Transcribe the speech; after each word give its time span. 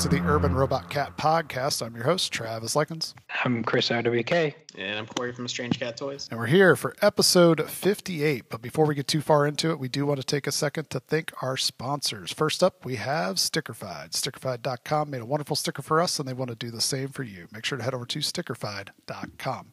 to 0.00 0.08
the 0.08 0.20
Urban 0.20 0.54
Robot 0.54 0.88
Cat 0.88 1.18
podcast. 1.18 1.84
I'm 1.84 1.94
your 1.94 2.04
host, 2.04 2.32
Travis 2.32 2.74
Likens. 2.74 3.14
I'm 3.44 3.62
Chris 3.62 3.90
RWK. 3.90 4.54
And 4.78 4.98
I'm 4.98 5.04
Corey 5.04 5.30
from 5.30 5.46
Strange 5.46 5.78
Cat 5.78 5.98
Toys. 5.98 6.26
And 6.30 6.40
we're 6.40 6.46
here 6.46 6.74
for 6.74 6.96
episode 7.02 7.68
58. 7.68 8.44
But 8.48 8.62
before 8.62 8.86
we 8.86 8.94
get 8.94 9.06
too 9.06 9.20
far 9.20 9.46
into 9.46 9.70
it, 9.70 9.78
we 9.78 9.90
do 9.90 10.06
want 10.06 10.18
to 10.18 10.24
take 10.24 10.46
a 10.46 10.52
second 10.52 10.88
to 10.88 11.00
thank 11.00 11.32
our 11.42 11.58
sponsors. 11.58 12.32
First 12.32 12.62
up, 12.62 12.82
we 12.82 12.96
have 12.96 13.36
Stickerfied. 13.36 14.12
Stickerfied.com 14.12 15.10
made 15.10 15.20
a 15.20 15.26
wonderful 15.26 15.54
sticker 15.54 15.82
for 15.82 16.00
us, 16.00 16.18
and 16.18 16.26
they 16.26 16.32
want 16.32 16.48
to 16.48 16.56
do 16.56 16.70
the 16.70 16.80
same 16.80 17.08
for 17.08 17.22
you. 17.22 17.46
Make 17.52 17.66
sure 17.66 17.76
to 17.76 17.84
head 17.84 17.92
over 17.92 18.06
to 18.06 18.20
stickerfied.com. 18.20 19.72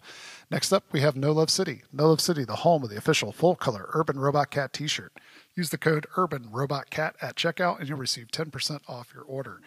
Next 0.51 0.73
up, 0.73 0.83
we 0.91 0.99
have 0.99 1.15
No 1.15 1.31
Love 1.31 1.49
City. 1.49 1.83
No 1.93 2.09
Love 2.09 2.19
City, 2.19 2.43
the 2.43 2.57
home 2.57 2.83
of 2.83 2.89
the 2.89 2.97
official 2.97 3.31
full 3.31 3.55
color 3.55 3.89
Urban 3.93 4.19
Robot 4.19 4.51
Cat 4.51 4.73
t 4.73 4.87
shirt. 4.87 5.13
Use 5.55 5.69
the 5.69 5.77
code 5.77 6.05
Urban 6.17 6.49
Robot 6.51 6.89
Cat 6.89 7.15
at 7.21 7.37
checkout 7.37 7.79
and 7.79 7.87
you'll 7.87 7.97
receive 7.97 8.27
10% 8.27 8.81
off 8.89 9.13
your 9.13 9.23
order. 9.23 9.61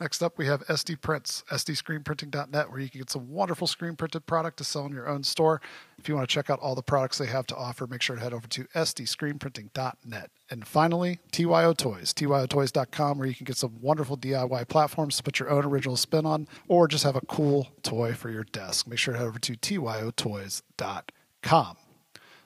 Next 0.00 0.22
up, 0.22 0.38
we 0.38 0.46
have 0.46 0.66
SD 0.66 1.02
Prints, 1.02 1.44
sdscreenprinting.net, 1.50 2.70
where 2.70 2.80
you 2.80 2.88
can 2.88 3.00
get 3.00 3.10
some 3.10 3.30
wonderful 3.30 3.66
screen 3.66 3.96
printed 3.96 4.24
product 4.24 4.56
to 4.56 4.64
sell 4.64 4.86
in 4.86 4.92
your 4.92 5.06
own 5.06 5.22
store. 5.22 5.60
If 5.98 6.08
you 6.08 6.14
want 6.14 6.26
to 6.26 6.34
check 6.34 6.48
out 6.48 6.58
all 6.60 6.74
the 6.74 6.82
products 6.82 7.18
they 7.18 7.26
have 7.26 7.46
to 7.48 7.56
offer, 7.56 7.86
make 7.86 8.00
sure 8.00 8.16
to 8.16 8.22
head 8.22 8.32
over 8.32 8.48
to 8.48 8.64
sdscreenprinting.net. 8.64 10.30
And 10.48 10.66
finally, 10.66 11.18
TYO 11.32 11.74
Toys, 11.74 12.14
tyotoys.com, 12.14 13.18
where 13.18 13.28
you 13.28 13.34
can 13.34 13.44
get 13.44 13.58
some 13.58 13.78
wonderful 13.82 14.16
DIY 14.16 14.68
platforms 14.68 15.18
to 15.18 15.22
put 15.22 15.38
your 15.38 15.50
own 15.50 15.66
original 15.66 15.98
spin 15.98 16.24
on, 16.24 16.48
or 16.66 16.88
just 16.88 17.04
have 17.04 17.16
a 17.16 17.26
cool 17.26 17.68
toy 17.82 18.14
for 18.14 18.30
your 18.30 18.44
desk. 18.44 18.88
Make 18.88 18.98
sure 18.98 19.12
to 19.12 19.18
head 19.18 19.26
over 19.26 19.38
to 19.38 19.52
tyotoys.com. 19.52 21.76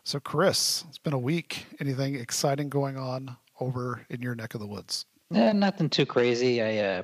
So, 0.03 0.19
Chris, 0.19 0.85
it's 0.89 0.99
been 0.99 1.13
a 1.13 1.19
week. 1.19 1.67
Anything 1.79 2.17
exciting 2.17 2.69
going 2.69 2.97
on 2.97 3.37
over 3.61 4.05
in 4.11 4.23
your 4.23 4.35
neck 4.35 4.55
of 4.55 4.61
the 4.61 4.67
woods? 4.67 5.07
Eh, 5.33 5.53
nothing 5.53 5.89
too 5.89 6.05
crazy. 6.05 6.61
I 6.61 6.79
uh, 6.79 7.03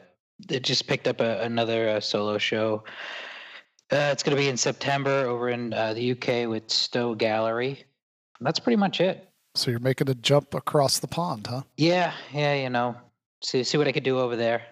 just 0.48 0.86
picked 0.86 1.08
up 1.08 1.20
a, 1.20 1.40
another 1.42 1.88
uh, 1.88 2.00
solo 2.00 2.38
show. 2.38 2.84
Uh, 3.92 4.10
it's 4.12 4.22
going 4.22 4.36
to 4.36 4.40
be 4.40 4.48
in 4.48 4.56
September 4.56 5.26
over 5.26 5.48
in 5.48 5.72
uh, 5.72 5.94
the 5.94 6.12
UK 6.12 6.48
with 6.48 6.70
Stowe 6.70 7.14
Gallery. 7.14 7.84
That's 8.40 8.60
pretty 8.60 8.76
much 8.76 9.00
it. 9.00 9.28
So 9.54 9.70
you're 9.70 9.80
making 9.80 10.08
a 10.08 10.14
jump 10.14 10.54
across 10.54 11.00
the 11.00 11.08
pond, 11.08 11.48
huh? 11.48 11.62
Yeah, 11.76 12.12
yeah. 12.32 12.54
You 12.54 12.70
know, 12.70 12.96
see 13.42 13.64
see 13.64 13.78
what 13.78 13.88
I 13.88 13.92
could 13.92 14.04
do 14.04 14.20
over 14.20 14.36
there. 14.36 14.62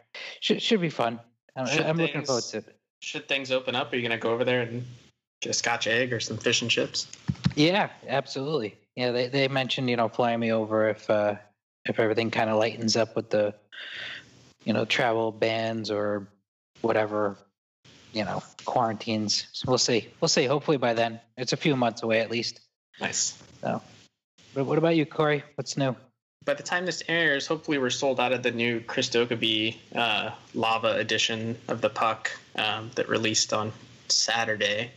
Should 0.41 0.63
should 0.63 0.81
be 0.81 0.91
fun. 0.91 1.19
I'm, 1.57 1.67
I'm 1.67 1.97
things, 1.97 1.99
looking 1.99 2.25
forward 2.25 2.45
to 2.45 2.59
it. 2.59 2.77
Should 3.01 3.29
things 3.29 3.51
open 3.51 3.75
up? 3.75 3.93
Are 3.93 3.97
you 3.97 4.03
going 4.03 4.19
to 4.19 4.23
go 4.23 4.31
over 4.31 4.45
there 4.45 4.63
and 4.63 4.87
get 5.41 5.51
a 5.51 5.53
Scotch 5.53 5.89
egg 5.89 6.13
or 6.13 6.21
some 6.21 6.37
fish 6.37 6.63
and 6.63 6.71
chips? 6.71 7.09
Yeah, 7.57 7.91
absolutely. 8.07 8.77
Yeah, 8.95 9.11
they 9.11 9.29
they 9.29 9.49
mentioned 9.49 9.91
you 9.91 9.97
know 9.97 10.09
flying 10.09 10.39
me 10.39 10.53
over 10.53 10.89
if 10.89 11.11
uh, 11.11 11.35
if 11.87 11.99
everything 11.99 12.31
kind 12.31 12.49
of 12.49 12.59
lightens 12.59 12.97
up 12.97 13.17
with 13.17 13.31
the 13.31 13.55
you 14.69 14.75
know 14.75 14.85
travel 14.85 15.33
bans 15.33 15.91
or 15.91 16.29
whatever 16.83 17.39
you 18.13 18.25
know 18.25 18.43
quarantines. 18.67 19.47
So 19.53 19.65
we'll 19.67 19.79
see. 19.79 20.09
We'll 20.21 20.29
see. 20.29 20.45
Hopefully 20.45 20.77
by 20.77 20.93
then, 20.93 21.21
it's 21.39 21.55
a 21.55 21.57
few 21.57 21.75
months 21.75 22.03
away 22.03 22.21
at 22.21 22.31
least. 22.31 22.61
Nice. 23.01 23.43
So, 23.63 23.81
but 24.55 24.67
what 24.67 24.77
about 24.77 24.95
you, 24.95 25.07
Corey? 25.07 25.43
What's 25.55 25.79
new? 25.79 25.97
By 26.45 26.55
the 26.55 26.63
time 26.63 26.85
this 26.85 27.03
airs, 27.09 27.47
hopefully 27.47 27.79
we're 27.79 27.91
sold 27.91 28.21
out 28.21 28.33
of 28.33 28.43
the 28.43 28.51
new 28.51 28.81
Chris 28.81 29.09
Dokeby 29.09 29.77
uh, 29.95 30.31
Lava 30.55 30.97
edition 30.97 31.57
of 31.69 31.81
the 31.81 31.91
Puck 31.91 32.31
um, 32.57 32.91
that 32.95 33.09
released 33.09 33.53
on 33.55 33.73
Saturday. 34.09 34.91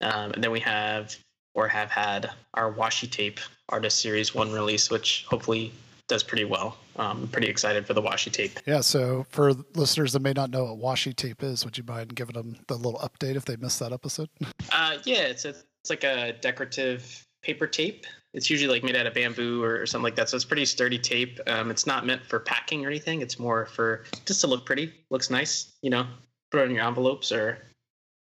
Um, 0.00 0.32
and 0.32 0.42
then 0.42 0.50
we 0.50 0.60
have 0.60 1.16
or 1.54 1.68
have 1.68 1.90
had 1.90 2.30
our 2.54 2.72
washi 2.72 3.08
tape 3.08 3.38
artist 3.68 4.00
series 4.00 4.34
one 4.34 4.52
release, 4.52 4.90
which 4.90 5.24
hopefully 5.28 5.72
does 6.12 6.22
pretty 6.22 6.44
well. 6.44 6.76
Um, 6.96 7.22
I'm 7.22 7.28
pretty 7.28 7.48
excited 7.48 7.86
for 7.86 7.94
the 7.94 8.02
washi 8.02 8.30
tape. 8.30 8.58
Yeah. 8.66 8.82
So 8.82 9.24
for 9.30 9.54
listeners 9.74 10.12
that 10.12 10.20
may 10.20 10.34
not 10.34 10.50
know 10.50 10.74
what 10.74 10.96
washi 10.96 11.16
tape 11.16 11.42
is, 11.42 11.64
would 11.64 11.78
you 11.78 11.84
mind 11.84 12.14
giving 12.14 12.34
them 12.34 12.56
the 12.68 12.74
little 12.74 13.00
update 13.00 13.34
if 13.34 13.46
they 13.46 13.56
missed 13.56 13.80
that 13.80 13.92
episode? 13.92 14.28
Uh, 14.70 14.98
yeah, 15.04 15.22
it's 15.22 15.46
a, 15.46 15.50
it's 15.80 15.88
like 15.88 16.04
a 16.04 16.34
decorative 16.42 17.26
paper 17.42 17.66
tape. 17.66 18.06
It's 18.34 18.50
usually 18.50 18.70
like 18.70 18.84
made 18.84 18.94
out 18.94 19.06
of 19.06 19.14
bamboo 19.14 19.62
or, 19.62 19.80
or 19.80 19.86
something 19.86 20.04
like 20.04 20.16
that. 20.16 20.28
So 20.28 20.36
it's 20.36 20.44
pretty 20.44 20.66
sturdy 20.66 20.98
tape. 20.98 21.40
Um, 21.46 21.70
it's 21.70 21.86
not 21.86 22.04
meant 22.04 22.26
for 22.26 22.40
packing 22.40 22.84
or 22.84 22.88
anything. 22.88 23.22
It's 23.22 23.38
more 23.38 23.64
for 23.64 24.04
just 24.26 24.42
to 24.42 24.46
look 24.46 24.66
pretty. 24.66 24.92
Looks 25.10 25.30
nice, 25.30 25.72
you 25.80 25.88
know. 25.88 26.06
Put 26.50 26.60
it 26.60 26.64
on 26.64 26.74
your 26.74 26.84
envelopes 26.84 27.32
or 27.32 27.58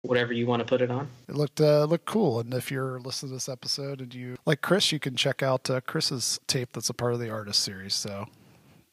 whatever 0.03 0.33
you 0.33 0.45
want 0.45 0.59
to 0.59 0.65
put 0.65 0.81
it 0.81 0.91
on. 0.91 1.07
It 1.27 1.35
looked 1.35 1.59
uh, 1.59 1.85
looked 1.85 2.05
cool, 2.05 2.39
and 2.39 2.53
if 2.53 2.69
you're 2.69 2.99
listening 2.99 3.31
to 3.31 3.35
this 3.35 3.49
episode 3.49 4.01
and 4.01 4.13
you 4.13 4.37
like 4.45 4.61
Chris, 4.61 4.91
you 4.91 4.99
can 4.99 5.15
check 5.15 5.41
out 5.41 5.69
uh, 5.69 5.81
Chris's 5.81 6.39
tape 6.45 6.73
that's 6.73 6.89
a 6.89 6.93
part 6.93 7.13
of 7.13 7.19
the 7.19 7.31
artist 7.31 7.61
series. 7.61 7.95
So 7.95 8.27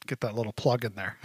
get 0.07 0.21
that 0.21 0.35
little 0.35 0.53
plug 0.53 0.85
in 0.85 0.95
there. 0.95 1.19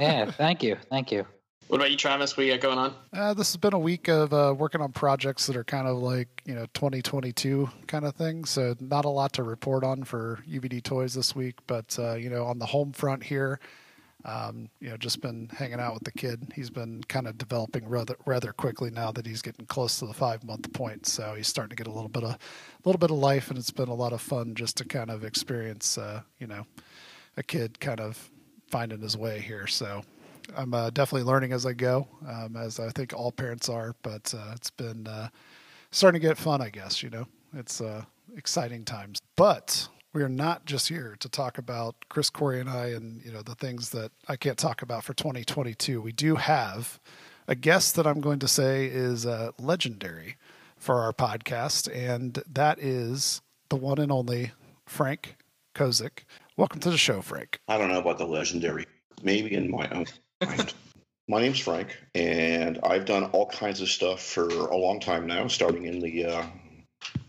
yeah, 0.00 0.30
thank 0.30 0.62
you, 0.62 0.76
thank 0.88 1.12
you. 1.12 1.26
What 1.66 1.76
about 1.76 1.90
you, 1.90 1.98
Travis? 1.98 2.34
What 2.34 2.46
you 2.46 2.52
got 2.52 2.60
going 2.62 2.78
on? 2.78 2.94
Uh, 3.12 3.34
this 3.34 3.52
has 3.52 3.58
been 3.58 3.74
a 3.74 3.78
week 3.78 4.08
of 4.08 4.32
uh, 4.32 4.54
working 4.56 4.80
on 4.80 4.90
projects 4.90 5.46
that 5.48 5.56
are 5.56 5.64
kind 5.64 5.86
of 5.86 5.98
like 5.98 6.42
you 6.46 6.54
know 6.54 6.66
2022 6.72 7.68
kind 7.86 8.06
of 8.06 8.14
thing. 8.14 8.46
So 8.46 8.74
not 8.80 9.04
a 9.04 9.10
lot 9.10 9.34
to 9.34 9.42
report 9.42 9.84
on 9.84 10.04
for 10.04 10.42
UVD 10.48 10.82
Toys 10.82 11.12
this 11.12 11.36
week, 11.36 11.56
but 11.66 11.98
uh, 11.98 12.14
you 12.14 12.30
know 12.30 12.44
on 12.44 12.58
the 12.58 12.66
home 12.66 12.92
front 12.92 13.24
here. 13.24 13.60
Um, 14.24 14.68
you 14.80 14.90
know, 14.90 14.96
just 14.96 15.20
been 15.20 15.48
hanging 15.48 15.78
out 15.78 15.94
with 15.94 16.02
the 16.02 16.12
kid. 16.12 16.52
He's 16.54 16.70
been 16.70 17.02
kind 17.04 17.28
of 17.28 17.38
developing 17.38 17.88
rather 17.88 18.16
rather 18.26 18.52
quickly 18.52 18.90
now 18.90 19.12
that 19.12 19.26
he's 19.26 19.42
getting 19.42 19.66
close 19.66 19.98
to 20.00 20.06
the 20.06 20.12
five 20.12 20.44
month 20.44 20.72
point. 20.72 21.06
So 21.06 21.34
he's 21.34 21.46
starting 21.46 21.70
to 21.70 21.76
get 21.76 21.86
a 21.86 21.92
little 21.92 22.08
bit 22.08 22.24
of 22.24 22.30
a 22.30 22.38
little 22.84 22.98
bit 22.98 23.10
of 23.10 23.18
life, 23.18 23.48
and 23.48 23.58
it's 23.58 23.70
been 23.70 23.88
a 23.88 23.94
lot 23.94 24.12
of 24.12 24.20
fun 24.20 24.54
just 24.54 24.76
to 24.78 24.84
kind 24.84 25.10
of 25.10 25.24
experience, 25.24 25.98
uh, 25.98 26.22
you 26.38 26.46
know, 26.48 26.66
a 27.36 27.42
kid 27.42 27.78
kind 27.78 28.00
of 28.00 28.30
finding 28.70 29.00
his 29.00 29.16
way 29.16 29.40
here. 29.40 29.66
So 29.66 30.02
I'm 30.56 30.74
uh, 30.74 30.90
definitely 30.90 31.24
learning 31.30 31.52
as 31.52 31.64
I 31.64 31.72
go, 31.72 32.08
um, 32.26 32.56
as 32.56 32.80
I 32.80 32.90
think 32.90 33.12
all 33.14 33.30
parents 33.30 33.68
are. 33.68 33.94
But 34.02 34.34
uh, 34.36 34.52
it's 34.54 34.70
been 34.70 35.06
uh, 35.06 35.28
starting 35.90 36.20
to 36.20 36.26
get 36.26 36.38
fun, 36.38 36.60
I 36.60 36.70
guess. 36.70 37.02
You 37.02 37.10
know, 37.10 37.26
it's 37.54 37.80
uh, 37.80 38.04
exciting 38.36 38.84
times, 38.84 39.20
but 39.36 39.88
we 40.18 40.24
are 40.24 40.28
not 40.28 40.64
just 40.64 40.88
here 40.88 41.14
to 41.20 41.28
talk 41.28 41.58
about 41.58 41.94
Chris 42.08 42.28
Corey 42.28 42.58
and 42.58 42.68
I 42.68 42.86
and 42.86 43.24
you 43.24 43.30
know 43.30 43.40
the 43.40 43.54
things 43.54 43.90
that 43.90 44.10
I 44.26 44.34
can't 44.34 44.58
talk 44.58 44.82
about 44.82 45.04
for 45.04 45.14
2022. 45.14 46.00
We 46.00 46.10
do 46.10 46.34
have 46.34 46.98
a 47.46 47.54
guest 47.54 47.94
that 47.94 48.04
I'm 48.04 48.20
going 48.20 48.40
to 48.40 48.48
say 48.48 48.86
is 48.86 49.24
uh, 49.24 49.52
legendary 49.60 50.34
for 50.76 50.96
our 51.02 51.12
podcast, 51.12 51.88
and 51.94 52.42
that 52.52 52.80
is 52.80 53.42
the 53.68 53.76
one 53.76 54.00
and 54.00 54.10
only 54.10 54.50
Frank 54.86 55.36
Kozik. 55.76 56.24
Welcome 56.56 56.80
to 56.80 56.90
the 56.90 56.98
show, 56.98 57.22
Frank. 57.22 57.60
I 57.68 57.78
don't 57.78 57.88
know 57.88 58.00
about 58.00 58.18
the 58.18 58.26
legendary. 58.26 58.86
Maybe 59.22 59.54
in 59.54 59.70
my 59.70 59.88
own 59.90 60.06
mind. 60.44 60.74
My 61.28 61.40
name's 61.42 61.60
Frank, 61.60 61.96
and 62.16 62.80
I've 62.82 63.04
done 63.04 63.26
all 63.26 63.46
kinds 63.46 63.80
of 63.80 63.88
stuff 63.88 64.20
for 64.20 64.48
a 64.48 64.76
long 64.76 64.98
time 64.98 65.28
now, 65.28 65.46
starting 65.46 65.84
in 65.84 66.00
the 66.00 66.24
uh, 66.24 66.46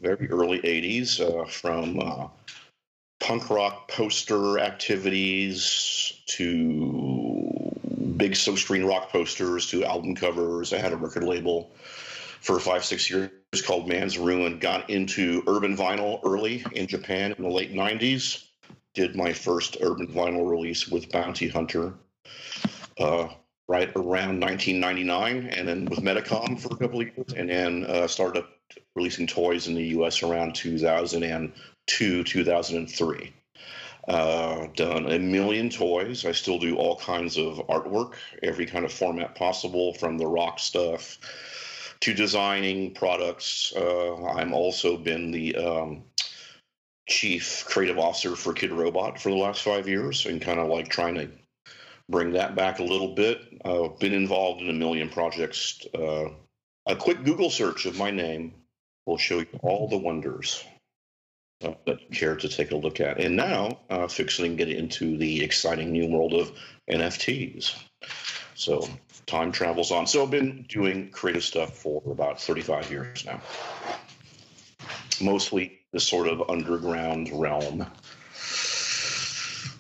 very 0.02 0.28
early 0.32 0.60
80s, 0.62 1.20
uh, 1.20 1.46
from 1.46 2.00
uh, 2.00 2.28
punk 3.30 3.48
rock 3.52 3.88
poster 3.88 4.58
activities 4.58 6.14
to 6.26 7.72
big 8.18 8.36
silk 8.36 8.58
screen 8.58 8.84
rock 8.84 9.12
posters 9.12 9.70
to 9.70 9.86
album 9.86 10.16
covers. 10.16 10.74
I 10.74 10.80
had 10.80 10.94
a 10.94 10.98
record 10.98 11.24
label 11.24 11.70
for 12.42 12.60
five, 12.60 12.84
six 12.84 13.08
years 13.08 13.30
called 13.64 13.88
Man's 13.88 14.18
Ruin. 14.18 14.58
Got 14.58 14.90
into 14.90 15.44
urban 15.46 15.78
vinyl 15.78 16.20
early 16.26 16.66
in 16.72 16.88
Japan 16.88 17.36
in 17.38 17.44
the 17.44 17.52
late 17.52 17.72
90s. 17.72 18.46
Did 18.96 19.16
my 19.16 19.32
first 19.32 19.78
urban 19.80 20.08
vinyl 20.08 20.50
release 20.50 20.88
with 20.88 21.12
Bounty 21.12 21.48
Hunter 21.48 21.94
uh, 22.98 23.28
right 23.68 23.92
around 23.96 24.40
1999, 24.40 25.50
and 25.50 25.68
then 25.68 25.86
with 25.86 26.00
Medicom 26.00 26.60
for 26.60 26.70
a 26.70 26.78
couple 26.78 27.02
of 27.02 27.16
years, 27.16 27.34
and 27.38 27.48
then 27.48 27.86
uh, 27.86 28.08
started 28.08 28.44
releasing 28.96 29.28
toys 29.28 29.68
in 29.68 29.76
the 29.76 29.86
US 30.00 30.24
around 30.24 30.56
2000 30.56 31.22
and 31.22 31.54
2003. 31.90 33.34
Uh, 34.08 34.68
done 34.76 35.12
a 35.12 35.20
million 35.20 35.70
toys. 35.70 36.26
I 36.26 36.32
still 36.32 36.58
do 36.58 36.78
all 36.78 36.96
kinds 36.98 37.38
of 37.38 37.58
artwork, 37.68 38.14
every 38.42 38.66
kind 38.66 38.86
of 38.86 38.92
format 38.92 39.36
possible, 39.36 39.94
from 39.94 40.18
the 40.18 40.26
rock 40.26 40.60
stuff 40.60 41.20
to 42.00 42.14
designing 42.14 42.94
products. 42.94 43.74
Uh, 43.76 44.26
I'm 44.26 44.54
also 44.54 44.98
been 44.98 45.32
the 45.32 45.56
um, 45.58 46.04
chief 47.08 47.66
creative 47.68 48.00
officer 48.00 48.36
for 48.36 48.54
Kidrobot 48.54 49.20
for 49.20 49.30
the 49.30 49.36
last 49.36 49.62
five 49.62 49.88
years, 49.88 50.26
and 50.26 50.42
kind 50.42 50.60
of 50.60 50.70
like 50.70 50.88
trying 50.88 51.16
to 51.16 51.30
bring 52.10 52.32
that 52.34 52.56
back 52.56 52.80
a 52.80 52.84
little 52.84 53.14
bit. 53.14 53.42
I've 53.64 53.72
uh, 53.72 53.88
been 54.00 54.14
involved 54.14 54.62
in 54.62 54.70
a 54.70 54.74
million 54.74 55.10
projects. 55.10 55.86
Uh, 55.94 56.30
a 56.88 56.96
quick 56.96 57.24
Google 57.24 57.52
search 57.52 57.86
of 57.86 57.98
my 57.98 58.10
name 58.10 58.54
will 59.06 59.18
show 59.18 59.40
you 59.40 59.60
all 59.62 59.88
the 59.88 59.98
wonders 59.98 60.64
that 61.60 62.00
care 62.12 62.36
to 62.36 62.48
take 62.48 62.72
a 62.72 62.76
look 62.76 63.00
at. 63.00 63.20
And 63.20 63.36
now, 63.36 63.80
uh, 63.90 64.08
fixing 64.08 64.56
get 64.56 64.70
into 64.70 65.18
the 65.18 65.44
exciting 65.44 65.92
new 65.92 66.08
world 66.08 66.34
of 66.34 66.52
NFTs. 66.90 67.76
So 68.56 68.88
time 69.26 69.52
travels 69.52 69.92
on. 69.92 70.08
So 70.08 70.24
I've 70.24 70.32
been 70.32 70.66
doing 70.70 71.10
creative 71.12 71.44
stuff 71.44 71.78
for 71.78 72.02
about 72.06 72.42
35 72.42 72.92
years 72.92 73.26
now. 73.26 73.42
Mostly 75.22 75.80
this 75.92 76.08
sort 76.08 76.28
of 76.28 76.50
underground 76.50 77.30
realm, 77.34 77.86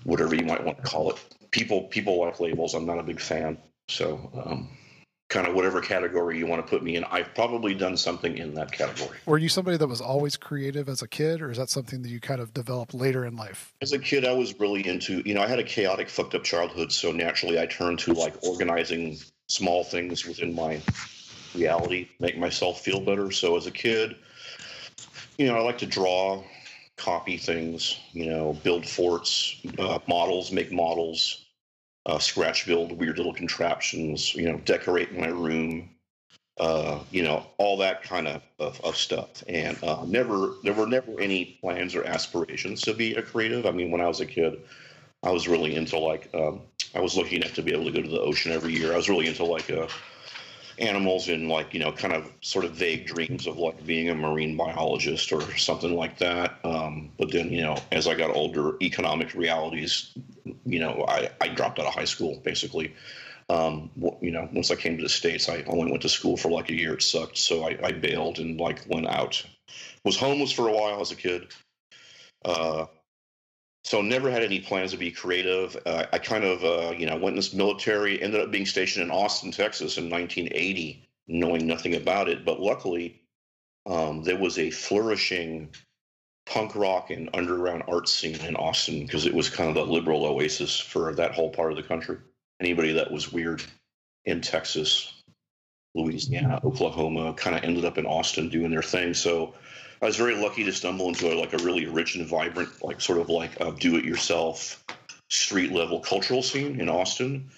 whatever 0.03 0.35
you 0.35 0.45
might 0.45 0.63
want 0.63 0.77
to 0.77 0.83
call 0.83 1.11
it. 1.11 1.17
People 1.51 1.83
people 1.83 2.19
like 2.19 2.39
labels. 2.39 2.73
I'm 2.73 2.85
not 2.85 2.99
a 2.99 3.03
big 3.03 3.19
fan. 3.19 3.57
So, 3.87 4.29
um, 4.45 4.69
kind 5.29 5.47
of 5.47 5.53
whatever 5.53 5.79
category 5.79 6.37
you 6.37 6.47
want 6.47 6.65
to 6.65 6.69
put 6.69 6.83
me 6.83 6.95
in, 6.95 7.03
I've 7.05 7.33
probably 7.35 7.75
done 7.75 7.95
something 7.95 8.37
in 8.37 8.55
that 8.55 8.71
category. 8.71 9.17
Were 9.27 9.37
you 9.37 9.47
somebody 9.47 9.77
that 9.77 9.87
was 9.87 10.01
always 10.01 10.35
creative 10.35 10.89
as 10.89 11.03
a 11.03 11.07
kid, 11.07 11.41
or 11.41 11.51
is 11.51 11.57
that 11.57 11.69
something 11.69 12.01
that 12.01 12.09
you 12.09 12.19
kind 12.19 12.41
of 12.41 12.53
developed 12.53 12.95
later 12.95 13.25
in 13.25 13.35
life? 13.35 13.73
As 13.81 13.93
a 13.93 13.99
kid, 13.99 14.25
I 14.25 14.33
was 14.33 14.59
really 14.59 14.85
into, 14.87 15.21
you 15.25 15.35
know, 15.35 15.41
I 15.41 15.47
had 15.47 15.59
a 15.59 15.63
chaotic, 15.63 16.09
fucked 16.09 16.33
up 16.33 16.43
childhood. 16.43 16.91
So 16.91 17.11
naturally, 17.11 17.59
I 17.59 17.67
turned 17.67 17.99
to 17.99 18.13
like 18.13 18.33
organizing 18.43 19.19
small 19.47 19.83
things 19.83 20.25
within 20.25 20.53
my 20.55 20.81
reality, 21.55 22.09
make 22.19 22.37
myself 22.37 22.81
feel 22.81 22.99
better. 22.99 23.31
So 23.31 23.55
as 23.55 23.67
a 23.67 23.71
kid, 23.71 24.15
you 25.37 25.47
know, 25.47 25.55
I 25.55 25.61
like 25.61 25.77
to 25.79 25.85
draw, 25.85 26.43
copy 26.97 27.37
things, 27.37 27.99
you 28.13 28.29
know, 28.29 28.53
build 28.63 28.85
forts, 28.85 29.61
uh, 29.77 29.99
models, 30.07 30.51
make 30.51 30.71
models, 30.71 31.45
uh, 32.09 32.17
scratch 32.17 32.65
build 32.65 32.91
weird 32.91 33.17
little 33.17 33.33
contraptions, 33.33 34.33
you 34.33 34.51
know, 34.51 34.57
decorate 34.65 35.17
my 35.17 35.27
room, 35.27 35.89
uh, 36.59 37.00
you 37.11 37.21
know, 37.21 37.45
all 37.59 37.77
that 37.77 38.01
kind 38.01 38.27
of, 38.27 38.41
of, 38.57 38.81
of 38.83 38.95
stuff. 38.97 39.44
And 39.47 39.81
uh, 39.83 40.03
never, 40.06 40.56
there 40.63 40.73
were 40.73 40.88
never 40.88 41.19
any 41.19 41.57
plans 41.61 41.94
or 41.94 42.03
aspirations 42.03 42.81
to 42.81 42.94
be 42.94 43.13
a 43.13 43.21
creative. 43.21 43.67
I 43.67 43.71
mean, 43.71 43.91
when 43.91 44.01
I 44.01 44.07
was 44.07 44.21
a 44.21 44.25
kid, 44.25 44.59
I 45.21 45.29
was 45.29 45.47
really 45.47 45.75
into 45.75 46.00
like, 46.00 46.29
um, 46.33 46.61
I 46.95 47.00
was 47.00 47.15
lucky 47.15 47.35
enough 47.35 47.53
to 47.53 47.61
be 47.61 47.73
able 47.73 47.85
to 47.85 47.91
go 47.91 48.01
to 48.01 48.09
the 48.09 48.21
ocean 48.21 48.51
every 48.51 48.73
year. 48.73 48.91
I 48.94 48.97
was 48.97 49.09
really 49.09 49.27
into 49.27 49.45
like 49.45 49.69
a, 49.69 49.88
animals 50.79 51.29
in 51.29 51.47
like 51.47 51.73
you 51.73 51.79
know 51.79 51.91
kind 51.91 52.13
of 52.13 52.31
sort 52.41 52.65
of 52.65 52.71
vague 52.71 53.05
dreams 53.05 53.47
of 53.47 53.57
like 53.57 53.85
being 53.85 54.09
a 54.09 54.15
marine 54.15 54.55
biologist 54.55 55.31
or 55.31 55.41
something 55.57 55.95
like 55.95 56.17
that. 56.19 56.59
Um, 56.63 57.11
but 57.17 57.31
then 57.31 57.51
you 57.51 57.61
know 57.61 57.77
as 57.91 58.07
i 58.07 58.15
got 58.15 58.35
older 58.35 58.75
economic 58.81 59.33
realities 59.33 60.11
you 60.65 60.79
know 60.79 61.05
i, 61.07 61.29
I 61.41 61.49
dropped 61.49 61.79
out 61.79 61.85
of 61.85 61.93
high 61.93 62.05
school 62.05 62.41
basically. 62.43 62.93
Um, 63.49 63.89
you 64.21 64.31
know 64.31 64.47
once 64.53 64.69
i 64.69 64.75
came 64.75 64.97
to 64.97 65.03
the 65.03 65.09
states 65.09 65.49
i 65.49 65.63
only 65.65 65.89
went 65.89 66.03
to 66.03 66.09
school 66.09 66.37
for 66.37 66.51
like 66.51 66.69
a 66.69 66.75
year. 66.75 66.93
It 66.93 67.01
sucked. 67.01 67.37
So 67.37 67.63
i, 67.63 67.77
I 67.83 67.91
bailed 67.91 68.39
and 68.39 68.59
like 68.59 68.85
went 68.87 69.07
out. 69.07 69.43
Was 70.03 70.17
homeless 70.17 70.51
for 70.51 70.67
a 70.67 70.71
while 70.73 71.01
as 71.01 71.11
a 71.11 71.15
kid. 71.15 71.53
Uh, 72.45 72.85
so 73.89 74.03
never 74.03 74.30
had 74.30 74.44
any 74.44 74.59
plans 74.59 74.91
to 74.91 74.97
be 74.97 75.09
creative. 75.09 75.75
Uh, 75.83 76.06
I 76.13 76.19
kind 76.19 76.44
of, 76.44 76.63
uh, 76.63 76.91
you 76.95 77.07
know, 77.07 77.15
went 77.15 77.30
in 77.30 77.38
this 77.38 77.56
military, 77.56 78.21
ended 78.21 78.39
up 78.39 78.51
being 78.51 78.68
stationed 78.68 79.03
in 79.03 79.09
Austin, 79.09 79.50
Texas 79.50 79.97
in 79.97 80.12
1980, 80.12 81.09
knowing 81.27 81.65
nothing 81.65 81.95
about 81.95 82.30
it. 82.30 82.45
But 82.45 82.59
luckily, 82.59 83.19
um, 83.88 84.21
there 84.21 84.38
was 84.38 84.59
a 84.59 84.69
flourishing 84.69 85.74
punk 86.45 86.75
rock 86.75 87.09
and 87.09 87.31
underground 87.33 87.81
art 87.88 88.07
scene 88.07 88.39
in 88.41 88.56
Austin 88.57 89.07
because 89.07 89.25
it 89.25 89.33
was 89.33 89.50
kind 89.50 89.69
of 89.69 89.75
the 89.75 89.91
liberal 89.91 90.24
oasis 90.24 90.80
for 90.80 91.15
that 91.15 91.33
whole 91.33 91.50
part 91.50 91.71
of 91.71 91.75
the 91.75 91.81
country. 91.81 92.19
Anybody 92.59 92.94
that 92.94 93.09
was 93.09 93.33
weird 93.33 93.63
in 94.25 94.39
Texas, 94.39 95.24
Louisiana, 95.95 96.59
Oklahoma, 96.63 97.33
kind 97.33 97.56
of 97.56 97.63
ended 97.63 97.86
up 97.86 97.97
in 97.97 98.06
Austin 98.06 98.50
doing 98.50 98.69
their 98.69 98.83
thing. 98.83 99.15
So 99.15 99.56
I 100.01 100.06
was 100.06 100.16
very 100.16 100.36
lucky 100.36 100.63
to 100.63 100.72
stumble 100.72 101.10
into 101.10 101.34
a, 101.34 101.36
like 101.36 101.54
a 101.54 101.63
really 101.63 101.86
rich 101.86 102.16
and 102.16 102.25
vibrant, 102.25 102.69
like 102.84 103.01
sort 103.01 103.19
of 103.19 103.30
like 103.30 103.60
a 103.60 103.72
do-it-yourself 103.72 104.84
street 105.30 105.72
level 105.72 106.00
cultural 106.00 106.42
scene 106.42 106.80
in 106.80 106.90
Austin. 106.90 107.50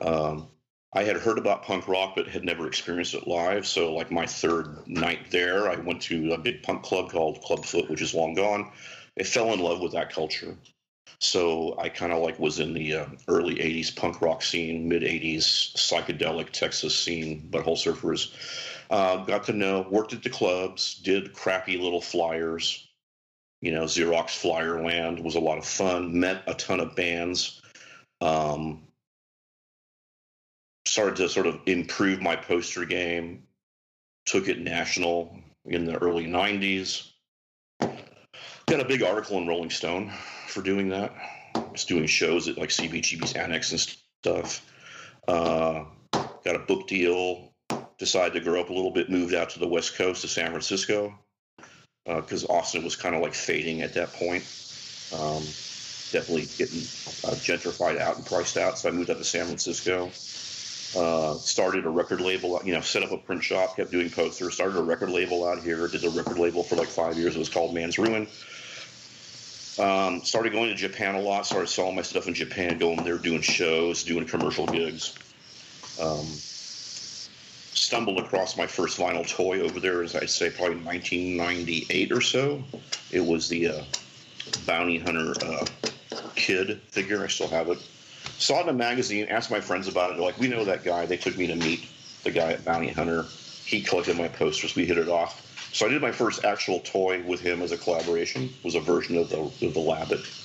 Um, 0.00 0.48
I 0.92 1.02
had 1.02 1.16
heard 1.16 1.38
about 1.38 1.64
punk 1.64 1.86
rock, 1.86 2.14
but 2.16 2.28
had 2.28 2.44
never 2.44 2.66
experienced 2.66 3.14
it 3.14 3.26
live. 3.26 3.66
So, 3.66 3.92
like 3.92 4.10
my 4.10 4.26
third 4.26 4.86
night 4.86 5.30
there, 5.30 5.68
I 5.68 5.76
went 5.76 6.00
to 6.02 6.32
a 6.32 6.38
big 6.38 6.62
punk 6.62 6.82
club 6.82 7.10
called 7.10 7.42
Clubfoot, 7.42 7.90
which 7.90 8.00
is 8.00 8.14
long 8.14 8.34
gone. 8.34 8.70
I 9.18 9.24
fell 9.24 9.52
in 9.52 9.60
love 9.60 9.80
with 9.80 9.92
that 9.92 10.12
culture. 10.12 10.56
So 11.20 11.76
I 11.78 11.88
kind 11.88 12.12
of 12.12 12.22
like 12.22 12.38
was 12.38 12.60
in 12.60 12.74
the 12.74 12.94
uh, 12.94 13.06
early 13.26 13.56
'80s 13.56 13.94
punk 13.94 14.22
rock 14.22 14.42
scene, 14.42 14.88
mid 14.88 15.02
'80s 15.02 15.74
psychedelic 15.74 16.50
Texas 16.52 16.96
scene, 16.96 17.48
butthole 17.50 17.76
surfers. 17.76 18.32
Uh, 18.90 19.18
got 19.24 19.44
to 19.44 19.52
know, 19.52 19.86
worked 19.90 20.14
at 20.14 20.22
the 20.22 20.30
clubs, 20.30 20.94
did 20.94 21.32
crappy 21.32 21.76
little 21.76 22.00
flyers. 22.00 22.88
You 23.60 23.72
know, 23.72 23.84
Xerox 23.84 24.30
Flyer 24.30 24.82
Land 24.82 25.22
was 25.22 25.34
a 25.34 25.40
lot 25.40 25.58
of 25.58 25.66
fun. 25.66 26.18
Met 26.18 26.44
a 26.46 26.54
ton 26.54 26.80
of 26.80 26.96
bands. 26.96 27.60
Um, 28.20 28.84
started 30.86 31.16
to 31.16 31.28
sort 31.28 31.46
of 31.46 31.60
improve 31.66 32.22
my 32.22 32.36
poster 32.36 32.84
game. 32.84 33.42
Took 34.26 34.48
it 34.48 34.60
national 34.60 35.38
in 35.64 35.84
the 35.84 35.98
early 35.98 36.26
'90s. 36.26 37.10
Got 37.80 38.80
a 38.80 38.84
big 38.84 39.02
article 39.02 39.38
in 39.38 39.48
Rolling 39.48 39.70
Stone 39.70 40.12
for 40.46 40.62
doing 40.62 40.88
that. 40.90 41.12
Was 41.72 41.84
doing 41.84 42.06
shows 42.06 42.48
at 42.48 42.58
like 42.58 42.70
CBGB's 42.70 43.34
Annex 43.34 43.72
and 43.72 43.80
stuff. 43.80 44.64
Uh, 45.26 45.84
got 46.12 46.56
a 46.56 46.60
book 46.60 46.86
deal 46.86 47.47
decided 47.98 48.32
to 48.34 48.40
grow 48.40 48.60
up 48.60 48.70
a 48.70 48.72
little 48.72 48.90
bit, 48.90 49.10
moved 49.10 49.34
out 49.34 49.50
to 49.50 49.58
the 49.58 49.68
West 49.68 49.96
Coast 49.96 50.22
to 50.22 50.28
San 50.28 50.50
Francisco 50.50 51.12
because 52.04 52.44
uh, 52.44 52.52
Austin 52.52 52.84
was 52.84 52.96
kind 52.96 53.14
of 53.14 53.20
like 53.20 53.34
fading 53.34 53.82
at 53.82 53.92
that 53.94 54.12
point. 54.12 54.42
Um, 55.12 55.42
definitely 56.10 56.46
getting 56.56 56.80
uh, 57.24 57.36
gentrified 57.36 57.98
out 57.98 58.16
and 58.16 58.24
priced 58.24 58.56
out. 58.56 58.78
So 58.78 58.88
I 58.88 58.92
moved 58.92 59.10
out 59.10 59.18
to 59.18 59.24
San 59.24 59.44
Francisco. 59.44 60.10
Uh, 60.96 61.34
started 61.34 61.84
a 61.84 61.90
record 61.90 62.22
label, 62.22 62.62
you 62.64 62.72
know, 62.72 62.80
set 62.80 63.02
up 63.02 63.12
a 63.12 63.18
print 63.18 63.44
shop, 63.44 63.76
kept 63.76 63.90
doing 63.90 64.08
posters, 64.08 64.54
started 64.54 64.78
a 64.78 64.82
record 64.82 65.10
label 65.10 65.46
out 65.46 65.62
here, 65.62 65.86
did 65.86 66.00
the 66.00 66.08
record 66.10 66.38
label 66.38 66.62
for 66.62 66.76
like 66.76 66.88
five 66.88 67.18
years. 67.18 67.36
It 67.36 67.38
was 67.38 67.50
called 67.50 67.74
Man's 67.74 67.98
Ruin. 67.98 68.26
Um, 69.78 70.24
started 70.24 70.52
going 70.52 70.70
to 70.70 70.74
Japan 70.74 71.14
a 71.14 71.20
lot, 71.20 71.44
started 71.46 71.68
selling 71.68 71.94
my 71.94 72.02
stuff 72.02 72.26
in 72.26 72.32
Japan, 72.32 72.78
going 72.78 73.04
there, 73.04 73.18
doing 73.18 73.42
shows, 73.42 74.02
doing 74.02 74.24
commercial 74.24 74.66
gigs. 74.66 75.14
Um, 76.00 76.26
stumbled 77.78 78.18
across 78.18 78.56
my 78.56 78.66
first 78.66 78.98
vinyl 78.98 79.26
toy 79.26 79.60
over 79.60 79.80
there, 79.80 80.02
as 80.02 80.14
I'd 80.14 80.30
say, 80.30 80.50
probably 80.50 80.76
1998 80.76 82.12
or 82.12 82.20
so. 82.20 82.62
It 83.10 83.24
was 83.24 83.48
the 83.48 83.68
uh, 83.68 83.84
Bounty 84.66 84.98
Hunter 84.98 85.34
uh, 85.44 85.66
Kid 86.34 86.80
figure. 86.88 87.22
I 87.22 87.28
still 87.28 87.48
have 87.48 87.68
it. 87.68 87.78
Saw 88.38 88.60
it 88.60 88.62
in 88.64 88.68
a 88.68 88.72
magazine, 88.72 89.26
asked 89.28 89.50
my 89.50 89.60
friends 89.60 89.88
about 89.88 90.10
it. 90.10 90.14
They're 90.14 90.24
like, 90.24 90.38
we 90.38 90.48
know 90.48 90.64
that 90.64 90.84
guy. 90.84 91.06
They 91.06 91.16
took 91.16 91.36
me 91.36 91.46
to 91.46 91.56
meet 91.56 91.88
the 92.24 92.30
guy 92.30 92.52
at 92.52 92.64
Bounty 92.64 92.88
Hunter. 92.88 93.24
He 93.64 93.82
collected 93.82 94.16
my 94.16 94.28
posters. 94.28 94.74
We 94.74 94.84
hit 94.84 94.98
it 94.98 95.08
off. 95.08 95.44
So 95.72 95.86
I 95.86 95.88
did 95.88 96.00
my 96.00 96.12
first 96.12 96.44
actual 96.44 96.80
toy 96.80 97.22
with 97.22 97.40
him 97.40 97.62
as 97.62 97.72
a 97.72 97.78
collaboration. 97.78 98.44
It 98.44 98.64
was 98.64 98.74
a 98.74 98.80
version 98.80 99.16
of 99.16 99.28
the, 99.28 99.40
of 99.40 99.74
the 99.74 99.80
Labbit. 99.80 100.44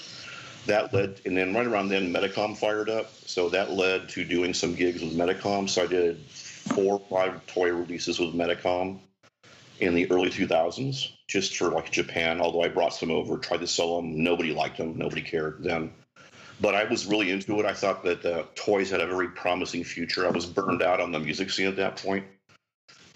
That 0.66 0.94
led, 0.94 1.20
and 1.26 1.36
then 1.36 1.54
right 1.54 1.68
around 1.68 1.90
then, 1.90 2.14
Medicom 2.14 2.58
fired 2.58 2.90
up. 2.90 3.12
So 3.26 3.50
that 3.50 3.72
led 3.72 4.10
to 4.10 4.24
doing 4.24 4.54
some 4.54 4.76
gigs 4.76 5.02
with 5.02 5.16
Medicom. 5.16 5.70
So 5.70 5.84
I 5.84 5.88
did 5.88 6.24
four 6.70 7.00
or 7.00 7.02
five 7.10 7.46
toy 7.48 7.72
releases 7.72 8.20
with 8.20 8.34
Medicom 8.34 9.00
in 9.80 9.96
the 9.96 10.10
early 10.12 10.30
2000s, 10.30 11.12
just 11.28 11.58
for 11.58 11.70
like 11.70 11.92
Japan. 11.92 12.42
Although 12.42 12.64
I 12.64 12.70
brought 12.70 12.94
some 12.94 13.12
over, 13.12 13.38
tried 13.38 13.62
to 13.62 13.68
sell 13.68 13.98
them, 13.98 14.24
nobody 14.24 14.54
liked 14.54 14.78
them, 14.78 14.98
nobody 14.98 15.22
cared 15.22 15.64
then. 15.64 15.92
But 16.62 16.76
I 16.76 16.86
was 16.86 17.06
really 17.06 17.32
into 17.32 17.60
it. 17.60 17.66
I 17.66 17.74
thought 17.74 18.04
that 18.04 18.26
uh, 18.26 18.44
toys 18.56 18.92
had 18.92 19.02
a 19.02 19.08
very 19.08 19.28
promising 19.30 19.84
future. 19.84 20.26
I 20.26 20.30
was 20.30 20.46
burned 20.46 20.82
out 20.82 21.02
on 21.02 21.12
the 21.12 21.20
music 21.20 21.50
scene 21.50 21.68
at 21.68 21.76
that 21.78 21.98
point. 21.98 22.26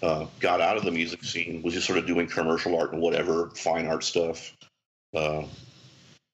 Uh, 0.02 0.26
got 0.38 0.60
out 0.60 0.76
of 0.76 0.84
the 0.84 0.90
music 0.90 1.24
scene, 1.24 1.62
was 1.62 1.74
just 1.74 1.86
sort 1.86 1.98
of 1.98 2.06
doing 2.06 2.28
commercial 2.28 2.78
art 2.78 2.92
and 2.92 3.02
whatever, 3.02 3.50
fine 3.50 3.86
art 3.86 4.04
stuff, 4.04 4.56
uh, 5.14 5.42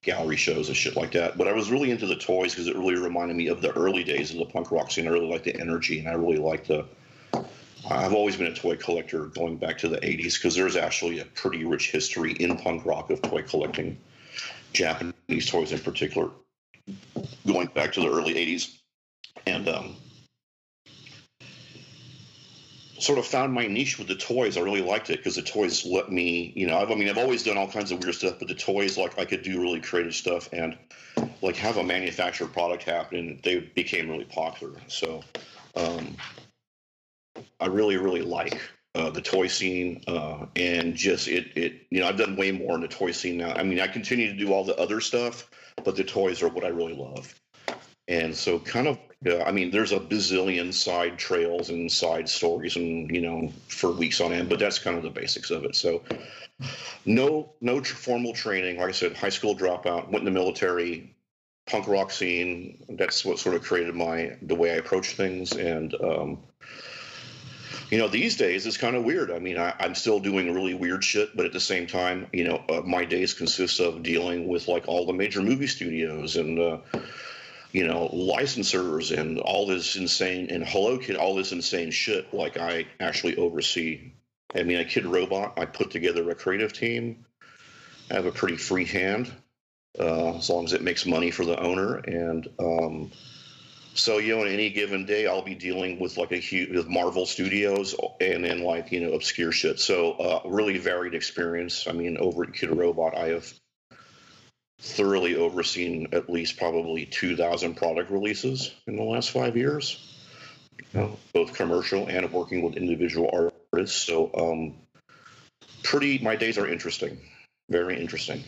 gallery 0.02 0.36
shows 0.36 0.68
and 0.68 0.76
shit 0.76 0.96
like 0.96 1.12
that. 1.12 1.38
But 1.38 1.48
I 1.48 1.52
was 1.52 1.70
really 1.70 1.90
into 1.90 2.06
the 2.06 2.16
toys 2.16 2.52
because 2.52 2.68
it 2.68 2.76
really 2.76 2.96
reminded 2.96 3.36
me 3.36 3.48
of 3.48 3.62
the 3.62 3.72
early 3.72 4.04
days 4.04 4.30
of 4.32 4.36
the 4.36 4.44
punk 4.44 4.70
rock 4.70 4.90
scene. 4.90 5.06
I 5.06 5.10
really 5.10 5.30
liked 5.30 5.44
the 5.44 5.58
energy 5.58 5.98
and 5.98 6.08
I 6.08 6.12
really 6.12 6.36
liked 6.36 6.68
the 6.68 6.84
I've 7.90 8.14
always 8.14 8.36
been 8.36 8.46
a 8.46 8.54
toy 8.54 8.76
collector 8.76 9.26
going 9.26 9.56
back 9.56 9.78
to 9.78 9.88
the 9.88 9.98
80s 9.98 10.34
because 10.34 10.54
there's 10.54 10.76
actually 10.76 11.20
a 11.20 11.24
pretty 11.24 11.64
rich 11.64 11.90
history 11.90 12.32
in 12.32 12.56
punk 12.56 12.86
rock 12.86 13.10
of 13.10 13.20
toy 13.20 13.42
collecting, 13.42 13.98
Japanese 14.72 15.50
toys 15.50 15.72
in 15.72 15.78
particular, 15.78 16.30
going 17.46 17.68
back 17.68 17.92
to 17.92 18.00
the 18.00 18.08
early 18.08 18.34
80s. 18.34 18.78
And 19.46 19.68
um, 19.68 19.96
sort 22.98 23.18
of 23.18 23.26
found 23.26 23.52
my 23.52 23.66
niche 23.66 23.98
with 23.98 24.08
the 24.08 24.14
toys. 24.14 24.56
I 24.56 24.60
really 24.60 24.80
liked 24.80 25.10
it 25.10 25.18
because 25.18 25.36
the 25.36 25.42
toys 25.42 25.84
let 25.84 26.10
me, 26.10 26.52
you 26.56 26.66
know, 26.66 26.78
I've, 26.78 26.90
I 26.90 26.94
mean, 26.94 27.08
I've 27.08 27.18
always 27.18 27.42
done 27.42 27.58
all 27.58 27.68
kinds 27.68 27.92
of 27.92 28.02
weird 28.02 28.14
stuff, 28.14 28.38
but 28.38 28.48
the 28.48 28.54
toys, 28.54 28.96
like, 28.96 29.18
I 29.18 29.26
could 29.26 29.42
do 29.42 29.60
really 29.60 29.80
creative 29.80 30.14
stuff 30.14 30.48
and 30.52 30.76
like 31.42 31.56
have 31.56 31.76
a 31.76 31.84
manufactured 31.84 32.52
product 32.52 32.84
happen. 32.84 33.40
They 33.42 33.58
became 33.58 34.08
really 34.08 34.24
popular. 34.24 34.80
So, 34.86 35.22
um, 35.76 36.16
I 37.60 37.66
really, 37.66 37.96
really 37.96 38.22
like 38.22 38.60
uh, 38.94 39.10
the 39.10 39.20
toy 39.20 39.46
scene 39.46 40.02
uh, 40.06 40.46
and 40.56 40.94
just 40.94 41.28
it, 41.28 41.56
it, 41.56 41.86
you 41.90 42.00
know, 42.00 42.08
I've 42.08 42.16
done 42.16 42.36
way 42.36 42.52
more 42.52 42.74
in 42.74 42.80
the 42.80 42.88
toy 42.88 43.10
scene 43.10 43.38
now. 43.38 43.52
I 43.52 43.62
mean, 43.62 43.80
I 43.80 43.88
continue 43.88 44.28
to 44.28 44.38
do 44.38 44.52
all 44.52 44.64
the 44.64 44.76
other 44.76 45.00
stuff, 45.00 45.50
but 45.84 45.96
the 45.96 46.04
toys 46.04 46.42
are 46.42 46.48
what 46.48 46.64
I 46.64 46.68
really 46.68 46.94
love. 46.94 47.34
And 48.06 48.34
so, 48.36 48.58
kind 48.58 48.86
of, 48.86 48.98
uh, 49.26 49.42
I 49.44 49.50
mean, 49.50 49.70
there's 49.70 49.92
a 49.92 49.98
bazillion 49.98 50.72
side 50.72 51.18
trails 51.18 51.70
and 51.70 51.90
side 51.90 52.28
stories, 52.28 52.76
and 52.76 53.10
you 53.10 53.22
know, 53.22 53.50
for 53.68 53.90
weeks 53.90 54.20
on 54.20 54.32
end. 54.32 54.50
But 54.50 54.58
that's 54.58 54.78
kind 54.78 54.96
of 54.96 55.02
the 55.02 55.10
basics 55.10 55.50
of 55.50 55.64
it. 55.64 55.74
So, 55.74 56.02
no, 57.06 57.52
no 57.62 57.82
formal 57.82 58.34
training. 58.34 58.76
Like 58.76 58.90
I 58.90 58.92
said, 58.92 59.16
high 59.16 59.30
school 59.30 59.56
dropout, 59.56 60.10
went 60.10 60.18
in 60.18 60.24
the 60.26 60.30
military, 60.30 61.14
punk 61.66 61.88
rock 61.88 62.10
scene. 62.10 62.84
That's 62.90 63.24
what 63.24 63.38
sort 63.38 63.54
of 63.54 63.62
created 63.62 63.94
my 63.94 64.36
the 64.42 64.54
way 64.54 64.72
I 64.72 64.76
approach 64.76 65.14
things. 65.16 65.52
And 65.52 65.94
um, 66.02 66.38
you 67.94 68.00
know, 68.00 68.08
these 68.08 68.36
days 68.36 68.66
it's 68.66 68.76
kind 68.76 68.96
of 68.96 69.04
weird. 69.04 69.30
I 69.30 69.38
mean, 69.38 69.56
I, 69.56 69.72
am 69.78 69.94
still 69.94 70.18
doing 70.18 70.52
really 70.52 70.74
weird 70.74 71.04
shit, 71.04 71.36
but 71.36 71.46
at 71.46 71.52
the 71.52 71.60
same 71.60 71.86
time, 71.86 72.26
you 72.32 72.42
know, 72.42 72.64
uh, 72.68 72.80
my 72.80 73.04
days 73.04 73.34
consist 73.34 73.78
of 73.78 74.02
dealing 74.02 74.48
with 74.48 74.66
like 74.66 74.88
all 74.88 75.06
the 75.06 75.12
major 75.12 75.40
movie 75.40 75.68
studios 75.68 76.34
and. 76.34 76.58
Uh, 76.58 76.78
you 77.70 77.84
know, 77.84 78.08
licensors 78.12 79.16
and 79.16 79.40
all 79.40 79.66
this 79.66 79.96
insane 79.96 80.48
and 80.48 80.64
Hello 80.64 80.96
Kid, 80.96 81.16
all 81.16 81.34
this 81.34 81.50
insane 81.50 81.90
shit. 81.90 82.32
Like 82.32 82.56
I 82.56 82.86
actually 83.00 83.36
oversee. 83.36 84.12
I 84.54 84.62
mean, 84.62 84.78
a 84.78 84.84
Kid 84.84 85.06
Robot. 85.06 85.58
I 85.58 85.64
put 85.64 85.90
together 85.90 86.30
a 86.30 86.36
creative 86.36 86.72
team. 86.72 87.26
I 88.12 88.14
have 88.14 88.26
a 88.26 88.30
pretty 88.30 88.56
free 88.56 88.84
hand, 88.84 89.32
uh, 89.98 90.36
as 90.36 90.48
long 90.50 90.66
as 90.66 90.72
it 90.72 90.82
makes 90.82 91.04
money 91.04 91.32
for 91.32 91.44
the 91.44 91.60
owner. 91.60 91.96
And 91.96 92.48
um, 92.60 93.10
so, 93.94 94.18
you 94.18 94.34
know, 94.34 94.42
on 94.42 94.48
any 94.48 94.70
given 94.70 95.06
day, 95.06 95.28
I'll 95.28 95.42
be 95.42 95.54
dealing 95.54 96.00
with 96.00 96.16
like 96.16 96.32
a 96.32 96.36
huge 96.36 96.70
with 96.70 96.88
Marvel 96.88 97.26
Studios 97.26 97.94
and 98.20 98.44
then 98.44 98.64
like 98.64 98.90
you 98.90 99.00
know 99.00 99.12
obscure 99.12 99.52
shit. 99.52 99.78
So, 99.78 100.12
uh, 100.12 100.40
really 100.46 100.78
varied 100.78 101.14
experience. 101.14 101.86
I 101.86 101.92
mean, 101.92 102.18
over 102.18 102.42
at 102.42 102.54
Kid 102.54 102.70
Robot, 102.70 103.16
I 103.16 103.28
have 103.28 103.52
thoroughly 104.80 105.36
overseen 105.36 106.08
at 106.12 106.28
least 106.28 106.58
probably 106.58 107.06
2,000 107.06 107.74
product 107.76 108.10
releases 108.10 108.74
in 108.86 108.96
the 108.96 109.02
last 109.02 109.30
five 109.30 109.56
years, 109.56 110.18
you 110.78 111.00
know, 111.00 111.16
both 111.32 111.54
commercial 111.54 112.08
and 112.08 112.30
working 112.32 112.62
with 112.62 112.76
individual 112.76 113.30
artists. 113.72 113.96
So, 113.96 114.30
um, 114.34 114.74
pretty, 115.84 116.18
my 116.18 116.34
days 116.34 116.58
are 116.58 116.66
interesting, 116.66 117.18
very 117.70 118.00
interesting. 118.00 118.42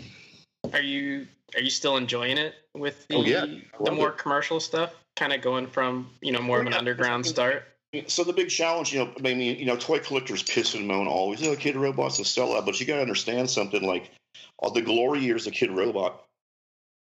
Are 0.73 0.83
you 0.83 1.29
are 1.55 1.62
you 1.62 1.71
still 1.71 1.97
enjoying 1.97 2.38
it 2.38 2.55
with 2.75 3.07
the 3.07 3.15
oh, 3.15 3.23
yeah. 3.23 3.47
the 3.81 3.93
more 3.93 4.09
it. 4.09 4.19
commercial 4.19 4.59
stuff? 4.59 4.93
Kind 5.17 5.33
of 5.33 5.41
going 5.41 5.67
from 5.67 6.11
you 6.21 6.33
know 6.33 6.41
more 6.41 6.59
oh, 6.59 6.61
of 6.61 6.67
an 6.67 6.73
yeah. 6.73 6.79
underground 6.79 7.27
start. 7.27 7.65
So 8.09 8.25
the 8.25 8.33
big 8.33 8.51
challenge, 8.51 8.93
you 8.93 8.99
know, 8.99 9.13
I 9.17 9.23
mean, 9.23 9.41
you 9.41 9.65
know, 9.65 9.77
toy 9.77 10.01
collectors 10.01 10.43
piss 10.43 10.75
and 10.75 10.87
moan 10.87 11.07
always. 11.07 11.47
Oh, 11.47 11.57
Kid 11.57 11.77
Robot's 11.77 12.19
a 12.19 12.23
sellout, 12.23 12.67
but 12.67 12.79
you 12.79 12.87
got 12.87 12.97
to 12.97 13.03
understand 13.03 13.49
something. 13.49 13.83
Like 13.83 14.11
all 14.59 14.71
the 14.71 14.83
glory 14.83 15.21
years 15.21 15.47
of 15.47 15.55
Kid 15.55 15.71
Robot 15.71 16.23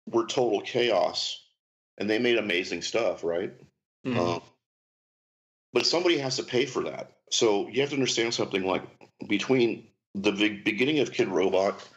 were 0.07 0.25
total 0.25 0.61
chaos, 0.61 1.43
and 1.97 2.09
they 2.09 2.19
made 2.19 2.37
amazing 2.37 2.81
stuff, 2.81 3.23
right? 3.23 3.53
Mm-hmm. 4.05 4.19
Uh, 4.19 4.39
but 5.73 5.85
somebody 5.85 6.17
has 6.17 6.37
to 6.37 6.43
pay 6.43 6.65
for 6.65 6.83
that. 6.83 7.11
So 7.31 7.67
you 7.67 7.81
have 7.81 7.89
to 7.89 7.95
understand 7.95 8.33
something 8.33 8.65
like 8.65 8.83
between 9.27 9.87
the 10.15 10.31
big 10.31 10.63
beginning 10.63 10.99
of 10.99 11.11
Kid 11.11 11.27
Robot 11.27 11.87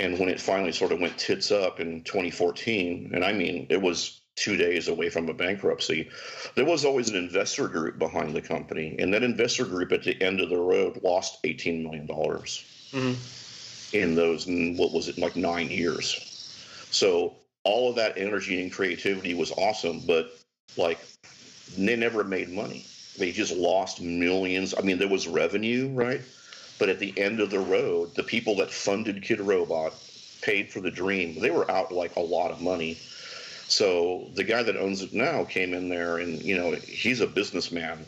and 0.00 0.18
when 0.18 0.28
it 0.28 0.40
finally 0.40 0.72
sort 0.72 0.92
of 0.92 1.00
went 1.00 1.16
tits 1.16 1.50
up 1.50 1.80
in 1.80 2.02
2014, 2.02 3.12
and 3.14 3.24
I 3.24 3.32
mean 3.32 3.66
it 3.70 3.80
was 3.80 4.20
two 4.36 4.56
days 4.56 4.88
away 4.88 5.08
from 5.08 5.28
a 5.28 5.34
bankruptcy, 5.34 6.08
there 6.54 6.64
was 6.64 6.84
always 6.84 7.08
an 7.08 7.16
investor 7.16 7.68
group 7.68 7.98
behind 7.98 8.34
the 8.34 8.42
company, 8.42 8.96
and 8.98 9.12
that 9.14 9.22
investor 9.22 9.64
group 9.64 9.92
at 9.92 10.02
the 10.02 10.20
end 10.22 10.40
of 10.40 10.50
the 10.50 10.58
road 10.58 11.00
lost 11.02 11.38
18 11.44 11.82
million 11.82 12.06
dollars 12.06 12.64
mm-hmm. 12.92 13.96
in 13.96 14.14
those 14.14 14.46
what 14.46 14.92
was 14.92 15.08
it 15.08 15.18
like 15.18 15.36
nine 15.36 15.70
years. 15.70 16.30
So 16.90 17.34
all 17.64 17.90
of 17.90 17.96
that 17.96 18.18
energy 18.18 18.62
and 18.62 18.70
creativity 18.70 19.34
was 19.34 19.52
awesome, 19.52 20.00
but 20.06 20.32
like 20.76 20.98
they 21.76 21.96
never 21.96 22.24
made 22.24 22.50
money. 22.50 22.86
They 23.18 23.32
just 23.32 23.54
lost 23.54 24.00
millions. 24.00 24.74
I 24.76 24.82
mean, 24.82 24.98
there 24.98 25.08
was 25.08 25.28
revenue, 25.28 25.88
right? 25.94 26.20
But 26.78 26.88
at 26.88 26.98
the 26.98 27.16
end 27.18 27.40
of 27.40 27.50
the 27.50 27.60
road, 27.60 28.14
the 28.16 28.24
people 28.24 28.56
that 28.56 28.70
funded 28.70 29.22
Kid 29.22 29.40
Robot 29.40 29.94
paid 30.42 30.70
for 30.70 30.80
the 30.80 30.90
dream. 30.90 31.40
They 31.40 31.50
were 31.50 31.68
out 31.70 31.90
like 31.90 32.16
a 32.16 32.20
lot 32.20 32.50
of 32.50 32.60
money. 32.60 32.98
So 33.66 34.28
the 34.34 34.44
guy 34.44 34.62
that 34.62 34.76
owns 34.76 35.02
it 35.02 35.12
now 35.12 35.44
came 35.44 35.74
in 35.74 35.88
there 35.88 36.18
and, 36.18 36.40
you 36.42 36.56
know, 36.56 36.72
he's 36.72 37.20
a 37.20 37.26
businessman. 37.26 38.04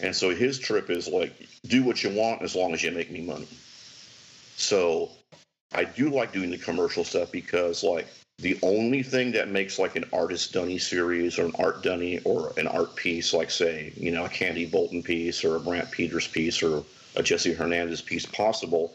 And 0.00 0.14
so 0.14 0.30
his 0.34 0.58
trip 0.58 0.90
is 0.90 1.08
like, 1.08 1.32
do 1.66 1.82
what 1.82 2.02
you 2.02 2.10
want 2.10 2.42
as 2.42 2.54
long 2.54 2.74
as 2.74 2.82
you 2.82 2.90
make 2.90 3.10
me 3.10 3.22
money. 3.22 3.48
So 4.56 5.10
I 5.72 5.84
do 5.84 6.10
like 6.10 6.32
doing 6.32 6.50
the 6.50 6.58
commercial 6.58 7.04
stuff 7.04 7.32
because, 7.32 7.82
like, 7.82 8.06
the 8.38 8.58
only 8.62 9.02
thing 9.02 9.32
that 9.32 9.48
makes 9.48 9.78
like 9.78 9.94
an 9.94 10.04
artist 10.12 10.52
dunny 10.52 10.78
series 10.78 11.38
or 11.38 11.44
an 11.46 11.52
art 11.58 11.82
dunny 11.82 12.18
or 12.24 12.52
an 12.56 12.66
art 12.66 12.96
piece, 12.96 13.32
like 13.32 13.50
say, 13.50 13.92
you 13.96 14.10
know, 14.10 14.24
a 14.24 14.28
Candie 14.28 14.66
Bolton 14.66 15.02
piece 15.02 15.44
or 15.44 15.56
a 15.56 15.60
Brandt 15.60 15.90
Peters 15.90 16.26
piece 16.26 16.62
or 16.62 16.82
a 17.14 17.22
Jesse 17.22 17.52
Hernandez 17.52 18.00
piece 18.00 18.26
possible, 18.26 18.94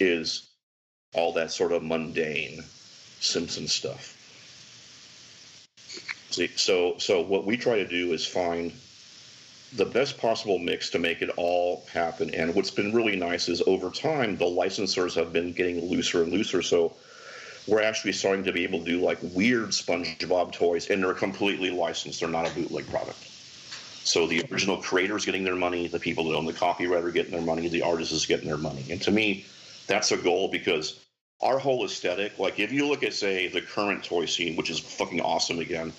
is 0.00 0.48
all 1.14 1.32
that 1.34 1.50
sort 1.50 1.72
of 1.72 1.82
mundane 1.82 2.62
Simpson 3.20 3.68
stuff. 3.68 4.15
So 6.56 6.98
so 6.98 7.20
what 7.22 7.46
we 7.46 7.56
try 7.56 7.76
to 7.76 7.86
do 7.86 8.12
is 8.12 8.26
find 8.26 8.72
the 9.74 9.84
best 9.84 10.18
possible 10.18 10.58
mix 10.58 10.90
to 10.90 10.98
make 10.98 11.22
it 11.22 11.30
all 11.36 11.84
happen. 11.92 12.34
And 12.34 12.54
what's 12.54 12.70
been 12.70 12.94
really 12.94 13.16
nice 13.16 13.48
is 13.48 13.62
over 13.66 13.90
time 13.90 14.36
the 14.36 14.44
licensors 14.44 15.14
have 15.14 15.32
been 15.32 15.52
getting 15.52 15.88
looser 15.90 16.22
and 16.22 16.32
looser. 16.32 16.62
So 16.62 16.94
we're 17.66 17.82
actually 17.82 18.12
starting 18.12 18.44
to 18.44 18.52
be 18.52 18.62
able 18.62 18.80
to 18.80 18.84
do 18.84 19.00
like 19.00 19.18
weird 19.22 19.70
SpongeBob 19.70 20.52
toys, 20.52 20.88
and 20.88 21.02
they're 21.02 21.14
completely 21.14 21.70
licensed. 21.70 22.20
They're 22.20 22.28
not 22.28 22.48
a 22.50 22.54
bootleg 22.54 22.88
product. 22.88 23.18
So 24.04 24.26
the 24.26 24.44
original 24.52 24.76
creators 24.76 25.24
getting 25.24 25.42
their 25.42 25.56
money, 25.56 25.88
the 25.88 25.98
people 25.98 26.28
that 26.28 26.36
own 26.36 26.46
the 26.46 26.52
copyright 26.52 27.02
are 27.02 27.10
getting 27.10 27.32
their 27.32 27.40
money, 27.40 27.68
the 27.68 27.82
artist 27.82 28.12
is 28.12 28.24
getting 28.24 28.46
their 28.46 28.56
money. 28.56 28.84
And 28.88 29.02
to 29.02 29.10
me, 29.10 29.44
that's 29.88 30.12
a 30.12 30.16
goal 30.16 30.48
because 30.48 31.00
our 31.42 31.58
whole 31.58 31.84
aesthetic, 31.84 32.38
like 32.38 32.60
if 32.60 32.72
you 32.72 32.86
look 32.86 33.02
at 33.02 33.14
say 33.14 33.48
the 33.48 33.60
current 33.60 34.04
toy 34.04 34.26
scene, 34.26 34.54
which 34.54 34.70
is 34.70 34.78
fucking 34.78 35.20
awesome 35.20 35.58
again, 35.58 35.92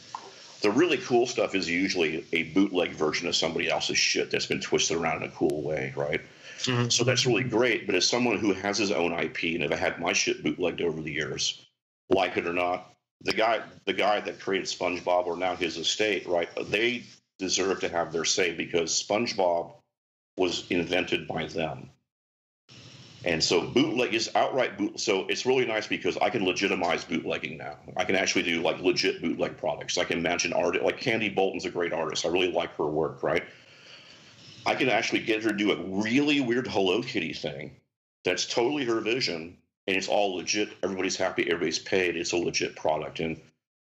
the 0.61 0.71
really 0.71 0.97
cool 0.97 1.27
stuff 1.27 1.55
is 1.55 1.69
usually 1.69 2.25
a 2.33 2.43
bootleg 2.43 2.91
version 2.91 3.27
of 3.27 3.35
somebody 3.35 3.69
else's 3.69 3.97
shit 3.97 4.31
that's 4.31 4.45
been 4.45 4.61
twisted 4.61 4.97
around 4.97 5.23
in 5.23 5.29
a 5.29 5.31
cool 5.33 5.61
way, 5.61 5.93
right? 5.95 6.21
Mm-hmm. 6.63 6.89
So 6.89 7.03
that's 7.03 7.25
really 7.25 7.43
great. 7.43 7.85
But 7.85 7.95
as 7.95 8.07
someone 8.07 8.37
who 8.37 8.53
has 8.53 8.77
his 8.77 8.91
own 8.91 9.13
IP 9.13 9.43
and 9.43 9.61
have 9.63 9.79
had 9.79 9.99
my 9.99 10.13
shit 10.13 10.43
bootlegged 10.43 10.81
over 10.81 11.01
the 11.01 11.11
years, 11.11 11.65
like 12.09 12.37
it 12.37 12.47
or 12.47 12.53
not, 12.53 12.93
the 13.21 13.33
guy 13.33 13.61
the 13.85 13.93
guy 13.93 14.19
that 14.19 14.39
created 14.39 14.67
SpongeBob 14.67 15.25
or 15.25 15.37
now 15.37 15.55
his 15.55 15.77
estate, 15.77 16.27
right? 16.27 16.49
They 16.69 17.03
deserve 17.39 17.79
to 17.81 17.89
have 17.89 18.11
their 18.11 18.25
say 18.25 18.53
because 18.53 19.03
SpongeBob 19.03 19.73
was 20.37 20.65
invented 20.69 21.27
by 21.27 21.45
them. 21.45 21.89
And 23.27 23.43
so 23.43 23.60
bootleg 23.60 24.13
is 24.13 24.31
outright 24.36 24.77
boot. 24.77 25.01
So 25.01 25.27
it's 25.27 25.46
really 25.46 25.65
nice 25.65 25.86
because 25.86 26.15
I 26.15 26.29
can 26.29 26.46
legitimize 26.46 27.03
bootlegging 27.03 27.57
now. 27.57 27.75
I 27.98 28.05
can 28.05 28.15
actually 28.15 28.43
do 28.43 28.62
like 28.62 28.79
legit 28.79 29.22
bootleg 29.22 29.57
products. 29.57 29.98
I 29.98 30.05
can 30.05 30.22
mention 30.22 30.53
art 30.53 30.81
like 30.81 31.01
Candie 31.01 31.27
Bolton's 31.27 31.65
a 31.65 31.69
great 31.69 31.91
artist. 31.91 32.25
I 32.25 32.29
really 32.29 32.53
like 32.53 32.74
her 32.77 32.86
work, 32.86 33.24
right? 33.24 33.43
I 34.65 34.75
can 34.75 34.88
actually 34.88 35.24
get 35.24 35.43
her 35.43 35.50
to 35.50 35.55
do 35.57 35.74
a 35.74 36.01
really 36.01 36.39
weird 36.39 36.67
Hello 36.67 37.01
Kitty 37.01 37.34
thing 37.34 37.75
that's 38.24 38.46
totally 38.46 38.86
her 38.86 39.01
vision 39.01 39.57
and 39.88 39.98
it's 39.98 40.07
all 40.07 40.38
legit. 40.38 40.69
Everybody's 40.81 41.17
happy, 41.17 41.43
everybody's 41.43 41.79
paid. 41.79 42.15
It's 42.15 42.31
a 42.31 42.38
legit 42.38 42.77
product. 42.77 43.19
And 43.19 43.41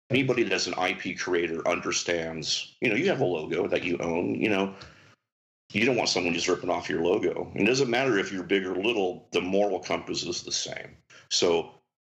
anybody 0.09 0.45
that's 0.45 0.69
an 0.69 0.75
IP 0.83 1.19
creator 1.19 1.69
understands, 1.69 2.75
you 2.81 2.89
know, 2.89 2.97
you 2.97 3.11
have 3.11 3.21
a 3.21 3.27
logo 3.27 3.69
that 3.69 3.85
you 3.85 3.99
own, 3.99 4.37
you 4.37 4.49
know, 4.49 4.75
you 5.73 5.85
don't 5.85 5.97
want 5.97 6.09
someone 6.09 6.35
just 6.35 6.49
ripping 6.49 6.71
off 6.71 6.89
your 6.89 7.03
logo. 7.03 7.53
It 7.55 7.65
doesn't 7.65 7.91
matter 7.91 8.19
if 8.19 8.33
you're 8.33 8.43
big 8.43 8.65
or 8.65 8.75
little, 8.75 9.29
the 9.33 9.41
moral 9.41 9.81
compass 9.81 10.23
is 10.23 10.43
the 10.43 10.53
same. 10.53 10.97
So 11.29 11.73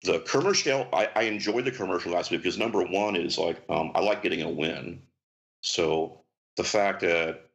the 0.04 0.20
commercial, 0.20 0.88
I, 0.94 1.10
I 1.16 1.22
enjoy 1.24 1.62
the 1.62 1.72
commercial 1.72 2.16
aspect 2.16 2.44
because 2.44 2.58
number 2.58 2.84
one 2.84 3.16
is 3.16 3.38
like, 3.38 3.62
um, 3.70 3.92
I 3.96 4.02
like 4.02 4.22
getting 4.22 4.44
a 4.44 4.50
win. 4.50 5.02
So 5.62 6.22
the 6.58 6.64
fact 6.64 7.02
that 7.02 7.50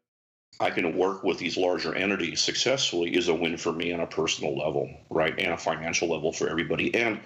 I 0.60 0.70
can 0.70 0.96
work 0.96 1.22
with 1.22 1.38
these 1.38 1.56
larger 1.56 1.94
entities 1.94 2.40
successfully 2.40 3.14
is 3.14 3.28
a 3.28 3.34
win 3.34 3.56
for 3.56 3.72
me 3.72 3.92
on 3.92 4.00
a 4.00 4.06
personal 4.06 4.56
level, 4.56 4.90
right? 5.10 5.34
And 5.38 5.52
a 5.52 5.56
financial 5.56 6.08
level 6.08 6.32
for 6.32 6.48
everybody. 6.48 6.94
And 6.94 7.20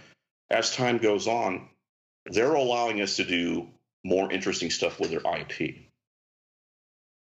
as 0.50 0.74
time 0.74 0.98
goes 0.98 1.26
on, 1.26 1.68
they're 2.26 2.54
allowing 2.54 3.00
us 3.00 3.16
to 3.16 3.24
do 3.24 3.68
more 4.04 4.30
interesting 4.30 4.70
stuff 4.70 5.00
with 5.00 5.10
their 5.10 5.20
IP, 5.20 5.87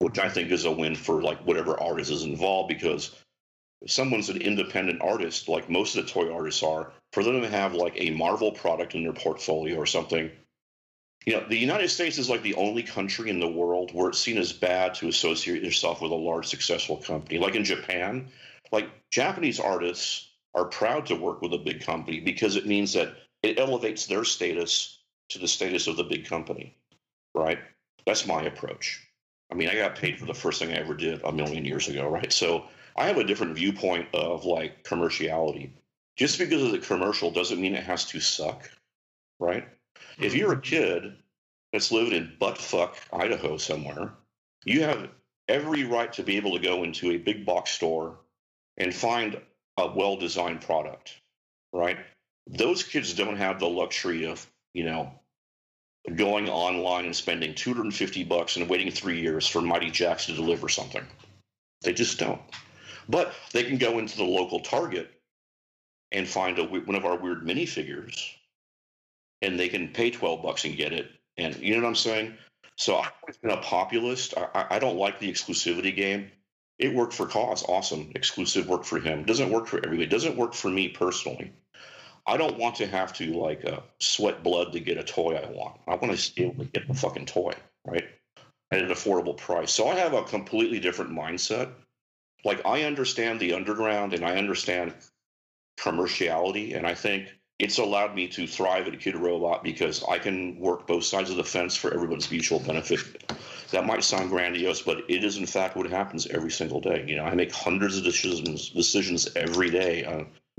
which 0.01 0.19
I 0.19 0.29
think 0.29 0.51
is 0.51 0.65
a 0.65 0.73
win 0.73 0.95
for 0.95 1.23
like 1.23 1.47
whatever 1.47 1.81
artist 1.81 2.11
is 2.11 2.25
involved 2.25 2.69
because 2.69 3.17
if 3.81 3.91
someone's 3.91 4.29
an 4.29 4.43
independent 4.43 5.01
artist, 5.01 5.49
like 5.49 5.71
most 5.71 5.97
of 5.97 6.05
the 6.05 6.11
toy 6.11 6.33
artists 6.33 6.63
are, 6.63 6.93
for 7.13 7.23
them 7.23 7.41
to 7.41 7.49
have 7.49 7.75
like 7.75 7.95
a 7.97 8.11
Marvel 8.11 8.53
product 8.53 8.95
in 8.95 9.05
their 9.05 9.13
portfolio 9.13 9.77
or 9.77 9.87
something 9.87 10.31
you 11.27 11.35
know, 11.35 11.45
the 11.49 11.57
United 11.57 11.89
States 11.91 12.19
is 12.19 12.31
like 12.31 12.43
the 12.43 12.55
only 12.55 12.83
country 12.83 13.29
in 13.29 13.41
the 13.41 13.49
world 13.49 13.93
where 13.93 14.09
it's 14.09 14.19
seen 14.19 14.39
as 14.39 14.53
bad 14.53 14.95
to 14.95 15.09
associate 15.09 15.63
yourself 15.63 16.01
with 16.01 16.13
a 16.13 16.15
large 16.15 16.47
successful 16.47 16.97
company. 16.97 17.39
Like 17.39 17.55
in 17.55 17.65
Japan, 17.65 18.29
like 18.73 18.89
Japanese 19.11 19.61
artists 19.61 20.31
are 20.55 20.65
proud 20.65 21.07
to 21.07 21.15
work 21.15 21.43
with 21.43 21.53
a 21.53 21.59
big 21.59 21.85
company 21.85 22.21
because 22.21 22.57
it 22.57 22.67
means 22.67 22.95
that 22.95 23.15
it 23.43 23.59
elevates 23.59 24.07
their 24.07 24.25
status 24.25 24.99
to 25.29 25.39
the 25.39 25.49
status 25.49 25.87
of 25.87 25.97
the 25.97 26.05
big 26.05 26.27
company, 26.27 26.77
right? 27.35 27.59
That's 28.07 28.27
my 28.27 28.43
approach. 28.43 29.07
I 29.51 29.55
mean, 29.55 29.69
I 29.69 29.75
got 29.75 29.97
paid 29.97 30.19
for 30.19 30.27
the 30.27 30.35
first 30.35 30.61
thing 30.61 30.71
I 30.71 30.77
ever 30.77 30.95
did 30.95 31.23
a 31.25 31.33
million 31.33 31.65
years 31.65 31.89
ago, 31.89 32.09
right? 32.09 32.33
So 32.33 32.67
I 32.97 33.07
have 33.07 33.19
a 33.19 33.25
different 33.25 33.57
viewpoint 33.57 34.09
of 34.15 34.45
like 34.45 34.85
commerciality. 34.85 35.71
Just 36.17 36.39
because 36.39 36.63
of 36.63 36.73
the 36.73 36.79
commercial 36.79 37.31
doesn't 37.31 37.61
mean 37.61 37.75
it 37.75 37.85
has 37.85 38.05
to 38.07 38.21
suck, 38.21 38.71
right? 39.39 39.67
If 40.19 40.35
you're 40.35 40.53
a 40.53 40.57
mm-hmm. 40.57 40.63
kid 40.63 41.17
that's 41.73 41.91
living 41.91 42.13
in 42.13 42.37
buttfuck 42.41 42.95
Idaho 43.13 43.57
somewhere, 43.57 44.13
you 44.65 44.83
have 44.83 45.09
every 45.49 45.85
right 45.85 46.13
to 46.13 46.23
be 46.23 46.37
able 46.37 46.53
to 46.53 46.63
go 46.63 46.85
into 46.85 47.11
a 47.11 47.17
big 47.17 47.45
box 47.45 47.71
store 47.71 48.19
and 48.77 48.95
find 48.95 49.41
a 49.79 49.91
well 49.91 50.17
designed 50.17 50.61
product, 50.61 51.21
right? 51.73 51.99
Those 52.47 52.83
kids 52.83 53.15
don't 53.15 53.37
have 53.37 53.59
the 53.59 53.69
luxury 53.69 54.27
of, 54.27 54.47
you 54.75 54.85
know, 54.85 55.13
going 56.15 56.49
online 56.49 57.05
and 57.05 57.17
spending 57.17 57.55
250 57.55 58.25
bucks 58.25 58.57
and 58.57 58.69
waiting 58.69 58.91
three 58.91 59.21
years 59.21 59.47
for 59.47 59.61
Mighty 59.61 59.91
Jaxx 59.91 60.27
to 60.27 60.33
deliver 60.33 60.69
something. 60.69 61.05
They 61.83 61.93
just 61.93 62.19
don't. 62.19 62.41
But 63.09 63.35
they 63.53 63.65
can 63.65 63.79
go 63.79 63.99
into 63.99 64.17
the 64.17 64.25
local 64.25 64.61
Target 64.61 65.11
and 66.13 66.29
find 66.29 66.59
a, 66.59 66.65
one 66.65 66.95
of 66.95 67.05
our 67.05 67.17
weird 67.17 67.43
minifigures 67.43 68.35
and 69.43 69.59
they 69.59 69.69
can 69.69 69.89
pay 69.89 70.11
12 70.11 70.43
bucks 70.43 70.65
and 70.65 70.77
get 70.77 70.93
it. 70.93 71.11
And 71.37 71.57
you 71.57 71.75
know 71.75 71.83
what 71.83 71.89
I'm 71.89 71.95
saying? 71.95 72.35
So 72.77 72.97
I've 72.97 73.41
been 73.43 73.51
a 73.51 73.59
populist. 73.59 74.35
I, 74.37 74.67
I 74.71 74.79
don't 74.79 74.99
like 74.99 75.19
the 75.19 75.31
exclusivity 75.31 75.95
game. 75.95 76.31
It 76.79 76.95
worked 76.95 77.13
for 77.13 77.27
KAWS. 77.27 77.65
Awesome. 77.69 78.11
Exclusive 78.15 78.69
worked 78.69 78.87
for 78.87 78.99
him. 78.99 79.25
Doesn't 79.25 79.51
work 79.51 79.67
for 79.67 79.79
everybody. 79.85 80.07
Doesn't 80.09 80.37
work 80.37 80.55
for 80.55 80.69
me 80.69 80.89
personally. 80.89 81.53
I 82.27 82.37
don't 82.37 82.59
want 82.59 82.77
to 82.77 82.87
have 82.87 83.13
to 83.15 83.33
like 83.33 83.65
uh, 83.65 83.81
sweat 83.99 84.43
blood 84.43 84.73
to 84.73 84.81
get 84.81 84.99
a 84.99 85.05
toy 85.05 85.35
I 85.35 85.51
want. 85.51 85.81
I 85.87 85.97
want 85.97 86.17
to 86.17 86.35
be 86.35 86.45
able 86.45 86.65
to 86.65 86.71
get 86.71 86.87
the 86.87 86.95
fucking 86.95 87.27
toy, 87.27 87.53
right? 87.85 88.05
At 88.71 88.83
an 88.83 88.91
affordable 88.91 89.37
price. 89.37 89.73
So 89.73 89.89
I 89.89 89.97
have 89.97 90.15
a 90.15 90.23
completely 90.23 90.81
different 90.81 91.13
mindset. 91.13 91.71
Like 92.45 92.65
I 92.65 92.85
understand 92.85 93.41
the 93.41 93.55
underground 93.55 94.15
and 94.15 94.25
I 94.25 94.37
understand 94.37 94.95
commerciality, 95.79 96.77
and 96.77 96.87
I 96.87 96.95
think 96.95 97.29
it's 97.59 97.79
allowed 97.79 98.15
me 98.15 98.27
to 98.29 98.47
thrive 98.47 98.89
at 98.89 99.01
Kid 99.01 99.17
Robot 99.17 99.63
because 99.63 100.03
I 100.05 100.19
can 100.19 100.59
work 100.59 100.87
both 100.87 101.05
sides 101.05 101.31
of 101.31 101.37
the 101.37 101.45
fence 101.45 101.77
for 101.77 101.93
everyone's 101.93 102.31
mutual 102.31 102.59
benefit. 102.59 103.23
That 103.71 103.87
might 103.87 104.03
sound 104.03 104.31
grandiose, 104.31 104.83
but 104.83 105.05
it 105.09 105.25
is 105.25 105.37
in 105.37 105.47
fact 105.47 105.77
what 105.77 105.89
happens 105.91 106.27
every 106.27 106.51
single 106.51 106.81
day. 106.81 107.05
You 107.07 107.17
know, 107.17 107.25
I 107.25 107.35
make 107.35 107.53
hundreds 107.53 107.99
of 107.99 108.05
decisions 108.05 108.71
decisions 108.71 109.29
every 109.37 109.71
day 109.71 110.05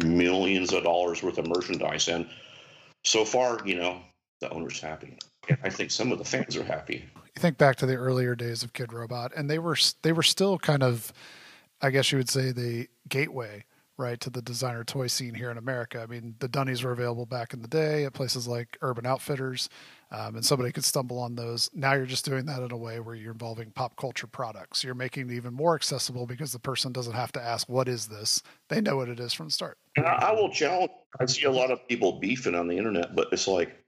millions 0.03 0.73
of 0.73 0.83
dollars 0.83 1.23
worth 1.23 1.37
of 1.37 1.47
merchandise, 1.47 2.07
and 2.07 2.27
so 3.03 3.25
far, 3.25 3.59
you 3.65 3.75
know, 3.75 4.01
the 4.39 4.49
owner's 4.49 4.79
happy. 4.79 5.17
I 5.63 5.69
think 5.69 5.91
some 5.91 6.11
of 6.11 6.17
the 6.17 6.25
fans 6.25 6.55
are 6.55 6.63
happy. 6.63 7.09
You 7.15 7.41
think 7.41 7.57
back 7.57 7.75
to 7.77 7.85
the 7.85 7.95
earlier 7.95 8.35
days 8.35 8.63
of 8.63 8.73
Kidrobot, 8.73 9.31
and 9.35 9.49
they 9.49 9.59
were 9.59 9.77
they 10.01 10.11
were 10.11 10.23
still 10.23 10.57
kind 10.57 10.83
of, 10.83 11.11
I 11.81 11.89
guess 11.89 12.11
you 12.11 12.17
would 12.17 12.29
say, 12.29 12.51
the 12.51 12.87
gateway 13.07 13.65
right 14.01 14.19
to 14.19 14.29
the 14.29 14.41
designer 14.41 14.83
toy 14.83 15.07
scene 15.07 15.33
here 15.33 15.51
in 15.51 15.57
America. 15.57 16.01
I 16.01 16.07
mean, 16.07 16.35
the 16.39 16.47
Dunnies 16.47 16.83
were 16.83 16.91
available 16.91 17.25
back 17.25 17.53
in 17.53 17.61
the 17.61 17.67
day 17.67 18.03
at 18.05 18.13
places 18.13 18.47
like 18.47 18.77
Urban 18.81 19.05
Outfitters, 19.05 19.69
um, 20.11 20.35
and 20.35 20.45
somebody 20.45 20.71
could 20.71 20.83
stumble 20.83 21.19
on 21.19 21.35
those. 21.35 21.69
Now 21.73 21.93
you're 21.93 22.05
just 22.05 22.25
doing 22.25 22.45
that 22.47 22.61
in 22.61 22.71
a 22.71 22.77
way 22.77 22.99
where 22.99 23.15
you're 23.15 23.31
involving 23.31 23.71
pop 23.71 23.95
culture 23.95 24.27
products. 24.27 24.83
You're 24.83 24.95
making 24.95 25.29
it 25.29 25.35
even 25.35 25.53
more 25.53 25.75
accessible 25.75 26.25
because 26.25 26.51
the 26.51 26.59
person 26.59 26.91
doesn't 26.91 27.13
have 27.13 27.31
to 27.33 27.41
ask, 27.41 27.69
"What 27.69 27.87
is 27.87 28.07
this?" 28.07 28.41
They 28.67 28.81
know 28.81 28.97
what 28.97 29.09
it 29.09 29.19
is 29.19 29.33
from 29.33 29.47
the 29.47 29.53
start. 29.53 29.77
I, 29.97 30.01
I 30.01 30.31
will 30.33 30.49
challenge. 30.49 30.91
I 31.19 31.25
see 31.25 31.45
a 31.45 31.51
lot 31.51 31.71
of 31.71 31.87
people 31.87 32.19
beefing 32.19 32.55
on 32.55 32.67
the 32.67 32.77
internet, 32.77 33.15
but 33.15 33.29
it's 33.31 33.47
like 33.47 33.80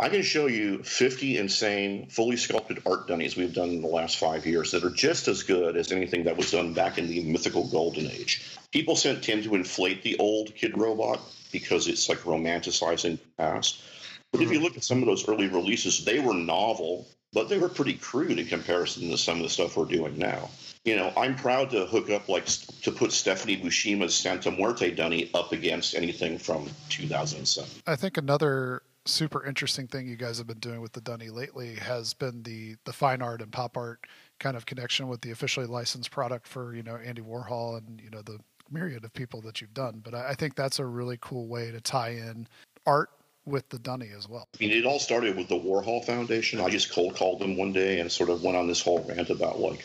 I 0.00 0.08
can 0.08 0.22
show 0.22 0.46
you 0.46 0.84
50 0.84 1.38
insane, 1.38 2.06
fully 2.06 2.36
sculpted 2.36 2.82
art 2.86 3.08
dunnies 3.08 3.36
we've 3.36 3.52
done 3.52 3.70
in 3.70 3.82
the 3.82 3.88
last 3.88 4.16
five 4.16 4.46
years 4.46 4.70
that 4.70 4.84
are 4.84 4.90
just 4.90 5.26
as 5.26 5.42
good 5.42 5.76
as 5.76 5.90
anything 5.90 6.22
that 6.24 6.36
was 6.36 6.52
done 6.52 6.72
back 6.72 6.98
in 6.98 7.08
the 7.08 7.24
mythical 7.24 7.66
golden 7.66 8.08
age. 8.08 8.46
People 8.70 8.94
sent 8.94 9.24
tend 9.24 9.42
to 9.42 9.56
inflate 9.56 10.04
the 10.04 10.16
old 10.18 10.54
kid 10.54 10.78
robot 10.78 11.20
because 11.50 11.88
it's 11.88 12.08
like 12.08 12.18
romanticizing 12.18 13.18
the 13.18 13.26
past. 13.38 13.82
But 14.30 14.42
if 14.42 14.52
you 14.52 14.60
look 14.60 14.76
at 14.76 14.84
some 14.84 14.98
of 15.02 15.06
those 15.06 15.26
early 15.26 15.48
releases, 15.48 16.04
they 16.04 16.20
were 16.20 16.34
novel, 16.34 17.08
but 17.32 17.48
they 17.48 17.58
were 17.58 17.68
pretty 17.68 17.94
crude 17.94 18.38
in 18.38 18.46
comparison 18.46 19.10
to 19.10 19.18
some 19.18 19.38
of 19.38 19.42
the 19.42 19.48
stuff 19.48 19.76
we're 19.76 19.86
doing 19.86 20.16
now. 20.16 20.48
You 20.84 20.94
know, 20.94 21.12
I'm 21.16 21.34
proud 21.34 21.70
to 21.70 21.86
hook 21.86 22.08
up, 22.08 22.28
like, 22.28 22.46
to 22.46 22.92
put 22.92 23.10
Stephanie 23.10 23.56
Buscema's 23.56 24.14
Santa 24.14 24.50
Muerte 24.50 24.94
Dunny 24.94 25.30
up 25.34 25.52
against 25.52 25.94
anything 25.94 26.38
from 26.38 26.70
2007. 26.88 27.68
I 27.86 27.96
think 27.96 28.16
another 28.16 28.82
super 29.08 29.44
interesting 29.44 29.86
thing 29.86 30.06
you 30.06 30.16
guys 30.16 30.38
have 30.38 30.46
been 30.46 30.58
doing 30.58 30.80
with 30.80 30.92
the 30.92 31.00
Dunny 31.00 31.30
lately 31.30 31.74
has 31.76 32.14
been 32.14 32.42
the 32.42 32.76
the 32.84 32.92
fine 32.92 33.22
art 33.22 33.42
and 33.42 33.50
pop 33.50 33.76
art 33.76 34.06
kind 34.38 34.56
of 34.56 34.66
connection 34.66 35.08
with 35.08 35.20
the 35.20 35.30
officially 35.30 35.66
licensed 35.66 36.10
product 36.10 36.46
for 36.46 36.74
you 36.74 36.82
know 36.82 36.96
Andy 36.96 37.22
Warhol 37.22 37.78
and 37.78 38.00
you 38.00 38.10
know 38.10 38.22
the 38.22 38.38
myriad 38.70 39.04
of 39.04 39.12
people 39.14 39.40
that 39.42 39.60
you've 39.60 39.74
done. 39.74 40.00
But 40.04 40.14
I, 40.14 40.30
I 40.30 40.34
think 40.34 40.54
that's 40.54 40.78
a 40.78 40.84
really 40.84 41.18
cool 41.20 41.46
way 41.46 41.70
to 41.70 41.80
tie 41.80 42.10
in 42.10 42.46
art 42.86 43.10
with 43.46 43.68
the 43.70 43.78
Dunny 43.78 44.10
as 44.16 44.28
well. 44.28 44.46
I 44.54 44.64
mean, 44.64 44.72
it 44.72 44.84
all 44.84 44.98
started 44.98 45.36
with 45.36 45.48
the 45.48 45.58
Warhol 45.58 46.04
Foundation. 46.04 46.60
I 46.60 46.68
just 46.68 46.92
cold 46.92 47.16
called 47.16 47.40
them 47.40 47.56
one 47.56 47.72
day 47.72 48.00
and 48.00 48.12
sort 48.12 48.28
of 48.28 48.42
went 48.42 48.56
on 48.56 48.66
this 48.66 48.82
whole 48.82 49.04
rant 49.08 49.30
about 49.30 49.58
like 49.58 49.84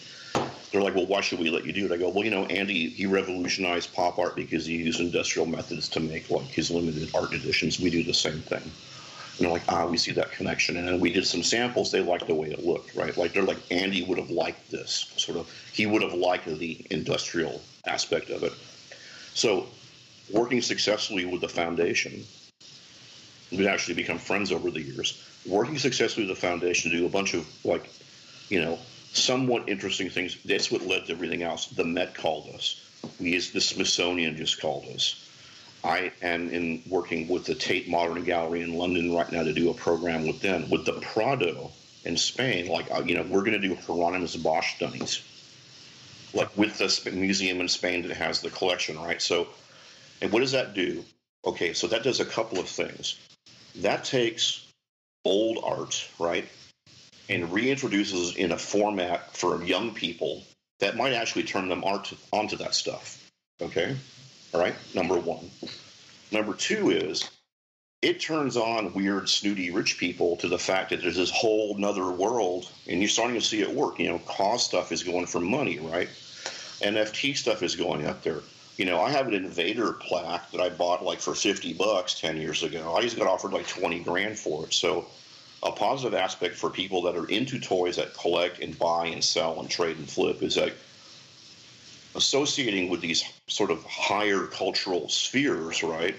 they're 0.71 0.81
like, 0.81 0.95
well, 0.95 1.05
why 1.05 1.21
should 1.21 1.39
we 1.39 1.51
let 1.51 1.65
you 1.65 1.71
do 1.71 1.85
it? 1.85 1.91
I 1.91 1.97
go, 1.97 2.09
well, 2.09 2.25
you 2.25 2.31
know, 2.31 2.45
Andy, 2.47 2.89
he 2.89 3.05
revolutionized 3.05 3.93
pop 3.93 4.17
art 4.17 4.35
because 4.35 4.65
he 4.65 4.77
used 4.77 4.99
industrial 4.99 5.45
methods 5.45 5.87
to 5.89 5.99
make 5.99 6.29
like 6.31 6.47
his 6.47 6.71
limited 6.71 7.09
art 7.15 7.31
editions. 7.31 7.79
We 7.79 7.91
do 7.91 8.03
the 8.03 8.13
same 8.13 8.39
thing. 8.39 8.71
And 9.37 9.45
they're 9.45 9.53
like, 9.53 9.63
ah, 9.67 9.87
we 9.87 9.97
see 9.97 10.11
that 10.11 10.31
connection. 10.31 10.77
And 10.77 10.87
then 10.87 10.99
we 10.99 11.11
did 11.11 11.25
some 11.25 11.41
samples. 11.41 11.91
They 11.91 12.01
liked 12.01 12.27
the 12.27 12.35
way 12.35 12.51
it 12.51 12.63
looked, 12.63 12.95
right? 12.95 13.15
Like 13.17 13.33
they're 13.33 13.43
like, 13.43 13.57
Andy 13.71 14.03
would 14.03 14.19
have 14.19 14.29
liked 14.29 14.69
this 14.69 15.11
sort 15.17 15.39
of. 15.39 15.51
He 15.71 15.87
would 15.87 16.03
have 16.03 16.13
liked 16.13 16.45
the 16.45 16.85
industrial 16.91 17.61
aspect 17.87 18.29
of 18.29 18.43
it. 18.43 18.53
So, 19.33 19.67
working 20.31 20.61
successfully 20.61 21.25
with 21.25 21.41
the 21.41 21.49
foundation, 21.49 22.23
we've 23.51 23.65
actually 23.65 23.95
become 23.95 24.19
friends 24.19 24.51
over 24.51 24.69
the 24.69 24.81
years. 24.81 25.27
Working 25.47 25.79
successfully 25.79 26.27
with 26.27 26.35
the 26.35 26.47
foundation 26.47 26.91
to 26.91 26.97
do 26.97 27.05
a 27.07 27.09
bunch 27.09 27.33
of 27.33 27.47
like, 27.65 27.89
you 28.49 28.61
know, 28.61 28.77
somewhat 29.13 29.67
interesting 29.67 30.11
things. 30.11 30.37
That's 30.43 30.71
what 30.71 30.85
led 30.85 31.07
to 31.07 31.13
everything 31.13 31.41
else. 31.41 31.67
The 31.67 31.83
Met 31.83 32.13
called 32.13 32.49
us. 32.53 32.79
We, 33.19 33.31
the 33.39 33.61
Smithsonian, 33.61 34.37
just 34.37 34.61
called 34.61 34.85
us 34.95 35.27
I 35.83 36.11
am 36.21 36.49
in 36.49 36.81
working 36.87 37.27
with 37.27 37.45
the 37.45 37.55
Tate 37.55 37.89
Modern 37.89 38.23
Gallery 38.23 38.61
in 38.61 38.77
London 38.77 39.13
right 39.13 39.29
now 39.31 39.43
to 39.43 39.53
do 39.53 39.69
a 39.69 39.73
program 39.73 40.25
with 40.25 40.39
them. 40.39 40.69
With 40.69 40.85
the 40.85 40.93
Prado 40.93 41.71
in 42.05 42.15
Spain, 42.15 42.67
like 42.67 42.89
uh, 42.91 43.03
you 43.05 43.15
know, 43.15 43.23
we're 43.23 43.43
going 43.43 43.59
to 43.59 43.67
do 43.67 43.75
Hieronymus 43.75 44.35
Bosch 44.37 44.79
dunnies, 44.79 45.21
like 46.33 46.55
with 46.57 46.77
the 46.77 47.11
museum 47.11 47.59
in 47.59 47.67
Spain 47.67 48.07
that 48.07 48.15
has 48.15 48.41
the 48.41 48.49
collection, 48.49 48.97
right? 48.97 49.21
So, 49.21 49.47
and 50.21 50.31
what 50.31 50.39
does 50.39 50.53
that 50.53 50.73
do? 50.73 51.03
Okay, 51.45 51.73
so 51.73 51.87
that 51.87 52.03
does 52.03 52.21
a 52.21 52.25
couple 52.25 52.59
of 52.59 52.69
things. 52.69 53.19
That 53.77 54.05
takes 54.05 54.65
old 55.25 55.59
art, 55.65 56.07
right, 56.17 56.47
and 57.29 57.49
reintroduces 57.49 58.37
in 58.37 58.53
a 58.53 58.57
format 58.57 59.35
for 59.35 59.61
young 59.63 59.93
people 59.93 60.43
that 60.79 60.95
might 60.95 61.13
actually 61.13 61.43
turn 61.43 61.67
them 61.67 61.83
art 61.83 62.13
onto 62.31 62.57
that 62.57 62.75
stuff. 62.75 63.29
Okay. 63.61 63.95
All 64.53 64.61
right, 64.61 64.75
number 64.93 65.17
one. 65.17 65.49
Number 66.31 66.53
two 66.53 66.91
is 66.91 67.29
it 68.03 68.19
turns 68.19 68.55
on 68.55 68.93
weird, 68.93 69.27
snooty 69.29 69.71
rich 69.71 69.97
people 69.97 70.35
to 70.37 70.47
the 70.47 70.59
fact 70.59 70.91
that 70.91 71.01
there's 71.01 71.15
this 71.15 71.31
whole 71.31 71.75
nother 71.77 72.11
world, 72.11 72.69
and 72.87 72.99
you're 72.99 73.09
starting 73.09 73.39
to 73.39 73.45
see 73.45 73.61
it 73.61 73.73
work. 73.73 73.97
You 73.97 74.09
know, 74.09 74.19
KAWS 74.19 74.63
stuff 74.63 74.91
is 74.91 75.01
going 75.01 75.25
for 75.25 75.39
money, 75.39 75.79
right? 75.79 76.09
NFT 76.81 77.35
stuff 77.35 77.63
is 77.63 77.75
going 77.75 78.05
up 78.05 78.21
there. 78.21 78.41
You 78.77 78.85
know, 78.85 79.01
I 79.01 79.09
have 79.09 79.27
an 79.27 79.33
Invader 79.33 79.93
plaque 79.93 80.51
that 80.51 80.61
I 80.61 80.69
bought 80.69 81.03
like 81.03 81.19
for 81.19 81.33
50 81.33 81.73
bucks 81.73 82.19
10 82.19 82.37
years 82.37 82.61
ago. 82.61 82.95
I 82.95 83.01
just 83.01 83.17
got 83.17 83.27
offered 83.27 83.53
like 83.53 83.67
20 83.67 84.01
grand 84.01 84.37
for 84.37 84.65
it. 84.65 84.73
So, 84.73 85.07
a 85.63 85.71
positive 85.71 86.13
aspect 86.13 86.55
for 86.55 86.69
people 86.69 87.01
that 87.03 87.15
are 87.15 87.27
into 87.27 87.59
toys 87.59 87.95
that 87.95 88.13
collect 88.15 88.59
and 88.59 88.77
buy 88.77 89.07
and 89.07 89.23
sell 89.23 89.59
and 89.59 89.69
trade 89.69 89.97
and 89.97 90.09
flip 90.09 90.43
is 90.43 90.55
that 90.55 90.73
associating 92.15 92.89
with 92.89 93.01
these 93.01 93.23
sort 93.47 93.71
of 93.71 93.83
higher 93.85 94.45
cultural 94.45 95.09
spheres, 95.09 95.83
right? 95.83 96.15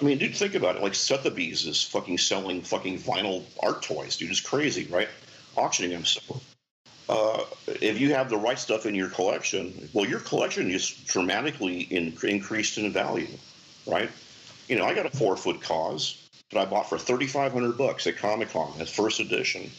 I 0.00 0.04
mean, 0.04 0.18
dude, 0.18 0.36
think 0.36 0.54
about 0.54 0.76
it. 0.76 0.82
Like 0.82 0.94
Sotheby's 0.94 1.66
is 1.66 1.82
fucking 1.82 2.18
selling 2.18 2.60
fucking 2.60 2.98
vinyl 2.98 3.44
art 3.62 3.82
toys, 3.82 4.16
dude. 4.16 4.30
It's 4.30 4.40
crazy, 4.40 4.86
right? 4.90 5.08
Auctioning 5.56 5.92
them. 5.92 6.04
So, 6.04 6.40
uh, 7.08 7.44
if 7.66 7.98
you 7.98 8.12
have 8.12 8.28
the 8.28 8.36
right 8.36 8.58
stuff 8.58 8.84
in 8.84 8.94
your 8.94 9.08
collection, 9.08 9.88
well, 9.94 10.04
your 10.04 10.20
collection 10.20 10.70
is 10.70 10.90
dramatically 11.06 11.80
in, 11.80 12.14
increased 12.24 12.76
in 12.76 12.92
value, 12.92 13.28
right? 13.86 14.10
You 14.68 14.76
know, 14.76 14.84
I 14.84 14.92
got 14.92 15.06
a 15.06 15.16
four 15.16 15.36
foot 15.36 15.62
KAWS 15.62 16.28
that 16.50 16.60
I 16.60 16.64
bought 16.66 16.90
for 16.90 16.98
thirty 16.98 17.26
five 17.26 17.52
hundred 17.52 17.78
bucks 17.78 18.06
at 18.06 18.18
Comic 18.18 18.50
Con, 18.50 18.72
at 18.78 18.88
first 18.88 19.20
edition. 19.20 19.70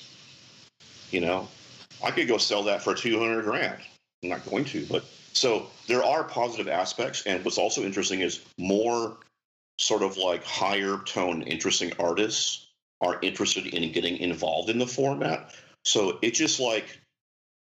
You 1.11 1.21
know, 1.21 1.47
I 2.03 2.09
could 2.09 2.27
go 2.27 2.37
sell 2.37 2.63
that 2.63 2.81
for 2.81 2.95
two 2.95 3.19
hundred 3.19 3.43
grand. 3.43 3.77
I'm 4.23 4.29
not 4.29 4.45
going 4.45 4.65
to, 4.65 4.85
but 4.89 5.05
so 5.33 5.67
there 5.87 6.03
are 6.03 6.23
positive 6.23 6.67
aspects. 6.67 7.23
And 7.25 7.45
what's 7.45 7.57
also 7.57 7.83
interesting 7.83 8.21
is 8.21 8.43
more 8.57 9.17
sort 9.79 10.01
of 10.01 10.17
like 10.17 10.43
higher 10.43 10.97
tone, 11.05 11.43
interesting 11.43 11.93
artists 11.99 12.67
are 13.01 13.19
interested 13.21 13.67
in 13.67 13.91
getting 13.91 14.17
involved 14.17 14.69
in 14.69 14.79
the 14.79 14.87
format. 14.87 15.53
So 15.85 16.17
it's 16.21 16.39
just 16.39 16.59
like, 16.59 16.85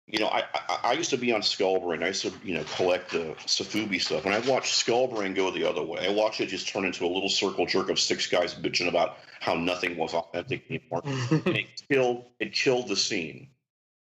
you 0.06 0.18
know, 0.18 0.28
I, 0.28 0.44
I, 0.54 0.78
I 0.84 0.92
used 0.94 1.10
to 1.10 1.18
be 1.18 1.32
on 1.32 1.42
Skullbrain. 1.42 2.02
I 2.02 2.08
used 2.08 2.22
to, 2.22 2.32
you 2.42 2.54
know, 2.54 2.64
collect 2.74 3.12
the 3.12 3.34
Sofubi 3.46 4.00
stuff. 4.00 4.24
And 4.24 4.34
I 4.34 4.40
watched 4.40 4.84
Skullbrain 4.84 5.36
go 5.36 5.50
the 5.50 5.68
other 5.68 5.82
way. 5.82 6.08
I 6.08 6.10
watched 6.10 6.40
it 6.40 6.46
just 6.46 6.68
turn 6.68 6.86
into 6.86 7.04
a 7.04 7.06
little 7.06 7.28
circle 7.28 7.66
jerk 7.66 7.90
of 7.90 8.00
six 8.00 8.26
guys 8.26 8.54
bitching 8.54 8.88
about 8.88 9.18
how 9.40 9.54
nothing 9.54 9.96
was 9.96 10.14
authentic 10.14 10.64
anymore. 10.70 11.02
and 11.04 11.56
it 11.56 11.82
killed 11.88 12.24
it 12.40 12.54
killed 12.54 12.88
the 12.88 12.96
scene. 12.96 13.48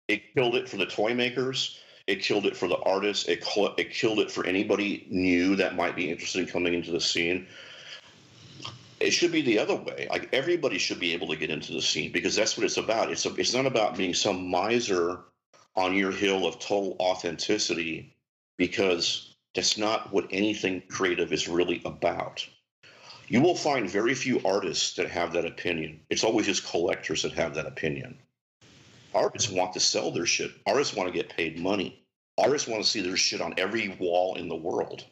It 0.08 0.34
killed 0.34 0.56
it 0.56 0.68
for 0.70 0.78
the 0.78 0.88
toy 0.88 1.14
makers. 1.14 1.80
It 2.10 2.24
killed 2.24 2.48
it 2.48 2.58
for 2.58 2.68
the 2.68 2.80
artists. 2.80 3.30
It 3.30 3.44
cl- 3.44 3.76
it 3.78 3.92
killed 3.92 4.18
it 4.20 4.32
for 4.32 4.44
anybody 4.44 5.06
new 5.12 5.56
that 5.58 5.76
might 5.76 5.96
be 5.96 6.10
interested 6.10 6.40
in 6.40 6.48
coming 6.48 6.74
into 6.74 6.92
the 6.92 7.00
scene. 7.00 7.46
It 9.00 9.12
should 9.12 9.32
be 9.32 9.44
the 9.44 9.60
other 9.60 9.76
way. 9.76 10.08
Like 10.10 10.28
everybody 10.34 10.80
should 10.80 11.00
be 11.00 11.14
able 11.14 11.28
to 11.28 11.36
get 11.36 11.52
into 11.52 11.72
the 11.72 11.84
scene 11.84 12.12
because 12.12 12.36
that's 12.36 12.58
what 12.58 12.66
it's 12.66 12.78
about. 12.78 13.12
It's 13.12 13.28
a, 13.28 13.36
it's 13.36 13.54
not 13.54 13.68
about 13.68 13.96
being 13.96 14.16
some 14.16 14.50
miser 14.50 15.20
on 15.76 15.94
your 15.94 16.12
hill 16.12 16.48
of 16.48 16.58
total 16.58 16.96
authenticity 17.00 18.16
because 18.58 19.36
that's 19.54 19.78
not 19.78 20.12
what 20.12 20.26
anything 20.32 20.82
creative 20.90 21.32
is 21.32 21.48
really 21.48 21.80
about. 21.86 22.44
You 23.28 23.40
will 23.42 23.56
find 23.56 23.88
very 23.88 24.16
few 24.16 24.42
artists 24.44 24.96
that 24.96 25.12
have 25.12 25.32
that 25.34 25.46
opinion. 25.46 26.00
It's 26.10 26.24
always 26.24 26.48
just 26.48 26.68
collectors 26.68 27.22
that 27.22 27.34
have 27.34 27.54
that 27.54 27.68
opinion. 27.68 28.18
Artists 29.14 29.52
want 29.52 29.74
to 29.74 29.80
sell 29.80 30.12
their 30.12 30.26
shit. 30.26 30.52
Artists 30.66 30.96
want 30.96 31.08
to 31.08 31.18
get 31.18 31.30
paid 31.30 31.60
money. 31.60 32.06
Artists 32.38 32.68
want 32.68 32.84
to 32.84 32.90
see 32.90 33.02
their 33.02 33.18
shit 33.18 33.42
on 33.42 33.54
every 33.58 33.90
wall 34.00 34.36
in 34.36 34.48
the 34.48 34.56
world. 34.56 35.04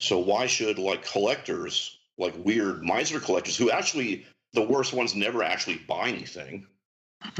So 0.00 0.18
why 0.18 0.46
should 0.46 0.78
like 0.78 1.04
collectors, 1.04 1.98
like 2.18 2.34
weird 2.44 2.84
miser 2.84 3.18
collectors, 3.20 3.56
who 3.56 3.70
actually 3.70 4.26
the 4.52 4.62
worst 4.62 4.92
ones 4.92 5.14
never 5.14 5.42
actually 5.42 5.78
buy 5.88 6.08
anything? 6.08 6.66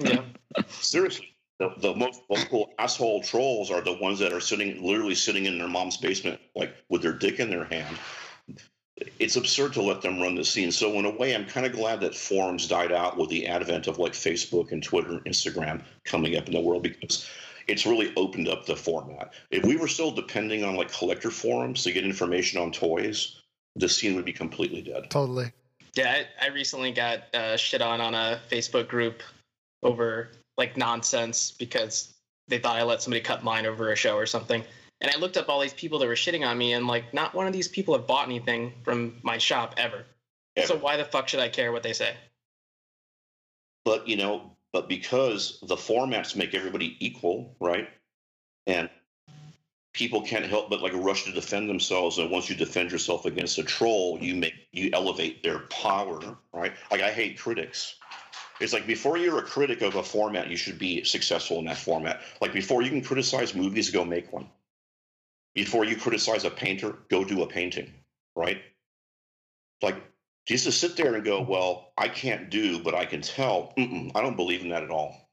yeah. 0.00 0.22
Seriously, 0.68 1.34
the, 1.58 1.72
the 1.78 1.94
most 1.94 2.22
vocal 2.28 2.72
asshole 2.78 3.22
trolls 3.22 3.70
are 3.70 3.80
the 3.80 3.94
ones 3.94 4.18
that 4.18 4.32
are 4.32 4.40
sitting 4.40 4.82
literally 4.82 5.14
sitting 5.14 5.46
in 5.46 5.58
their 5.58 5.68
mom's 5.68 5.96
basement 5.96 6.40
like 6.54 6.74
with 6.88 7.02
their 7.02 7.12
dick 7.12 7.40
in 7.40 7.50
their 7.50 7.64
hand 7.64 7.96
it's 9.18 9.36
absurd 9.36 9.72
to 9.72 9.82
let 9.82 10.02
them 10.02 10.20
run 10.20 10.34
the 10.34 10.44
scene 10.44 10.70
so 10.70 10.92
in 10.98 11.04
a 11.04 11.10
way 11.10 11.34
i'm 11.34 11.44
kind 11.44 11.66
of 11.66 11.72
glad 11.72 12.00
that 12.00 12.14
forums 12.14 12.68
died 12.68 12.92
out 12.92 13.16
with 13.16 13.28
the 13.30 13.46
advent 13.46 13.86
of 13.86 13.98
like 13.98 14.12
facebook 14.12 14.72
and 14.72 14.82
twitter 14.82 15.10
and 15.10 15.24
instagram 15.24 15.82
coming 16.04 16.36
up 16.36 16.46
in 16.46 16.52
the 16.52 16.60
world 16.60 16.82
because 16.82 17.28
it's 17.66 17.84
really 17.84 18.12
opened 18.16 18.48
up 18.48 18.66
the 18.66 18.76
format 18.76 19.32
if 19.50 19.64
we 19.64 19.76
were 19.76 19.88
still 19.88 20.10
depending 20.10 20.64
on 20.64 20.76
like 20.76 20.92
collector 20.92 21.30
forums 21.30 21.82
to 21.82 21.92
get 21.92 22.04
information 22.04 22.60
on 22.60 22.72
toys 22.72 23.40
the 23.76 23.88
scene 23.88 24.16
would 24.16 24.24
be 24.24 24.32
completely 24.32 24.82
dead 24.82 25.08
Totally. 25.10 25.52
Yeah, 25.94 26.22
I, 26.40 26.46
I 26.46 26.48
recently 26.50 26.92
got 26.92 27.34
uh, 27.34 27.56
shit 27.56 27.82
on 27.82 28.00
on 28.00 28.14
a 28.14 28.40
Facebook 28.50 28.86
group 28.86 29.22
over 29.82 30.30
like 30.56 30.76
nonsense 30.76 31.50
because 31.50 32.14
they 32.46 32.58
thought 32.58 32.76
I 32.76 32.84
let 32.84 33.02
somebody 33.02 33.20
cut 33.20 33.42
mine 33.42 33.66
over 33.66 33.90
a 33.90 33.96
show 33.96 34.16
or 34.16 34.26
something. 34.26 34.62
And 35.00 35.10
I 35.14 35.18
looked 35.18 35.36
up 35.36 35.48
all 35.48 35.60
these 35.60 35.74
people 35.74 35.98
that 36.00 36.06
were 36.08 36.14
shitting 36.14 36.46
on 36.46 36.58
me, 36.58 36.72
and 36.72 36.86
like, 36.86 37.14
not 37.14 37.34
one 37.34 37.46
of 37.46 37.52
these 37.52 37.68
people 37.68 37.94
have 37.96 38.06
bought 38.06 38.26
anything 38.26 38.72
from 38.82 39.14
my 39.22 39.38
shop 39.38 39.74
ever. 39.76 40.04
So 40.64 40.76
why 40.76 40.96
the 40.96 41.04
fuck 41.04 41.28
should 41.28 41.38
I 41.38 41.48
care 41.48 41.70
what 41.70 41.84
they 41.84 41.92
say? 41.92 42.16
but 43.88 44.06
you 44.06 44.18
know 44.18 44.50
but 44.74 44.86
because 44.86 45.58
the 45.62 45.74
formats 45.74 46.36
make 46.36 46.52
everybody 46.54 46.94
equal 47.00 47.56
right? 47.58 47.88
And 48.66 48.90
people 49.94 50.20
can't 50.20 50.44
help 50.44 50.68
but 50.68 50.82
like 50.82 50.92
rush 50.92 51.24
to 51.24 51.32
defend 51.32 51.70
themselves 51.70 52.18
and 52.18 52.30
once 52.30 52.50
you 52.50 52.54
defend 52.54 52.92
yourself 52.92 53.24
against 53.24 53.56
a 53.56 53.62
troll 53.62 54.18
you 54.20 54.34
make 54.34 54.52
you 54.72 54.90
elevate 54.92 55.42
their 55.42 55.60
power 55.70 56.20
right? 56.52 56.74
Like 56.90 57.00
i 57.00 57.10
hate 57.10 57.38
critics. 57.38 57.94
It's 58.60 58.74
like 58.74 58.86
before 58.86 59.16
you're 59.16 59.38
a 59.38 59.42
critic 59.42 59.80
of 59.80 59.94
a 59.94 60.02
format 60.02 60.50
you 60.50 60.56
should 60.58 60.78
be 60.78 61.02
successful 61.04 61.58
in 61.58 61.64
that 61.64 61.78
format. 61.78 62.20
Like 62.42 62.52
before 62.52 62.82
you 62.82 62.90
can 62.90 63.00
criticize 63.00 63.54
movies 63.54 63.88
go 63.88 64.04
make 64.04 64.30
one 64.34 64.48
before 65.64 65.84
you 65.84 65.96
criticize 65.96 66.44
a 66.44 66.50
painter 66.50 66.90
go 67.10 67.24
do 67.24 67.42
a 67.42 67.46
painting 67.46 67.92
right 68.36 68.62
like 69.82 69.96
just 70.48 70.64
to 70.64 70.72
sit 70.72 70.96
there 70.96 71.14
and 71.14 71.24
go, 71.24 71.42
well, 71.42 71.92
I 71.98 72.08
can't 72.08 72.48
do, 72.48 72.82
but 72.82 72.94
I 72.94 73.04
can 73.04 73.20
tell. 73.20 73.74
Mm-mm, 73.76 74.10
I 74.14 74.22
don't 74.22 74.36
believe 74.36 74.62
in 74.62 74.70
that 74.70 74.82
at 74.82 74.90
all. 74.90 75.28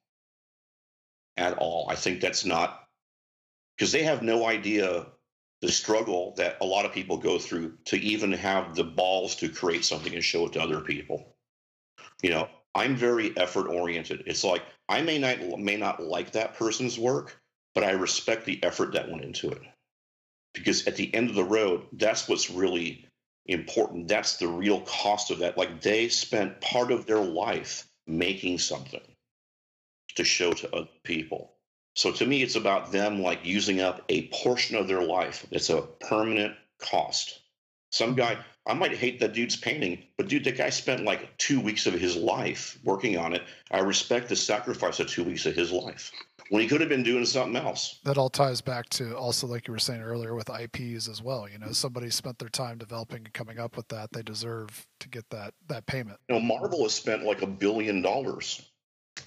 At 1.38 1.58
all. 1.58 1.88
I 1.90 1.96
think 1.96 2.20
that's 2.20 2.44
not 2.44 2.84
because 3.78 3.94
they 3.94 4.04
have 4.04 4.22
no 4.22 4.46
idea 4.46 5.08
the 5.62 5.72
struggle 5.72 6.34
that 6.36 6.58
a 6.60 6.66
lot 6.66 6.86
of 6.86 6.92
people 6.92 7.18
go 7.18 7.40
through 7.40 7.78
to 7.86 7.98
even 7.98 8.34
have 8.34 8.76
the 8.76 8.84
balls 8.84 9.38
to 9.38 9.48
create 9.48 9.86
something 9.86 10.14
and 10.14 10.24
show 10.24 10.48
it 10.48 10.54
to 10.54 10.62
other 10.62 10.82
people. 10.82 11.38
You 12.22 12.32
know, 12.32 12.50
I'm 12.76 12.98
very 12.98 13.36
effort 13.38 13.70
oriented. 13.70 14.24
It's 14.26 14.44
like 14.44 14.64
I 14.90 15.02
may 15.02 15.18
not 15.18 15.40
may 15.60 15.78
not 15.78 16.04
like 16.04 16.34
that 16.34 16.56
person's 16.56 17.00
work, 17.00 17.40
but 17.74 17.86
I 17.86 17.92
respect 17.92 18.44
the 18.44 18.62
effort 18.64 18.92
that 18.94 19.10
went 19.10 19.24
into 19.24 19.50
it. 19.50 19.62
Because 20.56 20.88
at 20.88 20.96
the 20.96 21.14
end 21.14 21.30
of 21.30 21.36
the 21.36 21.44
road, 21.44 21.84
that's 21.94 22.28
what's 22.28 22.50
really 22.50 23.06
important. 23.46 24.08
That's 24.08 24.38
the 24.38 24.48
real 24.48 24.82
cost 24.82 25.30
of 25.30 25.40
that. 25.40 25.58
Like 25.58 25.82
they 25.82 26.10
spent 26.10 26.62
part 26.62 26.92
of 26.92 27.06
their 27.06 27.22
life 27.22 27.88
making 28.08 28.60
something 28.60 29.02
to 30.16 30.24
show 30.24 30.54
to 30.54 30.76
other 30.76 30.88
people. 31.04 31.52
So 31.96 32.12
to 32.12 32.26
me, 32.26 32.42
it's 32.42 32.56
about 32.56 32.92
them 32.92 33.22
like 33.22 33.46
using 33.46 33.82
up 33.82 34.04
a 34.10 34.28
portion 34.28 34.76
of 34.76 34.88
their 34.88 35.02
life. 35.02 35.46
It's 35.52 35.70
a 35.70 35.82
permanent 35.82 36.56
cost. 36.80 37.40
Some 37.92 38.16
guy, 38.16 38.36
mm-hmm. 38.36 38.72
I 38.72 38.74
might 38.74 38.96
hate 38.96 39.20
that 39.20 39.34
dude's 39.34 39.56
painting, 39.56 40.04
but 40.18 40.28
dude, 40.28 40.44
that 40.46 40.58
guy 40.58 40.70
spent 40.70 41.06
like 41.06 41.38
two 41.38 41.62
weeks 41.62 41.86
of 41.86 41.94
his 41.94 42.16
life 42.16 42.80
working 42.84 43.18
on 43.18 43.34
it. 43.34 43.44
I 43.72 43.80
respect 43.80 44.28
the 44.28 44.36
sacrifice 44.36 45.00
of 45.00 45.08
two 45.08 45.24
weeks 45.24 45.46
of 45.46 45.56
his 45.56 45.72
life 45.72 46.12
when 46.50 46.62
he 46.62 46.68
could 46.68 46.82
have 46.82 46.90
been 46.90 47.04
doing 47.04 47.26
something 47.26 47.56
else. 47.56 48.00
That 48.04 48.18
all 48.18 48.30
ties 48.30 48.62
back 48.62 48.90
to 48.90 49.16
also, 49.18 49.48
like 49.48 49.68
you 49.68 49.72
were 49.72 49.80
saying 49.80 50.02
earlier, 50.02 50.36
with 50.36 50.50
IPs 50.50 51.08
as 51.08 51.22
well. 51.22 51.48
You 51.50 51.58
know, 51.58 51.72
somebody 51.72 52.10
spent 52.10 52.40
their 52.40 52.50
time 52.50 52.78
developing 52.78 53.20
and 53.20 53.34
coming 53.34 53.60
up 53.60 53.78
with 53.78 53.88
that. 53.90 54.12
They 54.12 54.22
deserve 54.22 54.86
to 55.00 55.10
get 55.10 55.30
that 55.30 55.54
that 55.68 55.86
payment. 55.86 56.20
You 56.30 56.36
know, 56.36 56.42
Marvel 56.42 56.84
has 56.84 56.94
spent 56.94 57.24
like 57.24 57.42
a 57.42 57.48
billion 57.48 58.02
dollars 58.02 58.70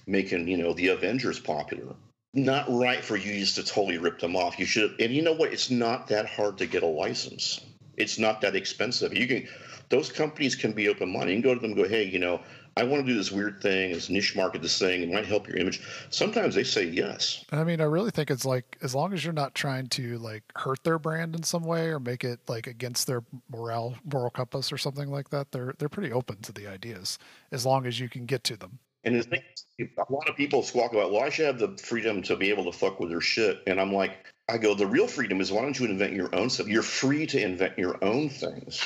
making, 0.07 0.47
you 0.47 0.57
know, 0.57 0.73
the 0.73 0.89
Avengers 0.89 1.39
popular. 1.39 1.95
Not 2.33 2.65
right 2.69 3.03
for 3.03 3.17
you 3.17 3.39
just 3.39 3.55
to 3.55 3.63
totally 3.63 3.97
rip 3.97 4.19
them 4.19 4.35
off. 4.35 4.59
You 4.59 4.65
should, 4.65 4.99
and 4.99 5.11
you 5.11 5.23
know 5.23 5.33
what? 5.33 5.51
It's 5.51 5.71
not 5.71 6.07
that 6.07 6.27
hard 6.27 6.59
to 6.59 6.67
get 6.67 6.83
a 6.83 6.87
license. 6.87 7.59
It's 7.97 8.19
not 8.19 8.39
that 8.41 8.55
expensive. 8.55 9.17
You 9.17 9.27
can, 9.27 9.47
those 9.89 10.11
companies 10.11 10.55
can 10.55 10.71
be 10.71 10.87
open 10.89 11.11
minded. 11.11 11.35
You 11.35 11.41
can 11.41 11.49
go 11.49 11.55
to 11.55 11.59
them 11.59 11.71
and 11.71 11.75
go, 11.75 11.89
hey, 11.89 12.03
you 12.03 12.19
know, 12.19 12.39
I 12.79 12.83
want 12.83 13.05
to 13.05 13.11
do 13.11 13.17
this 13.17 13.31
weird 13.31 13.61
thing, 13.61 13.91
this 13.91 14.09
niche 14.09 14.35
market, 14.35 14.61
this 14.61 14.79
thing, 14.79 15.01
it 15.01 15.11
might 15.11 15.25
help 15.25 15.47
your 15.47 15.57
image. 15.57 15.81
Sometimes 16.09 16.55
they 16.55 16.63
say 16.63 16.85
yes. 16.85 17.43
I 17.51 17.63
mean, 17.65 17.81
I 17.81 17.85
really 17.85 18.11
think 18.11 18.31
it's 18.31 18.45
like 18.45 18.77
as 18.81 18.95
long 18.95 19.13
as 19.13 19.23
you're 19.23 19.33
not 19.33 19.53
trying 19.53 19.87
to 19.87 20.17
like 20.19 20.43
hurt 20.55 20.83
their 20.83 20.97
brand 20.97 21.35
in 21.35 21.43
some 21.43 21.63
way 21.63 21.87
or 21.87 21.99
make 21.99 22.23
it 22.23 22.39
like 22.47 22.67
against 22.67 23.05
their 23.05 23.21
morale 23.51 23.95
moral 24.05 24.29
compass 24.29 24.71
or 24.71 24.77
something 24.77 25.09
like 25.09 25.29
that, 25.31 25.51
they're 25.51 25.73
they're 25.77 25.89
pretty 25.89 26.13
open 26.13 26.37
to 26.43 26.53
the 26.53 26.67
ideas 26.67 27.19
as 27.51 27.65
long 27.65 27.85
as 27.85 27.99
you 27.99 28.07
can 28.07 28.25
get 28.25 28.45
to 28.45 28.55
them. 28.55 28.79
And 29.03 29.15
the 29.15 29.23
thing 29.23 29.41
is, 29.53 29.89
a 29.97 30.11
lot 30.11 30.29
of 30.29 30.35
people 30.35 30.61
squawk 30.63 30.91
about, 30.91 31.11
well, 31.11 31.23
I 31.23 31.29
should 31.29 31.45
have 31.45 31.59
the 31.59 31.77
freedom 31.77 32.21
to 32.23 32.35
be 32.35 32.49
able 32.49 32.65
to 32.65 32.77
fuck 32.77 32.99
with 32.99 33.09
their 33.09 33.21
shit. 33.21 33.61
And 33.65 33.79
I'm 33.79 33.93
like, 33.93 34.25
I 34.49 34.57
go, 34.57 34.73
the 34.73 34.87
real 34.87 35.07
freedom 35.07 35.41
is 35.41 35.51
why 35.51 35.61
don't 35.61 35.79
you 35.79 35.85
invent 35.85 36.13
your 36.13 36.33
own 36.33 36.49
stuff? 36.49 36.67
You're 36.67 36.81
free 36.81 37.27
to 37.27 37.41
invent 37.41 37.77
your 37.77 38.03
own 38.03 38.29
things, 38.29 38.83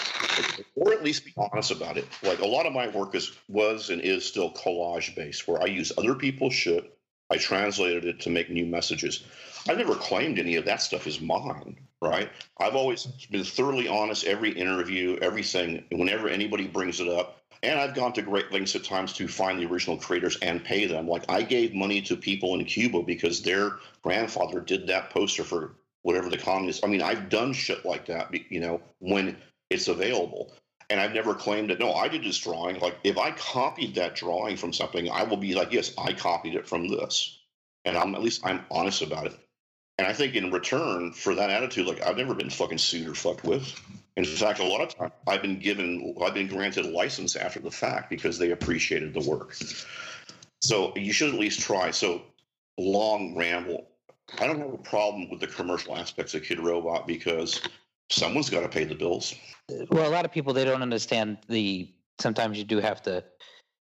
or 0.76 0.92
at 0.92 1.04
least 1.04 1.26
be 1.26 1.34
honest 1.38 1.72
about 1.72 1.98
it. 1.98 2.06
Like 2.22 2.40
a 2.40 2.46
lot 2.46 2.66
of 2.66 2.74
my 2.74 2.90
work 2.90 3.16
is 3.16 3.32
was 3.48 3.90
and 3.90 4.02
is 4.02 4.26
still 4.26 4.52
collage 4.52 5.16
based, 5.16 5.48
where 5.48 5.62
I 5.62 5.68
use 5.68 5.94
other 5.98 6.16
people's 6.16 6.54
shit. 6.54 6.98
I 7.30 7.38
translated 7.38 8.06
it 8.06 8.20
to 8.22 8.30
make 8.30 8.50
new 8.50 8.66
messages. 8.66 9.24
I 9.68 9.74
never 9.74 9.96
claimed 9.96 10.38
any 10.38 10.58
of 10.58 10.66
that 10.66 10.82
stuff 10.82 11.08
is 11.08 11.22
mine, 11.22 11.78
right? 12.02 12.30
I've 12.60 12.76
always 12.76 13.06
been 13.32 13.46
thoroughly 13.46 13.88
honest 13.88 14.26
every 14.26 14.52
interview, 14.52 15.18
everything. 15.22 15.86
Whenever 15.92 16.28
anybody 16.28 16.68
brings 16.68 17.00
it 17.00 17.08
up, 17.08 17.43
and 17.64 17.80
I've 17.80 17.96
gone 17.96 18.14
to 18.14 18.22
great 18.22 18.52
lengths 18.52 18.76
at 18.76 18.84
times 18.84 19.14
to 19.14 19.28
find 19.28 19.58
the 19.58 19.66
original 19.66 19.98
creators 19.98 20.38
and 20.42 20.64
pay 20.64 20.86
them. 20.86 21.08
Like 21.08 21.24
I 21.30 21.42
gave 21.42 21.74
money 21.74 22.02
to 22.04 22.18
people 22.18 22.54
in 22.56 22.66
Cuba 22.66 23.02
because 23.02 23.42
their 23.42 23.78
grandfather 24.04 24.60
did 24.60 24.88
that 24.88 25.10
poster 25.10 25.44
for 25.44 25.76
whatever 26.02 26.30
the 26.30 26.38
communist. 26.38 26.84
I 26.84 26.88
mean, 26.88 27.02
I've 27.02 27.30
done 27.30 27.54
shit 27.54 27.86
like 27.86 28.08
that, 28.08 28.30
you 28.52 28.60
know, 28.60 28.82
when 29.00 29.38
it's 29.70 29.88
available. 29.88 30.54
And 30.90 31.00
I've 31.00 31.14
never 31.14 31.34
claimed 31.34 31.70
that, 31.70 31.80
no, 31.80 31.94
I 31.94 32.10
did 32.10 32.26
this 32.26 32.38
drawing. 32.38 32.80
Like 32.80 32.98
if 33.06 33.18
I 33.18 33.32
copied 33.32 33.96
that 33.96 34.16
drawing 34.16 34.58
from 34.58 34.74
something, 34.74 35.10
I 35.10 35.24
will 35.24 35.38
be 35.38 35.56
like, 35.56 35.72
yes, 35.72 35.94
I 35.98 36.12
copied 36.12 36.56
it 36.56 36.68
from 36.68 36.90
this. 36.90 37.40
And 37.86 37.98
I'm 37.98 38.14
at 38.14 38.22
least 38.22 38.46
I'm 38.46 38.66
honest 38.70 39.02
about 39.02 39.28
it. 39.28 39.40
And 39.98 40.06
I 40.06 40.12
think 40.12 40.36
in 40.36 40.52
return 40.52 41.14
for 41.14 41.36
that 41.36 41.50
attitude, 41.50 41.88
like 41.88 42.06
I've 42.06 42.18
never 42.18 42.34
been 42.34 42.50
fucking 42.50 42.80
sued 42.80 43.08
or 43.08 43.16
fucked 43.16 43.46
with. 43.46 43.80
In 44.16 44.26
fact, 44.26 44.60
a 44.60 44.64
lot 44.64 44.82
of 44.82 44.96
times 44.96 45.12
I've 45.28 45.42
been 45.42 45.60
given, 45.60 46.16
I've 46.24 46.36
been 46.36 46.48
granted 46.48 46.86
a 46.86 46.90
license 46.90 47.36
after 47.36 47.60
the 47.60 47.72
fact 47.72 48.10
because 48.10 48.38
they 48.38 48.52
appreciated 48.52 49.14
the 49.14 49.28
work. 49.28 49.56
So 50.62 50.94
you 50.96 51.12
should 51.12 51.34
at 51.34 51.40
least 51.40 51.60
try. 51.60 51.92
So 51.92 52.22
long 52.78 53.36
ramble. 53.36 53.88
I 54.40 54.48
don't 54.48 54.60
have 54.60 54.74
a 54.74 54.78
problem 54.78 55.30
with 55.30 55.40
the 55.40 55.48
commercial 55.48 55.98
aspects 55.98 56.34
of 56.34 56.44
Kid 56.44 56.60
Robot 56.60 57.08
because 57.08 57.62
someone's 58.10 58.50
got 58.50 58.62
to 58.62 58.70
pay 58.70 58.84
the 58.84 58.96
bills. 58.96 59.34
Well, 59.90 60.08
a 60.08 60.12
lot 60.12 60.26
of 60.26 60.32
people 60.32 60.54
they 60.54 60.66
don't 60.66 60.82
understand 60.82 61.40
the. 61.48 61.90
Sometimes 62.20 62.58
you 62.58 62.64
do 62.64 62.78
have 62.78 63.02
to 63.04 63.24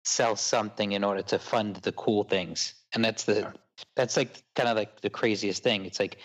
sell 0.03 0.35
something 0.35 0.91
in 0.91 1.03
order 1.03 1.21
to 1.21 1.39
fund 1.39 1.77
the 1.77 1.91
cool 1.93 2.23
things, 2.23 2.73
and 2.93 3.03
that's 3.03 3.23
the 3.23 3.53
that's 3.95 4.17
like 4.17 4.43
kind 4.55 4.69
of 4.69 4.75
like 4.75 5.01
the 5.01 5.09
craziest 5.09 5.63
thing. 5.63 5.85
It's 5.85 5.99
like 5.99 6.17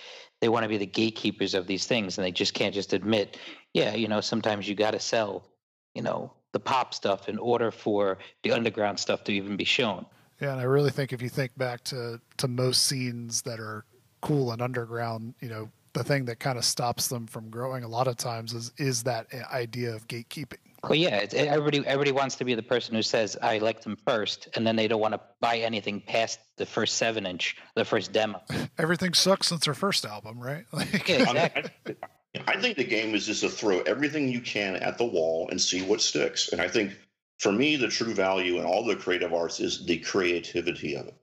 they 0.44 0.50
want 0.50 0.62
to 0.62 0.68
be 0.68 0.76
the 0.76 0.84
gatekeepers 0.84 1.54
of 1.54 1.66
these 1.66 1.86
things, 1.86 2.18
and 2.18 2.24
they 2.26 2.30
just 2.30 2.52
can't 2.52 2.74
just 2.74 2.92
admit, 2.92 3.38
yeah, 3.72 3.94
you 3.94 4.08
know, 4.08 4.20
sometimes 4.20 4.68
you 4.68 4.74
got 4.74 4.90
to 4.90 5.00
sell, 5.00 5.48
you 5.94 6.02
know, 6.02 6.30
the 6.52 6.60
pop 6.60 6.92
stuff 6.92 7.30
in 7.30 7.38
order 7.38 7.70
for 7.70 8.18
the 8.42 8.52
underground 8.52 9.00
stuff 9.00 9.24
to 9.24 9.32
even 9.32 9.56
be 9.56 9.64
shown. 9.64 10.04
Yeah, 10.42 10.52
and 10.52 10.60
I 10.60 10.64
really 10.64 10.90
think 10.90 11.14
if 11.14 11.22
you 11.22 11.30
think 11.30 11.56
back 11.56 11.82
to 11.84 12.20
to 12.36 12.46
most 12.46 12.82
scenes 12.82 13.40
that 13.42 13.58
are 13.58 13.86
cool 14.20 14.52
and 14.52 14.60
underground, 14.60 15.32
you 15.40 15.48
know, 15.48 15.70
the 15.94 16.04
thing 16.04 16.26
that 16.26 16.40
kind 16.40 16.58
of 16.58 16.66
stops 16.66 17.08
them 17.08 17.26
from 17.26 17.48
growing 17.48 17.82
a 17.82 17.88
lot 17.88 18.06
of 18.06 18.18
times 18.18 18.52
is 18.52 18.70
is 18.76 19.04
that 19.04 19.28
idea 19.50 19.94
of 19.94 20.06
gatekeeping. 20.08 20.58
Well, 20.88 20.98
yeah, 20.98 21.26
everybody 21.32 21.86
everybody 21.86 22.12
wants 22.12 22.36
to 22.36 22.44
be 22.44 22.54
the 22.54 22.62
person 22.62 22.94
who 22.94 23.02
says 23.02 23.36
I 23.40 23.58
like 23.58 23.82
them 23.82 23.96
first, 24.06 24.48
and 24.54 24.66
then 24.66 24.76
they 24.76 24.88
don't 24.88 25.00
want 25.00 25.14
to 25.14 25.20
buy 25.40 25.58
anything 25.58 26.00
past 26.00 26.40
the 26.56 26.66
first 26.66 26.96
seven 26.96 27.26
inch, 27.26 27.56
the 27.74 27.84
first 27.84 28.12
demo. 28.12 28.40
Everything 28.78 29.14
sucks 29.14 29.48
since 29.48 29.64
their 29.64 29.74
first 29.74 30.04
album, 30.04 30.40
right? 30.40 30.64
Like, 30.72 31.08
yeah, 31.08 31.22
exactly. 31.22 31.96
I 32.48 32.60
think 32.60 32.76
the 32.76 32.84
game 32.84 33.14
is 33.14 33.26
just 33.26 33.42
to 33.42 33.48
throw 33.48 33.80
everything 33.82 34.28
you 34.28 34.40
can 34.40 34.76
at 34.76 34.98
the 34.98 35.04
wall 35.04 35.48
and 35.50 35.60
see 35.60 35.82
what 35.82 36.00
sticks. 36.00 36.48
And 36.48 36.60
I 36.60 36.68
think 36.68 36.92
for 37.38 37.52
me, 37.52 37.76
the 37.76 37.88
true 37.88 38.12
value 38.12 38.58
in 38.58 38.64
all 38.64 38.84
the 38.84 38.96
creative 38.96 39.32
arts 39.32 39.60
is 39.60 39.86
the 39.86 39.98
creativity 39.98 40.96
of 40.96 41.06
it, 41.06 41.14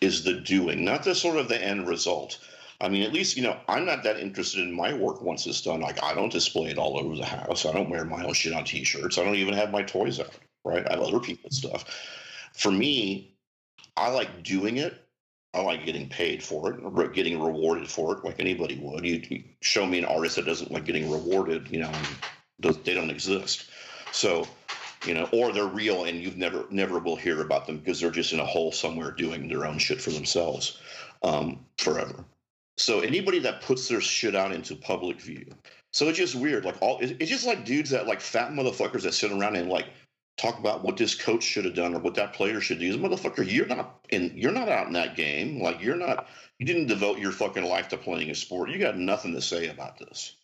is 0.00 0.22
the 0.22 0.34
doing, 0.34 0.84
not 0.84 1.02
the 1.02 1.14
sort 1.14 1.36
of 1.36 1.48
the 1.48 1.60
end 1.62 1.88
result. 1.88 2.38
I 2.80 2.88
mean, 2.88 3.02
at 3.02 3.12
least, 3.12 3.36
you 3.36 3.42
know, 3.42 3.58
I'm 3.66 3.84
not 3.84 4.04
that 4.04 4.20
interested 4.20 4.60
in 4.60 4.72
my 4.72 4.92
work 4.92 5.20
once 5.20 5.46
it's 5.46 5.62
done. 5.62 5.80
Like, 5.80 6.02
I 6.02 6.14
don't 6.14 6.30
display 6.30 6.70
it 6.70 6.78
all 6.78 6.98
over 6.98 7.16
the 7.16 7.24
house. 7.24 7.66
I 7.66 7.72
don't 7.72 7.90
wear 7.90 8.04
my 8.04 8.24
own 8.24 8.34
shit 8.34 8.52
on 8.52 8.64
t 8.64 8.84
shirts. 8.84 9.18
I 9.18 9.24
don't 9.24 9.34
even 9.34 9.54
have 9.54 9.72
my 9.72 9.82
toys 9.82 10.20
out, 10.20 10.30
right? 10.64 10.86
I 10.88 10.92
have 10.92 11.02
other 11.02 11.18
people's 11.18 11.56
stuff. 11.56 11.84
For 12.52 12.70
me, 12.70 13.34
I 13.96 14.10
like 14.10 14.44
doing 14.44 14.76
it. 14.76 14.94
I 15.54 15.62
like 15.62 15.84
getting 15.84 16.08
paid 16.08 16.42
for 16.42 16.72
it, 16.72 17.12
getting 17.14 17.40
rewarded 17.40 17.90
for 17.90 18.16
it, 18.16 18.24
like 18.24 18.38
anybody 18.38 18.78
would. 18.80 19.04
You, 19.04 19.22
you 19.28 19.44
show 19.60 19.86
me 19.86 19.98
an 19.98 20.04
artist 20.04 20.36
that 20.36 20.44
doesn't 20.44 20.70
like 20.70 20.84
getting 20.84 21.10
rewarded, 21.10 21.68
you 21.70 21.80
know, 21.80 21.90
they 22.60 22.94
don't 22.94 23.10
exist. 23.10 23.70
So, 24.12 24.46
you 25.06 25.14
know, 25.14 25.28
or 25.32 25.52
they're 25.52 25.66
real 25.66 26.04
and 26.04 26.22
you've 26.22 26.36
never 26.36 26.66
never 26.70 26.98
will 26.98 27.16
hear 27.16 27.40
about 27.40 27.66
them 27.66 27.78
because 27.78 27.98
they're 27.98 28.10
just 28.10 28.32
in 28.32 28.40
a 28.40 28.44
hole 28.44 28.72
somewhere 28.72 29.10
doing 29.10 29.48
their 29.48 29.64
own 29.64 29.78
shit 29.78 30.02
for 30.02 30.10
themselves 30.10 30.78
um, 31.22 31.64
forever. 31.78 32.24
So 32.78 33.00
anybody 33.00 33.40
that 33.40 33.62
puts 33.62 33.88
their 33.88 34.00
shit 34.00 34.34
out 34.34 34.52
into 34.52 34.76
public 34.76 35.20
view, 35.20 35.46
so 35.92 36.08
it's 36.08 36.18
just 36.18 36.34
weird. 36.34 36.64
Like 36.64 36.80
all, 36.80 36.98
it's 37.00 37.30
just 37.30 37.46
like 37.46 37.64
dudes 37.64 37.90
that 37.90 38.06
like 38.06 38.20
fat 38.20 38.52
motherfuckers 38.52 39.02
that 39.02 39.14
sit 39.14 39.32
around 39.32 39.56
and 39.56 39.68
like 39.68 39.86
talk 40.36 40.58
about 40.58 40.84
what 40.84 40.96
this 40.96 41.14
coach 41.14 41.42
should 41.42 41.64
have 41.64 41.74
done 41.74 41.94
or 41.94 41.98
what 41.98 42.14
that 42.14 42.32
player 42.34 42.60
should 42.60 42.78
do. 42.78 42.96
Motherfucker, 42.96 43.50
you're 43.50 43.66
not 43.66 44.00
in. 44.10 44.32
You're 44.36 44.52
not 44.52 44.68
out 44.68 44.86
in 44.86 44.92
that 44.94 45.16
game. 45.16 45.60
Like 45.60 45.82
you're 45.82 45.96
not. 45.96 46.28
You 46.58 46.66
didn't 46.66 46.86
devote 46.86 47.18
your 47.18 47.32
fucking 47.32 47.64
life 47.64 47.88
to 47.88 47.96
playing 47.96 48.30
a 48.30 48.34
sport. 48.34 48.70
You 48.70 48.78
got 48.78 48.96
nothing 48.96 49.34
to 49.34 49.42
say 49.42 49.68
about 49.68 49.98
this. 49.98 50.36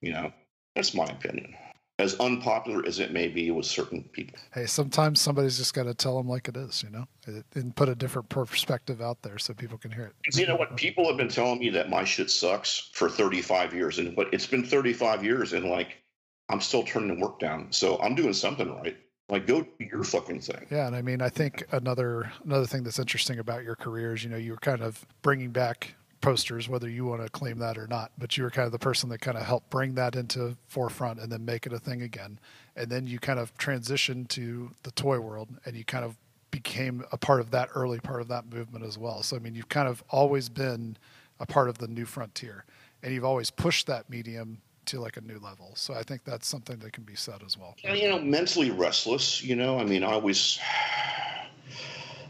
You 0.00 0.12
know, 0.12 0.32
that's 0.74 0.94
my 0.94 1.04
opinion 1.04 1.54
as 1.98 2.14
unpopular 2.18 2.84
as 2.86 2.98
it 2.98 3.12
may 3.12 3.28
be 3.28 3.50
with 3.50 3.66
certain 3.66 4.02
people. 4.12 4.36
Hey, 4.52 4.66
sometimes 4.66 5.20
somebody's 5.20 5.56
just 5.56 5.74
got 5.74 5.84
to 5.84 5.94
tell 5.94 6.16
them 6.16 6.28
like 6.28 6.48
it 6.48 6.56
is, 6.56 6.82
you 6.82 6.90
know, 6.90 7.06
and 7.54 7.74
put 7.76 7.88
a 7.88 7.94
different 7.94 8.28
perspective 8.28 9.00
out 9.00 9.22
there 9.22 9.38
so 9.38 9.54
people 9.54 9.78
can 9.78 9.92
hear 9.92 10.12
it. 10.26 10.36
You 10.36 10.46
know 10.46 10.56
what? 10.56 10.76
People 10.76 11.06
have 11.06 11.16
been 11.16 11.28
telling 11.28 11.60
me 11.60 11.70
that 11.70 11.90
my 11.90 12.02
shit 12.04 12.30
sucks 12.30 12.90
for 12.94 13.08
35 13.08 13.72
years, 13.74 13.98
and 13.98 14.16
but 14.16 14.32
it's 14.32 14.46
been 14.46 14.64
35 14.64 15.24
years, 15.24 15.52
and 15.52 15.66
like 15.66 16.02
I'm 16.48 16.60
still 16.60 16.82
turning 16.82 17.20
work 17.20 17.38
down, 17.38 17.68
so 17.70 18.00
I'm 18.00 18.14
doing 18.14 18.32
something 18.32 18.74
right. 18.74 18.96
Like, 19.30 19.46
go 19.46 19.62
do 19.62 19.70
your 19.78 20.04
fucking 20.04 20.40
thing. 20.40 20.66
Yeah, 20.70 20.86
and 20.86 20.94
I 20.94 21.00
mean, 21.00 21.22
I 21.22 21.30
think 21.30 21.64
another 21.72 22.30
another 22.44 22.66
thing 22.66 22.82
that's 22.82 22.98
interesting 22.98 23.38
about 23.38 23.64
your 23.64 23.76
career 23.76 24.14
is, 24.14 24.22
you 24.22 24.30
know, 24.30 24.36
you 24.36 24.50
were 24.50 24.58
kind 24.58 24.82
of 24.82 25.06
bringing 25.22 25.50
back 25.50 25.94
posters, 26.24 26.68
whether 26.68 26.88
you 26.88 27.04
want 27.04 27.22
to 27.22 27.28
claim 27.28 27.58
that 27.58 27.76
or 27.76 27.86
not. 27.86 28.10
But 28.18 28.36
you 28.36 28.44
were 28.44 28.50
kind 28.50 28.66
of 28.66 28.72
the 28.72 28.78
person 28.78 29.08
that 29.10 29.20
kind 29.20 29.36
of 29.36 29.44
helped 29.44 29.70
bring 29.70 29.94
that 29.94 30.16
into 30.16 30.56
forefront 30.66 31.20
and 31.20 31.30
then 31.30 31.44
make 31.44 31.66
it 31.66 31.72
a 31.72 31.78
thing 31.78 32.02
again. 32.02 32.38
And 32.76 32.90
then 32.90 33.06
you 33.06 33.18
kind 33.18 33.38
of 33.38 33.56
transitioned 33.58 34.28
to 34.28 34.70
the 34.82 34.90
toy 34.92 35.20
world 35.20 35.48
and 35.64 35.76
you 35.76 35.84
kind 35.84 36.04
of 36.04 36.16
became 36.50 37.04
a 37.12 37.16
part 37.16 37.40
of 37.40 37.50
that 37.50 37.68
early 37.74 37.98
part 37.98 38.20
of 38.20 38.28
that 38.28 38.52
movement 38.52 38.84
as 38.84 38.96
well. 38.96 39.22
So 39.22 39.36
I 39.36 39.40
mean, 39.40 39.54
you've 39.54 39.68
kind 39.68 39.88
of 39.88 40.02
always 40.08 40.48
been 40.48 40.96
a 41.40 41.46
part 41.46 41.68
of 41.68 41.78
the 41.78 41.88
new 41.88 42.04
frontier, 42.04 42.64
and 43.02 43.12
you've 43.12 43.24
always 43.24 43.50
pushed 43.50 43.88
that 43.88 44.08
medium 44.08 44.58
to 44.86 45.00
like 45.00 45.16
a 45.16 45.20
new 45.20 45.38
level. 45.40 45.72
So 45.74 45.94
I 45.94 46.02
think 46.02 46.24
that's 46.24 46.46
something 46.46 46.78
that 46.78 46.92
can 46.92 47.04
be 47.04 47.16
said 47.16 47.42
as 47.44 47.58
well. 47.58 47.74
You 47.82 48.08
know, 48.08 48.20
mentally 48.20 48.70
restless. 48.70 49.42
You 49.42 49.56
know, 49.56 49.78
I 49.80 49.84
mean, 49.84 50.04
I 50.04 50.12
always 50.12 50.60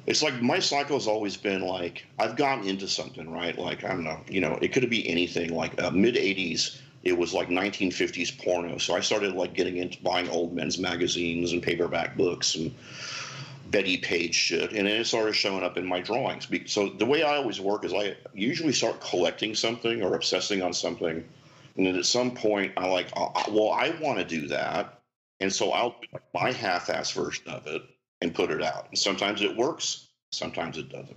it's 0.07 0.23
like 0.23 0.41
my 0.43 0.59
cycle 0.59 0.97
has 0.97 1.07
always 1.07 1.37
been 1.37 1.63
like 1.63 2.07
I've 2.19 2.37
gotten 2.37 2.67
into 2.67 2.89
something, 2.89 3.31
right? 3.31 3.59
Like 3.59 3.85
I 3.85 3.89
don't 3.89 4.05
know, 4.05 4.21
you 4.29 4.41
know, 4.41 4.59
it 4.61 4.73
could 4.73 4.89
be 4.91 5.09
anything. 5.09 5.55
Like 5.55 5.81
uh, 5.83 5.91
mid 5.91 6.17
'80s, 6.17 6.79
it 7.03 7.17
was 7.17 7.33
like 7.33 7.49
1950s 7.49 8.39
porno. 8.45 8.79
So 8.79 8.95
I 8.95 9.01
started 9.01 9.35
like 9.35 9.55
getting 9.55 9.79
into 9.79 10.03
buying 10.03 10.29
old 10.29 10.53
men's 10.53 10.79
magazines 10.79 11.53
and 11.53 11.63
paperback 11.63 12.17
books 12.17 12.55
and 12.55 12.75
Bettie 13.71 13.97
Page 13.97 14.35
shit, 14.35 14.73
and 14.73 14.87
then 14.87 15.01
it 15.01 15.07
started 15.07 15.35
showing 15.35 15.65
up 15.65 15.77
in 15.79 15.87
my 15.87 16.01
drawings. 16.01 16.49
So 16.67 16.91
the 16.91 17.07
way 17.07 17.23
I 17.23 17.37
always 17.37 17.61
work 17.61 17.85
is 17.85 17.95
I 17.95 18.17
usually 18.35 18.73
start 18.73 19.01
collecting 19.01 19.55
something 19.55 20.03
or 20.03 20.15
obsessing 20.15 20.63
on 20.63 20.75
something, 20.75 21.25
and 21.77 21.87
then 21.87 21.97
at 21.97 22.05
some 22.05 22.33
point 22.33 22.73
I 22.77 22.87
like, 22.89 23.09
well, 23.17 23.71
I 23.71 23.97
want 24.01 24.19
to 24.19 24.25
do 24.25 24.49
that, 24.49 25.01
and 25.41 25.53
so 25.53 25.73
I'll 25.73 25.97
do 26.01 26.19
my 26.35 26.53
half-ass 26.53 27.13
version 27.13 27.49
of 27.49 27.67
it 27.67 27.83
and 28.25 28.35
put 28.35 28.51
it 28.51 28.63
out. 28.63 28.89
And 28.89 28.99
sometimes 28.99 29.43
it 29.43 29.57
works, 29.57 30.09
sometimes 30.33 30.79
it 30.79 30.89
doesn't. 30.89 31.17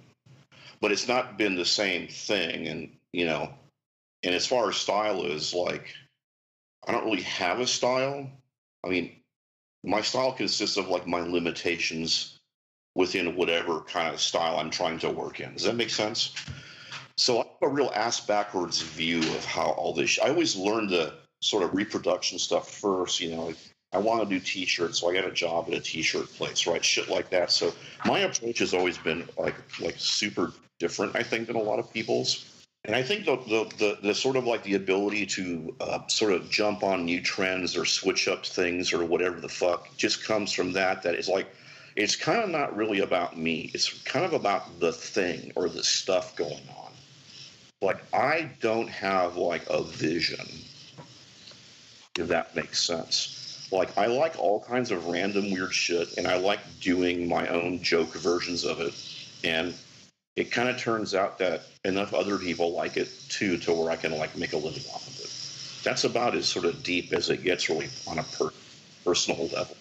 But 0.80 0.92
it's 0.92 1.08
not 1.08 1.38
been 1.38 1.56
the 1.56 1.66
same 1.66 2.08
thing. 2.08 2.68
And, 2.68 2.92
you 3.14 3.26
know, 3.26 3.50
and 4.24 4.36
as 4.36 4.46
far 4.46 4.70
as 4.70 4.76
style 4.76 5.26
is, 5.26 5.54
like, 5.54 5.96
I 6.86 6.92
don't 6.92 7.06
really 7.06 7.24
have 7.24 7.60
a 7.60 7.66
style. 7.66 8.30
I 8.86 8.90
mean, 8.90 9.16
my 9.84 10.02
style 10.02 10.34
consists 10.34 10.78
of 10.78 10.90
like 10.90 11.08
my 11.08 11.22
limitations 11.22 12.38
within 12.94 13.36
whatever 13.36 13.82
kind 13.82 14.14
of 14.14 14.20
style 14.20 14.58
I'm 14.58 14.70
trying 14.70 15.00
to 15.00 15.10
work 15.10 15.40
in. 15.40 15.54
Does 15.54 15.64
that 15.64 15.76
make 15.76 15.90
sense? 15.90 16.36
So 17.16 17.40
I 17.40 17.46
have 17.46 17.72
a 17.72 17.74
real 17.74 17.92
ass 17.96 18.20
backwards 18.20 18.82
view 18.82 19.20
of 19.20 19.46
how 19.46 19.70
all 19.72 19.94
this. 19.94 20.20
I 20.20 20.30
always 20.30 20.56
learned 20.56 20.90
the 20.90 21.14
sort 21.42 21.64
of 21.64 21.74
reproduction 21.74 22.38
stuff 22.38 22.70
first. 22.70 23.20
You 23.20 23.32
know, 23.32 23.54
I 23.94 24.00
want 24.00 24.22
to 24.22 24.28
do 24.28 24.40
T-shirts, 24.40 25.00
so 25.00 25.10
I 25.10 25.14
got 25.14 25.26
a 25.26 25.32
job 25.32 25.70
at 25.70 25.74
a 25.74 25.80
T-shirt 25.80 26.28
place, 26.34 26.68
right? 26.68 26.84
Shit 26.84 27.10
like 27.10 27.30
that. 27.30 27.52
So 27.52 27.74
my 28.06 28.20
approach 28.20 28.60
has 28.60 28.74
always 28.74 28.98
been 28.98 29.28
like 29.38 29.56
like 29.80 29.96
super 29.98 30.52
different, 30.80 31.16
I 31.16 31.24
think, 31.24 31.48
than 31.48 31.56
a 31.56 31.62
lot 31.62 31.80
of 31.80 31.92
people's. 31.92 32.66
And 32.84 32.96
I 32.96 33.02
think 33.02 33.26
the 33.26 33.38
the 33.38 33.76
the, 33.78 33.98
the 34.04 34.16
sort 34.16 34.36
of 34.36 34.46
like 34.46 34.64
the 34.64 34.76
ability 34.76 35.26
to 35.28 35.76
uh, 35.80 36.08
sort 36.08 36.34
of 36.34 36.50
jump 36.50 36.84
on 36.84 37.06
new 37.06 37.22
trends 37.22 37.78
or 37.78 37.86
switch 37.86 38.28
up 38.28 38.46
things 38.46 38.92
or 38.92 39.06
whatever 39.06 39.40
the 39.40 39.50
fuck 39.50 39.96
just 39.96 40.24
comes 40.26 40.52
from 40.52 40.74
that. 40.74 41.02
That 41.04 41.16
is 41.16 41.30
like 41.30 41.48
it's 41.96 42.18
kind 42.18 42.44
of 42.44 42.50
not 42.50 42.76
really 42.76 43.00
about 43.00 43.38
me. 43.38 43.72
It's 43.74 44.04
kind 44.04 44.26
of 44.26 44.34
about 44.34 44.82
the 44.82 44.92
thing 44.92 45.54
or 45.56 45.70
the 45.70 45.84
stuff 45.84 46.36
going 46.36 46.68
on. 46.78 46.92
Like 47.82 48.04
I 48.14 48.52
don't 48.60 48.90
have 48.90 49.38
like 49.38 49.64
a 49.70 49.82
vision, 49.82 50.46
if 52.20 52.28
that 52.28 52.54
makes 52.54 52.84
sense 52.84 53.37
like 53.72 53.98
I 53.98 54.06
like 54.08 54.38
all 54.40 54.62
kinds 54.62 54.92
of 54.92 55.08
random 55.08 55.52
weird 55.52 55.74
shit, 55.74 56.18
and 56.18 56.28
I 56.28 56.38
like 56.38 56.60
doing 56.80 57.28
my 57.28 57.48
own 57.48 57.82
joke 57.82 58.14
versions 58.14 58.64
of 58.64 58.80
it. 58.80 58.94
And 59.44 59.74
it 60.36 60.52
kind 60.52 60.70
of 60.70 60.78
turns 60.78 61.16
out 61.16 61.38
that 61.40 61.64
enough 61.84 62.14
other 62.14 62.38
people 62.38 62.74
like 62.74 62.98
it 62.98 63.10
too, 63.30 63.58
to 63.60 63.74
where 63.74 63.92
I 63.92 63.96
can 63.96 64.18
like 64.18 64.38
make 64.38 64.54
a 64.54 64.58
living 64.58 64.84
off 64.94 65.08
of 65.08 65.20
it. 65.20 65.84
That's 65.84 66.04
about 66.04 66.36
as 66.36 66.48
sort 66.48 66.66
of 66.66 66.84
deep 66.84 67.14
as 67.14 67.30
it 67.30 67.44
gets, 67.44 67.70
really, 67.70 67.90
on 68.08 68.20
a 68.20 68.24
per- 68.24 68.54
personal 69.04 69.48
level. 69.48 69.76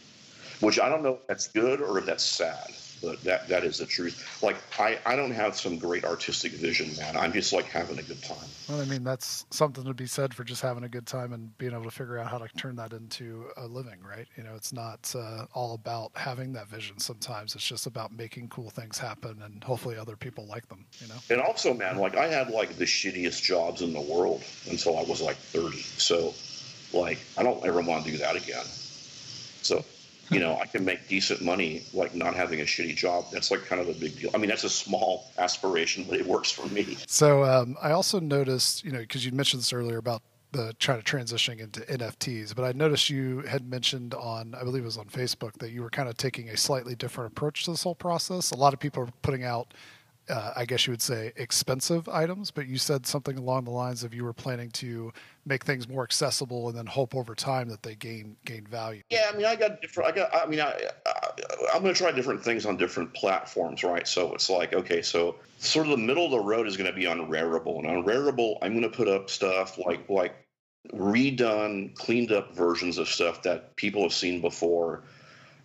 Which 0.61 0.81
I 0.81 0.88
don't 0.88 1.03
know 1.03 1.14
if 1.14 1.27
that's 1.27 1.49
good 1.49 1.81
or 1.81 1.99
if 1.99 2.07
that's 2.07 2.25
sad 2.25 2.72
but 3.03 3.23
that 3.25 3.49
that 3.49 3.65
is 3.65 3.79
the 3.79 3.87
truth. 3.87 4.43
Like 4.43 4.57
I, 4.79 4.99
I 5.07 5.17
don't 5.17 5.31
have 5.31 5.57
some 5.57 5.79
great 5.79 6.05
artistic 6.05 6.53
vision, 6.53 6.91
man. 6.99 7.17
I'm 7.17 7.33
just 7.33 7.53
like 7.53 7.67
having 7.67 7.99
a 7.99 8.03
good 8.03 8.23
time. 8.23 8.37
Well, 8.69 8.81
I 8.81 8.85
mean, 8.85 9.05
that's 9.05 9.47
something 9.51 9.85
to 9.85 9.95
be 9.95 10.07
said 10.07 10.35
for 10.35 10.45
just 10.45 10.63
having 10.63 10.85
a 10.85 10.89
good 10.89 11.07
time 11.07 11.33
and 11.33 11.57
being 11.59 11.73
able 11.73 11.85
to 11.85 11.91
figure 11.91 12.19
out 12.19 12.29
how 12.29 12.39
to 12.39 12.49
turn 12.57 12.77
that 12.77 12.93
into 12.93 13.47
a 13.57 13.67
living, 13.67 13.99
right? 14.03 14.27
You 14.37 14.43
know, 14.43 14.55
it's 14.55 14.73
not 14.73 15.15
uh, 15.17 15.47
all 15.55 15.75
about 15.75 16.11
having 16.15 16.53
that 16.55 16.69
vision. 16.69 16.99
Sometimes 16.99 17.55
it's 17.55 17.67
just 17.67 17.87
about 17.87 18.13
making 18.13 18.49
cool 18.49 18.71
things 18.71 18.99
happen, 18.99 19.43
and 19.43 19.63
hopefully 19.63 19.97
other 19.97 20.17
people 20.17 20.47
like 20.47 20.69
them. 20.69 20.85
You 21.01 21.09
know. 21.09 21.17
And 21.31 21.41
also, 21.41 21.75
man, 21.75 21.99
like 21.99 22.17
I 22.17 22.27
had 22.27 22.51
like 22.51 22.77
the 22.77 22.85
shittiest 22.85 23.43
jobs 23.43 23.83
in 23.83 23.93
the 23.93 24.01
world 24.01 24.43
until 24.71 24.99
I 24.99 25.03
was 25.03 25.21
like 25.21 25.37
30. 25.37 25.79
So, 25.79 26.35
like, 26.93 27.19
I 27.37 27.43
don't 27.43 27.65
ever 27.65 27.81
want 27.81 28.05
to 28.05 28.11
do 28.11 28.19
that 28.19 28.37
again. 28.37 28.65
So 29.63 29.85
you 30.31 30.41
know, 30.41 30.57
I 30.59 30.67
can 30.67 30.85
make 30.85 31.09
decent 31.09 31.43
money 31.43 31.85
like 31.93 32.15
not 32.15 32.35
having 32.35 32.61
a 32.61 32.65
shitty 32.65 32.97
job. 32.97 33.27
That's 33.33 33.51
like 33.51 33.65
kind 33.67 33.81
of 33.81 33.89
a 33.89 33.95
big 33.95 34.19
deal. 34.19 34.31
I 34.35 34.39
mean, 34.39 34.49
that's 34.49 34.65
a 34.65 34.71
small 34.71 35.31
aspiration, 35.39 36.05
but 36.09 36.19
it 36.19 36.27
works 36.27 36.51
for 36.51 36.67
me. 36.69 36.97
So 37.07 37.45
um, 37.45 37.77
I 37.83 37.93
also 37.93 38.21
noticed, 38.21 38.85
you 38.85 38.93
know, 38.93 39.01
because 39.01 39.25
you 39.25 39.33
mentioned 39.33 39.62
this 39.62 39.73
earlier 39.73 39.99
about 39.99 40.23
the 40.53 40.75
trying 40.79 41.03
to 41.03 41.05
transitioning 41.05 41.61
into 41.61 41.81
NFTs, 41.81 42.55
but 42.55 42.65
I 42.65 42.73
noticed 42.73 43.11
you 43.11 43.41
had 43.43 43.69
mentioned 43.69 44.15
on, 44.15 44.55
I 44.55 44.65
believe 44.65 44.83
it 44.83 44.87
was 44.87 44.99
on 44.99 45.07
Facebook, 45.07 45.53
that 45.59 45.71
you 45.71 45.83
were 45.83 45.91
kind 45.91 46.09
of 46.09 46.17
taking 46.17 46.49
a 46.49 46.57
slightly 46.57 46.95
different 46.95 47.33
approach 47.33 47.65
to 47.65 47.73
this 47.73 47.83
whole 47.83 47.95
process. 47.95 48.51
A 48.51 48.57
lot 48.57 48.73
of 48.73 48.81
people 48.81 49.03
are 49.03 49.09
putting 49.23 49.45
out 49.45 49.75
uh, 50.29 50.53
I 50.57 50.65
guess 50.65 50.87
you 50.87 50.93
would 50.93 51.03
say, 51.03 51.33
expensive 51.37 52.09
items, 52.09 52.51
but 52.51 52.67
you 52.67 52.79
said 52.79 53.07
something 53.07 53.39
along 53.39 53.65
the 53.65 53.71
lines 53.71 54.03
of 54.03 54.12
you 54.12 54.25
were 54.25 54.33
planning 54.33 54.71
to 54.73 55.12
make 55.45 55.65
things 55.65 55.89
more 55.89 56.03
accessible 56.03 56.69
and 56.69 56.77
then 56.77 56.87
hope 56.87 57.15
over 57.15 57.35
time 57.35 57.69
that 57.69 57.83
they 57.83 57.95
gain 57.95 58.37
gain 58.45 58.67
value. 58.67 59.03
Yeah, 59.11 59.31
I 59.33 59.37
mean, 59.37 59.47
I 59.47 59.55
got 59.55 59.81
different. 59.81 60.11
I 60.11 60.17
got. 60.17 60.35
I 60.35 60.47
mean, 60.47 60.61
I, 60.61 60.73
I 61.07 61.12
I'm 61.73 61.83
going 61.83 61.95
to 61.95 61.99
try 61.99 62.11
different 62.11 62.43
things 62.43 62.67
on 62.67 62.77
different 62.77 63.15
platforms, 63.15 63.85
right? 63.85 64.07
So 64.07 64.35
it's 64.35 64.51
like, 64.51 64.73
okay, 64.73 65.03
so 65.03 65.37
sort 65.59 65.87
of 65.87 65.93
the 65.93 65.99
middle 65.99 66.25
of 66.25 66.33
the 66.33 66.41
road 66.41 66.67
is 66.67 66.77
going 66.77 66.91
to 66.91 66.97
be 66.97 67.07
on 67.07 67.31
Rarible, 67.31 67.79
and 67.79 67.87
on 67.87 68.05
Rarible, 68.05 68.59
I'm 68.62 68.73
going 68.73 68.91
to 68.91 68.97
put 68.97 69.09
up 69.09 69.31
stuff 69.31 69.79
like 69.79 70.09
like 70.09 70.35
redone, 70.93 71.95
cleaned 71.95 72.33
up 72.33 72.55
versions 72.55 72.99
of 72.99 73.09
stuff 73.09 73.43
that 73.43 73.77
people 73.77 74.03
have 74.03 74.12
seen 74.12 74.41
before, 74.41 75.05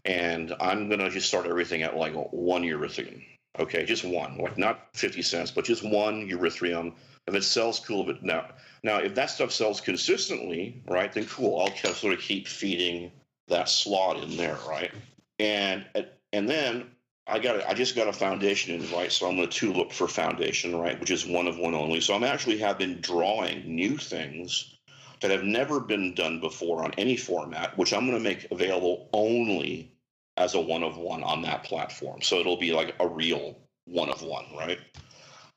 and 0.05 0.53
I'm 0.59 0.87
going 0.87 0.99
to 0.99 1.09
just 1.09 1.27
start 1.27 1.47
everything 1.47 1.81
at 1.81 1.97
like 1.97 2.13
one 2.13 2.61
Ethereum 2.61 3.23
Okay, 3.59 3.85
just 3.85 4.05
one, 4.05 4.37
like 4.37 4.57
not 4.57 4.87
50 4.93 5.21
cents, 5.21 5.51
but 5.51 5.65
just 5.65 5.83
one 5.83 6.27
Ethereum. 6.29 6.93
If 7.27 7.35
it 7.35 7.43
sells, 7.43 7.79
cool. 7.79 8.05
But 8.05 8.23
now, 8.23 8.49
now 8.83 8.97
if 8.97 9.13
that 9.15 9.29
stuff 9.29 9.51
sells 9.51 9.81
consistently, 9.81 10.81
right, 10.87 11.11
then 11.11 11.25
cool. 11.25 11.59
I'll 11.59 11.93
sort 11.93 12.13
of 12.13 12.19
keep 12.19 12.47
feeding 12.47 13.11
that 13.47 13.69
slot 13.69 14.23
in 14.23 14.37
there, 14.37 14.57
right? 14.67 14.91
And 15.39 15.85
and 16.31 16.49
then 16.49 16.91
I 17.27 17.39
got 17.39 17.67
I 17.67 17.73
just 17.73 17.95
got 17.95 18.07
a 18.07 18.13
foundation 18.13 18.73
in, 18.75 18.91
right? 18.91 19.11
So 19.11 19.27
I'm 19.27 19.35
going 19.35 19.49
to 19.49 19.73
look 19.73 19.91
for 19.91 20.07
foundation, 20.07 20.75
right, 20.75 20.99
which 20.99 21.11
is 21.11 21.25
one 21.25 21.47
of 21.47 21.57
one 21.57 21.75
only. 21.75 22.01
So 22.01 22.15
I'm 22.15 22.23
actually 22.23 22.57
have 22.59 22.77
been 22.77 23.01
drawing 23.01 23.75
new 23.75 23.97
things 23.97 24.77
that 25.21 25.29
have 25.29 25.43
never 25.43 25.79
been 25.79 26.15
done 26.15 26.39
before 26.39 26.83
on 26.83 26.93
any 26.97 27.15
format, 27.15 27.77
which 27.77 27.93
I'm 27.93 28.07
going 28.07 28.17
to 28.17 28.23
make 28.23 28.47
available 28.49 29.09
only 29.13 29.91
as 30.37 30.53
a 30.55 30.59
one 30.59 30.83
of 30.83 30.97
one 30.97 31.23
on 31.23 31.41
that 31.43 31.63
platform. 31.63 32.21
So 32.21 32.37
it'll 32.37 32.57
be 32.57 32.71
like 32.71 32.95
a 32.99 33.07
real 33.07 33.57
one 33.85 34.09
of 34.09 34.21
one, 34.21 34.45
right? 34.57 34.79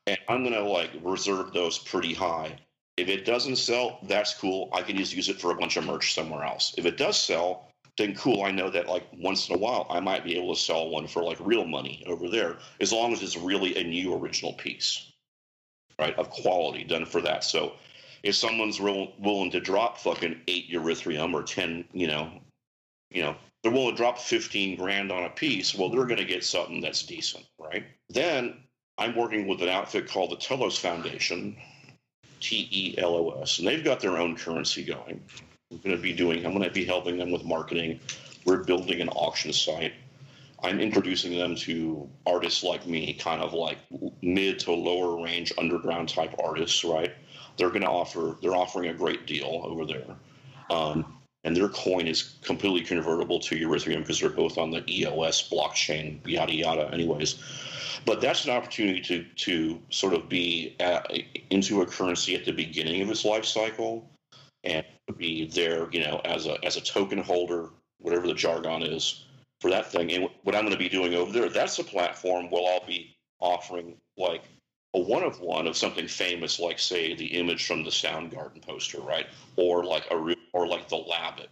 And 0.07 0.17
I'm 0.27 0.43
gonna 0.43 0.61
like 0.61 0.91
reserve 1.01 1.53
those 1.53 1.77
pretty 1.79 2.13
high. 2.13 2.57
If 2.97 3.09
it 3.09 3.25
doesn't 3.25 3.57
sell, 3.57 3.99
that's 4.03 4.33
cool. 4.35 4.69
I 4.71 4.81
can 4.81 4.97
just 4.97 5.15
use 5.15 5.29
it 5.29 5.41
for 5.41 5.51
a 5.51 5.55
bunch 5.55 5.77
of 5.77 5.85
merch 5.85 6.13
somewhere 6.13 6.43
else. 6.43 6.73
If 6.77 6.85
it 6.85 6.97
does 6.97 7.19
sell, 7.19 7.69
then 7.97 8.15
cool. 8.15 8.43
I 8.43 8.51
know 8.51 8.69
that 8.69 8.87
like 8.87 9.07
once 9.13 9.49
in 9.49 9.55
a 9.55 9.57
while 9.57 9.87
I 9.89 9.99
might 9.99 10.23
be 10.23 10.37
able 10.37 10.53
to 10.53 10.61
sell 10.61 10.89
one 10.89 11.07
for 11.07 11.23
like 11.23 11.37
real 11.39 11.65
money 11.65 12.03
over 12.07 12.29
there, 12.29 12.57
as 12.79 12.93
long 12.93 13.13
as 13.13 13.23
it's 13.23 13.37
really 13.37 13.77
a 13.77 13.83
new 13.83 14.13
original 14.13 14.53
piece, 14.53 15.11
right, 15.99 16.17
of 16.17 16.29
quality 16.29 16.83
done 16.83 17.05
for 17.05 17.21
that. 17.21 17.43
So 17.43 17.73
if 18.23 18.35
someone's 18.35 18.81
real, 18.81 19.13
willing 19.19 19.51
to 19.51 19.59
drop 19.59 19.97
fucking 19.97 20.41
eight 20.47 20.71
Ethereum 20.71 21.33
or 21.33 21.43
ten, 21.43 21.85
you 21.93 22.07
know, 22.07 22.31
you 23.11 23.21
know, 23.21 23.35
they're 23.65 23.73
willing 23.73 23.95
to 23.95 23.97
drop 23.97 24.19
15 24.19 24.77
grand 24.77 25.11
on 25.11 25.23
a 25.23 25.29
piece, 25.29 25.73
well, 25.73 25.89
they're 25.89 26.05
going 26.05 26.19
to 26.19 26.23
get 26.23 26.43
something 26.43 26.81
that's 26.81 27.01
decent, 27.01 27.43
right? 27.57 27.83
Then 28.11 28.57
I'm 28.99 29.15
working 29.15 29.47
with 29.47 29.59
an 29.63 29.69
outfit 29.69 30.07
called 30.07 30.29
the 30.29 30.35
Telos 30.35 30.77
Foundation, 30.77 31.57
T 32.41 32.69
E 32.69 32.95
L 32.99 33.15
O 33.15 33.41
S, 33.41 33.57
and 33.57 33.67
they've 33.67 33.83
got 33.83 33.99
their 33.99 34.17
own 34.19 34.35
currency 34.35 34.83
going. 34.85 35.19
I'm 35.71 35.79
going 35.79 35.95
to 35.95 36.01
be 36.01 36.13
doing, 36.13 36.45
I'm 36.45 36.51
going 36.51 36.63
to 36.63 36.69
be 36.69 36.85
helping 36.85 37.17
them 37.17 37.31
with 37.31 37.43
marketing. 37.43 37.99
We're 38.45 38.63
building 38.63 39.01
an 39.01 39.09
auction 39.09 39.51
site. 39.51 39.93
I'm 40.61 40.79
introducing 40.79 41.35
them 41.35 41.55
to 41.55 42.07
artists 42.27 42.63
like 42.63 42.85
me, 42.85 43.15
kind 43.15 43.41
of 43.41 43.53
like 43.53 43.79
mid 44.21 44.59
to 44.59 44.73
lower 44.73 45.23
range 45.23 45.53
underground 45.57 46.09
type 46.09 46.35
artists, 46.37 46.83
right? 46.83 47.15
They're 47.57 47.69
going 47.69 47.81
to 47.81 47.89
offer, 47.89 48.37
they're 48.43 48.55
offering 48.55 48.91
a 48.91 48.93
great 48.93 49.25
deal 49.25 49.61
over 49.63 49.87
there. 49.87 50.15
Um, 50.69 51.15
and 51.45 51.55
their 51.55 51.69
coin 51.69 52.07
is 52.07 52.35
completely 52.41 52.81
convertible 52.81 53.39
to 53.39 53.55
Ethereum 53.55 53.99
because 53.99 54.19
they're 54.19 54.29
both 54.29 54.57
on 54.57 54.71
the 54.71 54.83
EOS 54.89 55.47
blockchain, 55.49 56.19
yada 56.27 56.53
yada. 56.53 56.89
Anyways, 56.91 57.35
but 58.05 58.19
that's 58.19 58.45
an 58.45 58.51
opportunity 58.51 58.99
to 59.01 59.23
to 59.35 59.81
sort 59.89 60.13
of 60.13 60.27
be 60.27 60.75
at, 60.79 61.09
into 61.51 61.81
a 61.81 61.85
currency 61.85 62.35
at 62.35 62.45
the 62.45 62.51
beginning 62.51 63.01
of 63.01 63.09
its 63.09 63.23
life 63.23 63.45
cycle, 63.45 64.09
and 64.63 64.83
be 65.17 65.47
there, 65.47 65.87
you 65.91 66.03
know, 66.03 66.19
as 66.25 66.47
a 66.47 66.57
as 66.65 66.77
a 66.77 66.81
token 66.81 67.19
holder, 67.19 67.69
whatever 67.99 68.25
the 68.27 68.33
jargon 68.33 68.81
is 68.81 69.23
for 69.61 69.69
that 69.69 69.91
thing. 69.91 70.11
And 70.11 70.27
what 70.43 70.55
I'm 70.55 70.63
going 70.63 70.73
to 70.73 70.79
be 70.79 70.89
doing 70.89 71.13
over 71.13 71.31
there, 71.31 71.49
that's 71.49 71.77
a 71.77 71.83
platform 71.83 72.49
where 72.49 72.63
I'll 72.73 72.87
be 72.87 73.15
offering 73.39 73.97
like 74.17 74.43
a 74.95 74.99
one 74.99 75.23
of 75.23 75.39
one 75.41 75.67
of 75.67 75.75
something 75.75 76.07
famous, 76.07 76.59
like 76.59 76.79
say 76.79 77.13
the 77.13 77.25
image 77.25 77.67
from 77.67 77.83
the 77.83 77.89
Soundgarden 77.89 78.61
poster, 78.61 79.01
right, 79.01 79.27
or 79.57 79.83
like 79.83 80.09
a 80.09 80.35
or 80.53 80.67
like 80.67 80.87
the 80.89 80.97
Labbit. 80.97 81.47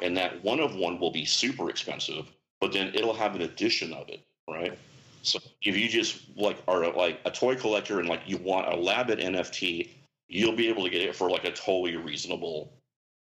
And 0.00 0.16
that 0.16 0.42
one 0.42 0.60
of 0.60 0.76
one 0.76 0.98
will 0.98 1.10
be 1.10 1.24
super 1.24 1.68
expensive, 1.68 2.30
but 2.60 2.72
then 2.72 2.94
it'll 2.94 3.12
have 3.12 3.34
an 3.34 3.42
edition 3.42 3.92
of 3.92 4.08
it, 4.08 4.20
right? 4.48 4.78
So 5.22 5.40
if 5.62 5.76
you 5.76 5.88
just 5.88 6.22
like 6.36 6.62
are 6.68 6.90
like 6.92 7.20
a 7.24 7.30
toy 7.30 7.56
collector 7.56 7.98
and 7.98 8.08
like 8.08 8.22
you 8.26 8.38
want 8.38 8.72
a 8.72 8.76
Labbit 8.76 9.20
NFT, 9.20 9.90
you'll 10.28 10.56
be 10.56 10.68
able 10.68 10.84
to 10.84 10.90
get 10.90 11.02
it 11.02 11.16
for 11.16 11.28
like 11.28 11.44
a 11.44 11.52
totally 11.52 11.96
reasonable 11.96 12.72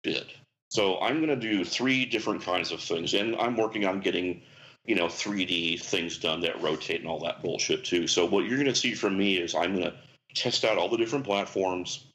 bid. 0.05 0.27
So 0.69 1.01
I'm 1.01 1.17
going 1.17 1.29
to 1.29 1.37
do 1.37 1.65
three 1.65 2.05
different 2.05 2.43
kinds 2.43 2.71
of 2.71 2.81
things, 2.81 3.15
and 3.15 3.35
I'm 3.37 3.57
working 3.57 3.87
on 3.87 3.99
getting, 3.99 4.43
you 4.85 4.95
know, 4.95 5.07
3D 5.07 5.81
things 5.81 6.19
done 6.19 6.41
that 6.41 6.61
rotate 6.63 7.01
and 7.01 7.09
all 7.09 7.21
that 7.21 7.43
bullshit 7.43 7.85
too. 7.85 8.07
So 8.07 8.25
what 8.25 8.47
you're 8.47 8.57
going 8.57 8.67
to 8.67 8.75
see 8.75 8.95
from 8.95 9.17
me 9.17 9.37
is 9.37 9.55
I'm 9.55 9.75
going 9.75 9.91
to 9.91 9.97
test 10.35 10.65
out 10.65 10.79
all 10.79 10.89
the 10.89 10.97
different 10.97 11.25
platforms, 11.25 12.07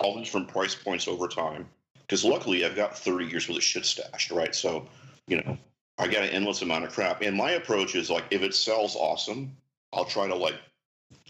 all 0.00 0.14
the 0.14 0.22
different 0.22 0.48
price 0.48 0.74
points 0.74 1.08
over 1.08 1.28
time, 1.28 1.68
because 2.00 2.24
luckily 2.24 2.64
I've 2.64 2.76
got 2.76 2.98
30 2.98 3.26
years 3.26 3.48
worth 3.48 3.58
of 3.58 3.64
shit 3.64 3.84
stashed, 3.84 4.30
right? 4.30 4.54
So, 4.54 4.86
you 5.26 5.42
know, 5.42 5.58
I 5.98 6.06
got 6.06 6.24
an 6.24 6.30
endless 6.30 6.62
amount 6.62 6.84
of 6.84 6.92
crap. 6.92 7.22
And 7.22 7.36
my 7.36 7.52
approach 7.52 7.94
is 7.94 8.10
like, 8.10 8.24
if 8.30 8.42
it 8.42 8.54
sells, 8.54 8.96
awesome. 8.96 9.56
I'll 9.92 10.04
try 10.04 10.26
to 10.26 10.34
like 10.34 10.56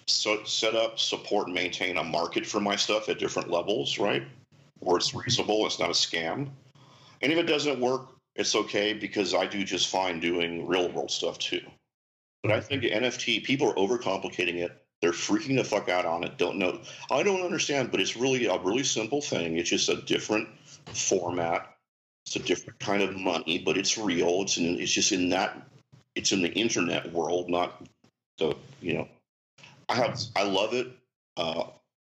so, 0.07 0.43
set 0.45 0.75
up, 0.75 0.99
support, 0.99 1.47
and 1.47 1.55
maintain 1.55 1.97
a 1.97 2.05
market 2.05 2.47
for 2.47 2.61
my 2.61 2.77
stuff 2.77 3.09
at 3.09 3.19
different 3.19 3.51
levels, 3.51 3.99
right? 3.99 4.23
Where 4.81 4.97
it's 4.97 5.15
reasonable, 5.15 5.67
it's 5.67 5.79
not 5.79 5.91
a 5.91 5.95
scam. 5.95 6.51
And 7.21 7.33
if 7.33 7.39
it 7.39 7.47
doesn't 7.47 7.81
work, 7.81 8.09
it's 8.37 8.55
okay 8.55 8.93
because 8.93 9.35
I 9.35 9.47
do 9.47 9.65
just 9.65 9.89
fine 9.89 10.21
doing 10.21 10.67
real 10.67 10.91
world 10.91 11.11
stuff 11.11 11.39
too. 11.39 11.63
But 12.43 12.53
I 12.53 12.61
think 12.61 12.83
NFT, 12.83 13.45
people 13.45 13.71
are 13.71 13.75
overcomplicating 13.75 14.57
it. 14.57 14.73
They're 15.01 15.13
freaking 15.13 15.57
the 15.57 15.65
fuck 15.65 15.89
out 15.89 16.07
on 16.07 16.25
it. 16.25 16.39
Don't 16.39 16.59
know. 16.59 16.81
I 17.11 17.23
don't 17.23 17.43
understand, 17.43 17.91
but 17.91 18.01
it's 18.01 18.17
really 18.17 18.47
a 18.47 18.59
really 18.59 18.85
simple 18.85 19.21
thing. 19.21 19.59
It's 19.59 19.71
just 19.71 19.89
a 19.89 20.01
different 20.03 20.49
format. 20.93 21.75
It's 22.27 22.37
a 22.37 22.41
different 22.41 22.79
kind 22.79 23.03
of 23.03 23.17
money, 23.17 23.59
but 23.65 23.77
it's 23.77 23.99
real. 23.99 24.43
It's 24.43 24.59
in, 24.59 24.81
it's 24.81 24.93
just 24.93 25.13
in 25.13 25.31
that 25.31 25.69
it's 26.15 26.33
in 26.33 26.43
the 26.43 26.53
internet 26.53 27.13
world, 27.13 27.49
not 27.49 27.87
the 28.39 28.55
you 28.81 28.95
know. 28.95 29.09
I 29.89 29.95
have 29.97 30.21
I 30.37 30.45
love 30.45 30.75
it. 30.75 30.89
Uh, 31.37 31.65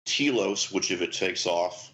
Telos, 0.06 0.72
which 0.72 0.92
if 0.92 1.02
it 1.02 1.14
takes 1.14 1.46
off, 1.46 1.92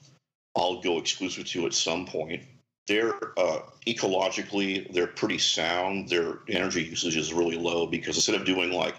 I'll 0.56 0.82
go 0.82 0.98
exclusive 0.98 1.46
to 1.48 1.66
at 1.66 1.74
some 1.74 2.06
point. 2.06 2.44
They're 2.88 3.38
uh, 3.38 3.62
ecologically 3.88 4.92
they're 4.94 5.08
pretty 5.08 5.38
sound. 5.38 6.10
Their 6.10 6.40
energy 6.50 6.84
usage 6.84 7.16
is 7.16 7.34
really 7.34 7.58
low 7.58 7.88
because 7.88 8.16
instead 8.16 8.36
of 8.36 8.46
doing 8.46 8.72
like 8.72 8.96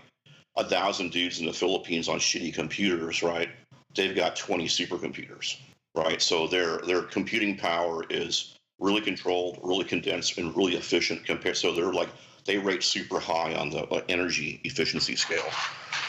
a 0.57 0.65
thousand 0.65 1.11
dudes 1.13 1.41
in 1.41 1.47
the 1.47 1.53
Philippines 1.53 2.09
on 2.09 2.19
shitty 2.19 2.55
computers, 2.55 3.23
right? 3.23 3.49
They've 3.95 4.17
got 4.17 4.37
20 4.37 4.67
supercomputers 4.67 5.57
right? 5.95 6.21
So 6.21 6.47
their 6.47 6.79
their 6.79 7.03
computing 7.03 7.57
power 7.57 8.05
is 8.11 8.55
really 8.79 9.01
controlled, 9.01 9.61
really 9.63 9.85
condensed, 9.85 10.39
and 10.39 10.55
really 10.57 10.75
efficient 10.75 11.25
compared. 11.25 11.57
So 11.57 11.73
they're 11.73 11.93
like 11.93 12.09
they 12.45 12.59
rate 12.59 12.83
super 12.83 13.19
high 13.19 13.55
on 13.55 13.71
the 13.71 13.85
uh, 13.87 14.03
energy 14.09 14.61
efficiency 14.65 15.17
scale, 15.17 15.51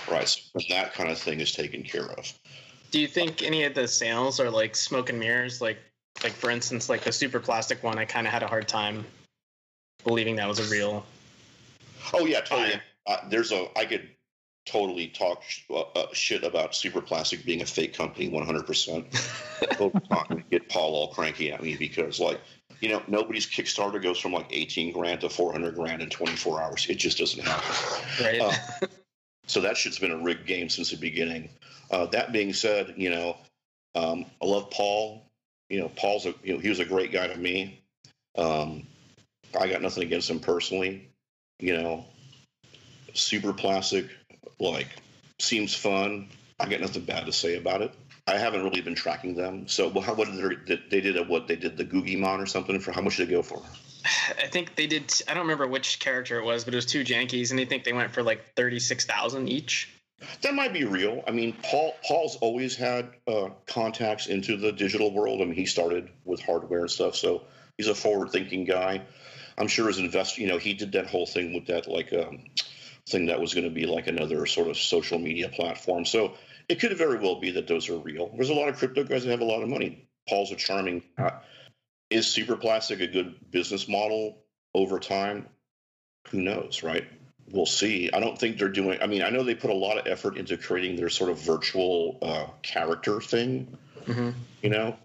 right? 0.10 0.28
So 0.28 0.60
that 0.70 0.94
kind 0.94 1.10
of 1.10 1.18
thing 1.18 1.40
is 1.40 1.52
taken 1.52 1.84
care 1.84 2.12
of. 2.12 2.34
Do 2.92 3.00
you 3.00 3.08
think 3.08 3.42
any 3.42 3.64
of 3.64 3.74
the 3.74 3.88
sales 3.88 4.40
are 4.40 4.50
like 4.50 4.76
smoke 4.76 5.10
and 5.10 5.20
mirrors? 5.20 5.62
Like, 5.62 5.78
like 6.24 6.34
for 6.34 6.50
instance, 6.50 6.90
like 6.90 7.02
the 7.02 7.12
Superplastic 7.12 7.84
one, 7.84 7.98
I 7.98 8.06
kind 8.06 8.28
of 8.28 8.34
had 8.34 8.44
a 8.44 8.48
hard 8.48 8.68
time 8.68 9.06
believing 10.04 10.36
that 10.38 10.48
was 10.48 10.60
a 10.60 10.72
real. 10.72 11.06
Oh 12.14 12.26
yeah, 12.26 12.42
totally. 12.42 12.80
Uh, 13.08 13.18
there's 13.30 13.52
a 13.52 13.68
I 13.78 13.86
could 13.86 14.10
totally 14.66 15.08
talk 15.08 15.44
sh- 15.44 15.62
uh, 15.70 15.82
uh 15.82 16.08
shit 16.14 16.44
about 16.44 16.72
Superplastic 16.72 17.46
being 17.46 17.62
a 17.62 17.66
fake 17.66 17.94
company 17.94 18.30
100%. 18.30 20.50
get 20.50 20.70
Paul 20.70 20.96
all 20.96 21.14
cranky 21.14 21.52
at 21.52 21.62
me 21.62 21.76
because, 21.78 22.20
like, 22.20 22.42
you 22.82 22.90
know, 22.90 23.02
nobody's 23.08 23.46
Kickstarter 23.46 24.02
goes 24.02 24.20
from 24.20 24.34
like 24.34 24.48
18 24.50 24.92
grand 24.92 25.22
to 25.22 25.30
400 25.30 25.76
grand 25.76 26.02
in 26.02 26.10
24 26.10 26.62
hours. 26.62 26.88
It 26.90 26.96
just 26.96 27.18
doesn't 27.18 27.46
happen. 27.46 28.24
Right. 28.24 28.42
Uh, 28.42 28.88
so 29.48 29.62
that 29.62 29.78
shit's 29.78 30.00
been 30.00 30.12
a 30.12 30.18
rigged 30.18 30.48
game 30.48 30.70
since 30.70 30.92
the 30.92 30.98
beginning. 30.98 31.50
Uh, 31.92 32.08
that 32.08 32.34
being 32.34 32.54
said, 32.54 32.96
you 32.98 33.12
know, 33.12 33.38
um, 33.94 34.26
I 34.42 34.46
love 34.46 34.72
Paul. 34.72 35.25
You 35.70 35.80
know, 35.80 35.90
Paul's 35.90 36.26
a 36.26 36.34
you 36.44 36.54
know 36.54 36.60
he 36.60 36.70
was 36.70 36.80
a 36.80 36.86
great 36.86 37.12
guy 37.12 37.28
to 37.28 37.38
me. 37.38 37.82
Um, 38.38 38.86
I 39.60 39.68
got 39.68 39.82
nothing 39.82 40.04
against 40.04 40.30
him 40.30 40.40
personally. 40.40 41.10
You 41.60 41.82
know, 41.82 42.06
Superplastic 43.14 44.10
like 44.60 44.88
seems 45.40 45.74
fun. 45.74 46.30
I 46.60 46.68
got 46.68 46.82
nothing 46.82 47.04
bad 47.04 47.26
to 47.26 47.32
say 47.32 47.58
about 47.58 47.82
it. 47.82 47.94
I 48.28 48.38
haven't 48.38 48.64
really 48.64 48.82
been 48.82 48.96
tracking 48.96 49.36
them. 49.36 49.68
So, 49.68 49.88
well, 49.88 50.02
how 50.02 50.16
what 50.16 50.28
did 50.28 50.68
they, 50.68 50.80
they 50.90 51.02
did 51.02 51.18
a 51.18 51.24
what 51.24 51.48
they 51.48 51.56
did 51.56 51.78
the 51.78 51.86
Guggimon 51.86 52.40
or 52.40 52.46
something 52.46 52.80
for 52.80 52.92
how 52.92 53.02
much 53.02 53.18
did 53.18 53.28
they 53.28 53.34
go 53.34 53.44
for? 53.44 53.62
I 54.42 54.48
think 54.48 54.76
they 54.76 54.88
did. 54.88 55.14
I 55.28 55.34
don't 55.34 55.44
remember 55.44 55.68
which 55.68 56.00
character 56.00 56.40
it 56.40 56.46
was, 56.46 56.64
but 56.64 56.74
it 56.74 56.78
was 56.78 56.86
two 56.86 57.04
Jankies, 57.04 57.52
and 57.52 57.60
I 57.60 57.66
think 57.66 57.84
they 57.84 57.94
went 57.94 58.12
for 58.12 58.24
like 58.24 58.54
thirty 58.56 58.80
six 58.80 59.06
thousand 59.06 59.50
each. 59.50 59.90
That 60.42 60.54
might 60.54 60.74
be 60.74 60.86
real. 60.86 61.24
I 61.28 61.32
mean, 61.32 61.54
Paul 61.64 61.94
Paul's 62.08 62.38
always 62.38 62.76
had 62.76 63.10
uh, 63.28 63.50
contacts 63.68 64.28
into 64.28 64.58
the 64.58 64.72
digital 64.72 65.14
world. 65.14 65.42
I 65.42 65.46
mean, 65.46 65.56
he 65.56 65.66
started 65.66 66.10
with 66.24 66.42
hardware 66.42 66.82
and 66.82 66.92
stuff, 66.92 67.16
so 67.16 67.44
he's 67.78 67.88
a 67.88 67.96
forward-thinking 67.96 68.66
guy. 68.66 69.02
I'm 69.58 69.68
sure 69.68 69.88
his 69.88 70.00
invest, 70.00 70.38
you 70.38 70.48
know, 70.48 70.58
he 70.58 70.74
did 70.74 70.94
that 70.94 71.08
whole 71.08 71.26
thing 71.26 71.54
with 71.54 71.68
that 71.68 71.88
like 71.88 72.14
um, 72.14 72.44
thing 73.08 73.28
that 73.28 73.40
was 73.40 73.54
going 73.54 73.66
to 73.66 73.74
be 73.74 73.86
like 73.86 74.08
another 74.08 74.46
sort 74.46 74.68
of 74.68 74.78
social 74.78 75.20
media 75.20 75.50
platform. 75.50 76.06
So 76.06 76.34
it 76.68 76.80
could 76.80 76.98
very 76.98 77.20
well 77.20 77.40
be 77.40 77.52
that 77.52 77.68
those 77.68 77.90
are 77.90 77.98
real. 77.98 78.32
There's 78.36 78.50
a 78.50 78.54
lot 78.54 78.70
of 78.70 78.78
crypto 78.78 79.04
guys 79.04 79.24
that 79.24 79.32
have 79.32 79.42
a 79.42 79.46
lot 79.46 79.62
of 79.62 79.70
money. 79.70 80.08
Paul's 80.28 80.52
a 80.52 80.56
charming. 80.56 81.04
Uh, 81.18 81.32
is 82.10 82.26
Superplastic 82.26 83.02
a 83.02 83.08
good 83.08 83.36
business 83.52 83.88
model 83.88 84.38
over 84.74 85.00
time? 85.00 85.48
Who 86.30 86.42
knows, 86.42 86.84
right? 86.84 87.06
We'll 87.52 87.66
see. 87.66 88.10
I 88.12 88.20
don't 88.20 88.38
think 88.38 88.58
they're 88.58 88.70
doing. 88.70 89.00
I 89.02 89.08
mean, 89.08 89.22
I 89.22 89.30
know 89.30 89.44
they 89.44 89.56
put 89.56 89.70
a 89.70 89.76
lot 89.76 89.98
of 89.98 90.08
effort 90.08 90.38
into 90.38 90.58
creating 90.58 90.96
their 90.96 91.10
sort 91.10 91.30
of 91.30 91.40
virtual 91.40 92.18
uh, 92.22 92.48
character 92.64 93.22
thing. 93.22 93.78
Mm-hmm. 94.06 94.32
You 94.64 94.70
know, 94.70 94.98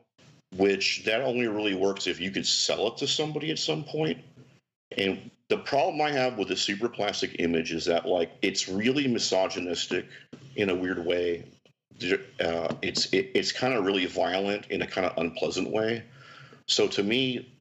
which 0.57 1.05
that 1.05 1.21
only 1.21 1.47
really 1.47 1.75
works 1.75 2.07
if 2.07 2.21
you 2.21 2.31
could 2.31 2.47
sell 2.47 2.89
it 2.89 2.99
to 2.99 3.07
somebody 3.07 3.51
at 3.51 3.59
some 3.59 3.85
point. 3.85 4.19
And 4.97 5.31
the 5.49 5.59
problem 5.59 6.01
I 6.01 6.13
have 6.13 6.39
with 6.39 6.49
the 6.49 6.55
Superplastic 6.55 7.37
image 7.39 7.73
is 7.73 7.85
that 7.87 8.07
like 8.07 8.33
it's 8.43 8.69
really 8.69 9.07
misogynistic 9.07 10.07
in 10.57 10.71
a 10.71 10.75
weird 10.75 11.05
way. 11.05 11.45
Uh, 12.03 12.75
it's 12.81 13.13
it, 13.13 13.31
it's 13.35 13.53
kind 13.53 13.75
of 13.75 13.85
really 13.85 14.07
violent 14.07 14.67
in 14.71 14.83
a 14.83 14.87
kind 14.87 15.07
of 15.07 15.19
unpleasant 15.19 15.71
way. 15.71 16.05
So 16.67 16.89
to 16.89 17.03
me, 17.03 17.53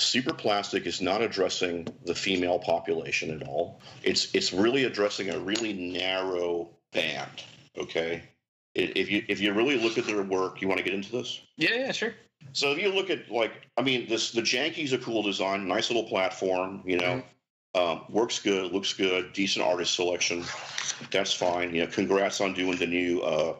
Superplastic 0.00 0.86
is 0.86 1.00
not 1.00 1.22
addressing 1.22 1.86
the 2.04 2.14
female 2.14 2.58
population 2.58 3.30
at 3.30 3.46
all. 3.46 3.80
It's 4.02 4.34
it's 4.34 4.52
really 4.52 4.84
addressing 4.84 5.30
a 5.30 5.38
really 5.38 5.72
narrow 5.72 6.70
band. 6.92 7.44
Okay, 7.76 8.22
if 8.74 9.10
you 9.10 9.24
if 9.28 9.40
you 9.40 9.52
really 9.52 9.78
look 9.78 9.98
at 9.98 10.06
their 10.06 10.22
work, 10.22 10.60
you 10.60 10.68
want 10.68 10.78
to 10.78 10.84
get 10.84 10.94
into 10.94 11.12
this? 11.12 11.40
Yeah, 11.56 11.74
yeah, 11.74 11.92
sure. 11.92 12.14
So 12.52 12.72
if 12.72 12.78
you 12.78 12.88
look 12.88 13.10
at 13.10 13.30
like, 13.30 13.52
I 13.76 13.82
mean, 13.82 14.08
this 14.08 14.32
the 14.32 14.42
Janky's 14.42 14.92
a 14.92 14.98
cool 14.98 15.22
design, 15.22 15.68
nice 15.68 15.90
little 15.90 16.08
platform. 16.08 16.82
You 16.84 16.98
know, 16.98 17.22
um, 17.74 18.04
works 18.08 18.38
good, 18.38 18.72
looks 18.72 18.92
good, 18.92 19.32
decent 19.32 19.64
artist 19.64 19.94
selection. 19.94 20.44
That's 21.10 21.32
fine. 21.32 21.74
You 21.74 21.84
know, 21.84 21.90
congrats 21.90 22.40
on 22.40 22.54
doing 22.54 22.78
the 22.78 22.86
new 22.86 23.20
uh, 23.20 23.56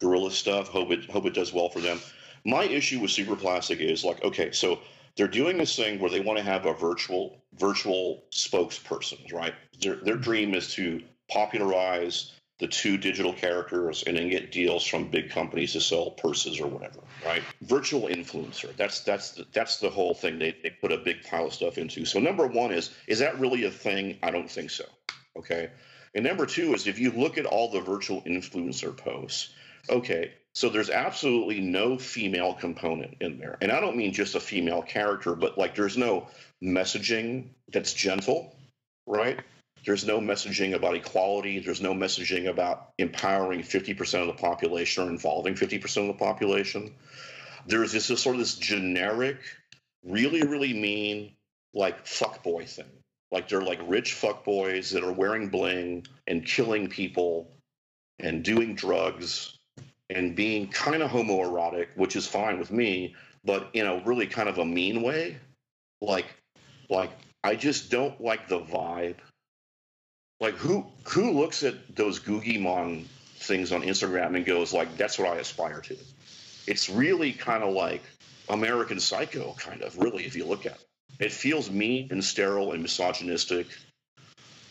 Gorilla 0.00 0.30
stuff. 0.30 0.68
Hope 0.68 0.90
it 0.90 1.10
hope 1.10 1.26
it 1.26 1.34
does 1.34 1.52
well 1.52 1.68
for 1.68 1.80
them. 1.80 2.00
My 2.44 2.64
issue 2.64 3.00
with 3.00 3.10
Superplastic 3.10 3.80
is 3.80 4.04
like, 4.04 4.22
okay, 4.24 4.50
so 4.52 4.78
they're 5.16 5.28
doing 5.28 5.58
this 5.58 5.76
thing 5.76 5.98
where 5.98 6.10
they 6.10 6.20
want 6.20 6.38
to 6.38 6.44
have 6.44 6.66
a 6.66 6.74
virtual 6.74 7.42
virtual 7.54 8.24
spokesperson, 8.30 9.32
right? 9.32 9.54
Their 9.80 9.96
their 9.96 10.14
mm-hmm. 10.14 10.22
dream 10.22 10.54
is 10.54 10.74
to 10.74 11.02
popularize 11.28 12.32
the 12.58 12.68
two 12.68 12.98
digital 12.98 13.32
characters 13.32 14.04
and 14.06 14.16
then 14.16 14.28
get 14.28 14.52
deals 14.52 14.86
from 14.86 15.08
big 15.08 15.30
companies 15.30 15.72
to 15.72 15.80
sell 15.80 16.10
purses 16.10 16.60
or 16.60 16.66
whatever, 16.66 17.00
right? 17.24 17.42
Virtual 17.62 18.02
influencer. 18.08 18.76
That's 18.76 19.00
that's 19.00 19.32
the, 19.32 19.46
that's 19.52 19.78
the 19.78 19.88
whole 19.88 20.14
thing 20.14 20.38
they, 20.38 20.54
they 20.62 20.70
put 20.70 20.92
a 20.92 20.98
big 20.98 21.24
pile 21.24 21.46
of 21.46 21.54
stuff 21.54 21.78
into. 21.78 22.04
So 22.04 22.20
number 22.20 22.46
one 22.46 22.70
is 22.70 22.90
is 23.06 23.18
that 23.20 23.40
really 23.40 23.64
a 23.64 23.70
thing? 23.70 24.18
I 24.22 24.30
don't 24.30 24.50
think 24.50 24.70
so. 24.70 24.84
Okay. 25.36 25.70
And 26.14 26.24
number 26.24 26.44
two 26.44 26.74
is 26.74 26.86
if 26.86 26.98
you 26.98 27.12
look 27.12 27.38
at 27.38 27.46
all 27.46 27.70
the 27.70 27.80
virtual 27.80 28.20
influencer 28.22 28.96
posts, 28.96 29.50
okay, 29.88 30.32
so 30.54 30.68
there's 30.68 30.90
absolutely 30.90 31.60
no 31.60 31.96
female 31.96 32.54
component 32.54 33.16
in 33.20 33.38
there. 33.38 33.56
And 33.60 33.70
I 33.70 33.80
don't 33.80 33.96
mean 33.96 34.12
just 34.12 34.34
a 34.34 34.40
female 34.40 34.82
character, 34.82 35.34
but 35.34 35.56
like 35.56 35.74
there's 35.74 35.96
no 35.96 36.28
messaging 36.62 37.50
that's 37.72 37.92
gentle, 37.92 38.54
right? 39.06 39.40
There's 39.86 40.04
no 40.04 40.20
messaging 40.20 40.74
about 40.74 40.96
equality. 40.96 41.60
There's 41.60 41.80
no 41.80 41.94
messaging 41.94 42.48
about 42.48 42.90
empowering 42.98 43.60
50% 43.60 44.20
of 44.20 44.26
the 44.26 44.32
population 44.34 45.04
or 45.04 45.10
involving 45.10 45.54
50% 45.54 45.96
of 46.02 46.06
the 46.08 46.24
population. 46.24 46.92
There's 47.66 47.92
this, 47.92 48.08
this 48.08 48.20
sort 48.20 48.34
of 48.34 48.40
this 48.40 48.56
generic, 48.56 49.38
really, 50.04 50.42
really 50.42 50.74
mean, 50.74 51.32
like 51.72 52.04
fuckboy 52.04 52.68
thing. 52.68 52.90
Like 53.30 53.48
they're 53.48 53.62
like 53.62 53.80
rich 53.86 54.16
fuckboys 54.20 54.92
that 54.92 55.04
are 55.04 55.12
wearing 55.12 55.48
bling 55.48 56.06
and 56.26 56.44
killing 56.44 56.88
people 56.88 57.48
and 58.18 58.42
doing 58.42 58.74
drugs 58.74 59.56
and 60.10 60.36
being 60.36 60.68
kind 60.68 61.02
of 61.02 61.10
homoerotic, 61.10 61.88
which 61.94 62.16
is 62.16 62.26
fine 62.26 62.58
with 62.58 62.70
me, 62.70 63.14
but 63.44 63.70
in 63.72 63.86
a 63.86 64.02
really 64.04 64.26
kind 64.26 64.48
of 64.48 64.58
a 64.58 64.64
mean 64.64 65.02
way. 65.02 65.38
Like, 66.00 66.26
like 66.88 67.10
I 67.44 67.54
just 67.54 67.90
don't 67.90 68.20
like 68.20 68.48
the 68.48 68.60
vibe 68.60 69.16
like 70.40 70.54
who 70.54 70.86
who 71.04 71.32
looks 71.32 71.62
at 71.62 71.74
those 71.94 72.18
Guggimon 72.18 73.04
things 73.36 73.72
on 73.72 73.82
Instagram 73.82 74.36
and 74.36 74.44
goes 74.44 74.72
like, 74.72 74.96
"That's 74.96 75.18
what 75.18 75.28
I 75.28 75.36
aspire 75.36 75.80
to." 75.82 75.96
It's 76.66 76.88
really 76.88 77.32
kind 77.32 77.62
of 77.62 77.74
like 77.74 78.02
American 78.48 79.00
Psycho, 79.00 79.54
kind 79.58 79.82
of 79.82 79.98
really, 79.98 80.24
if 80.24 80.34
you 80.34 80.46
look 80.46 80.66
at 80.66 80.72
it. 80.72 80.86
It 81.18 81.32
feels 81.32 81.70
mean 81.70 82.08
and 82.10 82.24
sterile 82.24 82.72
and 82.72 82.82
misogynistic, 82.82 83.66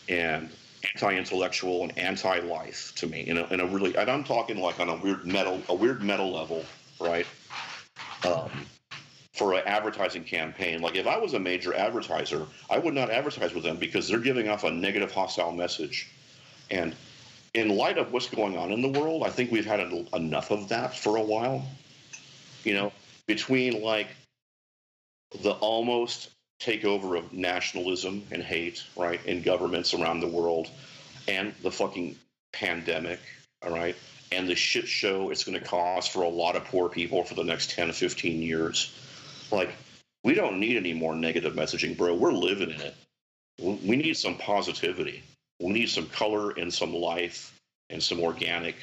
and 0.08 0.50
anti-intellectual 0.94 1.82
and 1.82 1.98
anti-life 1.98 2.92
to 2.96 3.06
me 3.06 3.20
in 3.20 3.38
a, 3.38 3.46
in 3.48 3.60
a 3.60 3.66
really 3.66 3.94
and 3.96 4.10
I'm 4.10 4.24
talking 4.24 4.58
like 4.58 4.80
on 4.80 4.88
a 4.88 4.96
weird 4.96 5.26
metal 5.26 5.60
a 5.68 5.74
weird 5.74 6.02
metal 6.02 6.32
level, 6.32 6.64
right? 6.98 7.26
Um, 8.26 8.50
for 9.34 9.54
an 9.54 9.62
advertising 9.66 10.24
campaign. 10.24 10.82
Like 10.82 10.96
if 10.96 11.06
I 11.06 11.16
was 11.16 11.34
a 11.34 11.40
major 11.40 11.74
advertiser, 11.74 12.46
I 12.68 12.78
would 12.78 12.94
not 12.94 13.10
advertise 13.10 13.54
with 13.54 13.64
them 13.64 13.76
because 13.76 14.08
they're 14.08 14.18
giving 14.18 14.48
off 14.48 14.64
a 14.64 14.70
negative, 14.70 15.12
hostile 15.12 15.52
message. 15.52 16.10
And 16.70 16.94
in 17.54 17.70
light 17.70 17.96
of 17.96 18.12
what's 18.12 18.28
going 18.28 18.56
on 18.56 18.70
in 18.70 18.82
the 18.82 19.00
world, 19.00 19.22
I 19.24 19.30
think 19.30 19.50
we've 19.50 19.66
had 19.66 19.80
enough 20.12 20.50
of 20.50 20.68
that 20.68 20.94
for 20.94 21.16
a 21.16 21.22
while. 21.22 21.66
You 22.64 22.74
know, 22.74 22.92
between 23.26 23.80
like 23.80 24.08
the 25.42 25.52
almost 25.52 26.30
takeover 26.60 27.18
of 27.18 27.32
nationalism 27.32 28.22
and 28.30 28.42
hate, 28.42 28.84
right, 28.96 29.24
in 29.26 29.42
governments 29.42 29.94
around 29.94 30.20
the 30.20 30.28
world, 30.28 30.68
and 31.26 31.54
the 31.62 31.70
fucking 31.70 32.16
pandemic, 32.52 33.20
all 33.62 33.72
right, 33.72 33.96
and 34.32 34.48
the 34.48 34.54
shit 34.54 34.86
show 34.86 35.30
it's 35.30 35.44
going 35.44 35.58
to 35.58 35.64
cause 35.64 36.06
for 36.06 36.22
a 36.22 36.28
lot 36.28 36.56
of 36.56 36.64
poor 36.64 36.88
people 36.88 37.24
for 37.24 37.34
the 37.34 37.44
next 37.44 37.70
10 37.70 37.92
15 37.92 38.42
years 38.42 38.92
like, 39.52 39.70
we 40.24 40.34
don't 40.34 40.60
need 40.60 40.76
any 40.76 40.92
more 40.92 41.14
negative 41.14 41.54
messaging, 41.54 41.96
bro. 41.96 42.14
We're 42.14 42.32
living 42.32 42.70
in 42.70 42.80
it. 42.80 42.94
We 43.58 43.96
need 43.96 44.16
some 44.16 44.36
positivity. 44.36 45.22
We 45.60 45.70
need 45.70 45.88
some 45.88 46.06
color 46.06 46.50
and 46.50 46.72
some 46.72 46.94
life 46.94 47.58
and 47.90 48.02
some 48.02 48.20
organic. 48.20 48.76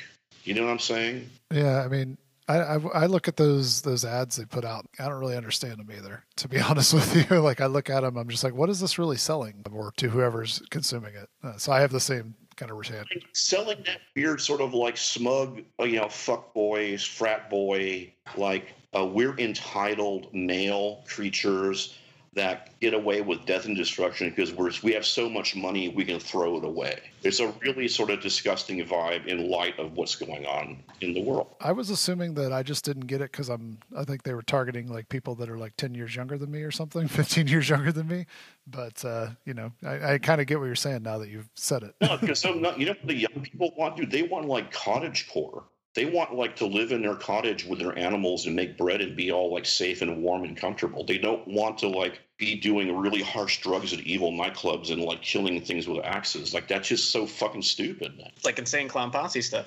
You 0.44 0.54
know 0.54 0.66
what 0.66 0.72
I'm 0.72 0.80
saying? 0.80 1.30
Yeah, 1.52 1.84
I 1.84 1.88
mean, 1.88 2.18
I, 2.48 2.58
I, 2.58 2.76
I 2.76 3.06
look 3.08 3.28
at 3.28 3.38
those 3.38 3.82
those 3.82 4.06
ads 4.06 4.38
they 4.38 4.46
put 4.46 4.66
out. 4.66 4.88
I 5.00 5.06
don't 5.06 5.20
really 5.20 5.36
understand 5.36 5.78
them 5.78 5.90
either, 5.96 6.24
to 6.38 6.48
be 6.48 6.60
honest 6.62 6.94
with 6.94 7.30
you. 7.30 7.40
Like 7.40 7.62
I 7.62 7.66
look 7.66 7.90
at 7.90 8.02
them, 8.02 8.18
I'm 8.18 8.30
just 8.30 8.44
like, 8.44 8.54
what 8.54 8.70
is 8.70 8.80
this 8.80 8.98
really 8.98 9.18
selling, 9.18 9.64
or 9.72 9.92
to 9.98 10.10
whoever's 10.10 10.62
consuming 10.70 11.16
it? 11.16 11.30
Uh, 11.44 11.58
so 11.58 11.72
I 11.72 11.82
have 11.82 11.92
the 11.92 12.00
same 12.00 12.36
kind 12.56 12.72
of 12.72 12.78
retain. 12.78 13.04
Selling 13.34 13.84
that 13.86 14.00
weird 14.16 14.42
sort 14.42 14.62
of 14.62 14.74
like 14.74 14.98
smug, 14.98 15.62
you 15.80 15.98
know, 15.98 16.10
fuck 16.10 16.54
boys, 16.54 17.04
frat 17.04 17.50
boy, 17.50 18.12
like 18.36 18.74
uh, 18.98 19.06
we're 19.06 19.38
entitled 19.38 20.34
male 20.34 21.04
creatures 21.08 21.98
that 22.38 22.80
get 22.80 22.94
away 22.94 23.22
with 23.22 23.46
death 23.46 23.66
and 23.66 23.76
destruction 23.76 24.30
because 24.30 24.54
we're, 24.54 24.72
we 24.84 24.94
have 24.94 25.06
so 25.06 25.30
much 25.30 25.56
money 25.56 25.90
we 25.90 26.06
can 26.06 26.20
throw 26.20 26.58
it 26.58 26.64
away. 26.64 27.00
It's 27.24 27.40
a 27.40 27.52
really 27.62 27.88
sort 27.88 28.10
of 28.10 28.22
disgusting 28.22 28.80
vibe 28.86 29.26
in 29.26 29.50
light 29.50 29.78
of 29.80 29.94
what's 29.94 30.16
going 30.16 30.46
on 30.46 30.84
in 31.02 31.14
the 31.14 31.22
world. 31.22 31.56
I 31.60 31.72
was 31.72 31.90
assuming 31.90 32.36
that 32.36 32.54
I 32.54 32.64
just 32.64 32.86
didn't 32.86 33.08
get 33.08 33.22
it 33.22 33.32
because 33.32 33.50
I'm. 33.50 33.80
I 33.96 34.04
think 34.04 34.24
they 34.24 34.34
were 34.34 34.44
targeting 34.44 34.88
like 34.88 35.10
people 35.10 35.36
that 35.36 35.50
are 35.50 35.58
like 35.58 35.76
ten 35.78 35.94
years 35.94 36.16
younger 36.16 36.38
than 36.38 36.52
me 36.52 36.62
or 36.62 36.72
something, 36.72 37.08
fifteen 37.08 37.48
years 37.48 37.68
younger 37.68 37.92
than 37.92 38.08
me. 38.08 38.26
But 38.68 39.04
uh, 39.04 39.30
you 39.46 39.54
know, 39.54 39.74
I, 39.84 40.14
I 40.14 40.18
kind 40.20 40.40
of 40.40 40.48
get 40.48 40.60
what 40.60 40.66
you're 40.66 40.76
saying 40.76 41.04
now 41.04 41.18
that 41.18 41.30
you've 41.30 41.50
said 41.56 41.84
it. 41.84 41.96
no, 42.02 42.18
because 42.18 42.40
some, 42.40 42.64
you 42.78 42.86
know, 42.86 42.96
the 43.04 43.16
young 43.16 43.42
people 43.42 43.74
want 43.78 43.98
to. 43.98 44.06
They 44.06 44.24
want 44.24 44.46
like 44.48 44.72
cottage 44.72 45.28
core 45.28 45.66
they 45.98 46.06
want 46.06 46.36
like 46.36 46.56
to 46.58 46.68
live 46.68 46.92
in 46.92 47.02
their 47.02 47.16
cottage 47.16 47.66
with 47.66 47.80
their 47.80 47.98
animals 47.98 48.46
and 48.46 48.56
make 48.56 48.78
bread 48.78 49.02
and 49.02 49.16
be 49.16 49.32
all 49.32 49.52
like 49.52 49.66
safe 49.66 50.04
and 50.04 50.22
warm 50.22 50.44
and 50.44 50.56
comfortable. 50.56 51.04
They 51.04 51.18
don't 51.18 51.48
want 51.48 51.80
to 51.80 51.88
like 51.88 52.22
be 52.38 52.56
doing 52.56 52.96
really 52.96 53.22
harsh 53.22 53.62
drugs 53.62 53.94
at 53.94 54.00
evil 54.02 54.32
nightclubs 54.32 54.92
and 54.92 55.02
like 55.02 55.22
killing 55.22 55.60
things 55.62 55.88
with 55.88 56.04
axes. 56.06 56.54
Like 56.54 56.68
that's 56.68 56.88
just 56.88 57.12
so 57.12 57.26
fucking 57.26 57.64
stupid. 57.64 58.14
It's 58.36 58.46
like 58.46 58.60
insane 58.60 58.88
clown 58.88 59.12
posse 59.12 59.42
stuff. 59.42 59.66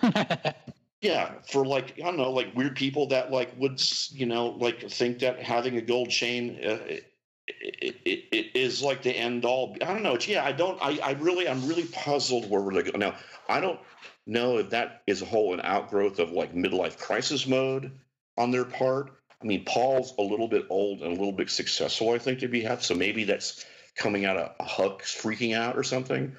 yeah, 1.00 1.32
for 1.50 1.66
like 1.66 1.94
I 1.98 2.04
don't 2.04 2.16
know, 2.16 2.30
like 2.30 2.54
weird 2.54 2.76
people 2.76 3.08
that 3.08 3.30
like 3.30 3.52
would 3.58 3.82
you 4.10 4.26
know 4.26 4.48
like 4.48 4.88
think 4.88 5.18
that 5.20 5.42
having 5.42 5.76
a 5.76 5.82
gold 5.82 6.10
chain. 6.10 6.58
Uh, 6.64 6.78
it, 6.88 7.08
it, 7.48 7.96
it, 8.04 8.24
it 8.30 8.56
is 8.56 8.82
like 8.82 9.02
the 9.02 9.10
end 9.10 9.44
all. 9.44 9.76
I 9.82 9.86
don't 9.86 10.04
know. 10.04 10.16
Yeah, 10.20 10.44
I 10.44 10.52
don't. 10.52 10.78
I, 10.80 10.98
I 11.02 11.12
really, 11.12 11.48
I'm 11.48 11.66
really 11.66 11.86
puzzled 11.86 12.48
where 12.48 12.62
we're 12.62 12.70
going 12.70 12.84
go. 12.84 12.98
Now, 12.98 13.16
I 13.48 13.60
don't 13.60 13.80
know 14.26 14.58
if 14.58 14.70
that 14.70 15.02
is 15.08 15.22
a 15.22 15.24
whole 15.24 15.52
an 15.52 15.60
outgrowth 15.64 16.20
of 16.20 16.30
like 16.30 16.54
midlife 16.54 16.98
crisis 16.98 17.46
mode 17.46 17.90
on 18.38 18.52
their 18.52 18.64
part. 18.64 19.10
I 19.42 19.46
mean, 19.46 19.64
Paul's 19.64 20.14
a 20.18 20.22
little 20.22 20.48
bit 20.48 20.66
old 20.70 21.00
and 21.00 21.08
a 21.08 21.16
little 21.16 21.32
bit 21.32 21.50
successful, 21.50 22.10
I 22.10 22.18
think, 22.18 22.38
to 22.40 22.48
be 22.48 22.62
have. 22.62 22.84
So 22.84 22.94
maybe 22.94 23.24
that's 23.24 23.64
coming 23.96 24.24
out 24.24 24.36
of 24.36 24.66
Huck's 24.66 25.14
freaking 25.14 25.56
out 25.56 25.76
or 25.76 25.82
something. 25.82 26.34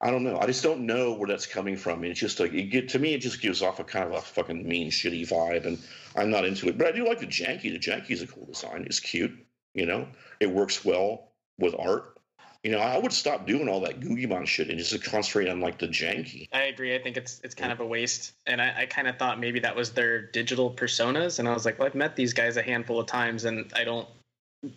I 0.00 0.10
don't 0.10 0.22
know. 0.22 0.38
I 0.38 0.46
just 0.46 0.62
don't 0.62 0.86
know 0.86 1.12
where 1.12 1.28
that's 1.28 1.46
coming 1.46 1.76
from. 1.76 2.02
And 2.02 2.10
it's 2.12 2.20
just 2.20 2.38
like 2.38 2.52
it 2.52 2.64
get 2.64 2.88
to 2.90 2.98
me. 2.98 3.14
It 3.14 3.18
just 3.18 3.40
gives 3.40 3.62
off 3.62 3.80
a 3.80 3.84
kind 3.84 4.04
of 4.06 4.12
a 4.12 4.20
fucking 4.20 4.66
mean, 4.66 4.90
shitty 4.90 5.28
vibe, 5.28 5.66
and 5.66 5.78
I'm 6.16 6.30
not 6.30 6.44
into 6.44 6.68
it. 6.68 6.78
But 6.78 6.88
I 6.88 6.92
do 6.92 7.06
like 7.06 7.20
the 7.20 7.26
janky. 7.26 7.72
The 7.72 7.78
janky 7.78 8.10
is 8.10 8.22
a 8.22 8.26
cool 8.26 8.46
design. 8.46 8.84
It's 8.86 9.00
cute. 9.00 9.32
You 9.74 9.86
know, 9.86 10.08
it 10.40 10.50
works 10.50 10.84
well 10.84 11.32
with 11.58 11.74
art. 11.78 12.17
You 12.64 12.72
know, 12.72 12.78
I 12.78 12.98
would 12.98 13.12
stop 13.12 13.46
doing 13.46 13.68
all 13.68 13.80
that 13.82 14.00
Guggimon 14.00 14.44
shit 14.46 14.68
and 14.68 14.78
just 14.78 15.02
concentrate 15.04 15.48
on 15.48 15.60
like 15.60 15.78
the 15.78 15.86
janky. 15.86 16.48
I 16.52 16.62
agree. 16.62 16.94
I 16.94 16.98
think 17.00 17.16
it's 17.16 17.40
it's 17.44 17.54
kind 17.54 17.70
of 17.70 17.78
a 17.78 17.86
waste, 17.86 18.32
and 18.46 18.60
I, 18.60 18.82
I 18.82 18.86
kind 18.86 19.06
of 19.06 19.16
thought 19.16 19.38
maybe 19.38 19.60
that 19.60 19.76
was 19.76 19.92
their 19.92 20.22
digital 20.22 20.70
personas, 20.70 21.38
and 21.38 21.48
I 21.48 21.54
was 21.54 21.64
like, 21.64 21.78
well, 21.78 21.86
I've 21.86 21.94
met 21.94 22.16
these 22.16 22.32
guys 22.32 22.56
a 22.56 22.62
handful 22.62 22.98
of 22.98 23.06
times, 23.06 23.44
and 23.44 23.72
I 23.76 23.84
don't 23.84 24.08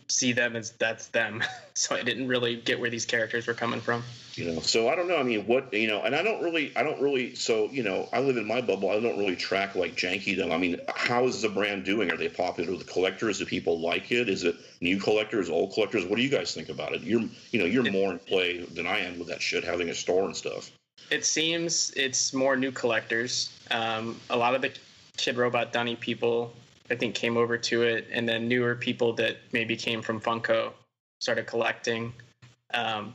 see 0.07 0.34
them 0.34 0.55
as 0.55 0.71
that's 0.71 1.07
them. 1.07 1.43
so 1.73 1.95
I 1.95 2.03
didn't 2.03 2.27
really 2.27 2.55
get 2.55 2.79
where 2.79 2.89
these 2.89 3.05
characters 3.05 3.47
were 3.47 3.53
coming 3.53 3.82
from. 3.82 4.03
You 4.36 4.45
know, 4.45 4.59
so 4.61 4.88
I 4.88 4.95
don't 4.95 5.07
know. 5.07 5.17
I 5.17 5.23
mean, 5.23 5.45
what 5.45 5.73
you 5.73 5.88
know, 5.88 6.03
and 6.03 6.15
I 6.15 6.23
don't 6.23 6.41
really, 6.41 6.71
I 6.75 6.84
don't 6.84 7.01
really. 7.01 7.36
So 7.36 7.69
you 7.71 7.84
know, 7.84 8.07
I 8.13 8.19
live 8.19 8.38
in 8.38 8.45
my 8.45 8.61
bubble. 8.61 8.89
I 8.89 8.99
don't 8.99 9.17
really 9.17 9.36
track 9.36 9.75
like 9.75 9.95
janky 9.95 10.38
them. 10.38 10.51
I 10.51 10.57
mean, 10.57 10.79
how 10.95 11.25
is 11.25 11.41
the 11.41 11.49
brand 11.49 11.84
doing? 11.84 12.11
Are 12.11 12.17
they 12.17 12.29
popular 12.29 12.71
with 12.71 12.86
the 12.86 12.91
collectors? 12.91 13.39
Do 13.39 13.45
people 13.45 13.79
like 13.79 14.11
it? 14.11 14.29
Is 14.29 14.43
it 14.43 14.55
new 14.79 14.99
collectors, 14.99 15.49
old 15.49 15.73
collectors? 15.73 16.05
What 16.05 16.17
do 16.17 16.21
you 16.21 16.29
guys 16.29 16.53
think 16.53 16.69
about 16.69 16.93
it? 16.93 17.01
You're, 17.01 17.23
you 17.51 17.59
know, 17.59 17.65
you're 17.65 17.89
more 17.91 18.11
in 18.11 18.19
play 18.19 18.59
than 18.59 18.88
I 18.88 18.99
am 18.99 19.19
with 19.19 19.27
that 19.29 19.41
shit, 19.41 19.63
having 19.63 19.89
a 19.89 19.95
store 19.95 20.25
and 20.25 20.36
stuff. 20.36 20.71
It 21.09 21.25
seems 21.25 21.91
it's 21.97 22.34
more 22.34 22.55
new 22.55 22.71
collectors. 22.71 23.51
Um, 23.69 24.17
a 24.29 24.38
lot 24.38 24.55
of 24.55 24.61
the 24.61 24.71
Kidrobot 25.17 25.71
Dunny 25.71 25.95
people 25.95 26.53
I 26.91 26.95
think 26.95 27.15
came 27.15 27.37
over 27.37 27.57
to 27.57 27.83
it, 27.83 28.07
and 28.11 28.27
then 28.27 28.49
newer 28.49 28.75
people 28.75 29.13
that 29.13 29.37
maybe 29.53 29.77
came 29.77 30.01
from 30.01 30.19
Funko 30.19 30.73
started 31.21 31.47
collecting. 31.47 32.11
Um, 32.73 33.13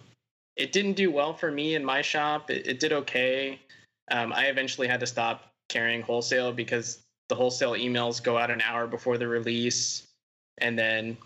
it 0.57 0.73
didn't 0.73 0.95
do 0.95 1.11
well 1.11 1.35
for 1.35 1.51
me 1.51 1.75
in 1.75 1.85
my 1.85 2.01
shop. 2.01 2.51
It, 2.51 2.67
it 2.67 2.81
did 2.81 2.93
okay. 2.93 3.61
Um, 4.11 4.33
I 4.33 4.47
eventually 4.47 4.89
had 4.89 5.01
to 5.01 5.07
stop 5.07 5.51
carrying 5.69 6.01
wholesale 6.01 6.53
because 6.53 7.01
the 7.29 7.35
wholesale 7.35 7.73
emails 7.73 8.23
go 8.23 8.39
out 8.39 8.51
an 8.51 8.63
hour 8.63 8.87
before 8.87 9.19
the 9.19 9.29
release, 9.29 10.07
and 10.59 10.79
then 10.79 11.19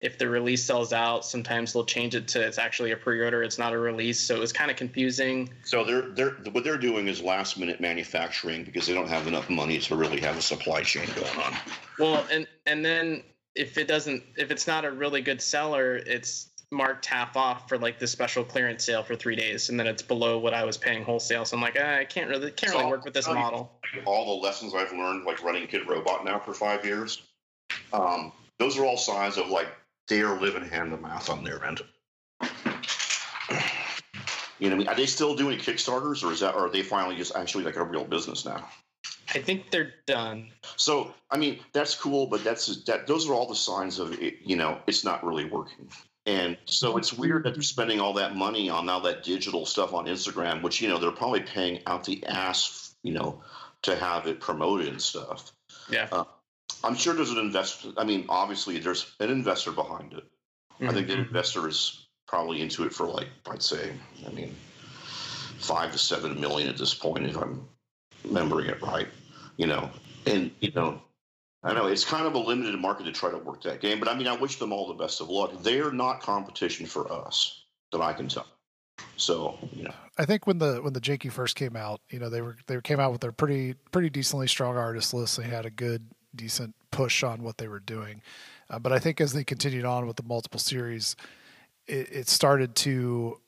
if 0.00 0.18
the 0.18 0.28
release 0.28 0.62
sells 0.62 0.92
out, 0.92 1.24
sometimes 1.24 1.72
they'll 1.72 1.84
change 1.84 2.14
it 2.14 2.28
to 2.28 2.40
it's 2.40 2.58
actually 2.58 2.92
a 2.92 2.96
pre-order. 2.96 3.42
It's 3.42 3.58
not 3.58 3.72
a 3.72 3.78
release, 3.78 4.20
so 4.20 4.34
it 4.36 4.40
was 4.40 4.52
kind 4.52 4.70
of 4.70 4.76
confusing. 4.76 5.48
So 5.64 5.84
they're 5.84 6.10
they're 6.10 6.30
what 6.52 6.64
they're 6.64 6.76
doing 6.76 7.08
is 7.08 7.22
last 7.22 7.58
minute 7.58 7.80
manufacturing 7.80 8.64
because 8.64 8.86
they 8.86 8.94
don't 8.94 9.08
have 9.08 9.26
enough 9.26 9.48
money 9.48 9.78
to 9.78 9.96
really 9.96 10.20
have 10.20 10.36
a 10.36 10.42
supply 10.42 10.82
chain 10.82 11.08
going 11.14 11.38
on. 11.38 11.54
Well, 11.98 12.26
and 12.30 12.46
and 12.66 12.84
then 12.84 13.22
if 13.54 13.78
it 13.78 13.88
doesn't, 13.88 14.22
if 14.36 14.50
it's 14.50 14.66
not 14.66 14.84
a 14.84 14.90
really 14.90 15.22
good 15.22 15.40
seller, 15.40 15.96
it's 15.96 16.50
marked 16.70 17.06
half 17.06 17.36
off 17.36 17.68
for 17.68 17.78
like 17.78 17.98
the 17.98 18.06
special 18.06 18.44
clearance 18.44 18.84
sale 18.84 19.02
for 19.02 19.16
three 19.16 19.36
days, 19.36 19.70
and 19.70 19.80
then 19.80 19.86
it's 19.86 20.02
below 20.02 20.38
what 20.38 20.52
I 20.52 20.64
was 20.64 20.76
paying 20.76 21.04
wholesale. 21.04 21.46
So 21.46 21.56
I'm 21.56 21.62
like, 21.62 21.78
ah, 21.80 21.96
I 21.96 22.04
can't 22.04 22.28
really 22.28 22.50
can't 22.50 22.74
really 22.74 22.90
work 22.90 23.04
with 23.04 23.14
this 23.14 23.26
model. 23.26 23.72
All 24.04 24.26
the 24.36 24.46
lessons 24.46 24.74
I've 24.74 24.92
learned, 24.92 25.24
like 25.24 25.42
running 25.42 25.66
Kidrobot 25.66 26.24
now 26.24 26.38
for 26.38 26.52
five 26.52 26.84
years, 26.84 27.22
um, 27.94 28.30
those 28.58 28.78
are 28.78 28.84
all 28.84 28.98
signs 28.98 29.38
of 29.38 29.48
like 29.48 29.68
they 30.08 30.22
are 30.22 30.40
living 30.40 30.64
hand 30.64 30.90
to 30.90 30.96
mouth 30.96 31.28
on 31.30 31.44
their 31.44 31.64
end. 31.64 31.80
You 34.58 34.70
know, 34.70 34.76
I 34.76 34.78
mean, 34.78 34.88
are 34.88 34.94
they 34.94 35.06
still 35.06 35.34
doing 35.34 35.58
Kickstarters, 35.58 36.24
or 36.24 36.32
is 36.32 36.40
that, 36.40 36.54
or 36.54 36.66
are 36.66 36.70
they 36.70 36.82
finally 36.82 37.16
just 37.16 37.36
actually 37.36 37.64
like 37.64 37.76
a 37.76 37.84
real 37.84 38.04
business 38.04 38.44
now? 38.44 38.66
I 39.34 39.40
think 39.40 39.70
they're 39.70 39.94
done. 40.06 40.48
So, 40.76 41.12
I 41.30 41.36
mean, 41.36 41.58
that's 41.72 41.94
cool, 41.94 42.26
but 42.26 42.42
that's 42.42 42.84
that. 42.84 43.06
Those 43.06 43.28
are 43.28 43.34
all 43.34 43.46
the 43.46 43.54
signs 43.54 43.98
of 43.98 44.20
it. 44.22 44.36
You 44.42 44.56
know, 44.56 44.78
it's 44.86 45.04
not 45.04 45.24
really 45.24 45.44
working. 45.44 45.88
And 46.24 46.56
so 46.64 46.96
it's 46.96 47.12
weird 47.12 47.44
that 47.44 47.54
they're 47.54 47.62
spending 47.62 48.00
all 48.00 48.12
that 48.14 48.34
money 48.34 48.68
on 48.68 48.88
all 48.88 49.00
that 49.02 49.22
digital 49.22 49.66
stuff 49.66 49.92
on 49.92 50.06
Instagram, 50.06 50.62
which 50.62 50.80
you 50.80 50.88
know 50.88 50.98
they're 50.98 51.12
probably 51.12 51.40
paying 51.40 51.80
out 51.86 52.04
the 52.04 52.24
ass, 52.26 52.94
you 53.02 53.12
know, 53.12 53.42
to 53.82 53.94
have 53.94 54.26
it 54.26 54.40
promoted 54.40 54.88
and 54.88 55.02
stuff. 55.02 55.52
Yeah. 55.90 56.08
Uh, 56.10 56.24
I'm 56.84 56.94
sure 56.94 57.14
there's 57.14 57.30
an 57.30 57.38
investor. 57.38 57.90
I 57.96 58.04
mean, 58.04 58.26
obviously, 58.28 58.78
there's 58.78 59.14
an 59.20 59.30
investor 59.30 59.72
behind 59.72 60.12
it. 60.12 60.24
Mm-hmm. 60.74 60.88
I 60.88 60.92
think 60.92 61.06
the 61.06 61.14
mm-hmm. 61.14 61.22
investor 61.22 61.68
is 61.68 62.06
probably 62.26 62.60
into 62.60 62.84
it 62.84 62.92
for 62.92 63.06
like 63.06 63.28
I'd 63.50 63.62
say, 63.62 63.92
I 64.26 64.30
mean, 64.30 64.54
five 65.58 65.92
to 65.92 65.98
seven 65.98 66.40
million 66.40 66.68
at 66.68 66.76
this 66.76 66.94
point, 66.94 67.26
if 67.26 67.36
I'm 67.36 67.66
remembering 68.24 68.68
it 68.68 68.80
right. 68.82 69.08
You 69.56 69.66
know, 69.66 69.90
and 70.26 70.50
you 70.60 70.70
know, 70.72 71.00
I 71.62 71.72
know 71.72 71.86
it's 71.86 72.04
kind 72.04 72.26
of 72.26 72.34
a 72.34 72.38
limited 72.38 72.78
market 72.78 73.04
to 73.04 73.12
try 73.12 73.30
to 73.30 73.38
work 73.38 73.62
that 73.62 73.80
game, 73.80 73.98
but 73.98 74.08
I 74.08 74.14
mean, 74.14 74.28
I 74.28 74.36
wish 74.36 74.56
them 74.56 74.72
all 74.72 74.86
the 74.86 74.94
best 74.94 75.20
of 75.20 75.28
luck. 75.28 75.52
They're 75.62 75.92
not 75.92 76.20
competition 76.20 76.86
for 76.86 77.10
us, 77.10 77.64
that 77.92 78.00
I 78.00 78.12
can 78.12 78.28
tell. 78.28 78.46
So, 79.16 79.58
you 79.72 79.84
know, 79.84 79.94
I 80.18 80.24
think 80.24 80.46
when 80.46 80.58
the 80.58 80.80
when 80.82 80.92
the 80.92 81.00
Janky 81.00 81.30
first 81.30 81.56
came 81.56 81.76
out, 81.76 82.00
you 82.10 82.18
know, 82.18 82.28
they 82.28 82.42
were 82.42 82.56
they 82.66 82.80
came 82.82 83.00
out 83.00 83.12
with 83.12 83.20
their 83.20 83.32
pretty 83.32 83.74
pretty 83.90 84.10
decently 84.10 84.46
strong 84.46 84.76
artist 84.76 85.14
list. 85.14 85.36
They 85.38 85.44
had 85.44 85.66
a 85.66 85.70
good 85.70 86.06
decent 86.36 86.74
push 86.90 87.22
on 87.22 87.42
what 87.42 87.58
they 87.58 87.68
were 87.68 87.80
doing. 87.80 88.22
Uh, 88.68 88.78
but 88.78 88.92
I 88.92 88.98
think 88.98 89.20
as 89.20 89.32
they 89.32 89.44
continued 89.44 89.84
on 89.84 90.06
with 90.06 90.16
the 90.16 90.22
multiple 90.22 90.60
series, 90.60 91.16
it, 91.86 92.08
it 92.10 92.28
started 92.28 92.74
to 92.76 93.40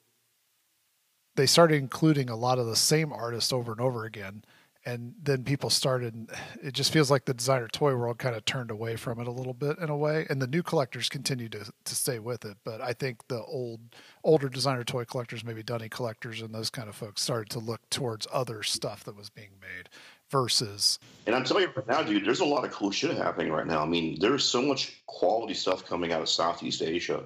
they 1.36 1.46
started 1.46 1.76
including 1.76 2.28
a 2.28 2.36
lot 2.36 2.58
of 2.58 2.66
the 2.66 2.74
same 2.74 3.12
artists 3.12 3.52
over 3.52 3.70
and 3.70 3.80
over 3.80 4.04
again. 4.04 4.42
And 4.84 5.14
then 5.22 5.44
people 5.44 5.70
started 5.70 6.30
it 6.62 6.72
just 6.72 6.92
feels 6.92 7.10
like 7.10 7.26
the 7.26 7.34
designer 7.34 7.68
toy 7.68 7.94
world 7.94 8.18
kind 8.18 8.34
of 8.34 8.44
turned 8.44 8.70
away 8.70 8.96
from 8.96 9.20
it 9.20 9.26
a 9.26 9.32
little 9.32 9.54
bit 9.54 9.78
in 9.78 9.88
a 9.88 9.96
way. 9.96 10.26
And 10.30 10.40
the 10.40 10.46
new 10.46 10.62
collectors 10.62 11.08
continue 11.08 11.48
to, 11.50 11.70
to 11.84 11.94
stay 11.94 12.18
with 12.18 12.44
it. 12.44 12.56
But 12.64 12.80
i 12.80 12.92
think 12.92 13.26
the 13.28 13.42
old 13.42 13.80
older 14.24 14.48
designer 14.48 14.84
toy 14.84 15.04
collectors 15.04 15.44
maybe 15.44 15.62
dunny 15.62 15.88
collectors 15.88 16.42
and 16.42 16.54
those 16.54 16.70
kind 16.70 16.88
of 16.88 16.94
folks 16.94 17.22
started 17.22 17.50
to 17.50 17.58
look 17.58 17.88
towards 17.90 18.26
other 18.32 18.62
stuff 18.62 19.04
that 19.04 19.16
was 19.16 19.30
being 19.30 19.52
made 19.60 19.88
versus. 20.30 20.98
And 21.26 21.34
I'm 21.34 21.44
telling 21.44 21.64
you 21.64 21.70
right 21.74 21.86
now, 21.86 22.02
dude, 22.02 22.24
there's 22.24 22.40
a 22.40 22.44
lot 22.44 22.64
of 22.64 22.70
cool 22.70 22.90
shit 22.90 23.16
happening 23.16 23.52
right 23.52 23.66
now. 23.66 23.82
I 23.82 23.86
mean, 23.86 24.18
there's 24.20 24.44
so 24.44 24.62
much 24.62 25.02
quality 25.06 25.54
stuff 25.54 25.86
coming 25.86 26.12
out 26.12 26.22
of 26.22 26.28
Southeast 26.28 26.82
Asia. 26.82 27.22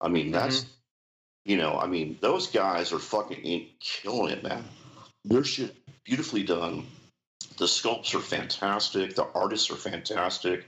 I 0.00 0.08
mean, 0.08 0.32
that's, 0.32 0.60
mm-hmm. 0.60 1.50
you 1.50 1.56
know, 1.56 1.78
I 1.78 1.86
mean, 1.86 2.18
those 2.20 2.48
guys 2.48 2.92
are 2.92 2.98
fucking 2.98 3.66
killing 3.80 4.32
it, 4.32 4.42
man. 4.42 4.64
Their 5.24 5.44
shit 5.44 5.74
beautifully 6.04 6.42
done. 6.42 6.86
The 7.56 7.66
sculpts 7.66 8.14
are 8.14 8.20
fantastic. 8.20 9.14
The 9.14 9.28
artists 9.34 9.70
are 9.70 9.76
fantastic. 9.76 10.66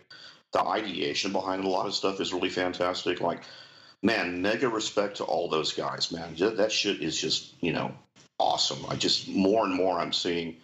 The 0.52 0.62
ideation 0.62 1.32
behind 1.32 1.64
a 1.64 1.68
lot 1.68 1.86
of 1.86 1.94
stuff 1.94 2.20
is 2.20 2.32
really 2.32 2.48
fantastic. 2.48 3.20
Like, 3.20 3.42
man, 4.02 4.40
mega 4.40 4.68
respect 4.68 5.16
to 5.16 5.24
all 5.24 5.48
those 5.48 5.72
guys, 5.72 6.12
man. 6.12 6.36
That 6.38 6.70
shit 6.70 7.02
is 7.02 7.20
just, 7.20 7.54
you 7.60 7.72
know, 7.72 7.92
awesome. 8.38 8.86
I 8.88 8.94
just 8.94 9.28
more 9.28 9.64
and 9.64 9.74
more 9.74 9.98
I'm 9.98 10.12
seeing 10.12 10.56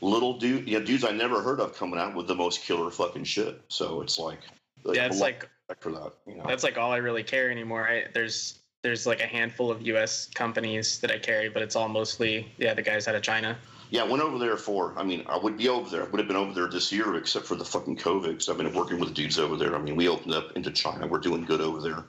little 0.00 0.38
dude, 0.38 0.68
you 0.68 0.78
know, 0.78 0.84
dudes 0.84 1.04
I 1.04 1.12
never 1.12 1.42
heard 1.42 1.60
of 1.60 1.76
coming 1.76 1.98
out 1.98 2.14
with 2.14 2.26
the 2.26 2.34
most 2.34 2.62
killer 2.62 2.90
fucking 2.90 3.24
shit. 3.24 3.60
So 3.68 4.00
it's 4.02 4.18
like, 4.18 4.40
like 4.84 4.96
yeah, 4.96 5.06
it's 5.06 5.20
like 5.20 5.48
for 5.80 5.92
that. 5.92 6.12
You 6.26 6.36
know? 6.36 6.44
That's 6.46 6.64
like 6.64 6.78
all 6.78 6.92
I 6.92 6.96
really 6.96 7.22
care 7.22 7.50
anymore. 7.50 7.88
I, 7.88 8.04
there's 8.12 8.58
there's 8.82 9.06
like 9.06 9.20
a 9.20 9.26
handful 9.26 9.70
of 9.70 9.82
U.S. 9.82 10.28
companies 10.34 11.00
that 11.00 11.10
I 11.10 11.18
carry, 11.18 11.48
but 11.48 11.62
it's 11.62 11.76
all 11.76 11.88
mostly 11.88 12.50
yeah 12.58 12.74
the 12.74 12.82
guys 12.82 13.08
out 13.08 13.14
of 13.14 13.22
China. 13.22 13.56
Yeah, 13.90 14.04
I 14.04 14.06
went 14.06 14.22
over 14.22 14.38
there 14.38 14.56
for. 14.56 14.94
I 14.96 15.02
mean, 15.02 15.24
I 15.26 15.36
would 15.36 15.56
be 15.56 15.68
over 15.68 15.90
there. 15.90 16.06
I 16.06 16.08
would 16.08 16.20
have 16.20 16.28
been 16.28 16.36
over 16.36 16.54
there 16.54 16.68
this 16.68 16.92
year, 16.92 17.16
except 17.16 17.44
for 17.46 17.56
the 17.56 17.64
fucking 17.64 17.96
COVID. 17.96 18.28
Because 18.28 18.48
I've 18.48 18.56
been 18.56 18.72
working 18.72 19.00
with 19.00 19.14
dudes 19.14 19.38
over 19.38 19.56
there. 19.56 19.74
I 19.74 19.78
mean, 19.80 19.96
we 19.96 20.08
opened 20.08 20.32
up 20.32 20.52
into 20.56 20.70
China. 20.70 21.06
We're 21.08 21.18
doing 21.18 21.44
good 21.44 21.60
over 21.60 21.80
there, 21.80 22.04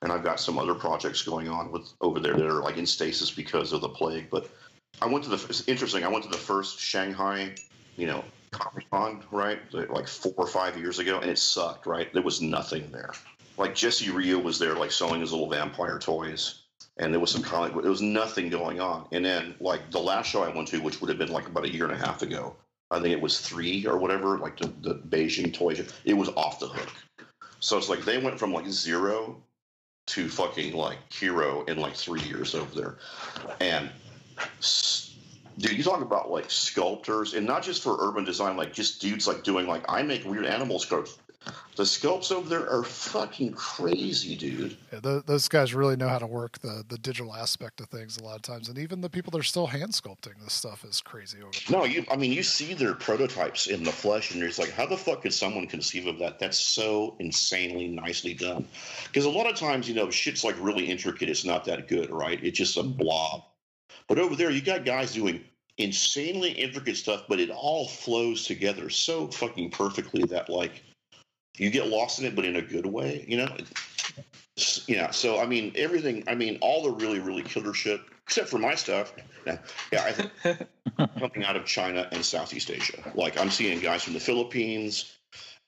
and 0.00 0.10
I've 0.10 0.24
got 0.24 0.40
some 0.40 0.58
other 0.58 0.74
projects 0.74 1.22
going 1.22 1.48
on 1.48 1.70
with 1.70 1.92
over 2.00 2.18
there 2.18 2.34
that 2.34 2.46
are 2.46 2.62
like 2.62 2.78
in 2.78 2.86
stasis 2.86 3.30
because 3.30 3.72
of 3.72 3.82
the 3.82 3.90
plague. 3.90 4.28
But 4.30 4.48
I 5.00 5.06
went 5.06 5.24
to 5.24 5.30
the. 5.30 5.36
It's 5.48 5.66
interesting. 5.68 6.04
I 6.04 6.08
went 6.08 6.24
to 6.24 6.30
the 6.30 6.36
first 6.36 6.80
Shanghai, 6.80 7.54
you 7.96 8.06
know, 8.06 8.24
Comic 8.50 8.90
Con, 8.90 9.22
right, 9.30 9.60
like 9.72 10.08
four 10.08 10.34
or 10.36 10.46
five 10.46 10.76
years 10.78 10.98
ago, 10.98 11.20
and 11.20 11.30
it 11.30 11.38
sucked. 11.38 11.86
Right, 11.86 12.12
there 12.12 12.22
was 12.22 12.40
nothing 12.40 12.90
there. 12.90 13.12
Like 13.56 13.74
Jesse 13.74 14.10
Ryu 14.10 14.38
was 14.38 14.58
there, 14.58 14.74
like 14.74 14.92
selling 14.92 15.20
his 15.20 15.32
little 15.32 15.48
vampire 15.48 15.98
toys, 15.98 16.62
and 16.96 17.12
there 17.12 17.20
was 17.20 17.30
some 17.30 17.42
comic. 17.42 17.72
There 17.74 17.90
was 17.90 18.02
nothing 18.02 18.48
going 18.48 18.80
on. 18.80 19.06
And 19.12 19.24
then, 19.24 19.54
like 19.60 19.90
the 19.90 20.00
last 20.00 20.28
show 20.28 20.42
I 20.42 20.54
went 20.54 20.68
to, 20.68 20.80
which 20.80 21.00
would 21.00 21.08
have 21.08 21.18
been 21.18 21.32
like 21.32 21.46
about 21.46 21.64
a 21.64 21.72
year 21.72 21.84
and 21.84 21.94
a 21.94 21.98
half 21.98 22.22
ago, 22.22 22.56
I 22.90 23.00
think 23.00 23.12
it 23.12 23.20
was 23.20 23.40
three 23.40 23.86
or 23.86 23.98
whatever, 23.98 24.38
like 24.38 24.58
the, 24.58 24.68
the 24.80 24.94
Beijing 24.94 25.52
toy 25.52 25.74
show. 25.74 25.84
It 26.04 26.14
was 26.14 26.28
off 26.30 26.60
the 26.60 26.68
hook. 26.68 26.92
So 27.60 27.76
it's 27.76 27.88
like 27.88 28.04
they 28.04 28.18
went 28.18 28.38
from 28.38 28.52
like 28.52 28.68
zero 28.68 29.42
to 30.06 30.28
fucking 30.28 30.72
like 30.74 30.98
hero 31.12 31.64
in 31.64 31.78
like 31.78 31.94
three 31.94 32.22
years 32.22 32.54
over 32.54 32.74
there, 32.74 32.98
and 33.60 33.90
dude, 35.58 35.76
you 35.76 35.84
talk 35.84 36.00
about 36.00 36.30
like 36.30 36.50
sculptors, 36.50 37.34
and 37.34 37.46
not 37.46 37.62
just 37.62 37.82
for 37.82 37.96
urban 38.00 38.24
design, 38.24 38.56
like 38.56 38.72
just 38.72 39.00
dudes 39.00 39.26
like 39.26 39.42
doing 39.42 39.66
like 39.66 39.84
I 39.88 40.02
make 40.02 40.24
weird 40.24 40.46
animal 40.46 40.78
sculpts. 40.78 41.18
The 41.76 41.84
sculpts 41.84 42.32
over 42.32 42.48
there 42.48 42.68
are 42.68 42.82
fucking 42.82 43.52
crazy, 43.52 44.34
dude. 44.34 44.76
Yeah, 44.92 44.98
the, 45.00 45.22
those 45.24 45.48
guys 45.48 45.72
really 45.72 45.96
know 45.96 46.08
how 46.08 46.18
to 46.18 46.26
work 46.26 46.58
the 46.58 46.84
the 46.88 46.98
digital 46.98 47.34
aspect 47.34 47.80
of 47.80 47.88
things 47.88 48.18
a 48.18 48.24
lot 48.24 48.36
of 48.36 48.42
times, 48.42 48.68
and 48.68 48.76
even 48.78 49.00
the 49.00 49.08
people 49.08 49.30
that 49.30 49.38
are 49.38 49.44
still 49.44 49.66
hand 49.66 49.92
sculpting 49.92 50.34
this 50.42 50.52
stuff 50.52 50.84
is 50.84 51.00
crazy 51.00 51.38
over 51.40 51.52
there. 51.52 51.78
No, 51.78 51.84
you. 51.84 52.04
I 52.10 52.16
mean, 52.16 52.32
you 52.32 52.42
see 52.42 52.74
their 52.74 52.94
prototypes 52.94 53.68
in 53.68 53.84
the 53.84 53.92
flesh, 53.92 54.32
and 54.32 54.40
you're 54.40 54.48
just 54.48 54.58
like, 54.58 54.72
how 54.72 54.86
the 54.86 54.96
fuck 54.96 55.22
could 55.22 55.32
someone 55.32 55.66
conceive 55.66 56.06
of 56.06 56.18
that? 56.18 56.38
That's 56.38 56.58
so 56.58 57.16
insanely 57.20 57.86
nicely 57.86 58.34
done. 58.34 58.66
Because 59.06 59.24
a 59.24 59.30
lot 59.30 59.48
of 59.48 59.56
times, 59.56 59.88
you 59.88 59.94
know, 59.94 60.10
shit's 60.10 60.44
like 60.44 60.56
really 60.58 60.90
intricate. 60.90 61.28
It's 61.28 61.44
not 61.44 61.64
that 61.66 61.88
good, 61.88 62.10
right? 62.10 62.42
It's 62.42 62.58
just 62.58 62.76
a 62.76 62.82
blob 62.82 63.44
But 64.08 64.18
over 64.18 64.34
there, 64.34 64.50
you 64.50 64.62
got 64.62 64.84
guys 64.84 65.12
doing 65.12 65.44
insanely 65.76 66.50
intricate 66.50 66.96
stuff, 66.96 67.24
but 67.28 67.38
it 67.38 67.50
all 67.50 67.86
flows 67.86 68.44
together 68.44 68.90
so 68.90 69.28
fucking 69.28 69.70
perfectly 69.70 70.24
that 70.24 70.48
like 70.48 70.82
you 71.56 71.70
get 71.70 71.88
lost 71.88 72.18
in 72.18 72.24
it, 72.24 72.34
but 72.34 72.44
in 72.44 72.56
a 72.56 72.62
good 72.62 72.86
way, 72.86 73.24
you 73.28 73.36
know. 73.36 73.48
Yeah, 74.86 75.10
so 75.10 75.40
I 75.40 75.46
mean, 75.46 75.72
everything. 75.76 76.24
I 76.26 76.34
mean, 76.34 76.58
all 76.60 76.82
the 76.82 76.90
really, 76.90 77.20
really 77.20 77.42
killer 77.42 77.74
shit, 77.74 78.00
except 78.24 78.48
for 78.48 78.58
my 78.58 78.74
stuff. 78.74 79.12
Yeah, 79.46 79.58
yeah 79.92 80.04
I 80.04 80.12
think 80.12 80.68
coming 81.18 81.44
out 81.44 81.56
of 81.56 81.64
China 81.64 82.08
and 82.10 82.24
Southeast 82.24 82.70
Asia. 82.70 83.12
Like 83.14 83.38
I'm 83.38 83.50
seeing 83.50 83.78
guys 83.80 84.02
from 84.02 84.14
the 84.14 84.20
Philippines 84.20 85.16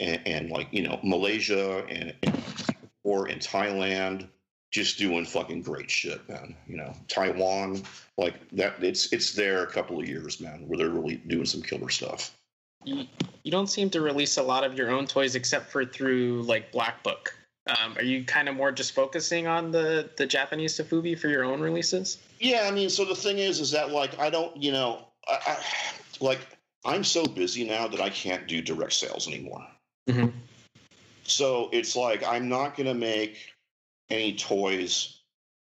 and, 0.00 0.20
and 0.26 0.50
like 0.50 0.68
you 0.72 0.82
know 0.82 0.98
Malaysia 1.04 1.84
and, 1.88 2.14
and 2.22 2.42
or 3.04 3.28
in 3.28 3.38
Thailand 3.38 4.28
just 4.70 4.98
doing 4.98 5.24
fucking 5.24 5.62
great 5.62 5.90
shit, 5.90 6.26
man. 6.28 6.54
You 6.66 6.76
know, 6.76 6.94
Taiwan, 7.08 7.82
like 8.16 8.34
that. 8.52 8.82
It's 8.82 9.12
it's 9.12 9.32
there 9.32 9.62
a 9.62 9.66
couple 9.66 10.00
of 10.00 10.08
years, 10.08 10.40
man, 10.40 10.66
where 10.66 10.78
they're 10.78 10.90
really 10.90 11.16
doing 11.16 11.46
some 11.46 11.62
killer 11.62 11.88
stuff. 11.88 12.36
You, 12.84 13.04
you 13.42 13.50
don't 13.50 13.66
seem 13.66 13.90
to 13.90 14.00
release 14.00 14.38
a 14.38 14.42
lot 14.42 14.64
of 14.64 14.74
your 14.74 14.90
own 14.90 15.06
toys 15.06 15.34
except 15.34 15.70
for 15.70 15.84
through 15.84 16.42
like 16.42 16.72
Black 16.72 17.02
Book. 17.02 17.36
Um, 17.66 17.94
are 17.96 18.02
you 18.02 18.24
kind 18.24 18.48
of 18.48 18.56
more 18.56 18.72
just 18.72 18.94
focusing 18.94 19.46
on 19.46 19.70
the 19.70 20.10
the 20.16 20.26
Japanese 20.26 20.76
Sofubi 20.76 21.18
for 21.18 21.28
your 21.28 21.44
own 21.44 21.60
releases? 21.60 22.18
Yeah, 22.38 22.62
I 22.66 22.70
mean, 22.70 22.88
so 22.88 23.04
the 23.04 23.14
thing 23.14 23.38
is, 23.38 23.60
is 23.60 23.70
that 23.72 23.90
like 23.90 24.18
I 24.18 24.30
don't, 24.30 24.56
you 24.60 24.72
know, 24.72 25.06
I, 25.28 25.38
I 25.46 25.58
like 26.20 26.40
I'm 26.84 27.04
so 27.04 27.26
busy 27.26 27.64
now 27.64 27.88
that 27.88 28.00
I 28.00 28.08
can't 28.08 28.46
do 28.46 28.62
direct 28.62 28.94
sales 28.94 29.28
anymore. 29.28 29.66
Mm-hmm. 30.08 30.28
So 31.24 31.68
it's 31.72 31.94
like 31.94 32.26
I'm 32.26 32.48
not 32.48 32.76
going 32.76 32.86
to 32.86 32.94
make 32.94 33.52
any 34.10 34.36
toys 34.36 35.20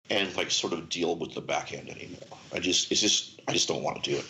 and 0.10 0.34
like 0.36 0.52
sort 0.52 0.74
of 0.74 0.90
deal 0.90 1.16
with 1.16 1.34
the 1.34 1.42
back 1.42 1.74
end 1.74 1.90
anymore. 1.90 2.38
I 2.54 2.60
just 2.60 2.92
it's 2.92 3.02
just 3.02 3.42
I 3.48 3.54
just 3.54 3.68
don't 3.68 3.84
want 3.84 4.04
to 4.04 4.12
do 4.12 4.18
it. 4.18 4.26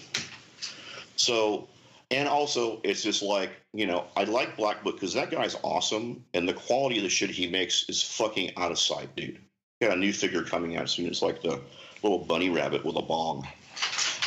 So 1.15 1.67
and 2.09 2.27
also 2.27 2.79
it's 2.83 3.03
just 3.03 3.21
like 3.21 3.51
you 3.73 3.85
know 3.85 4.05
I 4.15 4.23
like 4.23 4.57
Black 4.57 4.83
Book 4.83 4.95
because 4.95 5.13
that 5.13 5.31
guy's 5.31 5.55
awesome 5.63 6.23
and 6.33 6.47
the 6.47 6.53
quality 6.53 6.97
of 6.97 7.03
the 7.03 7.09
shit 7.09 7.29
he 7.29 7.47
makes 7.47 7.87
is 7.89 8.01
fucking 8.01 8.51
out 8.57 8.71
of 8.71 8.79
sight, 8.79 9.15
dude. 9.15 9.39
Got 9.81 9.95
a 9.95 9.99
new 9.99 10.13
figure 10.13 10.43
coming 10.43 10.75
out 10.77 10.89
soon. 10.89 11.05
It's 11.05 11.21
like 11.21 11.41
the 11.41 11.61
little 12.01 12.19
bunny 12.19 12.49
rabbit 12.49 12.83
with 12.83 12.95
a 12.95 13.01
bong. 13.01 13.47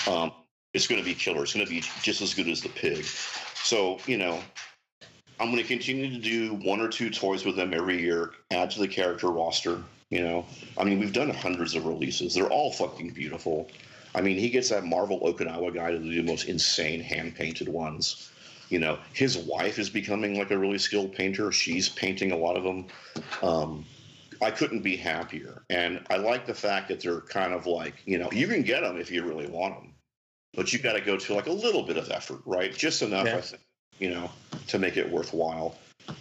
Um, 0.08 0.32
it's 0.74 0.86
going 0.86 1.00
to 1.00 1.04
be 1.04 1.14
killer. 1.14 1.42
It's 1.42 1.54
going 1.54 1.66
to 1.66 1.70
be 1.70 1.82
just 2.02 2.20
as 2.20 2.34
good 2.34 2.48
as 2.48 2.60
the 2.60 2.68
pig. 2.68 3.04
So 3.04 3.98
you 4.06 4.16
know, 4.16 4.40
I'm 5.40 5.50
going 5.50 5.62
to 5.62 5.68
continue 5.68 6.10
to 6.10 6.18
do 6.18 6.54
one 6.54 6.80
or 6.80 6.88
two 6.88 7.08
toys 7.08 7.46
with 7.46 7.56
them 7.56 7.72
every 7.72 8.00
year, 8.00 8.32
add 8.50 8.70
to 8.72 8.78
the 8.78 8.88
character 8.88 9.28
roster. 9.28 9.82
You 10.10 10.22
know, 10.22 10.46
I 10.76 10.84
mean, 10.84 10.98
we've 10.98 11.12
done 11.12 11.30
hundreds 11.30 11.74
of 11.74 11.86
releases. 11.86 12.34
They're 12.34 12.50
all 12.50 12.72
fucking 12.72 13.10
beautiful. 13.10 13.70
I 14.14 14.20
mean, 14.20 14.36
he 14.38 14.50
gets 14.50 14.68
that 14.68 14.84
Marvel 14.84 15.20
Okinawa 15.20 15.72
guy 15.72 15.92
to 15.92 15.98
do 15.98 16.22
the 16.22 16.22
most 16.22 16.48
insane 16.48 17.00
hand 17.00 17.36
painted 17.36 17.68
ones. 17.68 18.30
You 18.68 18.80
know, 18.80 18.98
his 19.12 19.38
wife 19.38 19.78
is 19.78 19.88
becoming 19.88 20.38
like 20.38 20.50
a 20.50 20.58
really 20.58 20.78
skilled 20.78 21.14
painter. 21.14 21.50
She's 21.52 21.88
painting 21.88 22.32
a 22.32 22.36
lot 22.36 22.56
of 22.56 22.64
them. 22.64 22.86
Um, 23.42 23.84
I 24.42 24.50
couldn't 24.50 24.82
be 24.82 24.96
happier. 24.96 25.62
And 25.70 26.04
I 26.10 26.16
like 26.16 26.46
the 26.46 26.54
fact 26.54 26.88
that 26.88 27.00
they're 27.00 27.20
kind 27.20 27.52
of 27.52 27.66
like, 27.66 27.94
you 28.04 28.18
know, 28.18 28.30
you 28.32 28.46
can 28.46 28.62
get 28.62 28.80
them 28.80 28.98
if 28.98 29.10
you 29.10 29.24
really 29.24 29.46
want 29.46 29.74
them, 29.74 29.94
but 30.54 30.72
you 30.72 30.78
got 30.78 30.94
to 30.94 31.00
go 31.00 31.16
to 31.16 31.34
like 31.34 31.46
a 31.46 31.52
little 31.52 31.82
bit 31.82 31.96
of 31.96 32.10
effort, 32.10 32.40
right? 32.46 32.74
Just 32.74 33.02
enough, 33.02 33.26
yeah. 33.26 33.36
I 33.36 33.40
think, 33.40 33.62
you 33.98 34.10
know, 34.10 34.30
to 34.70 34.78
make 34.78 34.96
it 34.96 35.10
worthwhile. 35.10 35.76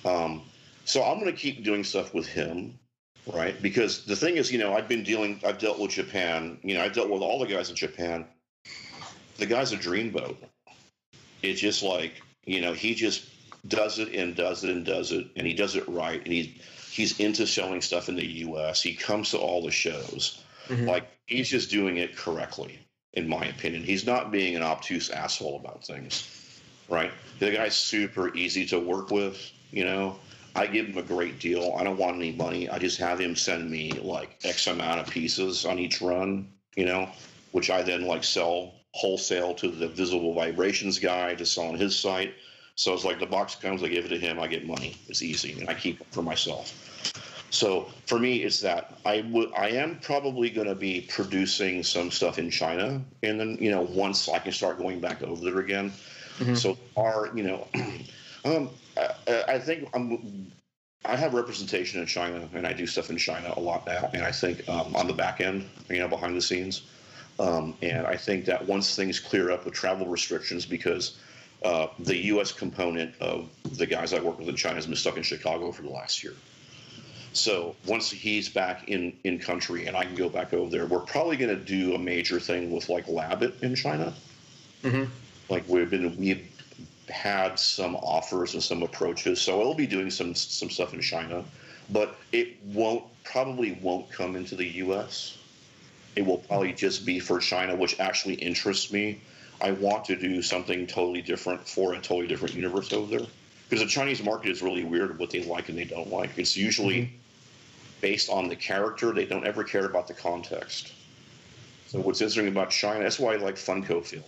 Um, 0.06 0.42
so 0.86 1.04
I'm 1.04 1.20
going 1.20 1.32
to 1.32 1.40
keep 1.40 1.64
doing 1.64 1.84
stuff 1.84 2.14
with 2.14 2.28
him, 2.28 2.78
right? 3.32 3.60
Because 3.62 4.06
the 4.06 4.16
thing 4.16 4.38
is, 4.38 4.52
you 4.52 4.58
know, 4.58 4.74
I've 4.74 4.88
been 4.88 5.04
dealing, 5.04 5.40
I've 5.46 5.60
dealt 5.60 5.80
with 5.80 5.92
Japan. 5.92 6.58
You 6.64 6.76
know, 6.76 6.84
I've 6.84 6.94
dealt 6.94 7.10
with 7.10 7.22
all 7.22 7.40
the 7.40 7.48
guys 7.48 7.70
in 7.70 7.76
Japan. 7.76 8.26
The 9.38 9.46
guy's 9.46 9.72
a 9.72 9.78
dreamboat. 9.78 10.36
It's 11.42 11.62
just 11.62 11.84
like, 11.84 12.22
you 12.46 12.60
know, 12.60 12.74
he 12.74 12.96
just 12.96 13.30
does 13.68 14.00
it 14.00 14.14
and 14.14 14.36
does 14.36 14.64
it 14.64 14.72
and 14.72 14.86
does 14.86 15.12
it, 15.12 15.28
and 15.36 15.46
he 15.46 15.54
does 15.54 15.76
it 15.76 15.88
right, 15.88 16.22
and 16.22 16.34
he's 16.34 16.50
he's 16.92 17.20
into 17.20 17.46
selling 17.46 17.82
stuff 17.82 18.10
in 18.10 18.16
the 18.16 18.26
U.S. 18.26 18.82
He 18.82 18.96
comes 18.96 19.32
to 19.32 19.38
all 19.38 19.64
the 19.64 19.72
shows. 19.72 20.44
Mm-hmm. 20.68 20.88
Like 20.88 21.10
he's 21.28 21.50
just 21.50 21.70
doing 21.70 21.98
it 21.98 22.18
correctly, 22.18 22.80
in 23.14 23.28
my 23.28 23.46
opinion. 23.46 23.84
He's 23.84 24.06
not 24.06 24.32
being 24.32 24.56
an 24.56 24.64
obtuse 24.64 25.10
asshole 25.10 25.58
about 25.58 25.86
things 25.86 26.39
right? 26.90 27.12
The 27.40 27.52
guy's 27.52 27.76
super 27.76 28.36
easy 28.36 28.66
to 28.68 28.80
work 28.80 29.12
with. 29.12 29.38
You 29.72 29.86
know, 29.86 30.20
I 30.56 30.68
give 30.68 30.88
him 30.88 30.98
a 30.98 31.04
great 31.04 31.40
deal. 31.40 31.76
I 31.80 31.84
don't 31.84 31.98
want 31.98 32.16
any 32.16 32.32
money. 32.32 32.70
I 32.70 32.80
just 32.80 32.98
have 33.00 33.20
him 33.20 33.36
send 33.36 33.70
me 33.70 33.92
like 33.92 34.38
X 34.44 34.68
amount 34.68 35.00
of 35.00 35.08
pieces 35.08 35.66
on 35.66 35.80
each 35.80 36.02
run. 36.02 36.50
You 36.76 36.86
know, 36.86 37.10
which 37.52 37.70
I 37.70 37.82
then 37.82 38.06
like 38.06 38.24
sell 38.24 38.74
wholesale 38.94 39.54
to 39.56 39.70
the 39.70 39.88
visible 39.88 40.34
vibrations 40.34 41.00
guy 41.00 41.36
to 41.36 41.46
sell 41.46 41.66
on 41.66 41.76
his 41.76 41.98
site. 41.98 42.34
So 42.76 42.94
it's 42.94 43.04
like 43.04 43.20
the 43.20 43.26
box 43.26 43.56
comes, 43.56 43.84
I 43.84 43.90
give 43.90 44.06
it 44.06 44.10
to 44.10 44.18
him, 44.18 44.40
I 44.40 44.48
get 44.48 44.66
money. 44.66 44.96
It's 45.10 45.22
easy, 45.22 45.60
and 45.60 45.70
I 45.70 45.74
keep 45.74 46.00
it 46.00 46.08
for 46.12 46.22
myself. 46.22 46.74
So 47.52 47.90
for 48.06 48.20
me, 48.20 48.44
it's 48.44 48.62
that 48.62 49.00
I 49.06 49.22
would 49.32 49.52
I 49.54 49.70
am 49.70 50.00
probably 50.00 50.50
going 50.50 50.68
to 50.68 50.76
be 50.76 51.02
producing 51.02 51.84
some 51.84 52.12
stuff 52.12 52.38
in 52.40 52.50
China, 52.50 53.02
and 53.24 53.40
then 53.40 53.58
you 53.60 53.72
know 53.72 53.82
once 53.82 54.30
I 54.30 54.40
can 54.40 54.52
start 54.52 54.78
going 54.78 55.00
back 55.00 55.22
over 55.24 55.44
there 55.44 55.60
again, 55.60 55.92
Mm-hmm. 56.40 56.56
So 56.56 56.78
our, 56.96 57.30
you 57.36 57.44
know, 57.44 57.68
um, 58.46 58.70
I, 58.98 59.44
I 59.48 59.60
think 59.60 59.90
I'm, 59.94 60.52
I 61.06 61.16
have 61.16 61.34
representation 61.34 62.00
in 62.00 62.08
China, 62.08 62.48
and 62.54 62.66
I 62.66 62.74
do 62.74 62.88
stuff 62.88 63.10
in 63.10 63.18
China 63.18 63.54
a 63.56 63.60
lot 63.60 63.86
now. 63.86 64.10
And 64.14 64.24
I 64.24 64.32
think 64.32 64.68
um, 64.70 64.96
on 64.96 65.08
the 65.08 65.14
back 65.14 65.42
end, 65.42 65.68
you 65.90 66.00
know, 66.00 66.08
behind 66.08 66.36
the 66.36 66.42
scenes, 66.42 66.84
um, 67.40 67.76
and 67.82 68.06
I 68.06 68.16
think 68.16 68.46
that 68.46 68.66
once 68.66 68.96
things 68.96 69.20
clear 69.20 69.52
up 69.52 69.66
with 69.66 69.74
travel 69.74 70.08
restrictions, 70.08 70.66
because 70.66 71.18
uh, 71.64 71.88
the 72.00 72.18
U.S. 72.26 72.52
component 72.52 73.16
of 73.22 73.50
the 73.72 73.86
guys 73.86 74.14
I 74.14 74.20
work 74.20 74.40
with 74.40 74.50
in 74.50 74.56
China 74.56 74.76
has 74.76 74.86
been 74.86 74.96
stuck 74.96 75.18
in 75.18 75.24
Chicago 75.24 75.72
for 75.72 75.82
the 75.82 75.90
last 75.90 76.24
year. 76.24 76.34
So 77.32 77.76
once 77.86 78.10
he's 78.10 78.50
back 78.50 78.90
in 78.90 79.14
in 79.24 79.40
country 79.40 79.86
and 79.86 79.96
I 79.96 80.04
can 80.04 80.16
go 80.16 80.30
back 80.30 80.54
over 80.54 80.70
there, 80.70 80.88
we're 80.88 81.00
probably 81.00 81.38
going 81.38 81.56
to 81.56 81.64
do 81.64 81.94
a 81.94 82.00
major 82.00 82.40
thing 82.40 82.72
with 82.72 82.90
like 82.90 83.06
Labbit 83.06 83.62
in 83.62 83.76
China. 83.76 84.14
Mm-hmm 84.84 85.06
like 85.50 85.68
we've 85.68 85.90
been 85.90 86.16
we've 86.18 86.48
had 87.10 87.58
some 87.58 87.96
offers 87.96 88.54
and 88.54 88.62
some 88.62 88.84
approaches, 88.84 89.42
so 89.42 89.62
I'll 89.62 89.74
be 89.74 89.88
doing 89.88 90.10
some 90.10 90.36
some 90.36 90.70
stuff 90.70 90.94
in 90.94 91.02
China, 91.02 91.44
but 91.90 92.16
it 92.32 92.64
won't 92.64 93.04
probably 93.24 93.78
won't 93.82 94.12
come 94.12 94.36
into 94.36 94.56
the 94.56 94.68
U.S. 94.84 95.38
It 96.16 96.26
will 96.26 96.38
probably 96.38 96.74
just 96.74 97.06
be 97.06 97.20
for 97.20 97.40
China, 97.40 97.76
which 97.76 98.00
actually 98.00 98.36
interests 98.36 98.92
me. 98.92 99.22
I 99.62 99.72
want 99.72 100.06
to 100.06 100.16
do 100.16 100.42
something 100.42 100.88
totally 100.88 101.22
different 101.22 101.68
for 101.68 101.94
a 101.94 101.98
totally 101.98 102.28
different 102.28 102.56
universe 102.56 102.94
over 102.94 103.18
there 103.18 103.28
because 103.68 103.84
the 103.84 103.90
Chinese 103.90 104.24
market 104.24 104.50
is 104.50 104.62
really 104.62 104.84
weird 104.84 105.20
what 105.20 105.32
they 105.32 105.44
like 105.44 105.70
and 105.70 105.78
they 105.78 105.84
don't 105.84 106.10
like. 106.10 106.32
It's 106.38 106.56
usually 106.56 107.02
mm-hmm. 107.02 107.16
based 108.02 108.30
on 108.30 108.48
the 108.48 108.56
character. 108.56 109.12
They 109.12 109.26
don't 109.26 109.46
ever 109.46 109.64
care 109.64 109.86
about 109.86 110.08
the 110.08 110.14
context. 110.14 110.94
So 111.88 112.00
what's 112.00 112.22
interesting 112.22 112.48
about 112.48 112.70
China? 112.70 113.04
That's 113.04 113.20
why 113.20 113.34
I 113.34 113.38
like 113.38 113.56
Funko 113.56 114.06
Field 114.06 114.24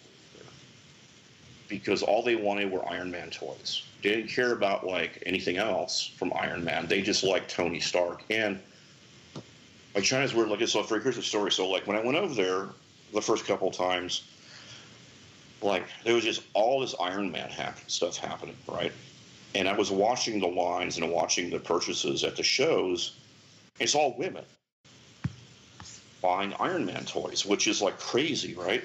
because 1.72 2.04
all 2.04 2.22
they 2.22 2.36
wanted 2.36 2.70
were 2.70 2.88
Iron 2.88 3.10
Man 3.10 3.32
toys. 3.32 3.88
They 4.04 4.10
didn't 4.10 4.30
care 4.30 4.52
about 4.52 4.86
like 4.86 5.24
anything 5.26 5.58
else 5.58 6.06
from 6.18 6.34
Iron 6.36 6.64
Man. 6.64 6.86
They 6.86 7.02
just 7.02 7.24
liked 7.24 7.50
Tony 7.50 7.80
Stark. 7.80 8.24
And 8.30 8.60
like 9.96 10.04
China's 10.04 10.34
weird. 10.34 10.50
Like 10.50 10.62
it's 10.62 10.74
so, 10.74 10.84
here's 10.84 11.16
the 11.16 11.22
story. 11.24 11.52
So 11.52 11.68
like 11.70 11.88
when 11.88 11.96
I 11.96 12.04
went 12.04 12.18
over 12.18 12.34
there 12.34 12.68
the 13.14 13.22
first 13.22 13.46
couple 13.46 13.72
times, 13.72 14.24
like 15.62 15.86
there 16.04 16.14
was 16.14 16.26
just 16.26 16.44
all 16.54 16.82
this 16.82 16.94
Iron 17.00 17.32
Man 17.32 17.50
happen, 17.50 17.88
stuff 17.88 18.18
happening, 18.18 18.58
right? 18.68 18.92
And 19.56 19.68
I 19.68 19.76
was 19.76 19.90
watching 19.92 20.40
the 20.40 20.48
lines 20.48 20.98
and 20.98 21.10
watching 21.10 21.50
the 21.50 21.60
purchases 21.60 22.26
at 22.26 22.36
the 22.36 22.44
shows. 22.44 23.16
It's 23.80 23.96
all 23.96 24.16
women 24.18 24.44
buying 26.22 26.54
Iron 26.60 26.86
Man 26.86 27.06
toys, 27.06 27.46
which 27.46 27.68
is 27.68 27.82
like 27.82 27.98
crazy, 27.98 28.56
right? 28.56 28.84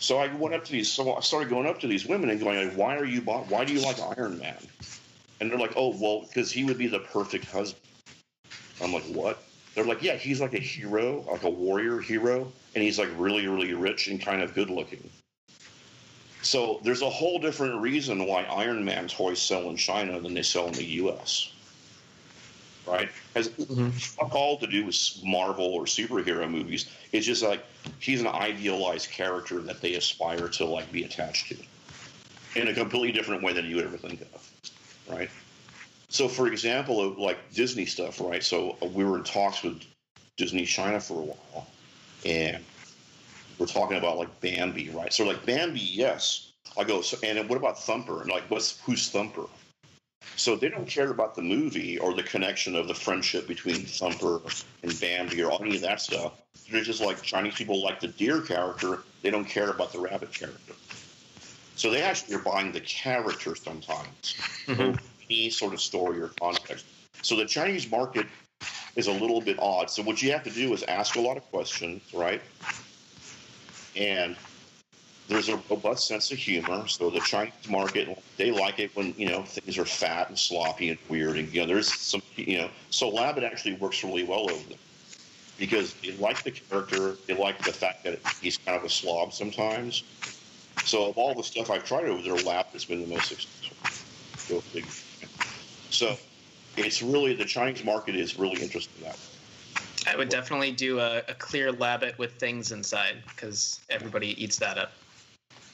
So 0.00 0.18
I 0.18 0.32
went 0.34 0.54
up 0.54 0.64
to 0.64 0.72
these. 0.72 0.90
So 0.90 1.14
I 1.14 1.20
started 1.20 1.48
going 1.48 1.66
up 1.66 1.80
to 1.80 1.86
these 1.86 2.06
women 2.06 2.30
and 2.30 2.40
going, 2.40 2.76
"Why 2.76 2.96
are 2.96 3.04
you? 3.04 3.20
Why 3.22 3.64
do 3.64 3.72
you 3.72 3.80
like 3.80 3.98
Iron 4.00 4.38
Man?" 4.38 4.56
And 5.40 5.50
they're 5.50 5.58
like, 5.58 5.74
"Oh, 5.76 5.96
well, 6.00 6.22
because 6.22 6.52
he 6.52 6.64
would 6.64 6.78
be 6.78 6.86
the 6.86 7.00
perfect 7.00 7.46
husband." 7.46 7.82
I'm 8.80 8.92
like, 8.92 9.04
"What?" 9.04 9.42
They're 9.74 9.84
like, 9.84 10.02
"Yeah, 10.02 10.16
he's 10.16 10.40
like 10.40 10.54
a 10.54 10.60
hero, 10.60 11.24
like 11.30 11.42
a 11.42 11.50
warrior 11.50 12.00
hero, 12.00 12.52
and 12.74 12.84
he's 12.84 12.98
like 12.98 13.10
really, 13.16 13.46
really 13.46 13.74
rich 13.74 14.08
and 14.08 14.20
kind 14.20 14.42
of 14.42 14.54
good 14.54 14.70
looking." 14.70 15.10
So 16.42 16.80
there's 16.84 17.02
a 17.02 17.10
whole 17.10 17.38
different 17.38 17.80
reason 17.82 18.24
why 18.26 18.44
Iron 18.44 18.84
Man 18.84 19.08
toys 19.08 19.42
sell 19.42 19.68
in 19.68 19.76
China 19.76 20.20
than 20.20 20.34
they 20.34 20.42
sell 20.42 20.66
in 20.66 20.74
the 20.74 20.84
U.S 20.84 21.50
right? 22.88 23.10
Has 23.34 23.48
mm-hmm. 23.50 23.90
fuck 23.90 24.34
all 24.34 24.58
to 24.58 24.66
do 24.66 24.86
with 24.86 24.96
Marvel 25.24 25.66
or 25.66 25.84
superhero 25.84 26.50
movies. 26.50 26.90
It's 27.12 27.26
just 27.26 27.42
like 27.42 27.64
he's 28.00 28.20
an 28.20 28.26
idealized 28.26 29.10
character 29.10 29.60
that 29.60 29.80
they 29.80 29.94
aspire 29.94 30.48
to 30.48 30.64
like 30.64 30.90
be 30.92 31.04
attached 31.04 31.48
to 31.48 31.56
in 32.60 32.68
a 32.68 32.74
completely 32.74 33.12
different 33.12 33.42
way 33.42 33.52
than 33.52 33.66
you 33.66 33.76
would 33.76 33.84
ever 33.84 33.96
think 33.96 34.20
of, 34.22 34.50
right? 35.08 35.30
So, 36.08 36.28
for 36.28 36.46
example, 36.46 37.14
like 37.18 37.38
Disney 37.52 37.84
stuff, 37.84 38.20
right? 38.20 38.42
So 38.42 38.76
uh, 38.82 38.86
we 38.86 39.04
were 39.04 39.18
in 39.18 39.24
talks 39.24 39.62
with 39.62 39.82
Disney 40.36 40.64
China 40.64 41.00
for 41.00 41.14
a 41.14 41.24
while, 41.24 41.66
and 42.24 42.64
we're 43.58 43.66
talking 43.66 43.98
about 43.98 44.16
like 44.16 44.40
Bambi, 44.40 44.90
right? 44.90 45.12
So 45.12 45.24
like 45.24 45.44
Bambi, 45.44 45.80
yes. 45.80 46.52
I 46.78 46.84
go, 46.84 47.00
so, 47.00 47.16
and 47.24 47.48
what 47.48 47.56
about 47.56 47.78
Thumper? 47.78 48.22
And 48.22 48.30
like, 48.30 48.44
what's 48.50 48.80
who's 48.80 49.10
Thumper? 49.10 49.46
So 50.38 50.54
they 50.54 50.68
don't 50.68 50.86
care 50.86 51.10
about 51.10 51.34
the 51.34 51.42
movie 51.42 51.98
or 51.98 52.14
the 52.14 52.22
connection 52.22 52.76
of 52.76 52.86
the 52.86 52.94
friendship 52.94 53.48
between 53.48 53.84
Thumper 53.84 54.40
and 54.84 55.00
Bambi 55.00 55.42
or 55.42 55.60
any 55.60 55.74
of 55.74 55.82
that 55.82 56.00
stuff. 56.00 56.32
They're 56.70 56.84
just 56.84 57.00
like 57.00 57.20
Chinese 57.22 57.54
people 57.54 57.82
like 57.82 57.98
the 57.98 58.06
deer 58.06 58.40
character. 58.40 59.00
They 59.22 59.30
don't 59.30 59.44
care 59.44 59.70
about 59.70 59.92
the 59.92 59.98
rabbit 59.98 60.32
character. 60.32 60.74
So 61.74 61.90
they 61.90 62.02
actually 62.02 62.36
are 62.36 62.40
buying 62.40 62.70
the 62.70 62.80
character 62.80 63.56
sometimes, 63.56 64.36
Mhm. 64.66 64.98
any 65.28 65.50
sort 65.50 65.74
of 65.74 65.80
story 65.80 66.20
or 66.20 66.28
context. 66.40 66.86
So 67.22 67.34
the 67.34 67.44
Chinese 67.46 67.90
market 67.90 68.26
is 68.94 69.08
a 69.08 69.12
little 69.12 69.40
bit 69.40 69.58
odd. 69.58 69.90
So 69.90 70.02
what 70.02 70.22
you 70.22 70.30
have 70.32 70.44
to 70.44 70.50
do 70.50 70.72
is 70.72 70.84
ask 70.84 71.16
a 71.16 71.20
lot 71.20 71.36
of 71.36 71.42
questions, 71.50 72.02
right? 72.14 72.42
And 73.96 74.36
there's 75.28 75.48
a 75.50 75.62
robust 75.70 76.08
sense 76.08 76.32
of 76.32 76.38
humor. 76.38 76.86
So 76.88 77.10
the 77.10 77.20
Chinese 77.20 77.52
market, 77.68 78.08
they 78.36 78.50
like 78.50 78.78
it 78.78 78.90
when 78.94 79.14
you 79.16 79.28
know 79.28 79.44
things 79.44 79.78
are 79.78 79.84
fat 79.84 80.28
and 80.28 80.38
sloppy 80.38 80.88
and 80.88 80.98
weird, 81.08 81.38
and 81.38 81.52
you 81.52 81.60
know 81.60 81.66
there's 81.66 81.92
some, 81.92 82.22
you 82.36 82.58
know. 82.58 82.70
So 82.90 83.10
Labbit 83.10 83.44
actually 83.44 83.74
works 83.74 84.02
really 84.02 84.24
well 84.24 84.50
over 84.50 84.64
there 84.68 84.78
because 85.58 85.94
they 86.02 86.16
like 86.16 86.42
the 86.42 86.52
character, 86.52 87.18
they 87.28 87.36
like 87.36 87.62
the 87.62 87.72
fact 87.72 88.04
that 88.04 88.20
he's 88.40 88.56
kind 88.58 88.78
of 88.78 88.84
a 88.84 88.88
slob 88.88 89.32
sometimes. 89.32 90.02
So 90.84 91.10
of 91.10 91.18
all 91.18 91.34
the 91.34 91.42
stuff 91.42 91.70
I've 91.70 91.84
tried 91.84 92.06
over 92.06 92.22
there, 92.22 92.36
Lab 92.44 92.66
has 92.72 92.86
been 92.86 93.02
the 93.02 93.06
most 93.06 93.28
successful. 93.28 93.76
So 95.90 96.16
it's 96.76 97.02
really 97.02 97.34
the 97.34 97.44
Chinese 97.44 97.84
market 97.84 98.14
is 98.14 98.38
really 98.38 98.62
interested 98.62 98.96
in 98.98 99.04
that. 99.04 99.18
I 100.06 100.16
would 100.16 100.28
definitely 100.28 100.72
do 100.72 101.00
a, 101.00 101.18
a 101.28 101.34
clear 101.34 101.72
labbit 101.72 102.16
with 102.18 102.34
things 102.38 102.72
inside 102.72 103.16
because 103.28 103.80
everybody 103.90 104.42
eats 104.42 104.56
that 104.58 104.78
up. 104.78 104.92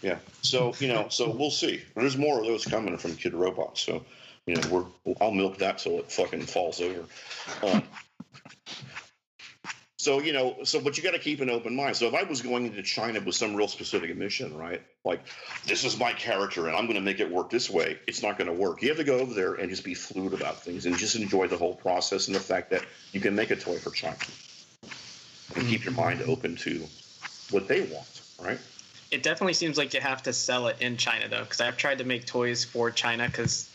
Yeah. 0.04 0.18
So 0.42 0.74
you 0.80 0.88
know, 0.88 1.08
so 1.08 1.30
we'll 1.30 1.50
see. 1.50 1.82
There's 1.96 2.18
more 2.18 2.38
of 2.38 2.44
those 2.44 2.66
coming 2.66 2.98
from 2.98 3.12
Kidrobot. 3.12 3.78
So 3.78 4.04
you 4.44 4.54
know, 4.54 4.68
we're 4.68 5.14
I'll 5.18 5.30
milk 5.30 5.58
that 5.58 5.78
till 5.78 5.98
it 5.98 6.12
fucking 6.12 6.42
falls 6.42 6.82
over. 6.82 7.06
Um, 7.62 7.82
so 9.96 10.20
you 10.20 10.34
know, 10.34 10.56
so 10.64 10.78
but 10.82 10.98
you 10.98 11.02
got 11.02 11.12
to 11.12 11.18
keep 11.18 11.40
an 11.40 11.48
open 11.48 11.74
mind. 11.74 11.96
So 11.96 12.06
if 12.06 12.12
I 12.12 12.24
was 12.24 12.42
going 12.42 12.66
into 12.66 12.82
China 12.82 13.18
with 13.22 13.34
some 13.34 13.56
real 13.56 13.66
specific 13.66 14.14
mission, 14.14 14.54
right? 14.58 14.82
Like 15.06 15.22
this 15.66 15.84
is 15.84 15.98
my 15.98 16.12
character, 16.12 16.68
and 16.68 16.76
I'm 16.76 16.84
going 16.84 16.96
to 16.96 17.00
make 17.00 17.20
it 17.20 17.30
work 17.30 17.48
this 17.48 17.70
way. 17.70 17.98
It's 18.06 18.22
not 18.22 18.36
going 18.36 18.48
to 18.48 18.52
work. 18.52 18.82
You 18.82 18.88
have 18.88 18.98
to 18.98 19.04
go 19.04 19.20
over 19.20 19.32
there 19.32 19.54
and 19.54 19.70
just 19.70 19.84
be 19.84 19.94
fluid 19.94 20.34
about 20.34 20.62
things, 20.62 20.84
and 20.84 20.98
just 20.98 21.16
enjoy 21.16 21.48
the 21.48 21.56
whole 21.56 21.76
process 21.76 22.26
and 22.26 22.36
the 22.36 22.40
fact 22.40 22.68
that 22.72 22.84
you 23.12 23.20
can 23.20 23.34
make 23.34 23.50
a 23.50 23.56
toy 23.56 23.78
for 23.78 23.90
China, 23.90 24.18
and 25.56 25.66
keep 25.66 25.86
your 25.86 25.94
mind 25.94 26.20
open 26.26 26.56
to 26.56 26.84
what 27.50 27.68
they 27.68 27.80
want, 27.80 28.20
right? 28.38 28.58
It 29.14 29.22
definitely 29.22 29.52
seems 29.52 29.78
like 29.78 29.94
you 29.94 30.00
have 30.00 30.24
to 30.24 30.32
sell 30.32 30.66
it 30.66 30.76
in 30.80 30.96
China 30.96 31.28
though, 31.28 31.44
because 31.44 31.60
I've 31.60 31.76
tried 31.76 31.98
to 31.98 32.04
make 32.04 32.26
toys 32.26 32.64
for 32.64 32.90
China 32.90 33.28
because 33.28 33.70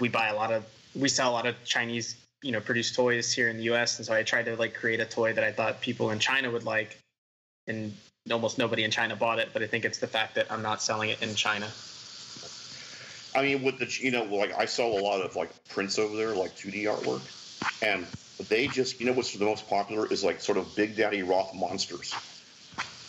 we 0.00 0.08
buy 0.08 0.28
a 0.28 0.34
lot 0.34 0.50
of 0.50 0.64
we 0.94 1.10
sell 1.10 1.30
a 1.30 1.34
lot 1.34 1.46
of 1.46 1.62
Chinese 1.64 2.16
you 2.40 2.50
know 2.50 2.60
produced 2.60 2.94
toys 2.94 3.30
here 3.30 3.50
in 3.50 3.58
the 3.58 3.64
U.S. 3.64 3.98
and 3.98 4.06
so 4.06 4.14
I 4.14 4.22
tried 4.22 4.46
to 4.46 4.56
like 4.56 4.72
create 4.72 5.00
a 5.00 5.04
toy 5.04 5.34
that 5.34 5.44
I 5.44 5.52
thought 5.52 5.82
people 5.82 6.12
in 6.12 6.18
China 6.18 6.50
would 6.50 6.64
like, 6.64 6.98
and 7.66 7.94
almost 8.30 8.56
nobody 8.56 8.84
in 8.84 8.90
China 8.90 9.16
bought 9.16 9.38
it. 9.38 9.50
But 9.52 9.60
I 9.62 9.66
think 9.66 9.84
it's 9.84 9.98
the 9.98 10.06
fact 10.06 10.34
that 10.36 10.50
I'm 10.50 10.62
not 10.62 10.80
selling 10.80 11.10
it 11.10 11.22
in 11.22 11.34
China. 11.34 11.68
I 13.34 13.42
mean, 13.42 13.62
with 13.62 13.78
the 13.78 13.98
you 14.02 14.12
know, 14.12 14.24
like 14.24 14.58
I 14.58 14.64
sell 14.64 14.98
a 14.98 15.02
lot 15.02 15.20
of 15.20 15.36
like 15.36 15.50
prints 15.68 15.98
over 15.98 16.16
there, 16.16 16.34
like 16.34 16.56
2D 16.56 16.84
artwork, 16.84 17.20
and 17.82 18.06
they 18.48 18.66
just 18.66 18.98
you 18.98 19.04
know 19.04 19.12
what's 19.12 19.36
the 19.36 19.44
most 19.44 19.68
popular 19.68 20.10
is 20.10 20.24
like 20.24 20.40
sort 20.40 20.56
of 20.56 20.74
Big 20.74 20.96
Daddy 20.96 21.22
Roth 21.22 21.54
monsters, 21.54 22.14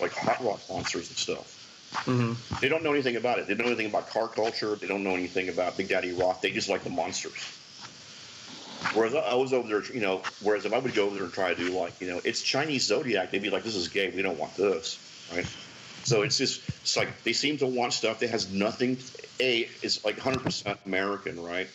like 0.03 0.13
hot 0.13 0.43
rod 0.43 0.59
monsters 0.69 1.09
and 1.09 1.17
stuff. 1.17 1.59
Mm-hmm. 2.05 2.59
They 2.59 2.69
don't 2.69 2.83
know 2.83 2.91
anything 2.91 3.15
about 3.15 3.39
it. 3.39 3.47
They 3.47 3.53
don't 3.53 3.65
know 3.65 3.71
anything 3.71 3.89
about 3.89 4.09
car 4.09 4.27
culture. 4.27 4.75
They 4.75 4.87
don't 4.87 5.03
know 5.03 5.11
anything 5.11 5.49
about 5.49 5.77
Big 5.77 5.89
Daddy 5.89 6.11
Roth. 6.11 6.41
They 6.41 6.51
just 6.51 6.69
like 6.69 6.83
the 6.83 6.89
monsters. 6.89 7.59
Whereas 8.93 9.15
I 9.15 9.33
was 9.35 9.53
over 9.53 9.67
there, 9.67 9.83
you 9.93 10.01
know, 10.01 10.21
whereas 10.41 10.65
if 10.65 10.73
I 10.73 10.79
would 10.79 10.93
go 10.93 11.05
over 11.05 11.15
there 11.15 11.23
and 11.23 11.33
try 11.33 11.53
to 11.53 11.55
do 11.55 11.71
like, 11.71 11.99
you 12.01 12.07
know, 12.07 12.19
it's 12.23 12.41
Chinese 12.41 12.83
Zodiac, 12.83 13.31
they'd 13.31 13.41
be 13.41 13.49
like, 13.49 13.63
this 13.63 13.75
is 13.75 13.87
gay. 13.87 14.09
We 14.09 14.21
don't 14.21 14.37
want 14.37 14.55
this, 14.55 14.99
right? 15.33 15.45
So 16.03 16.21
it's 16.21 16.37
just, 16.37 16.67
it's 16.67 16.97
like 16.97 17.23
they 17.23 17.33
seem 17.33 17.57
to 17.59 17.67
want 17.67 17.93
stuff 17.93 18.19
that 18.19 18.29
has 18.29 18.51
nothing. 18.51 18.97
A 19.39 19.69
is 19.81 20.03
like 20.03 20.17
100% 20.17 20.77
American, 20.85 21.41
right? 21.41 21.67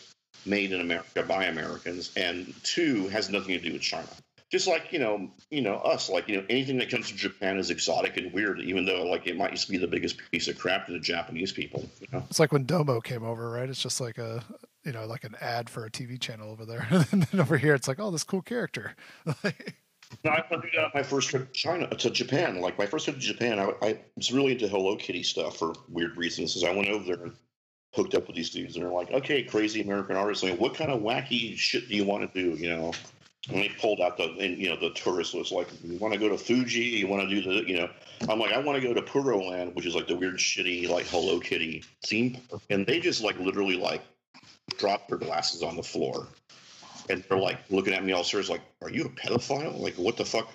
Made 0.44 0.72
in 0.72 0.80
America 0.80 1.22
by 1.22 1.44
Americans, 1.44 2.12
and 2.16 2.54
two 2.62 3.08
has 3.08 3.30
nothing 3.30 3.58
to 3.58 3.60
do 3.60 3.72
with 3.72 3.82
China. 3.82 4.08
Just 4.50 4.66
like 4.66 4.92
you 4.92 4.98
know, 4.98 5.30
you 5.50 5.60
know 5.60 5.74
us, 5.76 6.08
like 6.08 6.28
you 6.28 6.36
know, 6.36 6.44
anything 6.48 6.78
that 6.78 6.90
comes 6.90 7.08
from 7.08 7.18
Japan 7.18 7.58
is 7.58 7.70
exotic 7.70 8.16
and 8.16 8.32
weird, 8.32 8.60
even 8.60 8.86
though 8.86 9.04
like 9.04 9.26
it 9.26 9.36
might 9.36 9.52
just 9.52 9.68
be 9.68 9.76
the 9.76 9.86
biggest 9.86 10.18
piece 10.30 10.48
of 10.48 10.58
crap 10.58 10.86
to 10.86 10.92
the 10.92 10.98
Japanese 10.98 11.52
people. 11.52 11.88
You 12.00 12.08
know? 12.12 12.24
It's 12.30 12.40
like 12.40 12.52
when 12.52 12.64
Domo 12.64 13.00
came 13.00 13.24
over, 13.24 13.50
right? 13.50 13.68
It's 13.68 13.82
just 13.82 14.00
like 14.00 14.16
a 14.16 14.42
you 14.84 14.92
know 14.92 15.06
like 15.06 15.24
an 15.24 15.36
ad 15.40 15.68
for 15.68 15.84
a 15.84 15.90
TV 15.90 16.18
channel 16.18 16.50
over 16.50 16.64
there, 16.64 16.86
and 17.12 17.24
then 17.24 17.40
over 17.40 17.58
here 17.58 17.74
it's 17.74 17.88
like, 17.88 18.00
oh, 18.00 18.10
this 18.10 18.24
cool 18.24 18.42
character. 18.42 18.94
No, 20.24 20.30
I 20.30 20.44
went 20.50 20.62
through 20.62 20.70
that 20.74 20.94
my 20.94 21.02
first 21.02 21.28
trip 21.28 21.48
to 21.48 21.52
China 21.52 21.86
to 21.86 22.10
Japan. 22.10 22.60
Like 22.60 22.78
my 22.78 22.86
first 22.86 23.04
trip 23.04 23.16
to 23.16 23.22
Japan, 23.22 23.58
I, 23.58 23.72
I 23.82 24.00
was 24.16 24.32
really 24.32 24.52
into 24.52 24.68
Hello 24.68 24.96
Kitty 24.96 25.22
stuff 25.22 25.58
for 25.58 25.74
weird 25.88 26.16
reasons. 26.16 26.56
As 26.56 26.64
I 26.64 26.74
went 26.74 26.88
over 26.88 27.04
there 27.04 27.24
and 27.24 27.34
hooked 27.94 28.14
up 28.14 28.26
with 28.26 28.36
these 28.36 28.50
dudes, 28.50 28.76
and 28.76 28.84
they're 28.84 28.92
like, 28.92 29.10
"Okay, 29.10 29.42
crazy 29.42 29.82
American 29.82 30.16
artists. 30.16 30.42
like, 30.42 30.58
what 30.58 30.74
kind 30.74 30.90
of 30.90 31.02
wacky 31.02 31.56
shit 31.56 31.88
do 31.88 31.94
you 31.94 32.04
want 32.04 32.32
to 32.32 32.42
do?" 32.42 32.56
You 32.58 32.70
know, 32.70 32.92
and 33.48 33.58
they 33.58 33.68
pulled 33.80 34.00
out 34.00 34.16
the 34.16 34.24
and 34.38 34.58
you 34.58 34.68
know 34.68 34.76
the 34.76 34.90
tourist 34.90 35.34
was 35.34 35.50
Like, 35.50 35.68
you 35.82 35.98
want 35.98 36.14
to 36.14 36.20
go 36.20 36.28
to 36.28 36.38
Fuji? 36.38 36.80
You 36.80 37.06
want 37.08 37.28
to 37.28 37.34
do 37.34 37.42
the 37.42 37.68
you 37.68 37.76
know? 37.76 37.88
I'm 38.28 38.38
like, 38.38 38.52
I 38.52 38.58
want 38.58 38.80
to 38.80 38.86
go 38.86 38.94
to 38.94 39.02
Puro 39.02 39.42
Land, 39.42 39.74
which 39.74 39.86
is 39.86 39.94
like 39.94 40.08
the 40.08 40.16
weird, 40.16 40.36
shitty 40.36 40.88
like 40.88 41.06
Hello 41.06 41.40
Kitty 41.40 41.84
theme 42.04 42.38
park, 42.48 42.62
and 42.70 42.86
they 42.86 43.00
just 43.00 43.22
like 43.22 43.38
literally 43.38 43.76
like 43.76 44.02
dropped 44.76 45.08
their 45.08 45.18
glasses 45.18 45.62
on 45.62 45.76
the 45.76 45.82
floor 45.82 46.26
and 47.08 47.24
they're 47.28 47.38
like 47.38 47.58
looking 47.70 47.94
at 47.94 48.04
me 48.04 48.12
all 48.12 48.24
serious, 48.24 48.48
like, 48.48 48.60
"Are 48.82 48.90
you 48.90 49.04
a 49.04 49.08
pedophile? 49.08 49.78
Like, 49.78 49.94
what 49.94 50.16
the 50.16 50.24
fuck? 50.24 50.48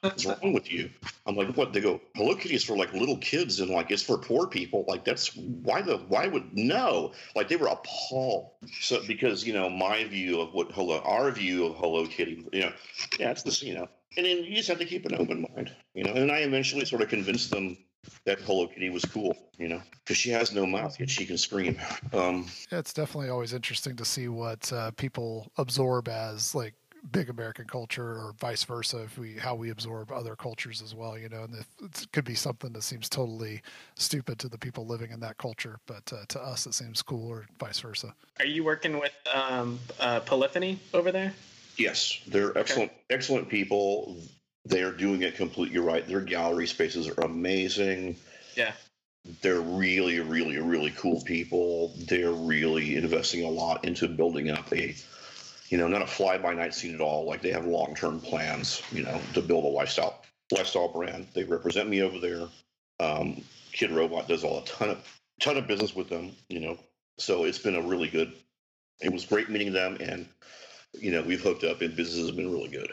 What's 0.00 0.26
wrong 0.26 0.52
with 0.52 0.70
you?" 0.70 0.90
I'm 1.26 1.36
like, 1.36 1.56
"What?" 1.56 1.72
They 1.72 1.80
go, 1.80 2.00
"Hello 2.14 2.34
Kitty 2.34 2.54
is 2.54 2.64
for 2.64 2.76
like 2.76 2.92
little 2.92 3.16
kids, 3.18 3.60
and 3.60 3.70
like 3.70 3.90
it's 3.90 4.02
for 4.02 4.18
poor 4.18 4.46
people. 4.46 4.84
Like, 4.86 5.04
that's 5.04 5.34
why 5.36 5.82
the 5.82 5.96
why 6.08 6.26
would 6.26 6.56
no? 6.56 7.12
Like, 7.34 7.48
they 7.48 7.56
were 7.56 7.68
appalled. 7.68 8.50
So 8.80 9.02
because 9.06 9.46
you 9.46 9.52
know 9.52 9.70
my 9.70 10.04
view 10.04 10.40
of 10.40 10.52
what 10.52 10.72
Hello, 10.72 11.00
our 11.00 11.30
view 11.30 11.66
of 11.66 11.76
Hello 11.76 12.06
Kitty, 12.06 12.46
you 12.52 12.60
know, 12.60 12.72
yeah, 13.18 13.30
it's 13.30 13.42
this, 13.42 13.62
you 13.62 13.74
know, 13.74 13.88
and 14.16 14.26
then 14.26 14.44
you 14.44 14.56
just 14.56 14.68
have 14.68 14.78
to 14.78 14.84
keep 14.84 15.06
an 15.06 15.14
open 15.14 15.46
mind, 15.54 15.72
you 15.94 16.04
know. 16.04 16.12
And 16.12 16.30
I 16.30 16.38
eventually 16.38 16.84
sort 16.84 17.02
of 17.02 17.08
convinced 17.08 17.50
them 17.50 17.76
that 18.24 18.40
Hello 18.40 18.66
Kitty 18.66 18.90
was 18.90 19.04
cool, 19.04 19.36
you 19.58 19.68
know, 19.68 19.80
because 20.00 20.16
she 20.16 20.30
has 20.30 20.52
no 20.52 20.66
mouth 20.66 20.98
yet 21.00 21.08
she 21.08 21.24
can 21.24 21.38
scream. 21.38 21.78
Um, 22.12 22.46
Yeah, 22.70 22.78
it's 22.78 22.92
definitely 22.92 23.30
always 23.30 23.52
interesting 23.52 23.96
to 23.96 24.04
see 24.04 24.28
what 24.28 24.72
uh, 24.72 24.90
people 24.92 25.50
absorb 25.56 26.08
as 26.08 26.54
like 26.54 26.74
big 27.10 27.28
American 27.28 27.66
culture, 27.66 28.02
or 28.04 28.34
vice 28.38 28.64
versa. 28.64 29.02
If 29.02 29.18
we 29.18 29.34
how 29.34 29.54
we 29.54 29.70
absorb 29.70 30.10
other 30.10 30.36
cultures 30.36 30.82
as 30.82 30.94
well, 30.94 31.18
you 31.18 31.28
know, 31.28 31.44
and 31.44 31.54
if, 31.54 31.66
it 32.02 32.12
could 32.12 32.24
be 32.24 32.34
something 32.34 32.72
that 32.72 32.82
seems 32.82 33.08
totally 33.08 33.62
stupid 33.94 34.38
to 34.40 34.48
the 34.48 34.58
people 34.58 34.86
living 34.86 35.10
in 35.10 35.20
that 35.20 35.38
culture, 35.38 35.78
but 35.86 36.12
uh, 36.12 36.24
to 36.28 36.40
us 36.40 36.66
it 36.66 36.74
seems 36.74 37.02
cool, 37.02 37.28
or 37.28 37.46
vice 37.58 37.80
versa. 37.80 38.14
Are 38.38 38.46
you 38.46 38.64
working 38.64 38.98
with 38.98 39.12
um, 39.34 39.78
uh, 40.00 40.20
Polyphony 40.20 40.78
over 40.92 41.12
there? 41.12 41.32
Yes, 41.76 42.20
they're 42.26 42.56
excellent, 42.56 42.92
excellent 43.10 43.48
people. 43.48 44.16
They 44.64 44.82
are 44.82 44.92
doing 44.92 45.22
it 45.22 45.36
completely 45.36 45.78
right. 45.78 46.06
Their 46.06 46.20
gallery 46.20 46.66
spaces 46.66 47.08
are 47.08 47.20
amazing. 47.24 48.16
Yeah. 48.56 48.72
They're 49.42 49.60
really, 49.60 50.20
really, 50.20 50.58
really 50.58 50.92
cool 50.92 51.20
people. 51.22 51.94
They're 52.08 52.32
really 52.32 52.96
investing 52.96 53.44
a 53.44 53.48
lot 53.48 53.84
into 53.84 54.06
building 54.06 54.50
up 54.50 54.72
a, 54.72 54.94
you 55.74 55.80
know, 55.80 55.88
not 55.88 56.02
a 56.02 56.06
fly 56.06 56.38
by 56.38 56.54
night 56.54 56.72
scene 56.72 56.94
at 56.94 57.00
all. 57.00 57.26
Like 57.26 57.42
they 57.42 57.50
have 57.50 57.66
long 57.66 57.96
term 57.96 58.20
plans, 58.20 58.80
you 58.92 59.02
know, 59.02 59.20
to 59.32 59.42
build 59.42 59.64
a 59.64 59.66
lifestyle 59.66 60.22
lifestyle 60.52 60.86
brand. 60.86 61.26
They 61.34 61.42
represent 61.42 61.88
me 61.88 62.00
over 62.00 62.20
there. 62.20 62.46
Um, 63.00 63.42
Kidrobot 63.72 64.28
does 64.28 64.44
all 64.44 64.60
a 64.60 64.64
ton 64.66 64.90
of 64.90 65.20
ton 65.40 65.56
of 65.56 65.66
business 65.66 65.92
with 65.92 66.08
them, 66.08 66.30
you 66.48 66.60
know. 66.60 66.78
So 67.18 67.42
it's 67.42 67.58
been 67.58 67.74
a 67.74 67.82
really 67.82 68.06
good. 68.06 68.32
It 69.00 69.12
was 69.12 69.24
great 69.24 69.50
meeting 69.50 69.72
them, 69.72 69.96
and 69.98 70.28
you 70.92 71.10
know 71.10 71.22
we've 71.22 71.42
hooked 71.42 71.64
up, 71.64 71.80
and 71.80 71.96
business 71.96 72.24
has 72.24 72.30
been 72.30 72.52
really 72.52 72.68
good. 72.68 72.92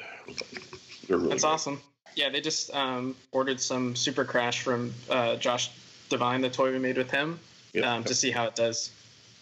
Really 1.08 1.30
That's 1.30 1.44
good. 1.44 1.50
awesome. 1.50 1.82
Yeah, 2.16 2.30
they 2.30 2.42
just 2.42 2.74
um, 2.74 3.16
ordered 3.32 3.62
some 3.62 3.96
Super 3.96 4.26
Crash 4.26 4.64
from 4.64 4.92
uh, 5.08 5.36
Josh 5.36 5.70
Divine, 6.10 6.42
the 6.42 6.50
toy 6.50 6.72
we 6.72 6.80
made 6.80 6.98
with 6.98 7.12
him, 7.12 7.40
Yeah, 7.74 7.94
um, 7.94 8.04
to 8.06 8.16
see 8.16 8.32
how 8.32 8.46
it 8.46 8.56
does. 8.56 8.90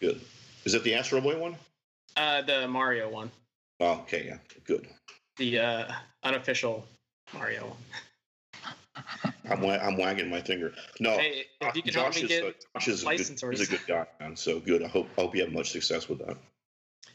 good. 0.01 0.19
Is 0.65 0.73
that 0.73 0.83
the 0.83 0.95
Astro 0.95 1.21
Boy 1.21 1.39
one? 1.39 1.55
Uh, 2.19 2.41
the 2.41 2.67
Mario 2.67 3.09
one, 3.09 3.31
Oh, 3.79 3.91
okay, 4.01 4.25
yeah, 4.27 4.37
good. 4.65 4.85
the 5.37 5.57
uh, 5.59 5.91
unofficial 6.23 6.85
Mario 7.33 7.61
one. 7.67 9.03
I'm, 9.49 9.61
wa- 9.61 9.79
I'm 9.81 9.95
wagging 9.97 10.29
my 10.29 10.41
finger. 10.41 10.73
No, 10.99 11.17
Hey, 11.17 11.45
if 11.61 11.75
you 11.77 11.81
can 11.81 11.93
help 11.93 12.07
Josh 12.07 12.15
me 12.17 12.21
is, 12.23 12.27
get 12.27 12.55
Josh 12.75 12.87
is 12.89 13.01
a 13.01 13.05
good, 13.05 13.11
license 13.11 13.41
a 13.43 13.65
good 13.65 13.87
guy, 13.87 14.05
man. 14.19 14.35
So 14.35 14.59
good. 14.59 14.83
I 14.83 14.89
hope 14.89 15.07
I 15.17 15.21
hope 15.21 15.33
you 15.33 15.41
have 15.43 15.53
much 15.53 15.71
success 15.71 16.09
with 16.09 16.19
that. 16.19 16.35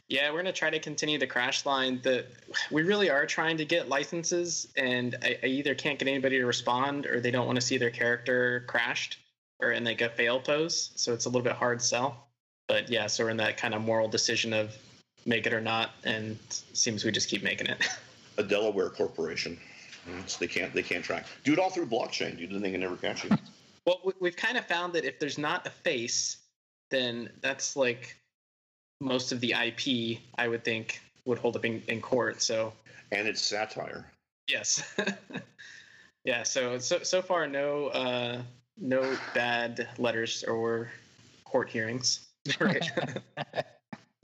Yeah, 0.07 0.31
we're 0.31 0.39
gonna 0.39 0.51
try 0.51 0.71
to 0.71 0.79
continue 0.79 1.19
the 1.19 1.27
crash 1.27 1.67
line. 1.67 1.99
That 2.03 2.25
we 2.71 2.81
really 2.81 3.11
are 3.11 3.27
trying 3.27 3.57
to 3.57 3.65
get 3.65 3.87
licenses, 3.89 4.67
and 4.75 5.15
I, 5.21 5.37
I 5.43 5.45
either 5.45 5.75
can't 5.75 5.99
get 5.99 6.07
anybody 6.07 6.39
to 6.39 6.45
respond, 6.47 7.05
or 7.05 7.19
they 7.19 7.29
don't 7.31 7.45
want 7.45 7.57
to 7.57 7.61
see 7.61 7.77
their 7.77 7.91
character 7.91 8.63
crashed, 8.65 9.19
or 9.59 9.71
in 9.71 9.83
like 9.83 10.01
a 10.01 10.09
fail 10.09 10.39
pose. 10.39 10.89
So 10.95 11.13
it's 11.13 11.25
a 11.25 11.29
little 11.29 11.43
bit 11.43 11.53
hard 11.53 11.79
sell. 11.79 12.27
But 12.67 12.89
yeah, 12.89 13.05
so 13.05 13.23
we're 13.23 13.29
in 13.29 13.37
that 13.37 13.57
kind 13.57 13.75
of 13.75 13.81
moral 13.83 14.07
decision 14.07 14.51
of 14.51 14.75
make 15.25 15.45
it 15.47 15.53
or 15.53 15.61
not, 15.61 15.91
and 16.03 16.31
it 16.31 16.61
seems 16.73 17.03
we 17.03 17.11
just 17.11 17.29
keep 17.29 17.43
making 17.43 17.67
it. 17.67 17.87
A 18.37 18.43
Delaware 18.43 18.89
corporation. 18.89 19.57
So 20.27 20.37
they 20.39 20.47
can't 20.47 20.71
they 20.73 20.83
can't 20.83 21.03
track. 21.03 21.25
Do 21.43 21.53
it 21.53 21.57
all 21.59 21.69
through 21.71 21.87
blockchain, 21.87 22.37
dude. 22.37 22.51
Then 22.51 22.61
they 22.61 22.71
can 22.71 22.79
never 22.81 22.95
catch 22.97 23.23
you. 23.23 23.31
Well, 23.87 23.99
we- 24.03 24.13
we've 24.19 24.35
kind 24.35 24.57
of 24.57 24.65
found 24.65 24.93
that 24.93 25.05
if 25.05 25.19
there's 25.19 25.37
not 25.37 25.67
a 25.67 25.69
face, 25.69 26.37
then 26.89 27.29
that's 27.41 27.75
like 27.75 28.15
most 28.99 29.31
of 29.31 29.39
the 29.41 29.51
IP. 29.53 30.19
I 30.39 30.47
would 30.47 30.63
think 30.63 30.99
would 31.25 31.37
hold 31.37 31.55
up 31.55 31.65
in, 31.65 31.83
in 31.87 32.01
court. 32.01 32.41
So 32.41 32.73
And 33.11 33.27
it's 33.27 33.41
satire. 33.43 34.09
yes, 34.47 34.95
yeah. 36.25 36.41
So 36.41 36.79
so 36.79 37.03
so 37.03 37.21
far, 37.21 37.45
no 37.47 37.87
uh, 37.89 38.41
no 38.77 39.15
bad 39.35 39.87
letters 39.99 40.43
or 40.43 40.89
court 41.43 41.69
hearings. 41.69 42.21
Right. 42.59 42.89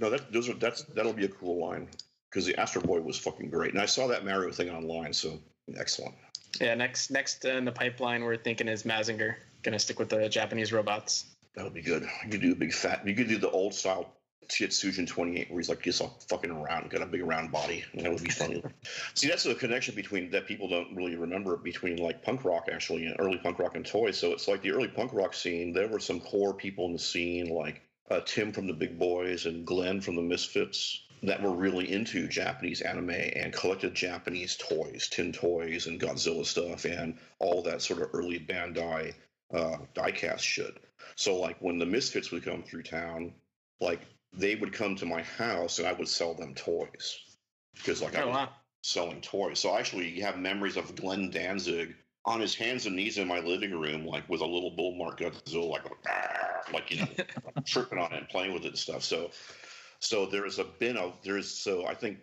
No, 0.01 0.09
that 0.09 0.33
those 0.33 0.49
are 0.49 0.53
that's 0.53 0.81
that'll 0.95 1.13
be 1.13 1.25
a 1.25 1.29
cool 1.29 1.63
line 1.63 1.87
because 2.29 2.47
the 2.47 2.59
Astro 2.59 2.81
Boy 2.81 2.99
was 3.01 3.17
fucking 3.19 3.51
great, 3.51 3.71
and 3.71 3.79
I 3.79 3.85
saw 3.85 4.07
that 4.07 4.25
Mario 4.25 4.51
thing 4.51 4.71
online. 4.71 5.13
So 5.13 5.39
excellent. 5.77 6.15
yeah. 6.59 6.73
Next 6.73 7.11
next 7.11 7.45
in 7.45 7.65
the 7.65 7.71
pipeline, 7.71 8.23
we're 8.23 8.35
thinking 8.35 8.67
is 8.67 8.81
Mazinger. 8.83 9.35
Gonna 9.61 9.77
stick 9.77 9.99
with 9.99 10.09
the 10.09 10.27
Japanese 10.27 10.73
robots. 10.73 11.25
That 11.55 11.65
would 11.65 11.75
be 11.75 11.83
good. 11.83 12.09
You 12.23 12.31
could 12.31 12.41
do 12.41 12.51
a 12.51 12.55
big 12.55 12.73
fat. 12.73 13.07
You 13.07 13.13
could 13.13 13.27
do 13.27 13.37
the 13.37 13.51
old 13.51 13.75
style 13.75 14.11
Tetsujin 14.47 15.05
28 15.07 15.51
where 15.51 15.59
he's 15.59 15.69
like 15.69 15.83
just 15.83 16.01
all 16.01 16.19
fucking 16.29 16.49
around, 16.49 16.89
got 16.89 17.03
a 17.03 17.05
big 17.05 17.23
round 17.23 17.51
body. 17.51 17.85
And 17.93 18.03
that 18.03 18.11
would 18.11 18.23
be 18.23 18.29
funny. 18.31 18.63
See, 19.13 19.27
that's 19.27 19.43
the 19.43 19.53
connection 19.53 19.93
between 19.93 20.31
that 20.31 20.47
people 20.47 20.67
don't 20.67 20.95
really 20.95 21.15
remember 21.15 21.55
between 21.57 21.97
like 21.97 22.23
punk 22.23 22.43
rock 22.43 22.67
actually 22.71 23.05
and 23.05 23.15
early 23.19 23.37
punk 23.37 23.59
rock 23.59 23.75
and 23.75 23.85
toys. 23.85 24.17
So 24.17 24.31
it's 24.31 24.47
like 24.47 24.61
the 24.63 24.71
early 24.71 24.87
punk 24.87 25.13
rock 25.13 25.33
scene. 25.33 25.73
There 25.73 25.87
were 25.87 25.99
some 25.99 26.19
core 26.19 26.53
people 26.53 26.87
in 26.87 26.93
the 26.93 26.99
scene 26.99 27.49
like 27.49 27.81
uh, 28.11 28.21
Tim 28.25 28.51
from 28.51 28.67
the 28.67 28.73
Big 28.73 28.99
Boys 28.99 29.45
and 29.45 29.65
Glenn 29.65 30.01
from 30.01 30.15
the 30.15 30.21
Misfits 30.21 31.03
that 31.23 31.41
were 31.41 31.53
really 31.53 31.91
into 31.91 32.27
Japanese 32.27 32.81
anime 32.81 33.11
and 33.11 33.53
collected 33.53 33.93
Japanese 33.93 34.57
toys, 34.57 35.07
tin 35.09 35.31
toys 35.31 35.87
and 35.87 35.99
Godzilla 35.99 36.45
stuff 36.45 36.85
and 36.85 37.17
all 37.39 37.61
that 37.63 37.81
sort 37.81 38.01
of 38.01 38.09
early 38.13 38.39
Bandai 38.39 39.13
uh, 39.53 39.77
diecast 39.95 40.39
shit. 40.39 40.83
So 41.15 41.37
like 41.37 41.57
when 41.61 41.77
the 41.77 41.85
Misfits 41.85 42.31
would 42.31 42.43
come 42.43 42.63
through 42.63 42.83
town, 42.83 43.33
like 43.79 44.01
they 44.33 44.55
would 44.55 44.73
come 44.73 44.95
to 44.97 45.05
my 45.05 45.21
house 45.21 45.79
and 45.79 45.87
I 45.87 45.93
would 45.93 46.07
sell 46.07 46.33
them 46.33 46.53
toys 46.53 47.19
because 47.75 48.01
like 48.01 48.15
I 48.15 48.23
Oh 48.23 48.27
was 48.27 48.35
wow. 48.35 48.49
selling 48.83 49.21
toys. 49.21 49.59
So 49.59 49.71
I 49.71 49.79
actually 49.79 50.19
have 50.21 50.37
memories 50.37 50.77
of 50.77 50.95
Glenn 50.95 51.29
Danzig 51.29 51.95
on 52.25 52.41
his 52.41 52.55
hands 52.55 52.85
and 52.87 52.95
knees 52.95 53.17
in 53.17 53.27
my 53.27 53.39
living 53.39 53.79
room, 53.79 54.05
like 54.05 54.27
with 54.27 54.41
a 54.41 54.45
little 54.45 54.75
Bullmark 54.75 55.19
Godzilla, 55.19 55.69
like 55.69 55.83
"Ah," 56.07 56.50
like 56.73 56.91
you 56.91 57.01
know, 57.01 57.07
tripping 57.65 57.99
on 57.99 58.13
it 58.13 58.19
and 58.19 58.29
playing 58.29 58.53
with 58.53 58.63
it 58.63 58.69
and 58.69 58.77
stuff. 58.77 59.03
So, 59.03 59.31
so 59.99 60.25
there's 60.25 60.59
a 60.59 60.63
been 60.63 60.97
a 60.97 61.11
there's 61.23 61.49
so 61.49 61.85
I 61.85 61.93
think 61.93 62.19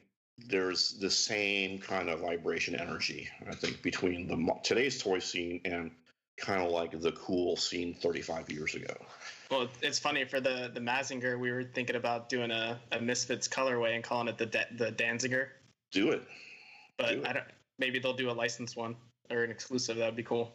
there's 0.47 0.99
the 0.99 1.11
same 1.11 1.79
kind 1.79 2.09
of 2.09 2.21
vibration 2.21 2.77
energy 2.77 3.29
I 3.49 3.55
think 3.57 3.83
between 3.83 4.29
the 4.29 4.55
today's 4.63 5.03
toy 5.03 5.19
scene 5.19 5.61
and 5.65 5.91
kind 6.37 6.63
of 6.63 6.71
like 6.71 6.99
the 7.01 7.13
cool 7.13 7.57
scene 7.57 7.93
35 7.95 8.51
years 8.51 8.75
ago. 8.77 8.95
Well, 9.51 9.69
it's 9.83 9.99
funny 9.99 10.25
for 10.25 10.41
the 10.41 10.71
the 10.73 10.81
Mazinger. 10.81 11.39
We 11.39 11.51
were 11.51 11.65
thinking 11.65 11.97
about 11.97 12.29
doing 12.29 12.51
a, 12.51 12.79
a 12.93 13.01
Misfits 13.01 13.49
colorway 13.49 13.95
and 13.95 14.05
calling 14.05 14.29
it 14.29 14.39
the 14.39 14.47
da- 14.47 14.71
the 14.77 14.93
Danziger, 14.93 15.49
Do 15.91 16.11
it. 16.11 16.23
but 16.97 17.11
Do 17.11 17.21
it. 17.21 17.27
I 17.27 17.33
don't. 17.33 17.47
Maybe 17.79 17.99
they'll 17.99 18.13
do 18.15 18.31
a 18.31 18.33
licensed 18.33 18.77
one 18.77 18.97
or 19.31 19.45
an 19.45 19.51
exclusive. 19.51 19.97
That 19.97 20.07
would 20.07 20.17
be 20.17 20.23
cool. 20.23 20.55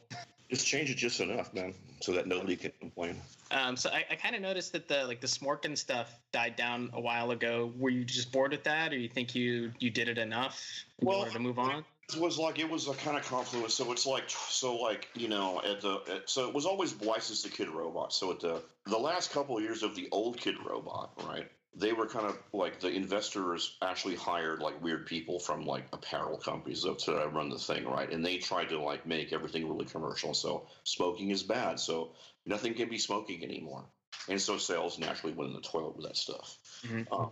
Just 0.50 0.68
change 0.68 0.90
it 0.92 0.98
just 0.98 1.20
enough, 1.20 1.54
man, 1.54 1.74
so 2.02 2.12
that 2.12 2.28
nobody 2.28 2.56
can 2.56 2.72
complain. 2.80 3.20
Um, 3.54 3.78
so 3.78 3.90
I, 3.92 4.04
I 4.10 4.16
kind 4.16 4.36
of 4.36 4.42
noticed 4.42 4.74
that 4.74 4.88
the 4.88 5.06
like 5.06 5.22
the 5.22 5.28
Smorkin 5.28 5.78
stuff 5.78 6.20
died 6.32 6.56
down 6.56 6.90
a 6.94 7.00
while 7.00 7.32
ago. 7.32 7.72
Were 7.78 7.90
you 7.90 8.04
just 8.04 8.32
bored 8.32 8.52
with 8.52 8.64
that, 8.64 8.92
or 8.92 8.98
you 8.98 9.08
think 9.08 9.36
you 9.36 9.72
you 9.80 9.92
did 9.92 10.10
it 10.10 10.18
enough 10.18 10.62
Well, 11.02 11.26
to 11.26 11.40
move 11.40 11.60
on? 11.60 11.86
It 12.12 12.20
was 12.20 12.38
like 12.38 12.60
it 12.60 12.70
was 12.70 12.88
a 12.88 12.94
kind 12.94 13.16
of 13.16 13.24
confluence. 13.24 13.76
So 13.76 13.92
it's 13.92 14.06
like 14.08 14.24
so 14.28 14.76
like 14.76 15.08
you 15.14 15.30
know 15.30 15.62
at 15.64 15.82
the 15.82 16.02
at, 16.12 16.30
so 16.30 16.48
it 16.48 16.54
was 16.54 16.66
always 16.66 17.00
licensed 17.02 17.46
to 17.46 17.52
Kidrobot. 17.52 18.12
So 18.12 18.32
at 18.32 18.40
the 18.40 18.62
the 18.88 18.98
last 18.98 19.32
couple 19.32 19.58
of 19.58 19.64
years 19.64 19.84
of 19.84 19.96
the 19.96 20.10
old 20.12 20.38
Kid 20.38 20.56
Robot, 20.66 21.12
right? 21.28 21.50
They 21.76 21.92
were 21.92 22.08
kind 22.08 22.28
of 22.28 22.38
like 22.54 22.80
the 22.80 22.90
investors 22.90 23.76
actually 23.82 24.16
hired 24.16 24.60
like 24.60 24.82
weird 24.84 25.08
people 25.08 25.40
from 25.40 25.66
like 25.66 25.86
apparel 25.92 26.38
companies 26.38 26.84
to 26.84 26.96
to 26.96 27.28
run 27.30 27.50
the 27.50 27.58
thing, 27.58 27.86
right? 27.86 28.12
And 28.12 28.24
they 28.24 28.38
tried 28.38 28.70
to 28.70 28.80
like 28.80 29.06
make 29.06 29.34
everything 29.34 29.68
really 29.68 29.86
commercial. 29.86 30.34
So 30.34 30.68
smoking 30.84 31.32
is 31.32 31.44
bad. 31.44 31.80
So 31.80 32.12
nothing 32.46 32.76
can 32.76 32.90
be 32.90 33.00
smoking 33.00 33.44
anymore. 33.44 33.86
And 34.30 34.40
so 34.40 34.58
sales 34.58 35.00
naturally 35.00 35.34
went 35.34 35.50
in 35.50 35.56
the 35.56 35.62
toilet 35.62 35.96
with 35.98 36.06
that 36.06 36.18
stuff. 36.18 36.58
Mhm. 36.84 37.08
Um, 37.12 37.32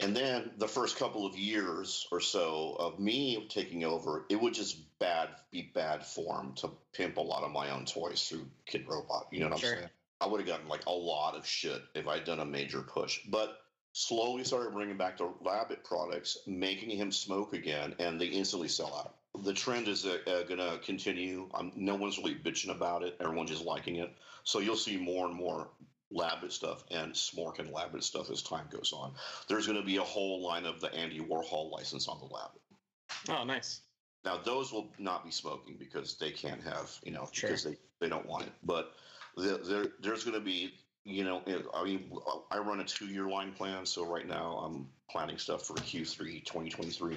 and 0.00 0.14
then 0.14 0.50
the 0.58 0.68
first 0.68 0.96
couple 0.98 1.24
of 1.24 1.38
years 1.38 2.06
or 2.10 2.20
so 2.20 2.76
of 2.78 2.98
me 2.98 3.46
taking 3.48 3.84
over, 3.84 4.26
it 4.28 4.36
would 4.40 4.52
just 4.52 4.98
bad 4.98 5.30
be 5.50 5.62
bad 5.74 6.04
form 6.04 6.54
to 6.56 6.70
pimp 6.92 7.16
a 7.16 7.22
lot 7.22 7.44
of 7.44 7.50
my 7.50 7.70
own 7.70 7.86
toys 7.86 8.28
through 8.28 8.50
Kidrobot. 8.70 9.26
You 9.32 9.40
know 9.40 9.48
what 9.50 9.60
Sure. 9.60 9.70
I'm 9.72 9.76
saying? 9.78 9.90
I 10.20 10.26
would 10.26 10.40
have 10.40 10.48
gotten 10.48 10.68
like 10.68 10.84
a 10.86 10.92
lot 10.92 11.36
of 11.36 11.46
shit 11.46 11.80
if 11.94 12.06
I'd 12.08 12.24
done 12.24 12.40
a 12.40 12.44
major 12.44 12.82
push. 12.82 13.20
But 13.28 13.58
slowly 13.96 14.44
started 14.44 14.74
bringing 14.74 14.98
back 14.98 15.16
the 15.16 15.32
Rabbit 15.40 15.82
products, 15.82 16.36
making 16.46 16.90
him 16.90 17.10
smoke 17.10 17.54
again, 17.54 17.94
and 17.98 18.20
they 18.20 18.26
instantly 18.26 18.68
sell 18.68 18.94
out. 18.94 19.42
The 19.42 19.54
trend 19.54 19.88
is 19.88 20.04
uh, 20.04 20.18
uh, 20.26 20.42
going 20.42 20.60
to 20.60 20.78
continue. 20.84 21.48
Um, 21.54 21.72
no 21.74 21.94
one's 21.94 22.18
really 22.18 22.34
bitching 22.34 22.70
about 22.76 23.02
it. 23.02 23.16
Everyone's 23.20 23.50
just 23.50 23.64
liking 23.64 23.96
it. 23.96 24.12
So 24.44 24.58
you'll 24.58 24.76
see 24.76 24.98
more 24.98 25.26
and 25.26 25.34
more 25.34 25.68
Labbit 26.14 26.52
stuff 26.52 26.84
and 26.90 27.14
Smorkin' 27.14 27.72
Labbit 27.72 28.02
stuff 28.02 28.30
as 28.30 28.42
time 28.42 28.66
goes 28.70 28.92
on. 28.94 29.14
There's 29.48 29.66
going 29.66 29.80
to 29.80 29.86
be 29.86 29.96
a 29.96 30.02
whole 30.02 30.46
line 30.46 30.66
of 30.66 30.78
the 30.78 30.94
Andy 30.94 31.20
Warhol 31.20 31.72
license 31.72 32.06
on 32.06 32.18
the 32.20 32.26
Labbit. 32.26 33.30
Oh, 33.30 33.44
nice. 33.44 33.80
Now 34.26 34.36
those 34.36 34.72
will 34.72 34.92
not 34.98 35.24
be 35.24 35.30
smoking 35.30 35.76
because 35.78 36.18
they 36.18 36.32
can't 36.32 36.62
have, 36.62 36.90
you 37.02 37.12
know, 37.12 37.30
Sure. 37.32 37.48
because 37.48 37.64
they, 37.64 37.76
they 38.00 38.10
don't 38.10 38.26
want 38.26 38.44
it. 38.44 38.52
But 38.62 38.92
the, 39.38 39.58
there 39.64 39.86
there's 40.00 40.22
going 40.24 40.38
to 40.38 40.44
be, 40.44 40.74
you 41.06 41.22
know, 41.22 41.40
I 41.72 41.84
mean, 41.84 42.10
I 42.50 42.58
run 42.58 42.80
a 42.80 42.84
two 42.84 43.06
year 43.06 43.28
line 43.28 43.52
plan, 43.52 43.86
so 43.86 44.04
right 44.04 44.26
now 44.26 44.58
I'm 44.58 44.88
planning 45.08 45.38
stuff 45.38 45.64
for 45.64 45.74
Q3 45.74 46.44
2023. 46.44 47.16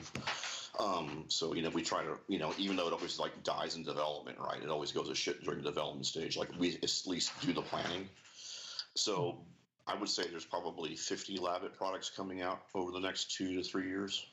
Um, 0.79 1.25
so 1.27 1.55
you 1.55 1.63
know, 1.63 1.69
we 1.69 1.81
try 1.81 2.03
to, 2.03 2.17
you 2.27 2.37
know, 2.37 2.53
even 2.59 2.75
though 2.75 2.87
it 2.87 2.93
always 2.93 3.19
like 3.19 3.43
dies 3.43 3.75
in 3.75 3.83
development, 3.83 4.37
right? 4.39 4.61
It 4.61 4.69
always 4.69 4.91
goes 4.91 5.09
to 5.09 5.15
shit 5.15 5.43
during 5.43 5.63
the 5.63 5.69
development 5.69 6.05
stage. 6.05 6.37
Like 6.37 6.49
we 6.59 6.75
at 6.75 7.01
least 7.07 7.31
do 7.41 7.51
the 7.51 7.63
planning. 7.63 8.07
So 8.95 9.39
I 9.87 9.95
would 9.95 10.09
say 10.09 10.27
there's 10.29 10.45
probably 10.45 10.95
50 10.95 11.37
Labbit 11.37 11.73
products 11.75 12.11
coming 12.15 12.43
out 12.43 12.61
over 12.75 12.91
the 12.91 12.99
next 12.99 13.35
two 13.35 13.55
to 13.55 13.63
three 13.63 13.87
years, 13.87 14.23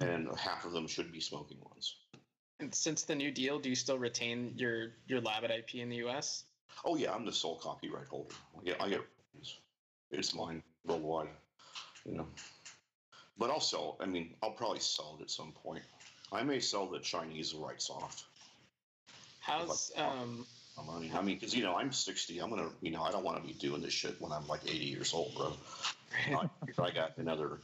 and 0.00 0.28
half 0.36 0.64
of 0.64 0.72
them 0.72 0.88
should 0.88 1.12
be 1.12 1.20
smoking 1.20 1.58
ones. 1.60 1.94
And 2.58 2.74
since 2.74 3.04
the 3.04 3.14
new 3.14 3.30
deal, 3.30 3.60
do 3.60 3.68
you 3.68 3.76
still 3.76 3.98
retain 4.00 4.54
your 4.56 4.94
your 5.06 5.20
Labbit 5.20 5.56
IP 5.56 5.76
in 5.76 5.90
the 5.90 5.96
U.S.? 5.96 6.44
Oh 6.84 6.96
yeah, 6.96 7.12
I'm 7.12 7.24
the 7.24 7.32
sole 7.32 7.56
copyright 7.56 8.08
holder. 8.08 8.34
Yeah, 8.62 8.74
I 8.80 8.88
get 8.88 9.02
it's, 9.38 9.58
it's 10.10 10.34
mine 10.34 10.62
worldwide, 10.84 11.28
you 12.04 12.16
know. 12.16 12.26
But 13.38 13.50
I'll 13.50 13.60
sell. 13.60 13.96
I 14.00 14.06
mean, 14.06 14.34
I'll 14.42 14.50
probably 14.50 14.80
sell 14.80 15.16
it 15.18 15.22
at 15.22 15.30
some 15.30 15.52
point. 15.52 15.82
I 16.32 16.42
may 16.42 16.60
sell 16.60 16.86
the 16.86 16.98
Chinese 16.98 17.54
rights 17.54 17.90
off. 17.90 18.24
How's 19.40 19.92
um 19.96 20.46
my 20.76 20.92
money. 20.92 21.10
I 21.14 21.22
mean, 21.22 21.36
because 21.36 21.54
you 21.54 21.62
know, 21.62 21.76
I'm 21.76 21.92
60. 21.92 22.38
I'm 22.40 22.50
gonna, 22.50 22.70
you 22.80 22.90
know, 22.90 23.02
I 23.02 23.10
don't 23.10 23.24
want 23.24 23.40
to 23.40 23.46
be 23.46 23.54
doing 23.54 23.82
this 23.82 23.92
shit 23.92 24.20
when 24.20 24.32
I'm 24.32 24.46
like 24.46 24.60
80 24.66 24.76
years 24.78 25.14
old, 25.14 25.34
bro. 25.34 25.52
I, 26.36 26.82
I 26.82 26.90
got 26.90 27.16
another 27.16 27.58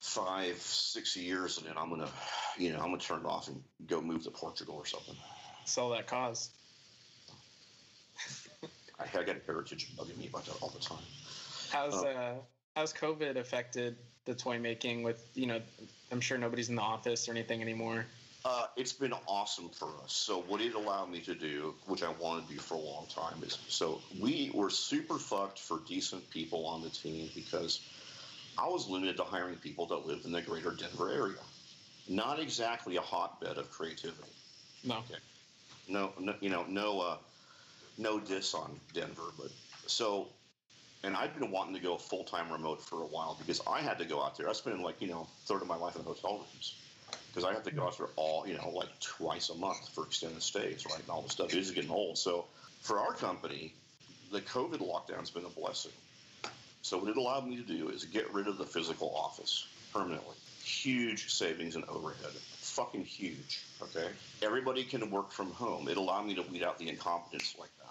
five, 0.00 0.56
six 0.58 1.16
years, 1.16 1.58
and 1.58 1.66
then 1.66 1.74
I'm 1.76 1.90
gonna, 1.90 2.08
you 2.58 2.72
know, 2.72 2.78
I'm 2.78 2.86
gonna 2.86 2.98
turn 2.98 3.20
it 3.20 3.26
off 3.26 3.48
and 3.48 3.62
go 3.86 4.00
move 4.00 4.24
to 4.24 4.30
Portugal 4.30 4.76
or 4.76 4.86
something. 4.86 5.16
sell 5.64 5.90
that 5.90 6.06
cause? 6.06 6.50
I, 8.98 9.04
I 9.18 9.22
got 9.22 9.36
heritage 9.46 9.88
bugging 9.96 10.16
me 10.18 10.28
about 10.28 10.46
that 10.46 10.56
all 10.60 10.70
the 10.70 10.80
time. 10.80 11.02
How's 11.70 11.94
Oh. 11.94 12.06
uh 12.06 12.34
how's 12.74 12.92
COVID 12.92 13.36
affected 13.36 13.96
the 14.24 14.34
toy 14.34 14.58
making? 14.58 15.02
With 15.02 15.24
you 15.34 15.46
know, 15.46 15.60
I'm 16.12 16.20
sure 16.20 16.38
nobody's 16.38 16.68
in 16.68 16.76
the 16.76 16.82
office 16.82 17.28
or 17.28 17.32
anything 17.32 17.62
anymore. 17.62 18.06
Uh, 18.44 18.66
it's 18.76 18.92
been 18.92 19.12
awesome 19.26 19.68
for 19.70 19.88
us. 20.04 20.12
So 20.12 20.42
what 20.42 20.60
it 20.60 20.74
allowed 20.74 21.10
me 21.10 21.18
to 21.22 21.34
do, 21.34 21.74
which 21.86 22.04
I 22.04 22.10
wanted 22.12 22.46
to 22.46 22.54
do 22.54 22.60
for 22.60 22.74
a 22.74 22.80
long 22.80 23.06
time, 23.08 23.42
is 23.42 23.58
so 23.68 24.00
we 24.20 24.52
were 24.54 24.70
super 24.70 25.18
fucked 25.18 25.58
for 25.58 25.80
decent 25.88 26.30
people 26.30 26.64
on 26.66 26.80
the 26.80 26.90
team 26.90 27.28
because 27.34 27.80
I 28.56 28.68
was 28.68 28.88
limited 28.88 29.16
to 29.16 29.24
hiring 29.24 29.56
people 29.56 29.86
that 29.86 30.06
lived 30.06 30.26
in 30.26 30.32
the 30.32 30.42
greater 30.42 30.70
Denver 30.70 31.10
area. 31.10 31.38
Not 32.08 32.38
exactly 32.38 32.96
a 32.96 33.00
hotbed 33.00 33.58
of 33.58 33.68
creativity. 33.72 34.30
No. 34.84 35.02
No, 35.88 36.12
no 36.20 36.34
you 36.40 36.48
know, 36.48 36.64
no, 36.68 37.00
uh, 37.00 37.16
no 37.98 38.20
diss 38.20 38.54
on 38.54 38.78
Denver, 38.92 39.30
but 39.38 39.50
so 39.86 40.28
and 41.06 41.16
I've 41.16 41.38
been 41.38 41.50
wanting 41.50 41.74
to 41.74 41.80
go 41.80 41.96
full 41.96 42.24
time 42.24 42.50
remote 42.50 42.82
for 42.82 43.02
a 43.02 43.06
while 43.06 43.36
because 43.38 43.60
I 43.66 43.80
had 43.80 43.98
to 43.98 44.04
go 44.04 44.22
out 44.22 44.36
there. 44.36 44.48
I 44.48 44.52
spent 44.52 44.80
like 44.80 45.00
you 45.00 45.08
know 45.08 45.26
third 45.46 45.62
of 45.62 45.68
my 45.68 45.76
life 45.76 45.96
in 45.96 46.02
hotel 46.02 46.38
rooms 46.38 46.74
because 47.28 47.44
I 47.44 47.52
have 47.52 47.62
to 47.64 47.70
go 47.70 47.84
out 47.84 47.96
there 47.98 48.08
all 48.16 48.46
you 48.46 48.54
know 48.54 48.70
like 48.70 48.88
twice 49.00 49.48
a 49.50 49.54
month 49.54 49.88
for 49.90 50.04
extended 50.04 50.42
stays, 50.42 50.84
right? 50.86 50.98
And 50.98 51.08
all 51.08 51.22
the 51.22 51.30
stuff 51.30 51.54
is 51.54 51.70
getting 51.70 51.90
old. 51.90 52.18
So 52.18 52.46
for 52.80 52.98
our 52.98 53.12
company, 53.12 53.74
the 54.32 54.40
COVID 54.40 54.78
lockdown's 54.78 55.30
been 55.30 55.44
a 55.44 55.60
blessing. 55.60 55.92
So 56.82 56.98
what 56.98 57.08
it 57.08 57.16
allowed 57.16 57.46
me 57.48 57.56
to 57.56 57.62
do 57.62 57.88
is 57.88 58.04
get 58.04 58.32
rid 58.32 58.46
of 58.46 58.58
the 58.58 58.66
physical 58.66 59.12
office 59.14 59.66
permanently. 59.92 60.36
Huge 60.62 61.32
savings 61.32 61.76
in 61.76 61.84
overhead. 61.88 62.32
Fucking 62.60 63.04
huge. 63.04 63.64
Okay. 63.82 64.08
Everybody 64.42 64.84
can 64.84 65.10
work 65.10 65.32
from 65.32 65.50
home. 65.52 65.88
It 65.88 65.96
allowed 65.96 66.26
me 66.26 66.34
to 66.34 66.42
weed 66.42 66.62
out 66.62 66.78
the 66.78 66.88
incompetence 66.88 67.56
like 67.58 67.70
that. 67.78 67.85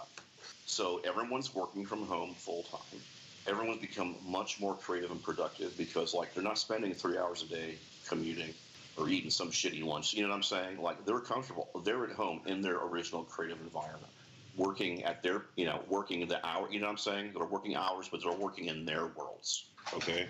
So 0.75 0.99
everyone's 1.05 1.55
working 1.55 1.85
from 1.85 2.05
home 2.05 2.33
full 2.33 2.63
time. 2.63 2.99
Everyone's 3.47 3.79
become 3.79 4.17
much 4.27 4.59
more 4.59 4.75
creative 4.75 5.09
and 5.09 5.23
productive 5.23 5.77
because 5.77 6.13
like 6.13 6.33
they're 6.33 6.43
not 6.43 6.57
spending 6.57 6.93
three 6.93 7.17
hours 7.17 7.43
a 7.43 7.45
day 7.45 7.75
commuting 8.09 8.53
or 8.97 9.07
eating 9.07 9.29
some 9.29 9.51
shitty 9.51 9.85
lunch. 9.85 10.13
You 10.13 10.23
know 10.23 10.27
what 10.27 10.35
I'm 10.35 10.43
saying? 10.43 10.81
Like 10.81 11.05
they're 11.05 11.21
comfortable. 11.21 11.69
They're 11.85 12.03
at 12.03 12.11
home 12.11 12.41
in 12.45 12.61
their 12.61 12.75
original 12.75 13.23
creative 13.23 13.61
environment, 13.61 14.11
working 14.57 15.05
at 15.05 15.23
their, 15.23 15.43
you 15.55 15.63
know, 15.63 15.79
working 15.87 16.27
the 16.27 16.45
hour. 16.45 16.69
You 16.69 16.81
know 16.81 16.87
what 16.87 16.91
I'm 16.91 16.97
saying? 16.97 17.31
They're 17.33 17.45
working 17.45 17.77
hours, 17.77 18.09
but 18.09 18.21
they're 18.21 18.33
working 18.33 18.65
in 18.65 18.83
their 18.83 19.05
worlds. 19.05 19.69
Okay. 19.93 20.27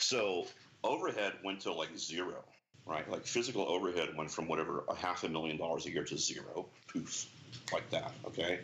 So 0.00 0.48
overhead 0.82 1.34
went 1.44 1.60
to 1.60 1.72
like 1.72 1.96
zero, 1.96 2.42
right? 2.86 3.08
Like 3.08 3.24
physical 3.24 3.68
overhead 3.68 4.16
went 4.16 4.32
from 4.32 4.48
whatever 4.48 4.82
a 4.88 4.96
half 4.96 5.22
a 5.22 5.28
million 5.28 5.58
dollars 5.58 5.86
a 5.86 5.92
year 5.92 6.02
to 6.02 6.18
zero, 6.18 6.66
poof, 6.88 7.26
like 7.72 7.88
that. 7.90 8.10
Okay 8.26 8.58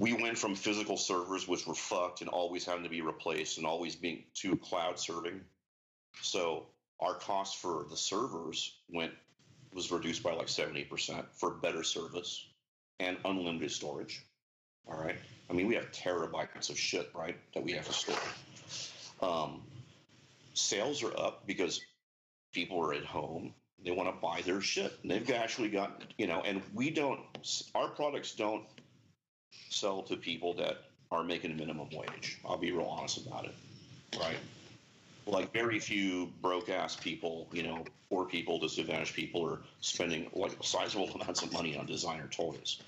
we 0.00 0.14
went 0.14 0.38
from 0.38 0.54
physical 0.54 0.96
servers, 0.96 1.46
which 1.46 1.66
were 1.66 1.74
fucked 1.74 2.22
and 2.22 2.30
always 2.30 2.64
having 2.64 2.84
to 2.84 2.88
be 2.88 3.02
replaced 3.02 3.58
and 3.58 3.66
always 3.66 3.94
being 3.94 4.24
to 4.32 4.56
cloud 4.56 4.98
serving. 4.98 5.42
So 6.22 6.68
our 7.00 7.14
cost 7.14 7.58
for 7.58 7.84
the 7.90 7.98
servers 7.98 8.78
went 8.88 9.12
was 9.74 9.92
reduced 9.92 10.22
by 10.22 10.32
like 10.32 10.46
70% 10.46 11.26
for 11.34 11.50
better 11.50 11.84
service 11.84 12.48
and 12.98 13.18
unlimited 13.26 13.70
storage. 13.70 14.24
All 14.88 14.98
right. 14.98 15.16
I 15.50 15.52
mean, 15.52 15.66
we 15.66 15.74
have 15.74 15.92
terabytes 15.92 16.70
of 16.70 16.78
shit, 16.78 17.10
right, 17.14 17.36
that 17.54 17.62
we 17.62 17.72
have 17.72 17.86
to 17.86 17.92
store. 17.92 18.16
Um, 19.22 19.62
sales 20.54 21.04
are 21.04 21.16
up 21.16 21.46
because 21.46 21.82
people 22.52 22.80
are 22.80 22.94
at 22.94 23.04
home. 23.04 23.54
They 23.84 23.90
want 23.90 24.08
to 24.08 24.20
buy 24.20 24.40
their 24.40 24.62
shit. 24.62 24.92
And 25.02 25.10
they've 25.10 25.30
actually 25.30 25.68
got, 25.68 26.02
you 26.16 26.26
know, 26.26 26.40
and 26.40 26.62
we 26.74 26.90
don't, 26.90 27.20
our 27.74 27.88
products 27.88 28.34
don't 28.34 28.64
sell 29.68 30.02
to 30.02 30.16
people 30.16 30.54
that 30.54 30.84
are 31.10 31.24
making 31.24 31.50
a 31.52 31.54
minimum 31.54 31.88
wage. 31.92 32.38
I'll 32.44 32.58
be 32.58 32.72
real 32.72 32.86
honest 32.86 33.26
about 33.26 33.46
it, 33.46 33.54
right? 34.18 34.36
Like 35.26 35.52
very 35.52 35.78
few 35.78 36.30
broke 36.40 36.68
ass 36.68 36.96
people, 36.96 37.48
you 37.52 37.62
know, 37.62 37.84
poor 38.08 38.24
people, 38.24 38.58
disadvantaged 38.58 39.14
people 39.14 39.44
are 39.46 39.60
spending 39.80 40.30
like 40.34 40.52
sizable 40.62 41.10
amounts 41.14 41.42
of 41.42 41.52
money 41.52 41.76
on 41.76 41.86
designer 41.86 42.28
toys. 42.28 42.80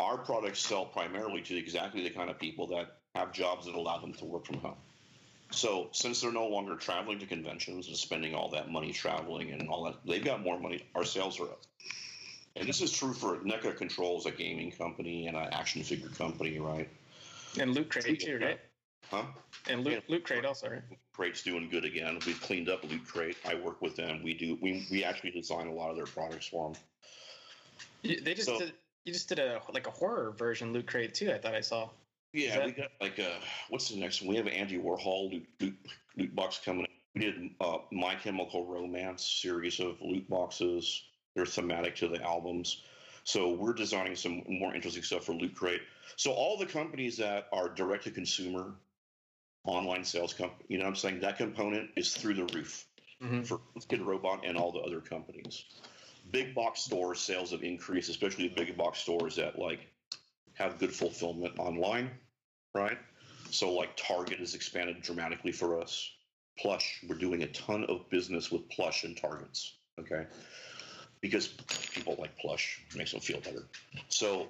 Our 0.00 0.18
products 0.18 0.60
sell 0.60 0.86
primarily 0.86 1.42
to 1.42 1.56
exactly 1.56 2.02
the 2.02 2.10
kind 2.10 2.30
of 2.30 2.38
people 2.38 2.66
that 2.68 2.96
have 3.14 3.32
jobs 3.32 3.66
that 3.66 3.74
allow 3.74 3.98
them 3.98 4.12
to 4.14 4.24
work 4.24 4.46
from 4.46 4.58
home. 4.58 4.76
So 5.50 5.88
since 5.92 6.20
they're 6.20 6.30
no 6.30 6.46
longer 6.46 6.76
traveling 6.76 7.20
to 7.20 7.26
conventions 7.26 7.88
and 7.88 7.96
spending 7.96 8.34
all 8.34 8.50
that 8.50 8.70
money 8.70 8.92
traveling 8.92 9.50
and 9.50 9.68
all 9.68 9.84
that, 9.84 9.94
they've 10.04 10.24
got 10.24 10.42
more 10.42 10.60
money. 10.60 10.84
Our 10.94 11.04
sales 11.04 11.40
are 11.40 11.44
up 11.44 11.62
and 12.58 12.68
this 12.68 12.80
is 12.80 12.92
true 12.92 13.12
for 13.12 13.36
NECA 13.38 13.76
Controls, 13.76 14.26
a 14.26 14.30
gaming 14.30 14.70
company 14.72 15.26
and 15.26 15.36
an 15.36 15.48
action 15.52 15.82
figure 15.82 16.08
company, 16.08 16.58
right? 16.58 16.88
And 17.58 17.74
Loot 17.74 17.90
Crate 17.90 18.20
too, 18.20 18.38
right? 18.42 18.60
Huh? 19.10 19.24
And 19.68 19.84
Loot, 19.84 20.04
Loot 20.08 20.24
Crate 20.24 20.44
also, 20.44 20.68
right? 20.68 20.82
Crate's 21.12 21.42
doing 21.42 21.68
good 21.70 21.84
again. 21.84 22.18
We've 22.26 22.40
cleaned 22.40 22.68
up 22.68 22.84
Loot 22.84 23.06
Crate. 23.06 23.36
I 23.46 23.54
work 23.54 23.80
with 23.80 23.96
them. 23.96 24.22
We 24.22 24.34
do. 24.34 24.58
We 24.60 24.86
we 24.90 25.04
actually 25.04 25.30
design 25.30 25.66
a 25.66 25.72
lot 25.72 25.90
of 25.90 25.96
their 25.96 26.06
products 26.06 26.46
for 26.46 26.72
them. 26.72 26.82
they 28.02 28.34
just 28.34 28.46
so, 28.46 28.58
did. 28.58 28.72
You 29.04 29.12
just 29.12 29.28
did 29.28 29.38
a 29.38 29.60
like 29.72 29.86
a 29.86 29.90
horror 29.90 30.34
version 30.36 30.72
Loot 30.72 30.86
Crate 30.86 31.14
too. 31.14 31.32
I 31.32 31.38
thought 31.38 31.54
I 31.54 31.60
saw. 31.60 31.88
Yeah, 32.32 32.66
we 32.66 32.72
got 32.72 32.90
like 33.00 33.18
a 33.18 33.32
what's 33.70 33.88
the 33.88 33.98
next 33.98 34.20
one? 34.20 34.30
We 34.30 34.36
have 34.36 34.46
Andy 34.46 34.78
Warhol 34.78 35.32
loot, 35.32 35.46
loot, 35.60 35.74
loot 36.16 36.34
box 36.34 36.60
coming. 36.62 36.86
We 37.14 37.22
did 37.22 37.50
uh, 37.60 37.78
My 37.90 38.14
Chemical 38.16 38.66
Romance 38.66 39.24
series 39.24 39.80
of 39.80 39.96
loot 40.02 40.28
boxes. 40.28 41.07
They're 41.38 41.46
thematic 41.46 41.94
to 41.96 42.08
the 42.08 42.20
albums. 42.20 42.82
So 43.22 43.52
we're 43.52 43.72
designing 43.72 44.16
some 44.16 44.42
more 44.48 44.74
interesting 44.74 45.04
stuff 45.04 45.24
for 45.24 45.34
Loot 45.34 45.54
Crate. 45.54 45.82
So 46.16 46.32
all 46.32 46.58
the 46.58 46.66
companies 46.66 47.16
that 47.18 47.46
are 47.52 47.68
direct 47.68 48.04
to 48.04 48.10
consumer 48.10 48.74
online 49.62 50.02
sales 50.02 50.34
company, 50.34 50.64
you 50.66 50.78
know 50.78 50.84
what 50.86 50.90
I'm 50.90 50.96
saying? 50.96 51.20
That 51.20 51.38
component 51.38 51.90
is 51.94 52.12
through 52.12 52.34
the 52.34 52.46
roof 52.52 52.88
mm-hmm. 53.22 53.42
for 53.42 53.60
Kidrobot 53.88 54.40
and 54.48 54.58
all 54.58 54.72
the 54.72 54.80
other 54.80 55.00
companies. 55.00 55.64
Big 56.32 56.56
box 56.56 56.80
stores 56.80 57.20
sales 57.20 57.52
have 57.52 57.62
increased, 57.62 58.10
especially 58.10 58.48
the 58.48 58.54
big 58.56 58.76
box 58.76 58.98
stores 58.98 59.36
that 59.36 59.60
like 59.60 59.86
have 60.54 60.80
good 60.80 60.92
fulfillment 60.92 61.56
online, 61.60 62.10
right? 62.74 62.98
So 63.52 63.72
like 63.74 63.96
Target 63.96 64.40
has 64.40 64.56
expanded 64.56 65.02
dramatically 65.02 65.52
for 65.52 65.80
us. 65.80 66.10
Plush, 66.58 67.04
we're 67.08 67.14
doing 67.14 67.44
a 67.44 67.52
ton 67.52 67.84
of 67.84 68.10
business 68.10 68.50
with 68.50 68.68
Plush 68.70 69.04
and 69.04 69.16
Targets. 69.16 69.76
Okay 70.00 70.24
because 71.20 71.48
people 71.92 72.16
like 72.18 72.36
plush 72.38 72.80
makes 72.96 73.12
them 73.12 73.20
feel 73.20 73.40
better. 73.40 73.64
So, 74.08 74.48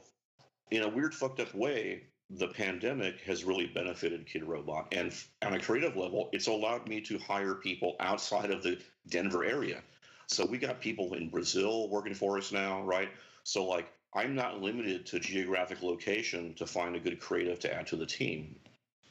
in 0.70 0.82
a 0.82 0.88
weird, 0.88 1.14
fucked 1.14 1.40
up 1.40 1.54
way, 1.54 2.02
the 2.30 2.48
pandemic 2.48 3.20
has 3.22 3.44
really 3.44 3.66
benefited 3.66 4.26
Kidrobot, 4.26 4.86
and 4.92 5.14
on 5.42 5.54
a 5.54 5.60
creative 5.60 5.96
level, 5.96 6.28
it's 6.32 6.46
allowed 6.46 6.86
me 6.86 7.00
to 7.02 7.18
hire 7.18 7.54
people 7.54 7.96
outside 8.00 8.50
of 8.50 8.62
the 8.62 8.78
Denver 9.08 9.44
area. 9.44 9.80
So 10.26 10.44
we 10.44 10.58
got 10.58 10.80
people 10.80 11.14
in 11.14 11.30
Brazil 11.30 11.88
working 11.88 12.14
for 12.14 12.36
us 12.36 12.52
now, 12.52 12.82
right? 12.82 13.08
So 13.44 13.64
like, 13.64 13.90
I'm 14.14 14.34
not 14.34 14.60
limited 14.60 15.06
to 15.06 15.20
geographic 15.20 15.82
location 15.82 16.54
to 16.54 16.66
find 16.66 16.96
a 16.96 17.00
good 17.00 17.18
creative 17.18 17.58
to 17.60 17.74
add 17.74 17.86
to 17.88 17.96
the 17.96 18.06
team, 18.06 18.56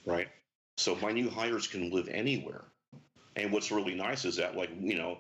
right? 0.06 0.28
So 0.78 0.96
my 0.96 1.12
new 1.12 1.30
hires 1.30 1.68
can 1.68 1.90
live 1.92 2.08
anywhere. 2.08 2.66
And 3.36 3.52
what's 3.52 3.72
really 3.72 3.96
nice 3.96 4.26
is 4.26 4.36
that, 4.38 4.56
like, 4.56 4.70
you 4.80 4.96
know, 4.96 5.20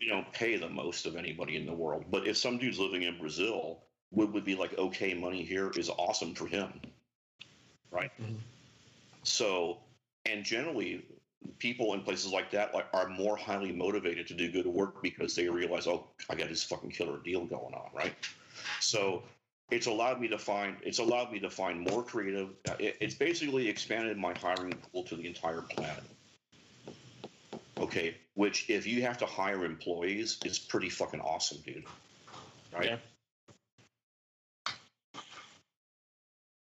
you 0.00 0.08
don't 0.08 0.30
pay 0.32 0.56
the 0.56 0.68
most 0.68 1.06
of 1.06 1.16
anybody 1.16 1.56
in 1.56 1.66
the 1.66 1.72
world. 1.72 2.04
But 2.10 2.26
if 2.26 2.36
some 2.36 2.58
dude's 2.58 2.78
living 2.78 3.02
in 3.02 3.18
Brazil, 3.18 3.82
what 4.10 4.32
would 4.32 4.44
be 4.44 4.54
like 4.54 4.76
okay 4.78 5.14
money 5.14 5.44
here 5.44 5.70
is 5.76 5.88
awesome 5.88 6.34
for 6.34 6.46
him, 6.46 6.72
right? 7.90 8.10
Mm-hmm. 8.20 8.36
So, 9.22 9.78
and 10.26 10.44
generally, 10.44 11.04
people 11.58 11.94
in 11.94 12.00
places 12.02 12.32
like 12.32 12.50
that 12.52 12.74
like, 12.74 12.86
are 12.92 13.08
more 13.08 13.36
highly 13.36 13.72
motivated 13.72 14.26
to 14.28 14.34
do 14.34 14.50
good 14.50 14.66
work 14.66 15.02
because 15.02 15.34
they 15.34 15.48
realize, 15.48 15.86
oh, 15.86 16.06
I 16.28 16.34
got 16.34 16.48
this 16.48 16.62
fucking 16.62 16.90
killer 16.90 17.18
deal 17.18 17.44
going 17.44 17.74
on, 17.74 17.88
right? 17.94 18.14
So 18.80 19.22
it's 19.70 19.86
allowed 19.86 20.20
me 20.20 20.28
to 20.28 20.38
find 20.38 20.76
it's 20.82 20.98
allowed 20.98 21.32
me 21.32 21.40
to 21.40 21.50
find 21.50 21.80
more 21.80 22.02
creative. 22.02 22.50
It's 22.78 23.14
basically 23.14 23.68
expanded 23.68 24.18
my 24.18 24.34
hiring 24.38 24.74
pool 24.92 25.04
to 25.04 25.16
the 25.16 25.26
entire 25.26 25.62
planet 25.62 26.04
okay 27.78 28.16
which 28.34 28.68
if 28.68 28.86
you 28.86 29.02
have 29.02 29.18
to 29.18 29.26
hire 29.26 29.64
employees 29.64 30.38
is 30.44 30.58
pretty 30.58 30.88
fucking 30.88 31.20
awesome 31.20 31.58
dude. 31.64 31.84
Right? 32.72 32.90
Yeah. 32.90 32.96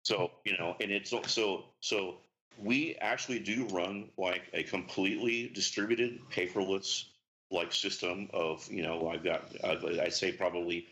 so 0.03 0.31
you 0.45 0.57
know 0.59 0.77
and 0.81 0.91
it's 0.91 1.11
so 1.27 1.65
so 1.81 2.17
we 2.63 2.97
actually 2.97 3.39
do 3.39 3.67
run 3.69 4.09
like 4.19 4.43
a 4.53 4.63
completely 4.63 5.49
distributed 5.55 6.21
paperless 6.31 7.05
like 7.51 7.73
system 7.73 8.29
of 8.35 8.67
you 8.71 8.83
know 8.83 9.09
i've 9.09 9.25
got 9.25 9.45
i'd 9.65 10.13
say 10.13 10.33
probably 10.33 10.87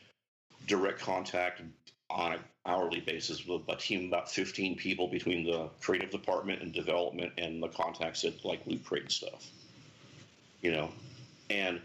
direct 0.67 1.01
contact 1.01 1.63
on 2.09 2.33
an 2.33 2.41
hourly 2.67 3.01
basis 3.01 3.47
with 3.47 3.63
a 3.69 3.77
team 3.77 4.01
of 4.01 4.07
about 4.07 4.31
15 4.31 4.77
people 4.77 5.09
between 5.09 5.45
the 5.45 5.69
creative 5.81 6.11
department 6.11 6.63
and 6.63 6.73
development 6.73 7.33
and 7.39 7.63
the 7.63 7.69
contacts 7.69 8.25
at 8.25 8.45
like 8.45 8.67
loot 8.67 8.85
crate 8.85 9.03
and 9.03 9.13
stuff 9.13 9.51
you 10.63 10.73
know, 10.73 10.91
and 11.49 11.81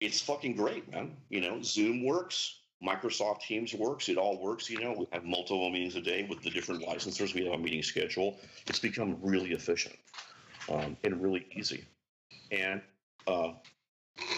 it's 0.00 0.20
fucking 0.20 0.56
great, 0.56 0.90
man. 0.90 1.16
You 1.28 1.40
know, 1.40 1.60
Zoom 1.62 2.04
works, 2.04 2.60
Microsoft 2.84 3.40
Teams 3.42 3.74
works, 3.74 4.08
it 4.08 4.16
all 4.16 4.40
works. 4.42 4.70
You 4.70 4.80
know, 4.80 4.94
we 4.98 5.06
have 5.12 5.24
multiple 5.24 5.70
meetings 5.70 5.96
a 5.96 6.00
day 6.00 6.26
with 6.28 6.42
the 6.42 6.50
different 6.50 6.82
licensors. 6.84 7.34
We 7.34 7.44
have 7.44 7.54
a 7.54 7.58
meeting 7.58 7.82
schedule. 7.82 8.38
It's 8.66 8.78
become 8.78 9.18
really 9.20 9.52
efficient 9.52 9.96
um, 10.70 10.96
and 11.04 11.22
really 11.22 11.46
easy, 11.54 11.84
and 12.50 12.80
uh, 13.26 13.52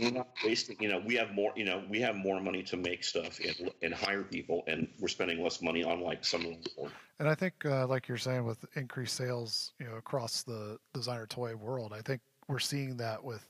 we're 0.00 0.10
not 0.10 0.28
wasting. 0.44 0.76
You 0.80 0.88
know, 0.88 1.02
we 1.06 1.14
have 1.14 1.32
more. 1.32 1.52
You 1.54 1.64
know, 1.64 1.84
we 1.88 2.00
have 2.00 2.16
more 2.16 2.40
money 2.40 2.62
to 2.64 2.76
make 2.76 3.04
stuff 3.04 3.38
and, 3.40 3.70
and 3.82 3.94
hire 3.94 4.22
people, 4.24 4.64
and 4.66 4.88
we're 4.98 5.08
spending 5.08 5.42
less 5.42 5.62
money 5.62 5.84
on 5.84 6.00
like 6.00 6.24
some 6.24 6.44
of 6.44 6.62
the. 6.62 6.90
And 7.20 7.28
I 7.28 7.36
think, 7.36 7.54
uh, 7.64 7.86
like 7.86 8.08
you're 8.08 8.18
saying, 8.18 8.44
with 8.44 8.64
increased 8.74 9.14
sales, 9.14 9.72
you 9.78 9.86
know, 9.86 9.94
across 9.94 10.42
the 10.42 10.78
designer 10.92 11.26
toy 11.26 11.54
world, 11.54 11.92
I 11.92 12.00
think 12.00 12.20
we're 12.48 12.58
seeing 12.58 12.96
that 12.96 13.22
with 13.22 13.46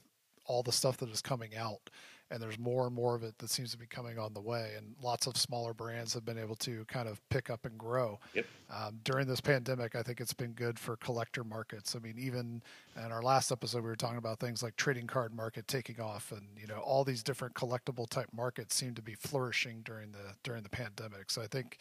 all 0.53 0.63
the 0.63 0.73
stuff 0.73 0.99
that 0.99 1.09
is 1.09 1.23
coming 1.23 1.57
out 1.57 1.91
and 2.31 2.43
there's 2.43 2.59
more 2.59 2.87
and 2.87 2.95
more 2.95 3.15
of 3.15 3.23
it 3.23 3.37
that 3.39 3.51
seems 3.51 3.73
to 3.73 3.79
be 3.79 3.87
coming 3.87 4.19
on 4.19 4.33
the 4.33 4.41
way 4.41 4.73
and 4.77 4.95
lots 5.03 5.27
of 5.27 5.37
smaller 5.37 5.75
brands 5.75 6.15
have 6.15 6.25
been 6.25 6.39
able 6.39 6.55
to 6.55 6.85
kind 6.87 7.07
of 7.07 7.21
pick 7.29 7.51
up 7.51 7.67
and 7.67 7.77
grow. 7.77 8.19
Yep. 8.35 8.47
um, 8.71 8.99
during 9.05 9.27
this 9.27 9.41
pandemic 9.41 9.95
i 9.95 10.03
think 10.03 10.21
it's 10.21 10.33
been 10.33 10.53
good 10.53 10.79
for 10.79 10.97
collector 10.97 11.45
markets. 11.45 11.95
I 11.95 11.99
mean 11.99 12.17
even 12.19 12.63
in 12.97 13.13
our 13.13 13.23
last 13.23 13.53
episode 13.53 13.83
we 13.83 13.89
were 13.89 13.97
talking 13.97 14.19
about 14.19 14.41
things 14.41 14.63
like 14.63 14.77
trading 14.77 15.07
card 15.07 15.35
market 15.35 15.69
taking 15.69 16.01
off 16.01 16.33
and 16.33 16.43
you 16.59 16.67
know 16.67 16.79
all 16.79 17.05
these 17.05 17.23
different 17.23 17.55
collectible 17.55 18.09
type 18.09 18.29
markets 18.35 18.75
seem 18.75 18.95
to 18.95 19.03
be 19.03 19.15
flourishing 19.15 19.83
during 19.85 20.13
the 20.13 20.35
during 20.43 20.63
the 20.63 20.71
pandemic. 20.71 21.31
So 21.31 21.43
i 21.43 21.47
think 21.47 21.79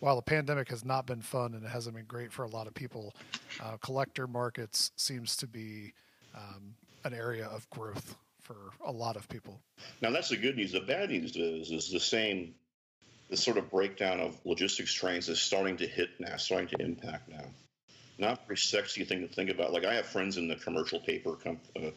while 0.00 0.14
the 0.14 0.22
pandemic 0.22 0.68
has 0.68 0.84
not 0.84 1.06
been 1.06 1.22
fun 1.22 1.54
and 1.54 1.64
it 1.64 1.68
hasn't 1.68 1.96
been 1.96 2.04
great 2.04 2.32
for 2.32 2.44
a 2.44 2.48
lot 2.48 2.68
of 2.68 2.74
people 2.74 3.14
uh, 3.60 3.76
collector 3.78 4.28
markets 4.28 4.92
seems 4.96 5.36
to 5.36 5.46
be 5.48 5.92
um, 6.36 6.74
an 7.08 7.14
area 7.18 7.46
of 7.46 7.68
growth 7.70 8.16
for 8.42 8.56
a 8.84 8.92
lot 8.92 9.16
of 9.16 9.28
people 9.28 9.60
Now 10.02 10.10
that's 10.10 10.28
the 10.28 10.36
good 10.36 10.56
news. 10.56 10.72
The 10.72 10.80
bad 10.80 11.10
news 11.10 11.34
is 11.36 11.70
is 11.70 11.90
the 11.90 12.00
same. 12.00 12.54
The 13.30 13.36
sort 13.36 13.58
of 13.58 13.70
breakdown 13.70 14.20
of 14.20 14.38
logistics 14.44 14.92
trains 14.92 15.28
is 15.28 15.40
starting 15.40 15.76
to 15.78 15.86
hit 15.86 16.10
now, 16.18 16.36
starting 16.36 16.68
to 16.68 16.82
impact 16.82 17.28
now. 17.28 17.44
Not 18.18 18.40
a 18.42 18.46
very 18.46 18.56
sexy 18.56 19.04
thing 19.04 19.20
to 19.26 19.28
think 19.34 19.50
about. 19.50 19.72
Like 19.72 19.84
I 19.84 19.94
have 19.94 20.06
friends 20.06 20.36
in 20.38 20.48
the 20.48 20.56
commercial 20.56 21.00
paper. 21.00 21.32
Com- 21.44 21.60
uh, 21.76 21.90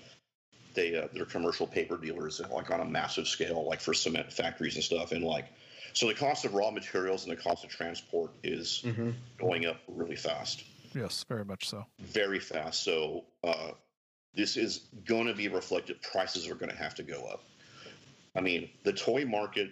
they 0.74 0.96
uh, 0.96 1.08
they're 1.14 1.26
commercial 1.26 1.68
paper 1.68 1.98
dealers, 1.98 2.42
like 2.52 2.70
on 2.72 2.80
a 2.82 2.86
massive 2.86 3.28
scale, 3.28 3.66
like 3.68 3.82
for 3.82 3.94
cement 3.94 4.32
factories 4.32 4.76
and 4.76 4.84
stuff. 4.84 5.12
And 5.14 5.24
like, 5.24 5.48
so 5.94 6.08
the 6.08 6.14
cost 6.14 6.46
of 6.46 6.54
raw 6.54 6.72
materials 6.72 7.26
and 7.26 7.32
the 7.38 7.42
cost 7.42 7.64
of 7.64 7.70
transport 7.70 8.32
is 8.44 8.84
Mm-hmm. 8.86 9.12
going 9.40 9.66
up 9.66 9.78
really 9.88 10.16
fast 10.16 10.64
yes 10.94 11.24
very 11.30 11.46
much 11.46 11.70
so 11.70 11.86
very 12.00 12.40
fast. 12.40 12.84
So 12.84 13.24
uh, 13.44 13.72
this 14.34 14.58
is 14.58 14.88
going 15.06 15.28
to 15.28 15.34
be 15.34 15.48
reflected. 15.48 16.02
Prices 16.02 16.48
are 16.50 16.56
going 16.56 16.72
to 16.72 16.78
have 16.78 16.96
to 16.96 17.04
go 17.04 17.24
up. 17.32 17.44
I 18.36 18.42
mean, 18.42 18.70
the 18.84 18.94
toy 18.94 19.26
market 19.26 19.72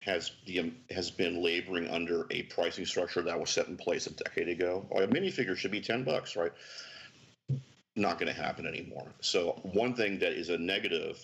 has 0.00 0.30
the 0.46 0.60
um, 0.60 0.76
has 0.90 1.10
been 1.10 1.42
laboring 1.42 1.88
under 1.88 2.26
a 2.30 2.42
pricing 2.44 2.86
structure 2.86 3.22
that 3.22 3.38
was 3.38 3.50
set 3.50 3.68
in 3.68 3.76
place 3.76 4.06
a 4.06 4.14
decade 4.14 4.48
ago. 4.48 4.86
A 4.92 5.06
minifigure 5.06 5.56
should 5.56 5.72
be 5.72 5.80
ten 5.80 6.04
bucks, 6.04 6.36
right? 6.36 6.52
Not 7.96 8.18
going 8.18 8.32
to 8.32 8.40
happen 8.40 8.66
anymore. 8.66 9.08
So 9.20 9.60
one 9.62 9.94
thing 9.94 10.18
that 10.20 10.32
is 10.32 10.48
a 10.48 10.58
negative, 10.58 11.18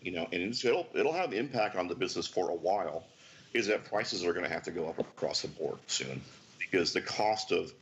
you 0.00 0.12
know, 0.12 0.28
and 0.32 0.42
it'll 0.42 0.86
it'll 0.94 1.12
have 1.12 1.32
impact 1.32 1.76
on 1.76 1.88
the 1.88 1.94
business 1.94 2.26
for 2.26 2.50
a 2.50 2.54
while, 2.54 3.04
is 3.54 3.66
that 3.68 3.84
prices 3.84 4.24
are 4.24 4.32
going 4.32 4.44
to 4.44 4.52
have 4.52 4.64
to 4.64 4.70
go 4.70 4.88
up 4.88 4.98
across 4.98 5.42
the 5.42 5.48
board 5.48 5.78
soon 5.86 6.20
because 6.58 6.92
the 6.92 7.00
cost 7.00 7.50
of 7.50 7.72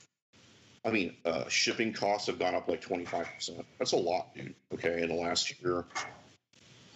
I 0.87 0.91
mean, 0.91 1.17
uh, 1.25 1.49
shipping 1.49 1.93
costs 1.93 2.29
have 2.29 2.39
gone 2.39 2.55
up 2.55 2.69
like 2.69 2.81
25%. 2.81 3.65
That's 3.79 3.93
a 3.93 3.97
lot, 3.97 4.35
dude. 4.37 4.55
Okay. 4.73 5.03
In 5.03 5.09
the 5.09 5.17
last 5.17 5.61
year, 5.61 5.85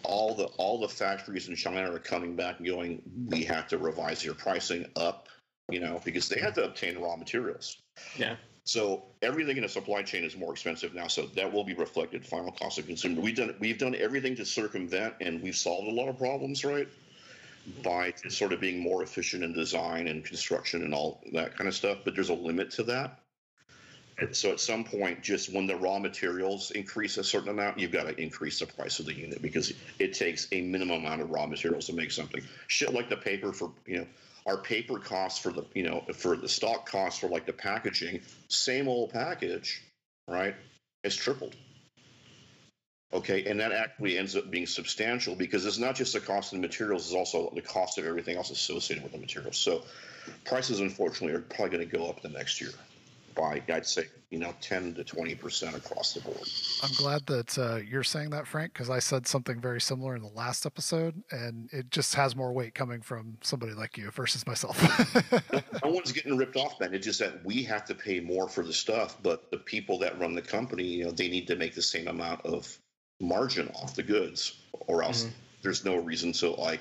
all 0.04 0.34
the 0.34 0.44
all 0.44 0.78
the 0.80 0.88
factories 0.88 1.48
in 1.48 1.56
China 1.56 1.92
are 1.92 1.98
coming 1.98 2.36
back 2.36 2.58
and 2.58 2.66
going, 2.66 3.02
we 3.28 3.42
have 3.44 3.66
to 3.68 3.78
revise 3.78 4.24
your 4.24 4.34
pricing 4.34 4.86
up, 4.94 5.28
you 5.68 5.80
know, 5.80 6.00
because 6.04 6.28
they 6.28 6.40
have 6.40 6.54
to 6.54 6.64
obtain 6.64 6.98
raw 6.98 7.16
materials. 7.16 7.78
Yeah. 8.16 8.36
So 8.62 9.02
everything 9.22 9.56
in 9.56 9.64
the 9.64 9.68
supply 9.68 10.02
chain 10.02 10.22
is 10.22 10.36
more 10.36 10.52
expensive 10.52 10.94
now. 10.94 11.08
So 11.08 11.26
that 11.34 11.52
will 11.52 11.64
be 11.64 11.74
reflected 11.74 12.24
final 12.24 12.52
cost 12.52 12.78
of 12.78 12.86
consumer. 12.86 13.20
We've 13.20 13.34
done 13.34 13.56
we've 13.58 13.78
done 13.78 13.96
everything 13.96 14.36
to 14.36 14.46
circumvent 14.46 15.14
and 15.20 15.42
we've 15.42 15.56
solved 15.56 15.88
a 15.88 15.92
lot 15.92 16.08
of 16.08 16.16
problems, 16.16 16.64
right? 16.64 16.86
By 17.82 18.14
sort 18.28 18.52
of 18.52 18.60
being 18.60 18.78
more 18.78 19.02
efficient 19.02 19.42
in 19.42 19.52
design 19.52 20.06
and 20.06 20.24
construction 20.24 20.84
and 20.84 20.94
all 20.94 21.22
that 21.32 21.56
kind 21.56 21.66
of 21.66 21.74
stuff. 21.74 21.98
But 22.04 22.14
there's 22.14 22.28
a 22.28 22.34
limit 22.34 22.70
to 22.72 22.84
that. 22.84 23.18
And 24.20 24.36
so 24.36 24.52
at 24.52 24.60
some 24.60 24.84
point, 24.84 25.22
just 25.22 25.52
when 25.52 25.66
the 25.66 25.76
raw 25.76 25.98
materials 25.98 26.70
increase 26.72 27.16
a 27.16 27.24
certain 27.24 27.48
amount, 27.48 27.78
you've 27.78 27.90
got 27.90 28.04
to 28.04 28.20
increase 28.20 28.58
the 28.58 28.66
price 28.66 29.00
of 29.00 29.06
the 29.06 29.14
unit 29.14 29.40
because 29.40 29.72
it 29.98 30.12
takes 30.12 30.46
a 30.52 30.60
minimum 30.60 31.00
amount 31.00 31.22
of 31.22 31.30
raw 31.30 31.46
materials 31.46 31.86
to 31.86 31.94
make 31.94 32.10
something. 32.10 32.42
Shit 32.66 32.92
like 32.92 33.08
the 33.08 33.16
paper 33.16 33.52
for 33.52 33.72
you 33.86 33.98
know 33.98 34.06
our 34.46 34.58
paper 34.58 34.98
costs 34.98 35.38
for 35.38 35.52
the 35.52 35.64
you 35.74 35.84
know 35.84 36.04
for 36.14 36.36
the 36.36 36.48
stock 36.48 36.86
costs 36.86 37.18
for 37.18 37.28
like 37.28 37.46
the 37.46 37.52
packaging, 37.54 38.20
same 38.48 38.88
old 38.88 39.10
package, 39.10 39.82
right? 40.28 40.54
Has 41.02 41.16
tripled. 41.16 41.56
Okay, 43.12 43.44
and 43.46 43.58
that 43.58 43.72
actually 43.72 44.18
ends 44.18 44.36
up 44.36 44.50
being 44.50 44.66
substantial 44.66 45.34
because 45.34 45.66
it's 45.66 45.78
not 45.78 45.96
just 45.96 46.12
the 46.12 46.20
cost 46.20 46.52
of 46.52 46.60
the 46.60 46.68
materials; 46.68 47.06
it's 47.06 47.14
also 47.14 47.50
the 47.54 47.62
cost 47.62 47.96
of 47.96 48.04
everything 48.04 48.36
else 48.36 48.50
associated 48.50 49.02
with 49.02 49.12
the 49.12 49.18
materials. 49.18 49.56
So, 49.56 49.82
prices 50.44 50.80
unfortunately 50.80 51.34
are 51.34 51.40
probably 51.40 51.78
going 51.78 51.90
to 51.90 51.96
go 51.96 52.08
up 52.10 52.20
the 52.20 52.28
next 52.28 52.60
year 52.60 52.70
by 53.34 53.62
I'd 53.68 53.86
say 53.86 54.06
you 54.30 54.38
know 54.38 54.54
ten 54.60 54.94
to 54.94 55.04
twenty 55.04 55.34
percent 55.34 55.76
across 55.76 56.14
the 56.14 56.20
board. 56.20 56.48
I'm 56.82 56.92
glad 56.94 57.26
that 57.26 57.58
uh, 57.58 57.76
you're 57.76 58.02
saying 58.04 58.30
that, 58.30 58.46
Frank, 58.46 58.72
because 58.72 58.90
I 58.90 58.98
said 58.98 59.26
something 59.26 59.60
very 59.60 59.80
similar 59.80 60.16
in 60.16 60.22
the 60.22 60.28
last 60.28 60.66
episode, 60.66 61.22
and 61.30 61.68
it 61.72 61.90
just 61.90 62.14
has 62.14 62.36
more 62.36 62.52
weight 62.52 62.74
coming 62.74 63.00
from 63.00 63.36
somebody 63.42 63.72
like 63.72 63.96
you 63.98 64.10
versus 64.10 64.46
myself. 64.46 64.80
no 65.84 65.90
one's 65.90 66.12
getting 66.12 66.36
ripped 66.36 66.56
off, 66.56 66.78
man. 66.80 66.94
It's 66.94 67.06
just 67.06 67.18
that 67.20 67.44
we 67.44 67.62
have 67.64 67.84
to 67.86 67.94
pay 67.94 68.20
more 68.20 68.48
for 68.48 68.64
the 68.64 68.72
stuff, 68.72 69.16
but 69.22 69.50
the 69.50 69.58
people 69.58 69.98
that 69.98 70.18
run 70.18 70.34
the 70.34 70.42
company, 70.42 70.84
you 70.84 71.04
know, 71.04 71.10
they 71.10 71.28
need 71.28 71.46
to 71.48 71.56
make 71.56 71.74
the 71.74 71.82
same 71.82 72.08
amount 72.08 72.44
of 72.46 72.78
margin 73.20 73.68
off 73.74 73.94
the 73.94 74.02
goods, 74.02 74.60
or 74.72 75.02
else 75.02 75.24
Mhm. 75.24 75.30
there's 75.62 75.84
no 75.84 75.96
reason 75.96 76.32
to 76.32 76.50
like, 76.50 76.80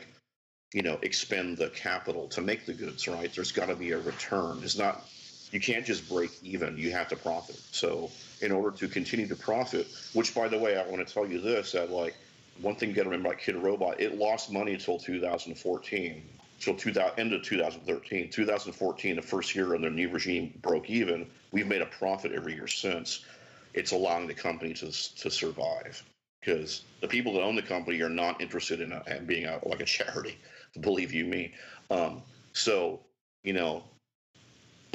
you 0.74 0.82
know, 0.84 1.00
expend 1.02 1.58
the 1.58 1.70
capital 1.72 2.28
to 2.30 2.42
make 2.42 2.66
the 2.66 2.74
goods. 2.74 3.08
Right? 3.08 3.34
There's 3.34 3.52
got 3.52 3.68
to 3.70 3.76
be 3.76 3.92
a 3.92 4.00
return. 4.00 4.62
It's 4.64 4.78
not. 4.78 5.06
You 5.52 5.60
can't 5.60 5.86
just 5.86 6.08
break 6.08 6.32
even. 6.44 6.78
You 6.78 6.92
have 6.92 7.08
to 7.10 7.16
profit. 7.16 7.60
So, 7.72 8.12
in 8.42 8.52
order 8.52 8.76
to 8.78 8.88
continue 8.88 9.28
to 9.28 9.36
profit, 9.36 9.88
which, 10.14 10.34
by 10.36 10.48
the 10.48 10.58
way, 10.58 10.78
I 10.78 10.88
want 10.88 11.06
to 11.06 11.14
tell 11.14 11.28
you 11.28 11.42
this: 11.42 11.72
that 11.72 11.92
like 11.92 12.16
one 12.62 12.76
thing 12.76 12.90
you 12.90 12.96
got 12.96 13.04
to 13.04 13.10
remember 13.10 13.30
about 13.30 13.42
Kidrobot, 13.42 14.00
it 14.00 14.18
lost 14.18 14.52
money 14.52 14.74
until 14.74 15.00
2014, 15.00 16.24
till 16.60 16.76
2000, 16.76 17.20
end 17.20 17.34
of 17.34 17.42
2013. 17.42 18.30
2014, 18.30 19.16
the 19.16 19.22
first 19.22 19.56
year 19.56 19.76
under 19.76 19.90
the 19.90 19.96
new 19.96 20.10
regime 20.10 20.54
broke 20.62 20.90
even. 20.90 21.28
We've 21.52 21.68
made 21.68 21.82
a 21.82 21.88
profit 21.88 22.32
every 22.34 22.54
year 22.54 22.68
since. 22.68 23.26
It's 23.74 23.92
allowing 23.92 24.28
the 24.28 24.34
company 24.34 24.74
to 24.76 24.92
to 24.92 25.30
survive 25.30 26.04
because 26.42 26.84
the 27.02 27.08
people 27.08 27.34
that 27.34 27.42
own 27.42 27.56
the 27.56 27.62
company 27.62 28.02
are 28.02 28.10
not 28.10 28.42
interested 28.42 28.82
in, 28.82 28.92
a, 28.92 29.04
in 29.08 29.26
being 29.26 29.46
a, 29.46 29.60
like 29.68 29.82
a 29.82 29.86
charity. 29.86 30.38
Believe 30.82 31.14
you 31.14 31.26
me. 31.26 31.54
Um, 31.90 32.22
so 32.54 33.00
you 33.44 33.54
know, 33.54 33.84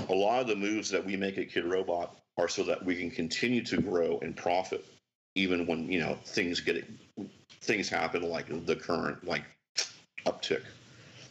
a 0.09 0.15
lot 0.15 0.41
of 0.41 0.47
the 0.47 0.57
moves 0.57 0.91
that 0.91 1.05
we 1.05 1.17
make 1.17 1.39
at 1.39 1.51
Kidrobot 1.51 2.11
are 2.37 2.49
so 2.49 2.63
that 2.65 2.85
we 2.85 2.97
can 2.97 3.11
continue 3.11 3.63
to 3.65 3.81
grow 3.81 4.19
and 4.21 4.37
profit, 4.37 4.85
even 5.35 5.67
when 5.67 5.91
you 5.91 6.01
know 6.01 6.19
things 6.25 6.61
get 6.61 6.85
things 7.61 7.89
happen 7.89 8.23
like 8.23 8.67
the 8.67 8.77
current 8.77 9.25
like 9.25 9.45
uptick. 10.27 10.63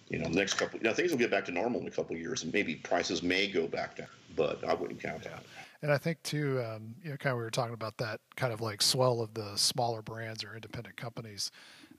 You 0.10 0.20
know, 0.20 0.28
next 0.30 0.56
couple, 0.56 0.80
now 0.82 0.94
things 0.94 1.12
will 1.12 1.18
get 1.18 1.32
back 1.32 1.46
to 1.46 1.52
normal 1.52 1.82
in 1.82 1.88
a 1.88 1.92
couple 1.92 2.16
years, 2.16 2.44
and 2.44 2.54
maybe 2.54 2.76
prices 2.76 3.24
may 3.24 3.48
go 3.48 3.68
back 3.68 3.98
down, 3.98 4.08
but 4.36 4.64
I 4.64 4.74
wouldn't 4.74 5.02
count 5.02 5.24
that. 5.24 5.44
and 5.82 5.92
I 5.92 5.98
think 5.98 6.22
too, 6.24 6.62
um, 6.62 6.94
you 7.04 7.10
know, 7.10 7.18
kind 7.18 7.32
of 7.32 7.38
we 7.38 7.44
were 7.44 7.50
talking 7.50 7.74
about 7.74 7.98
that 7.98 8.20
kind 8.36 8.54
of 8.54 8.62
like 8.62 8.82
swell 8.82 9.22
of 9.22 9.34
the 9.34 9.56
smaller 9.56 10.02
brands 10.02 10.44
or 10.44 10.56
independent 10.56 10.98
companies. 10.98 11.52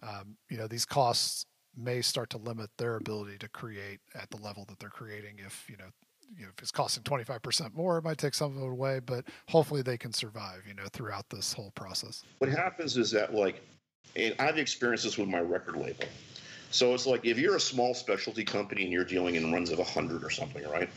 Um, 0.02 0.36
you 0.48 0.58
know, 0.58 0.66
these 0.66 0.84
costs 0.84 1.46
may 1.76 2.02
start 2.02 2.30
to 2.30 2.38
limit 2.38 2.70
their 2.78 2.96
ability 2.96 3.38
to 3.38 3.48
create 3.48 4.00
at 4.14 4.30
the 4.30 4.36
level 4.36 4.64
that 4.68 4.78
they're 4.78 4.90
creating. 4.90 5.40
If 5.44 5.68
you 5.68 5.76
know, 5.76 5.88
you 6.36 6.44
know, 6.44 6.50
if 6.56 6.62
it's 6.62 6.70
costing 6.70 7.02
twenty 7.02 7.24
five 7.24 7.42
percent 7.42 7.74
more, 7.74 7.98
it 7.98 8.04
might 8.04 8.18
take 8.18 8.34
some 8.34 8.56
of 8.56 8.62
it 8.62 8.66
away, 8.66 9.00
but 9.00 9.24
hopefully 9.48 9.82
they 9.82 9.96
can 9.96 10.12
survive. 10.12 10.62
You 10.66 10.74
know, 10.74 10.84
throughout 10.92 11.28
this 11.30 11.52
whole 11.52 11.72
process. 11.74 12.24
what 12.38 12.50
happens 12.50 12.96
is 12.96 13.10
that 13.12 13.34
like 13.34 13.62
and 14.16 14.34
i've 14.38 14.58
experienced 14.58 15.04
this 15.04 15.18
with 15.18 15.28
my 15.28 15.40
record 15.40 15.76
label. 15.76 16.04
So 16.70 16.92
it's 16.92 17.06
like 17.06 17.24
if 17.24 17.38
you're 17.38 17.56
a 17.56 17.60
small 17.60 17.94
specialty 17.94 18.44
company 18.44 18.82
and 18.82 18.92
you're 18.92 19.04
dealing 19.04 19.36
in 19.36 19.52
runs 19.52 19.70
of 19.70 19.78
100 19.78 20.24
or 20.24 20.30
something 20.30 20.68
right? 20.68 20.90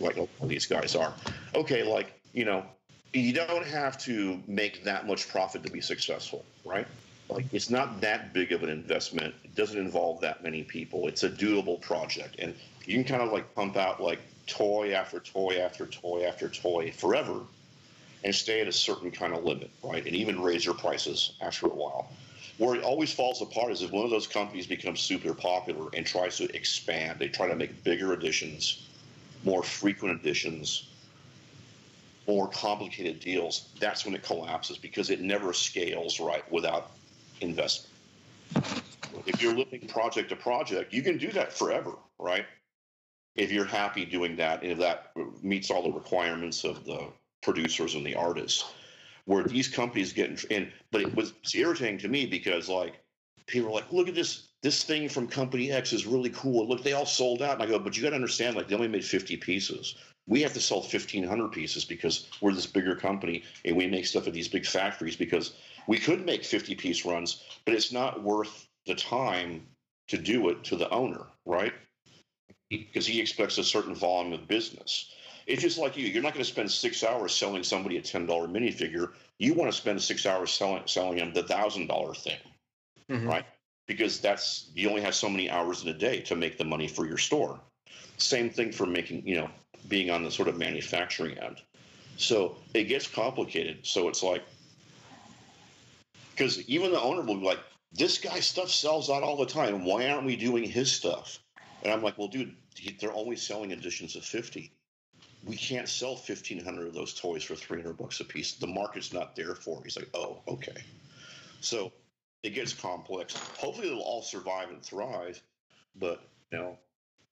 Like 0.00 0.16
these 0.42 0.66
guys 0.66 0.96
are. 0.96 1.12
Okay 1.54 1.82
like 1.82 2.12
you 2.32 2.44
know 2.44 2.64
you 3.12 3.32
don't 3.32 3.66
have 3.66 3.98
to 3.98 4.42
make 4.46 4.84
that 4.84 5.06
much 5.06 5.28
profit 5.28 5.62
to 5.64 5.70
be 5.70 5.80
successful 5.80 6.44
right? 6.64 6.86
Like 7.28 7.46
it's 7.52 7.70
not 7.70 8.00
that 8.00 8.32
big 8.32 8.52
of 8.52 8.62
an 8.62 8.68
investment. 8.68 9.34
It 9.44 9.54
doesn't 9.54 9.78
involve 9.78 10.20
that 10.20 10.42
many 10.42 10.62
people. 10.62 11.08
It's 11.08 11.22
a 11.22 11.30
doable 11.30 11.80
project. 11.80 12.36
And 12.38 12.54
you 12.84 12.94
can 12.94 13.04
kind 13.04 13.22
of 13.22 13.32
like 13.32 13.54
pump 13.54 13.76
out 13.76 14.02
like 14.02 14.20
toy 14.46 14.92
after 14.92 15.20
toy 15.20 15.58
after 15.60 15.86
toy 15.86 16.24
after 16.24 16.48
toy 16.48 16.90
forever 16.92 17.40
and 18.24 18.34
stay 18.34 18.60
at 18.60 18.68
a 18.68 18.72
certain 18.72 19.10
kind 19.10 19.34
of 19.34 19.44
limit, 19.44 19.70
right? 19.82 20.04
And 20.06 20.14
even 20.14 20.40
raise 20.40 20.64
your 20.64 20.74
prices 20.74 21.32
after 21.40 21.66
a 21.66 21.70
while. 21.70 22.08
Where 22.58 22.76
it 22.76 22.84
always 22.84 23.12
falls 23.12 23.42
apart 23.42 23.72
is 23.72 23.82
if 23.82 23.90
one 23.90 24.04
of 24.04 24.10
those 24.10 24.26
companies 24.26 24.66
becomes 24.66 25.00
super 25.00 25.34
popular 25.34 25.88
and 25.94 26.06
tries 26.06 26.36
to 26.36 26.54
expand. 26.54 27.18
They 27.18 27.28
try 27.28 27.48
to 27.48 27.56
make 27.56 27.82
bigger 27.82 28.12
editions, 28.12 28.88
more 29.44 29.62
frequent 29.62 30.20
editions, 30.20 30.88
more 32.26 32.48
complicated 32.48 33.20
deals. 33.20 33.70
That's 33.80 34.04
when 34.04 34.14
it 34.14 34.22
collapses 34.22 34.78
because 34.78 35.10
it 35.10 35.20
never 35.20 35.52
scales 35.52 36.20
right 36.20 36.48
without 36.52 36.92
investment. 37.40 37.88
If 39.26 39.42
you're 39.42 39.56
living 39.56 39.88
project 39.88 40.28
to 40.28 40.36
project, 40.36 40.92
you 40.92 41.02
can 41.02 41.18
do 41.18 41.30
that 41.32 41.52
forever, 41.52 41.92
right? 42.18 42.44
If 43.34 43.50
you're 43.50 43.64
happy 43.64 44.04
doing 44.04 44.36
that, 44.36 44.62
and 44.62 44.72
if 44.72 44.78
that 44.78 45.12
meets 45.42 45.70
all 45.70 45.82
the 45.82 45.92
requirements 45.92 46.64
of 46.64 46.84
the 46.84 47.08
producers 47.42 47.94
and 47.94 48.04
the 48.04 48.14
artists. 48.14 48.64
where 49.24 49.44
these 49.44 49.68
companies 49.68 50.12
get 50.12 50.44
in. 50.44 50.72
But 50.90 51.02
it 51.02 51.14
was 51.14 51.32
irritating 51.54 51.98
to 51.98 52.08
me 52.08 52.26
because 52.26 52.68
like 52.68 53.00
people 53.46 53.70
are 53.70 53.74
like, 53.74 53.92
look 53.92 54.08
at 54.08 54.14
this 54.14 54.48
this 54.62 54.84
thing 54.84 55.08
from 55.08 55.26
company 55.26 55.72
X 55.72 55.92
is 55.92 56.06
really 56.06 56.30
cool. 56.30 56.68
Look, 56.68 56.84
they 56.84 56.92
all 56.92 57.06
sold 57.06 57.42
out. 57.42 57.54
And 57.54 57.62
I 57.62 57.66
go, 57.66 57.80
but 57.80 57.96
you 57.96 58.02
got 58.02 58.10
to 58.10 58.14
understand, 58.14 58.54
like 58.54 58.68
they 58.68 58.76
only 58.76 58.86
made 58.86 59.04
50 59.04 59.36
pieces. 59.38 59.96
We 60.28 60.40
have 60.42 60.52
to 60.52 60.60
sell 60.60 60.78
1,500 60.78 61.48
pieces 61.50 61.84
because 61.84 62.28
we're 62.40 62.52
this 62.52 62.66
bigger 62.66 62.94
company 62.94 63.42
and 63.64 63.76
we 63.76 63.88
make 63.88 64.06
stuff 64.06 64.28
at 64.28 64.32
these 64.32 64.46
big 64.46 64.64
factories 64.64 65.16
because 65.16 65.54
we 65.88 65.98
could 65.98 66.24
make 66.24 66.44
50 66.44 66.76
piece 66.76 67.04
runs, 67.04 67.42
but 67.64 67.74
it's 67.74 67.90
not 67.90 68.22
worth 68.22 68.68
the 68.86 68.94
time 68.94 69.66
to 70.06 70.16
do 70.16 70.48
it 70.48 70.62
to 70.62 70.76
the 70.76 70.88
owner, 70.90 71.26
right? 71.44 71.72
Because 72.78 73.06
he 73.06 73.20
expects 73.20 73.58
a 73.58 73.64
certain 73.64 73.94
volume 73.94 74.32
of 74.32 74.48
business. 74.48 75.12
It's 75.46 75.62
just 75.62 75.78
like 75.78 75.96
you. 75.96 76.06
You're 76.06 76.22
not 76.22 76.34
going 76.34 76.44
to 76.44 76.50
spend 76.50 76.70
six 76.70 77.02
hours 77.02 77.34
selling 77.34 77.64
somebody 77.64 77.96
a 77.98 78.02
$10 78.02 78.26
minifigure. 78.26 79.12
You 79.38 79.54
want 79.54 79.70
to 79.70 79.76
spend 79.76 80.00
six 80.00 80.24
hours 80.24 80.52
selling 80.52 80.82
selling 80.86 81.18
them 81.18 81.32
the 81.32 81.42
thousand 81.42 81.88
dollar 81.88 82.14
thing, 82.14 82.38
mm-hmm. 83.10 83.28
right? 83.28 83.44
Because 83.86 84.20
that's 84.20 84.70
you 84.74 84.88
only 84.88 85.02
have 85.02 85.14
so 85.14 85.28
many 85.28 85.50
hours 85.50 85.82
in 85.82 85.88
a 85.88 85.94
day 85.94 86.20
to 86.22 86.36
make 86.36 86.58
the 86.58 86.64
money 86.64 86.86
for 86.86 87.06
your 87.06 87.18
store. 87.18 87.60
Same 88.18 88.50
thing 88.50 88.70
for 88.72 88.86
making, 88.86 89.26
you 89.26 89.36
know, 89.36 89.50
being 89.88 90.10
on 90.10 90.22
the 90.22 90.30
sort 90.30 90.48
of 90.48 90.56
manufacturing 90.56 91.36
end. 91.38 91.60
So 92.16 92.56
it 92.72 92.84
gets 92.84 93.08
complicated. 93.08 93.84
So 93.84 94.08
it's 94.08 94.22
like, 94.22 94.44
because 96.30 96.62
even 96.68 96.92
the 96.92 97.00
owner 97.00 97.22
will 97.22 97.38
be 97.38 97.46
like, 97.46 97.58
this 97.92 98.18
guy's 98.18 98.46
stuff 98.46 98.70
sells 98.70 99.10
out 99.10 99.22
all 99.22 99.36
the 99.36 99.46
time. 99.46 99.84
Why 99.84 100.08
aren't 100.08 100.24
we 100.24 100.36
doing 100.36 100.64
his 100.64 100.90
stuff? 100.90 101.38
And 101.82 101.92
I'm 101.92 102.02
like, 102.02 102.16
well, 102.16 102.28
dude, 102.28 102.54
they're 103.00 103.12
only 103.12 103.36
selling 103.36 103.70
editions 103.70 104.16
of 104.16 104.24
50. 104.24 104.72
We 105.44 105.56
can't 105.56 105.88
sell 105.88 106.12
1,500 106.12 106.86
of 106.86 106.94
those 106.94 107.14
toys 107.14 107.42
for 107.42 107.54
300 107.54 107.96
bucks 107.96 108.20
a 108.20 108.24
piece. 108.24 108.54
The 108.54 108.66
market's 108.66 109.12
not 109.12 109.34
there 109.34 109.54
for 109.54 109.78
it. 109.78 109.84
He's 109.84 109.96
like, 109.96 110.10
oh, 110.14 110.40
okay. 110.46 110.76
So 111.60 111.92
it 112.42 112.50
gets 112.50 112.72
complex. 112.72 113.34
Hopefully, 113.58 113.88
they'll 113.88 113.98
all 113.98 114.22
survive 114.22 114.70
and 114.70 114.82
thrive. 114.82 115.42
But, 115.96 116.22
you 116.52 116.58
know, 116.58 116.78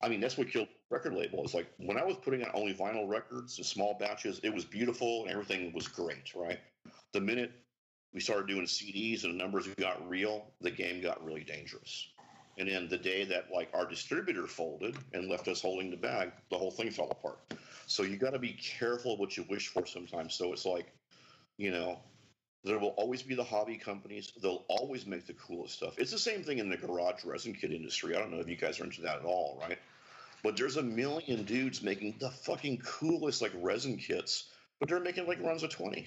I 0.03 0.09
mean, 0.09 0.21
that's 0.21 0.37
what 0.37 0.51
killed 0.51 0.69
record 0.91 1.15
label. 1.15 1.45
Is 1.45 1.55
like 1.55 1.67
when 1.79 1.99
I 1.99 2.05
was 2.05 2.17
putting 2.17 2.43
out 2.43 2.51
only 2.55 2.75
vinyl 2.75 3.09
records, 3.09 3.57
the 3.57 3.65
small 3.65 3.95
batches, 3.99 4.41
it 4.43 4.53
was 4.53 4.65
beautiful 4.65 5.23
and 5.23 5.31
everything 5.31 5.73
was 5.73 5.89
great, 5.89 6.35
right? 6.35 6.59
The 7.12 7.21
minute 7.21 7.53
we 8.12 8.21
started 8.21 8.49
doing 8.49 8.65
CDs 8.65 9.25
and 9.25 9.35
the 9.35 9.39
numbers 9.39 9.67
got 9.79 10.09
real, 10.09 10.47
the 10.61 10.71
game 10.71 11.01
got 11.01 11.25
really 11.25 11.45
dangerous. 11.45 12.09
And 12.61 12.69
then 12.69 12.89
the 12.89 12.99
day 12.99 13.24
that 13.24 13.47
like 13.53 13.70
our 13.73 13.87
distributor 13.87 14.47
folded 14.47 14.95
and 15.15 15.31
left 15.31 15.49
us 15.49 15.62
holding 15.62 15.91
the 15.91 15.97
bag, 15.97 16.31
the 16.51 16.59
whole 16.59 16.70
thing 16.70 16.91
fell 16.91 17.11
apart. 17.11 17.39
So 17.87 18.03
you 18.03 18.19
got 18.19 18.35
to 18.35 18.39
be 18.39 18.53
careful 18.53 19.16
what 19.16 19.37
you 19.37 19.45
wish 19.49 19.69
for 19.69 19.87
sometimes. 19.87 20.35
So 20.35 20.53
it's 20.53 20.66
like, 20.66 20.93
you 21.57 21.70
know, 21.70 21.99
there 22.62 22.78
will 22.78 22.95
always 22.99 23.23
be 23.23 23.35
the 23.35 23.43
hobby 23.43 23.78
companies. 23.78 24.32
They'll 24.43 24.66
always 24.69 25.07
make 25.07 25.27
the 25.27 25.32
coolest 25.32 25.74
stuff. 25.74 25.95
It's 25.97 26.11
the 26.12 26.19
same 26.19 26.45
thing 26.45 26.59
in 26.59 26.69
the 26.69 26.77
garage 26.77 27.24
resin 27.24 27.55
kit 27.55 27.73
industry. 27.73 28.15
I 28.15 28.19
don't 28.19 28.31
know 28.31 28.41
if 28.41 28.49
you 28.49 28.57
guys 28.57 28.78
are 28.78 28.85
into 28.85 29.01
that 29.03 29.20
at 29.20 29.24
all, 29.24 29.59
right? 29.62 29.78
But 30.43 30.59
there's 30.59 30.77
a 30.77 30.82
million 30.82 31.45
dudes 31.45 31.82
making 31.82 32.16
the 32.20 32.31
fucking 32.31 32.82
coolest 32.85 33.41
like 33.41 33.53
resin 33.57 33.97
kits, 33.97 34.51
but 34.78 34.91
they're 34.91 35.01
making 35.01 35.27
like 35.27 35.43
runs 35.43 35.62
of 35.62 35.70
20 35.70 36.07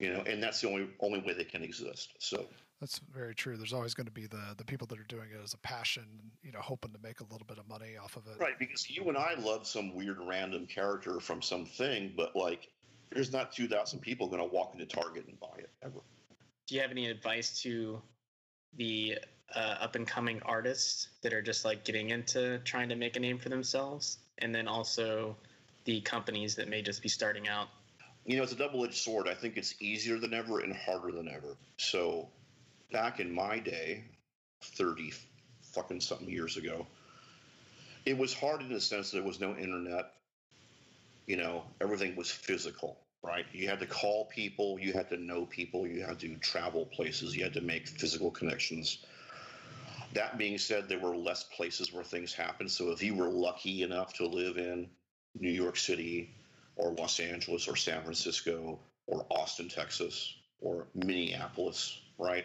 you 0.00 0.10
know, 0.12 0.22
and 0.26 0.42
that's 0.42 0.60
the 0.62 0.68
only 0.68 0.88
only 1.00 1.20
way 1.20 1.34
they 1.34 1.44
can 1.44 1.62
exist. 1.62 2.14
So 2.18 2.46
that's 2.80 2.98
very 3.14 3.34
true. 3.34 3.56
There's 3.56 3.72
always 3.72 3.94
going 3.94 4.06
to 4.06 4.12
be 4.12 4.26
the 4.26 4.54
the 4.56 4.64
people 4.64 4.86
that 4.88 4.98
are 4.98 5.04
doing 5.04 5.28
it 5.32 5.42
as 5.42 5.52
a 5.52 5.58
passion, 5.58 6.04
you 6.42 6.50
know, 6.50 6.60
hoping 6.60 6.92
to 6.92 6.98
make 7.02 7.20
a 7.20 7.24
little 7.24 7.46
bit 7.46 7.58
of 7.58 7.68
money 7.68 7.96
off 8.02 8.16
of 8.16 8.26
it. 8.26 8.40
Right, 8.40 8.58
because 8.58 8.88
you 8.88 9.08
and 9.08 9.18
I 9.18 9.34
love 9.34 9.66
some 9.66 9.94
weird 9.94 10.18
random 10.26 10.66
character 10.66 11.20
from 11.20 11.42
something, 11.42 12.12
but 12.16 12.34
like, 12.34 12.68
there's 13.12 13.32
not 13.32 13.52
two 13.52 13.68
thousand 13.68 14.00
people 14.00 14.28
going 14.28 14.40
to 14.40 14.54
walk 14.54 14.72
into 14.72 14.86
Target 14.86 15.26
and 15.28 15.38
buy 15.38 15.58
it 15.58 15.70
ever. 15.82 16.00
Do 16.66 16.74
you 16.74 16.80
have 16.80 16.90
any 16.90 17.08
advice 17.08 17.60
to 17.62 18.00
the 18.76 19.18
uh, 19.54 19.76
up 19.80 19.94
and 19.96 20.06
coming 20.06 20.40
artists 20.46 21.08
that 21.22 21.32
are 21.32 21.42
just 21.42 21.64
like 21.64 21.84
getting 21.84 22.10
into 22.10 22.58
trying 22.60 22.88
to 22.88 22.96
make 22.96 23.16
a 23.16 23.20
name 23.20 23.38
for 23.38 23.50
themselves, 23.50 24.18
and 24.38 24.54
then 24.54 24.66
also 24.66 25.36
the 25.84 26.00
companies 26.00 26.54
that 26.56 26.68
may 26.68 26.80
just 26.80 27.02
be 27.02 27.08
starting 27.08 27.48
out 27.48 27.68
you 28.26 28.36
know, 28.36 28.42
it's 28.42 28.52
a 28.52 28.56
double 28.56 28.84
edged 28.84 28.94
sword. 28.94 29.28
I 29.28 29.34
think 29.34 29.56
it's 29.56 29.74
easier 29.80 30.18
than 30.18 30.34
ever 30.34 30.60
and 30.60 30.76
harder 30.76 31.10
than 31.10 31.28
ever. 31.28 31.56
So, 31.78 32.28
back 32.90 33.20
in 33.20 33.32
my 33.32 33.58
day, 33.58 34.04
30 34.62 35.12
fucking 35.72 36.00
something 36.00 36.28
years 36.28 36.56
ago, 36.56 36.86
it 38.04 38.16
was 38.16 38.34
hard 38.34 38.62
in 38.62 38.72
the 38.72 38.80
sense 38.80 39.10
that 39.10 39.18
there 39.18 39.26
was 39.26 39.40
no 39.40 39.54
internet. 39.56 40.12
You 41.26 41.36
know, 41.36 41.64
everything 41.80 42.16
was 42.16 42.30
physical, 42.30 42.98
right? 43.22 43.46
You 43.52 43.68
had 43.68 43.80
to 43.80 43.86
call 43.86 44.26
people, 44.26 44.78
you 44.80 44.92
had 44.92 45.08
to 45.10 45.16
know 45.16 45.46
people, 45.46 45.86
you 45.86 46.02
had 46.04 46.18
to 46.20 46.34
travel 46.36 46.86
places, 46.86 47.36
you 47.36 47.44
had 47.44 47.54
to 47.54 47.60
make 47.60 47.88
physical 47.88 48.30
connections. 48.30 49.04
That 50.14 50.38
being 50.38 50.58
said, 50.58 50.88
there 50.88 50.98
were 50.98 51.16
less 51.16 51.44
places 51.44 51.92
where 51.92 52.02
things 52.02 52.32
happened. 52.32 52.70
So, 52.70 52.90
if 52.90 53.00
you 53.00 53.14
were 53.14 53.28
lucky 53.28 53.82
enough 53.82 54.12
to 54.14 54.26
live 54.26 54.56
in 54.56 54.88
New 55.38 55.52
York 55.52 55.76
City, 55.76 56.34
or 56.80 56.92
Los 56.92 57.20
Angeles 57.20 57.68
or 57.68 57.76
San 57.76 58.02
Francisco 58.02 58.78
or 59.06 59.26
Austin, 59.30 59.68
Texas 59.68 60.34
or 60.60 60.86
Minneapolis, 60.94 62.00
right? 62.18 62.44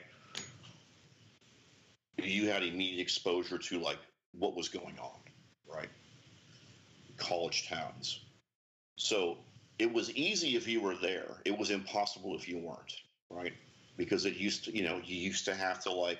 You 2.17 2.49
had 2.49 2.63
immediate 2.63 3.01
exposure 3.01 3.57
to 3.57 3.79
like 3.79 3.99
what 4.31 4.55
was 4.55 4.69
going 4.69 4.97
on, 4.99 5.19
right? 5.67 5.89
College 7.17 7.67
towns. 7.67 8.21
So 8.97 9.37
it 9.79 9.91
was 9.91 10.11
easy 10.11 10.55
if 10.55 10.67
you 10.67 10.81
were 10.81 10.95
there. 10.95 11.41
It 11.45 11.57
was 11.57 11.71
impossible 11.71 12.35
if 12.35 12.47
you 12.47 12.57
weren't, 12.57 12.93
right? 13.29 13.53
Because 13.97 14.25
it 14.25 14.35
used 14.35 14.65
to, 14.65 14.75
you 14.75 14.83
know, 14.83 15.01
you 15.03 15.17
used 15.17 15.45
to 15.45 15.55
have 15.55 15.83
to 15.83 15.91
like, 15.91 16.19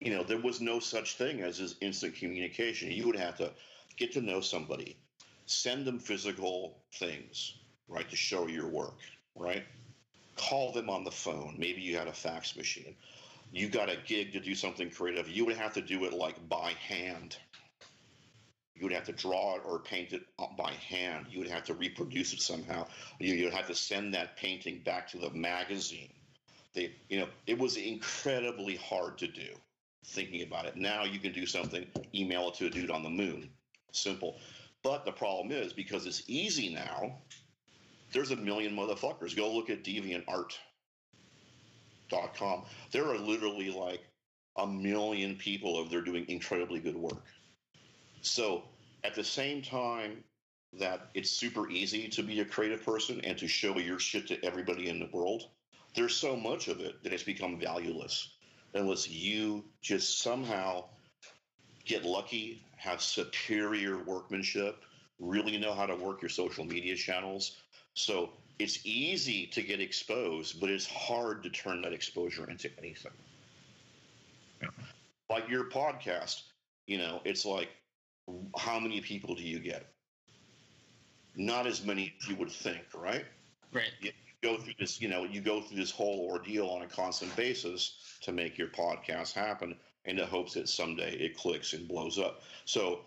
you 0.00 0.14
know, 0.14 0.22
there 0.22 0.40
was 0.40 0.60
no 0.60 0.78
such 0.78 1.16
thing 1.16 1.40
as 1.40 1.58
this 1.58 1.74
instant 1.80 2.14
communication. 2.14 2.90
You 2.90 3.06
would 3.06 3.16
have 3.16 3.36
to 3.38 3.50
get 3.96 4.12
to 4.12 4.20
know 4.20 4.40
somebody, 4.40 4.96
send 5.46 5.84
them 5.84 5.98
physical 5.98 6.78
things, 6.94 7.54
right, 7.88 8.08
to 8.08 8.16
show 8.16 8.46
your 8.46 8.68
work, 8.68 8.98
right? 9.34 9.64
Call 10.36 10.72
them 10.72 10.88
on 10.88 11.04
the 11.04 11.10
phone. 11.10 11.56
Maybe 11.58 11.80
you 11.80 11.96
had 11.96 12.06
a 12.06 12.12
fax 12.12 12.56
machine. 12.56 12.94
You 13.52 13.68
got 13.68 13.88
a 13.88 13.96
gig 14.06 14.32
to 14.32 14.40
do 14.40 14.54
something 14.54 14.90
creative. 14.90 15.28
You 15.28 15.44
would 15.46 15.56
have 15.56 15.72
to 15.74 15.80
do 15.80 16.04
it 16.04 16.12
like 16.12 16.48
by 16.48 16.72
hand. 16.72 17.36
You 18.74 18.84
would 18.84 18.92
have 18.92 19.04
to 19.04 19.12
draw 19.12 19.56
it 19.56 19.62
or 19.64 19.80
paint 19.80 20.12
it 20.12 20.22
by 20.56 20.72
hand. 20.72 21.26
You 21.30 21.40
would 21.40 21.48
have 21.48 21.64
to 21.64 21.74
reproduce 21.74 22.32
it 22.32 22.40
somehow. 22.40 22.86
You 23.18 23.44
would 23.44 23.54
have 23.54 23.66
to 23.66 23.74
send 23.74 24.14
that 24.14 24.36
painting 24.36 24.82
back 24.84 25.08
to 25.08 25.18
the 25.18 25.30
magazine. 25.30 26.12
They, 26.74 26.94
you 27.08 27.18
know, 27.18 27.28
it 27.46 27.58
was 27.58 27.76
incredibly 27.76 28.76
hard 28.76 29.18
to 29.18 29.26
do. 29.26 29.48
Thinking 30.04 30.42
about 30.42 30.66
it 30.66 30.76
now, 30.76 31.04
you 31.04 31.18
can 31.18 31.32
do 31.32 31.44
something, 31.44 31.86
email 32.14 32.48
it 32.48 32.54
to 32.54 32.66
a 32.66 32.70
dude 32.70 32.90
on 32.90 33.02
the 33.02 33.10
moon. 33.10 33.50
Simple. 33.92 34.38
But 34.82 35.04
the 35.04 35.12
problem 35.12 35.50
is 35.50 35.72
because 35.72 36.06
it's 36.06 36.22
easy 36.28 36.72
now, 36.72 37.18
there's 38.12 38.30
a 38.30 38.36
million 38.36 38.76
motherfuckers. 38.76 39.36
Go 39.36 39.52
look 39.52 39.70
at 39.70 39.82
deviantart.com. 42.10 42.64
There 42.92 43.06
are 43.06 43.18
literally 43.18 43.70
like 43.70 44.02
a 44.56 44.66
million 44.66 45.36
people 45.36 45.76
over 45.76 45.88
there 45.88 46.00
doing 46.00 46.24
incredibly 46.28 46.80
good 46.80 46.96
work. 46.96 47.24
So 48.22 48.64
at 49.04 49.14
the 49.14 49.24
same 49.24 49.62
time 49.62 50.24
that 50.74 51.08
it's 51.14 51.30
super 51.30 51.70
easy 51.70 52.08
to 52.08 52.22
be 52.22 52.40
a 52.40 52.44
creative 52.44 52.84
person 52.84 53.20
and 53.22 53.38
to 53.38 53.48
show 53.48 53.78
your 53.78 53.98
shit 53.98 54.26
to 54.28 54.44
everybody 54.44 54.88
in 54.88 54.98
the 54.98 55.08
world, 55.12 55.48
there's 55.94 56.14
so 56.14 56.36
much 56.36 56.68
of 56.68 56.80
it 56.80 57.02
that 57.02 57.12
it's 57.12 57.22
become 57.22 57.58
valueless 57.58 58.30
unless 58.74 59.08
you 59.08 59.64
just 59.80 60.20
somehow 60.20 60.84
get 61.86 62.04
lucky, 62.04 62.62
have 62.76 63.00
superior 63.00 63.98
workmanship, 64.04 64.84
really 65.18 65.56
know 65.56 65.72
how 65.72 65.86
to 65.86 65.96
work 65.96 66.20
your 66.20 66.28
social 66.28 66.64
media 66.64 66.94
channels. 66.94 67.56
So 67.94 68.30
it's 68.58 68.80
easy 68.84 69.46
to 69.46 69.62
get 69.62 69.80
exposed, 69.80 70.60
but 70.60 70.68
it's 70.68 70.86
hard 70.86 71.42
to 71.44 71.50
turn 71.50 71.82
that 71.82 71.92
exposure 71.92 72.48
into 72.50 72.68
anything. 72.78 73.12
Yeah. 74.60 74.68
Like 75.30 75.48
your 75.48 75.64
podcast, 75.64 76.42
you 76.86 76.98
know, 76.98 77.20
it's 77.24 77.44
like, 77.44 77.68
how 78.56 78.78
many 78.78 79.00
people 79.00 79.34
do 79.34 79.42
you 79.42 79.60
get? 79.60 79.86
Not 81.36 81.66
as 81.66 81.84
many 81.84 82.14
as 82.20 82.28
you 82.28 82.36
would 82.36 82.50
think, 82.50 82.82
right? 82.94 83.24
Right. 83.72 83.92
You 84.00 84.10
go 84.42 84.56
through 84.56 84.74
this, 84.78 85.00
you 85.00 85.08
know, 85.08 85.24
you 85.24 85.40
go 85.40 85.60
through 85.60 85.76
this 85.76 85.90
whole 85.90 86.28
ordeal 86.30 86.66
on 86.66 86.82
a 86.82 86.86
constant 86.86 87.34
basis 87.36 88.18
to 88.22 88.32
make 88.32 88.58
your 88.58 88.68
podcast 88.68 89.34
happen 89.34 89.76
in 90.04 90.16
the 90.16 90.26
hopes 90.26 90.54
that 90.54 90.68
someday 90.68 91.12
it 91.12 91.36
clicks 91.36 91.74
and 91.74 91.86
blows 91.86 92.18
up. 92.18 92.42
So 92.64 93.00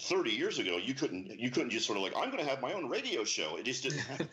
30 0.00 0.30
years 0.30 0.58
ago, 0.58 0.76
you 0.76 0.94
couldn't 0.94 1.38
you 1.38 1.50
couldn't 1.50 1.70
just 1.70 1.86
sort 1.86 1.96
of 1.96 2.04
like 2.04 2.12
I'm 2.16 2.30
going 2.30 2.44
to 2.44 2.48
have 2.48 2.60
my 2.60 2.72
own 2.72 2.88
radio 2.88 3.24
show. 3.24 3.56
It 3.56 3.64
just 3.64 3.82
didn't 3.82 3.98
happen. 4.10 4.28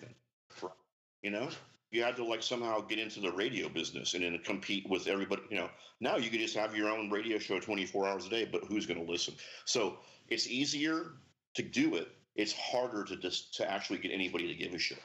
You 1.26 1.32
know, 1.32 1.50
you 1.92 2.04
had 2.04 2.16
to 2.18 2.24
like 2.24 2.44
somehow 2.44 2.82
get 2.82 3.00
into 3.00 3.20
the 3.20 3.32
radio 3.32 3.68
business 3.68 4.14
and 4.14 4.24
then 4.24 4.38
compete 4.46 4.88
with 4.88 5.08
everybody. 5.08 5.42
You 5.50 5.58
know, 5.58 5.70
now 6.00 6.18
you 6.18 6.30
can 6.30 6.40
just 6.40 6.56
have 6.56 6.78
your 6.78 6.90
own 6.90 7.10
radio 7.10 7.40
show 7.40 7.60
24 7.60 8.08
hours 8.08 8.28
a 8.28 8.30
day, 8.30 8.46
but 8.46 8.64
who's 8.66 8.86
going 8.86 9.04
to 9.04 9.12
listen? 9.12 9.34
So 9.66 9.98
it's 10.30 10.48
easier 10.48 11.14
to 11.56 11.64
do 11.64 11.96
it. 11.96 12.10
It's 12.36 12.54
harder 12.54 13.04
to 13.06 13.16
just 13.16 13.56
to 13.56 13.72
actually 13.72 14.00
get 14.00 14.12
anybody 14.12 14.48
to 14.48 14.54
give 14.54 14.74
a 14.76 14.78
shit. 14.78 15.02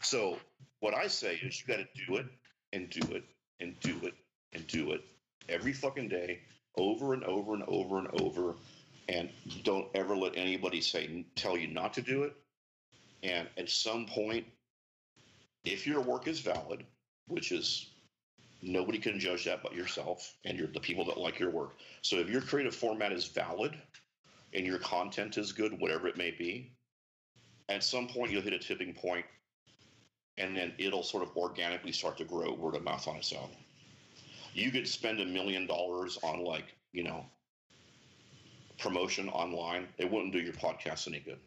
So 0.00 0.38
What 0.80 0.94
I 0.94 1.08
say 1.08 1.34
is 1.42 1.60
you 1.60 1.74
got 1.74 1.82
to 1.82 1.88
do 2.06 2.16
it 2.16 2.26
and 2.72 2.88
do 2.88 3.16
it 3.16 3.24
and 3.60 3.78
do 3.80 3.98
it 4.04 4.14
and 4.52 4.66
do 4.68 4.92
it 4.92 5.02
every 5.48 5.72
fucking 5.72 6.08
day, 6.08 6.40
over 6.76 7.14
and 7.14 7.24
over 7.24 7.54
and 7.54 7.64
over 7.64 7.98
and 7.98 8.08
over. 8.20 8.54
And 9.08 9.30
don't 9.64 9.88
ever 9.94 10.16
let 10.16 10.36
anybody 10.36 10.80
say 10.80 11.26
tell 11.34 11.56
you 11.56 11.66
not 11.68 11.94
to 11.94 12.02
do 12.02 12.24
it. 12.24 12.34
And 13.24 13.48
at 13.56 13.68
some 13.68 14.06
point, 14.06 14.46
if 15.64 15.86
your 15.86 16.00
work 16.00 16.26
is 16.26 16.40
valid, 16.40 16.84
which 17.26 17.52
is 17.52 17.90
nobody 18.62 18.98
can 18.98 19.18
judge 19.18 19.44
that 19.44 19.62
but 19.62 19.74
yourself 19.74 20.34
and 20.44 20.58
you're 20.58 20.68
the 20.68 20.80
people 20.80 21.04
that 21.04 21.18
like 21.18 21.38
your 21.38 21.50
work. 21.50 21.76
So 22.02 22.16
if 22.16 22.28
your 22.28 22.40
creative 22.40 22.74
format 22.74 23.12
is 23.12 23.26
valid 23.26 23.76
and 24.52 24.66
your 24.66 24.78
content 24.78 25.38
is 25.38 25.52
good, 25.52 25.78
whatever 25.80 26.08
it 26.08 26.16
may 26.16 26.30
be, 26.30 26.72
at 27.68 27.84
some 27.84 28.08
point 28.08 28.32
you'll 28.32 28.42
hit 28.42 28.52
a 28.52 28.58
tipping 28.58 28.94
point 28.94 29.24
and 30.38 30.56
then 30.56 30.72
it'll 30.78 31.02
sort 31.02 31.22
of 31.22 31.36
organically 31.36 31.92
start 31.92 32.16
to 32.18 32.24
grow 32.24 32.52
word 32.52 32.76
of 32.76 32.84
mouth 32.84 33.06
on 33.08 33.16
its 33.16 33.32
own. 33.32 33.50
You 34.54 34.70
could 34.70 34.88
spend 34.88 35.20
a 35.20 35.26
million 35.26 35.66
dollars 35.66 36.18
on 36.22 36.44
like, 36.44 36.74
you 36.92 37.02
know, 37.02 37.26
promotion 38.78 39.28
online. 39.28 39.88
It 39.98 40.10
wouldn't 40.10 40.32
do 40.32 40.40
your 40.40 40.54
podcast 40.54 41.08
any 41.08 41.20
good. 41.20 41.38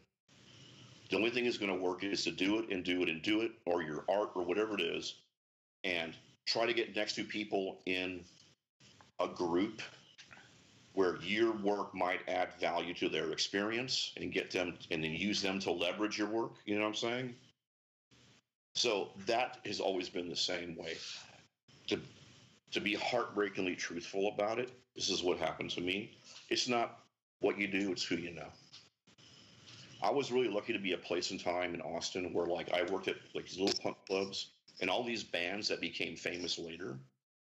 The 1.12 1.18
only 1.18 1.28
thing 1.28 1.44
that's 1.44 1.58
going 1.58 1.70
to 1.70 1.78
work 1.78 2.04
is 2.04 2.24
to 2.24 2.30
do 2.30 2.58
it 2.58 2.70
and 2.70 2.82
do 2.82 3.02
it 3.02 3.10
and 3.10 3.20
do 3.20 3.42
it, 3.42 3.52
or 3.66 3.82
your 3.82 4.02
art 4.08 4.30
or 4.34 4.42
whatever 4.44 4.74
it 4.76 4.80
is, 4.80 5.16
and 5.84 6.14
try 6.46 6.64
to 6.64 6.72
get 6.72 6.96
next 6.96 7.16
to 7.16 7.22
people 7.24 7.82
in 7.84 8.24
a 9.20 9.28
group 9.28 9.82
where 10.94 11.20
your 11.20 11.52
work 11.52 11.94
might 11.94 12.20
add 12.28 12.54
value 12.58 12.94
to 12.94 13.10
their 13.10 13.30
experience 13.30 14.14
and 14.16 14.32
get 14.32 14.50
them 14.50 14.78
and 14.90 15.04
then 15.04 15.12
use 15.12 15.42
them 15.42 15.60
to 15.60 15.70
leverage 15.70 16.16
your 16.16 16.28
work. 16.28 16.52
You 16.64 16.76
know 16.76 16.80
what 16.80 16.88
I'm 16.88 16.94
saying? 16.94 17.34
So 18.74 19.10
that 19.26 19.58
has 19.66 19.80
always 19.80 20.08
been 20.08 20.30
the 20.30 20.36
same 20.36 20.76
way. 20.76 20.96
To 21.88 22.00
to 22.70 22.80
be 22.80 22.94
heartbreakingly 22.94 23.76
truthful 23.76 24.28
about 24.28 24.58
it, 24.58 24.70
this 24.96 25.10
is 25.10 25.22
what 25.22 25.36
happened 25.36 25.68
to 25.72 25.82
me. 25.82 26.16
It's 26.48 26.68
not 26.68 27.00
what 27.40 27.58
you 27.58 27.68
do, 27.68 27.92
it's 27.92 28.02
who 28.02 28.16
you 28.16 28.32
know. 28.32 28.48
I 30.02 30.10
was 30.10 30.32
really 30.32 30.48
lucky 30.48 30.72
to 30.72 30.78
be 30.78 30.92
a 30.92 30.98
place 30.98 31.30
and 31.30 31.40
time 31.42 31.74
in 31.74 31.80
Austin 31.80 32.32
where 32.32 32.46
like 32.46 32.72
I 32.72 32.82
worked 32.90 33.08
at 33.08 33.16
like 33.34 33.46
these 33.46 33.58
little 33.58 33.80
punk 33.82 33.96
clubs 34.06 34.50
and 34.80 34.90
all 34.90 35.04
these 35.04 35.22
bands 35.22 35.68
that 35.68 35.80
became 35.80 36.16
famous 36.16 36.58
later 36.58 36.98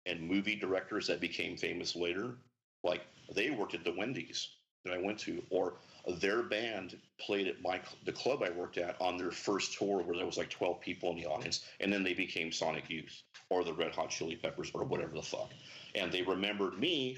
and 0.06 0.22
movie 0.22 0.56
directors 0.56 1.08
that 1.08 1.22
became 1.22 1.56
famous 1.56 1.96
later, 1.96 2.36
like 2.84 3.02
they 3.34 3.50
worked 3.50 3.76
at 3.76 3.84
the 3.84 3.94
Wendy's 3.98 4.50
that 4.86 4.94
I 4.94 4.98
went 4.98 5.20
to, 5.20 5.44
or 5.50 5.74
their 6.20 6.42
band 6.42 6.98
played 7.20 7.48
at 7.48 7.62
my 7.62 7.82
the 8.06 8.12
club 8.12 8.42
I 8.44 8.50
worked 8.50 8.78
at 8.78 9.00
on 9.02 9.18
their 9.18 9.32
first 9.32 9.78
tour 9.78 10.02
where 10.02 10.16
there 10.16 10.26
was 10.26 10.38
like 10.38 10.50
12 10.50 10.80
people 10.80 11.12
in 11.12 11.18
the 11.18 11.26
audience, 11.26 11.66
and 11.80 11.92
then 11.92 12.04
they 12.04 12.14
became 12.14 12.52
Sonic 12.52 12.90
Youth 12.90 13.22
or 13.50 13.64
the 13.64 13.74
Red 13.74 13.94
Hot 13.96 14.10
Chili 14.10 14.36
Peppers 14.36 14.72
or 14.74 14.84
whatever 14.84 15.16
the 15.16 15.22
fuck. 15.22 15.52
And 15.96 16.12
they 16.12 16.22
remembered 16.22 16.80
me 16.80 17.18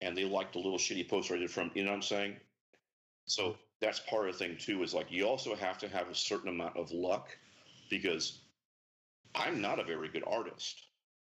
and 0.00 0.16
they 0.16 0.24
liked 0.24 0.52
the 0.52 0.58
little 0.58 0.78
shitty 0.78 1.08
poster 1.08 1.34
I 1.34 1.38
did 1.38 1.50
from, 1.50 1.70
you 1.74 1.84
know 1.84 1.90
what 1.90 1.96
I'm 1.96 2.02
saying? 2.02 2.36
So 3.26 3.56
that's 3.80 4.00
part 4.00 4.28
of 4.28 4.38
the 4.38 4.44
thing 4.44 4.56
too, 4.58 4.82
is 4.82 4.94
like 4.94 5.10
you 5.10 5.26
also 5.26 5.54
have 5.54 5.78
to 5.78 5.88
have 5.88 6.08
a 6.08 6.14
certain 6.14 6.48
amount 6.48 6.76
of 6.76 6.92
luck 6.92 7.36
because 7.88 8.40
I'm 9.34 9.60
not 9.60 9.78
a 9.78 9.84
very 9.84 10.08
good 10.08 10.24
artist. 10.26 10.82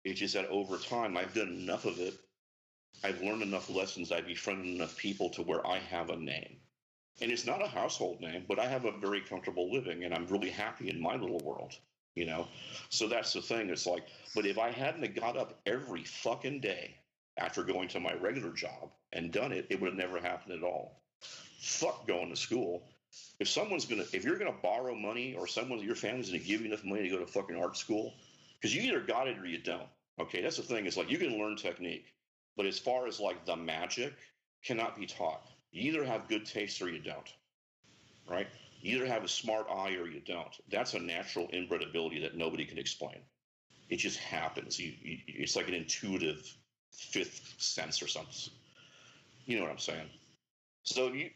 It's 0.04 0.20
just 0.20 0.34
that 0.34 0.50
over 0.50 0.78
time 0.78 1.18
I've 1.18 1.34
done 1.34 1.50
enough 1.50 1.86
of 1.86 2.00
it. 2.00 2.16
I've 3.04 3.22
learned 3.22 3.42
enough 3.42 3.70
lessons. 3.70 4.12
I've 4.12 4.28
befriended 4.28 4.76
enough 4.76 4.98
people 4.98 5.30
to 5.32 5.44
where 5.44 5.66
I 5.66 5.80
have 5.80 6.10
a 6.10 6.18
name. 6.18 6.58
And 7.22 7.32
it's 7.32 7.46
not 7.46 7.64
a 7.64 7.68
household 7.68 8.20
name, 8.22 8.46
but 8.48 8.60
I 8.60 8.66
have 8.66 8.86
a 8.86 8.98
very 8.98 9.22
comfortable 9.22 9.72
living 9.72 10.04
and 10.04 10.14
I'm 10.14 10.28
really 10.28 10.50
happy 10.50 10.90
in 10.90 11.00
my 11.00 11.16
little 11.16 11.40
world 11.40 11.76
you 12.16 12.26
know 12.26 12.48
so 12.90 13.08
that's 13.08 13.34
the 13.34 13.42
thing 13.42 13.70
it's 13.70 13.86
like 13.86 14.06
but 14.36 14.46
if 14.46 14.58
i 14.58 14.70
hadn't 14.70 15.16
got 15.16 15.38
up 15.38 15.60
every 15.66 16.04
fucking 16.04 16.60
day 16.60 16.96
after 17.38 17.64
going 17.64 17.88
to 17.88 18.00
my 18.00 18.14
regular 18.16 18.52
job 18.52 18.90
and 19.14 19.32
done 19.32 19.52
it 19.52 19.66
it 19.70 19.80
would 19.80 19.92
have 19.92 19.98
never 19.98 20.20
happened 20.20 20.54
at 20.54 20.64
all 20.64 21.01
fuck 21.62 22.08
going 22.08 22.30
to 22.30 22.36
school 22.36 22.84
if 23.40 23.48
someone's 23.48 23.86
gonna 23.86 24.06
if 24.14 24.24
you're 24.24 24.38
gonna 24.38 24.56
borrow 24.64 24.96
money 24.96 25.36
or 25.38 25.48
someone 25.48 25.80
your 25.80 25.96
family's 25.96 26.28
gonna 26.28 26.40
give 26.40 26.62
you 26.62 26.68
enough 26.68 26.84
money 26.84 27.04
to 27.04 27.10
go 27.10 27.20
to 27.20 27.26
fucking 27.26 27.56
art 27.56 27.78
school 27.78 28.14
because 28.60 28.76
you 28.76 28.82
either 28.82 29.00
got 29.00 29.28
it 29.28 29.38
or 29.38 29.46
you 29.46 29.58
don't 29.58 29.88
okay 30.20 30.42
that's 30.42 30.58
the 30.58 30.64
thing 30.64 30.86
it's 30.86 30.98
like 30.98 31.10
you 31.10 31.18
can 31.18 31.38
learn 31.38 31.56
technique 31.56 32.06
but 32.58 32.66
as 32.66 32.80
far 32.80 33.08
as 33.08 33.20
like 33.20 33.46
the 33.46 33.56
magic 33.56 34.14
cannot 34.64 34.98
be 34.98 35.06
taught 35.06 35.42
you 35.72 35.92
either 35.92 36.04
have 36.04 36.28
good 36.28 36.46
taste 36.46 36.82
or 36.82 36.90
you 36.90 37.00
don't 37.00 37.34
right 38.30 38.48
you 38.82 38.96
either 38.96 39.06
have 39.06 39.24
a 39.24 39.28
smart 39.28 39.68
eye 39.70 39.96
or 39.96 40.08
you 40.08 40.22
don't. 40.26 40.54
That's 40.70 40.96
a 40.96 41.00
natural 41.00 41.48
inbred 41.54 41.84
ability 41.84 42.20
that 42.22 42.36
nobody 42.36 42.66
can 42.66 42.80
explain. 42.80 43.18
It 43.90 43.98
just 43.98 44.18
happens. 44.18 44.80
You, 44.80 44.94
you, 45.02 45.18
it's 45.28 45.56
like 45.56 45.68
an 45.68 45.76
intuitive 45.76 46.52
fifth 46.92 47.54
sense 47.60 48.02
or 48.02 48.08
something. 48.08 48.52
You 49.46 49.58
know 49.58 49.64
what 49.64 49.72
I'm 49.72 49.78
saying? 49.78 50.10
So 50.84 51.14
you, 51.14 51.30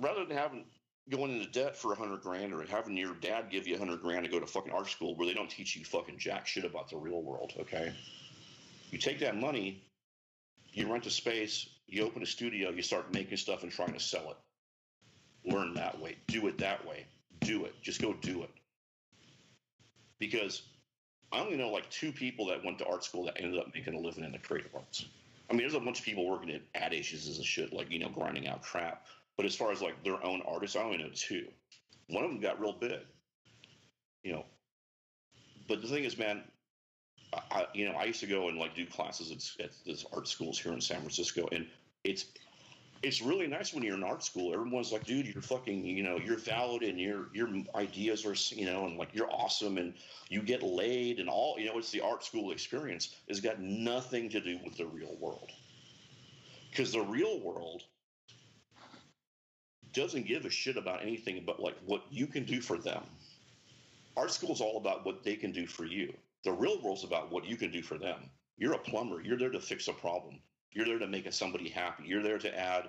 rather 0.00 0.24
than 0.24 0.36
having 0.36 0.64
going 1.10 1.32
into 1.32 1.50
debt 1.50 1.76
for 1.76 1.92
a 1.92 1.96
hundred 1.96 2.20
grand 2.20 2.52
or 2.52 2.64
having 2.66 2.96
your 2.96 3.14
dad 3.14 3.50
give 3.50 3.66
you 3.66 3.74
a 3.74 3.78
hundred 3.78 4.00
grand 4.00 4.24
to 4.24 4.30
go 4.30 4.38
to 4.38 4.46
fucking 4.46 4.72
art 4.72 4.88
school 4.88 5.16
where 5.16 5.26
they 5.26 5.34
don't 5.34 5.50
teach 5.50 5.76
you 5.76 5.84
fucking 5.84 6.18
jack 6.18 6.46
shit 6.46 6.64
about 6.64 6.88
the 6.88 6.96
real 6.96 7.22
world, 7.22 7.52
okay? 7.58 7.92
You 8.90 8.98
take 8.98 9.20
that 9.20 9.36
money, 9.36 9.82
you 10.72 10.90
rent 10.92 11.06
a 11.06 11.10
space, 11.10 11.68
you 11.86 12.04
open 12.04 12.22
a 12.22 12.26
studio, 12.26 12.70
you 12.70 12.82
start 12.82 13.12
making 13.12 13.38
stuff 13.38 13.62
and 13.62 13.72
trying 13.72 13.92
to 13.92 14.00
sell 14.00 14.30
it 14.30 14.36
learn 15.44 15.74
that 15.74 16.00
way, 16.00 16.16
do 16.26 16.46
it 16.48 16.58
that 16.58 16.86
way, 16.86 17.06
do 17.40 17.64
it. 17.64 17.74
Just 17.82 18.00
go 18.00 18.14
do 18.14 18.42
it. 18.42 18.50
Because 20.18 20.62
I 21.32 21.40
only 21.40 21.56
know 21.56 21.70
like 21.70 21.88
two 21.90 22.12
people 22.12 22.46
that 22.46 22.64
went 22.64 22.78
to 22.78 22.86
art 22.86 23.04
school 23.04 23.24
that 23.24 23.40
ended 23.40 23.58
up 23.58 23.72
making 23.74 23.94
a 23.94 23.98
living 23.98 24.24
in 24.24 24.32
the 24.32 24.38
creative 24.38 24.74
arts. 24.74 25.06
I 25.48 25.52
mean, 25.52 25.62
there's 25.62 25.74
a 25.74 25.80
bunch 25.80 25.98
of 25.98 26.04
people 26.04 26.28
working 26.28 26.50
at 26.50 26.62
ad 26.74 26.92
agencies 26.92 27.36
and 27.36 27.46
shit, 27.46 27.72
like, 27.72 27.90
you 27.90 27.98
know, 27.98 28.08
grinding 28.08 28.46
out 28.46 28.62
crap. 28.62 29.06
But 29.36 29.46
as 29.46 29.54
far 29.54 29.72
as 29.72 29.80
like 29.80 30.02
their 30.04 30.22
own 30.24 30.42
artists, 30.46 30.76
I 30.76 30.82
only 30.82 30.98
know 30.98 31.10
two. 31.14 31.46
One 32.08 32.24
of 32.24 32.30
them 32.30 32.40
got 32.40 32.60
real 32.60 32.72
big, 32.72 33.00
you 34.22 34.32
know. 34.32 34.44
But 35.68 35.82
the 35.82 35.88
thing 35.88 36.04
is, 36.04 36.18
man, 36.18 36.42
I, 37.50 37.66
you 37.72 37.88
know, 37.88 37.94
I 37.96 38.04
used 38.04 38.20
to 38.20 38.26
go 38.26 38.48
and 38.48 38.58
like 38.58 38.74
do 38.74 38.84
classes 38.84 39.30
at, 39.30 39.64
at 39.64 39.70
this 39.86 40.04
art 40.12 40.28
schools 40.28 40.58
here 40.58 40.72
in 40.72 40.80
San 40.80 40.98
Francisco, 40.98 41.48
and 41.52 41.66
it's 42.04 42.26
it's 43.02 43.22
really 43.22 43.46
nice 43.46 43.72
when 43.72 43.82
you're 43.82 43.94
in 43.94 44.04
art 44.04 44.22
school. 44.22 44.52
Everyone's 44.52 44.92
like, 44.92 45.04
dude, 45.04 45.26
you're 45.26 45.42
fucking, 45.42 45.86
you 45.86 46.02
know, 46.02 46.18
you're 46.18 46.36
valid 46.36 46.82
and 46.82 47.00
your 47.00 47.28
your 47.32 47.48
ideas 47.74 48.26
are, 48.26 48.34
you 48.54 48.66
know, 48.66 48.86
and 48.86 48.98
like 48.98 49.14
you're 49.14 49.30
awesome 49.32 49.78
and 49.78 49.94
you 50.28 50.42
get 50.42 50.62
laid 50.62 51.18
and 51.18 51.28
all, 51.28 51.58
you 51.58 51.66
know, 51.66 51.78
it's 51.78 51.90
the 51.90 52.00
art 52.00 52.24
school 52.24 52.52
experience. 52.52 53.16
It's 53.26 53.40
got 53.40 53.58
nothing 53.58 54.28
to 54.30 54.40
do 54.40 54.58
with 54.64 54.76
the 54.76 54.86
real 54.86 55.16
world. 55.18 55.50
Because 56.70 56.92
the 56.92 57.00
real 57.00 57.40
world 57.40 57.84
doesn't 59.92 60.26
give 60.26 60.44
a 60.44 60.50
shit 60.50 60.76
about 60.76 61.02
anything 61.02 61.42
but 61.46 61.60
like 61.60 61.76
what 61.86 62.02
you 62.10 62.26
can 62.26 62.44
do 62.44 62.60
for 62.60 62.76
them. 62.76 63.02
Art 64.16 64.30
school 64.30 64.52
is 64.52 64.60
all 64.60 64.76
about 64.76 65.04
what 65.04 65.24
they 65.24 65.36
can 65.36 65.52
do 65.52 65.66
for 65.66 65.84
you. 65.84 66.12
The 66.44 66.52
real 66.52 66.80
world's 66.82 67.04
about 67.04 67.30
what 67.30 67.44
you 67.44 67.56
can 67.56 67.70
do 67.70 67.82
for 67.82 67.98
them. 67.98 68.30
You're 68.56 68.74
a 68.74 68.78
plumber. 68.78 69.22
You're 69.22 69.38
there 69.38 69.50
to 69.50 69.60
fix 69.60 69.88
a 69.88 69.92
problem. 69.92 70.38
You're 70.72 70.86
there 70.86 70.98
to 70.98 71.06
make 71.06 71.30
somebody 71.32 71.68
happy. 71.68 72.04
You're 72.06 72.22
there 72.22 72.38
to 72.38 72.58
add 72.58 72.88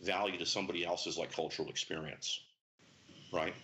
value 0.00 0.38
to 0.38 0.46
somebody 0.46 0.84
else's 0.84 1.18
like 1.18 1.32
cultural 1.32 1.68
experience, 1.68 2.40
right? 3.32 3.54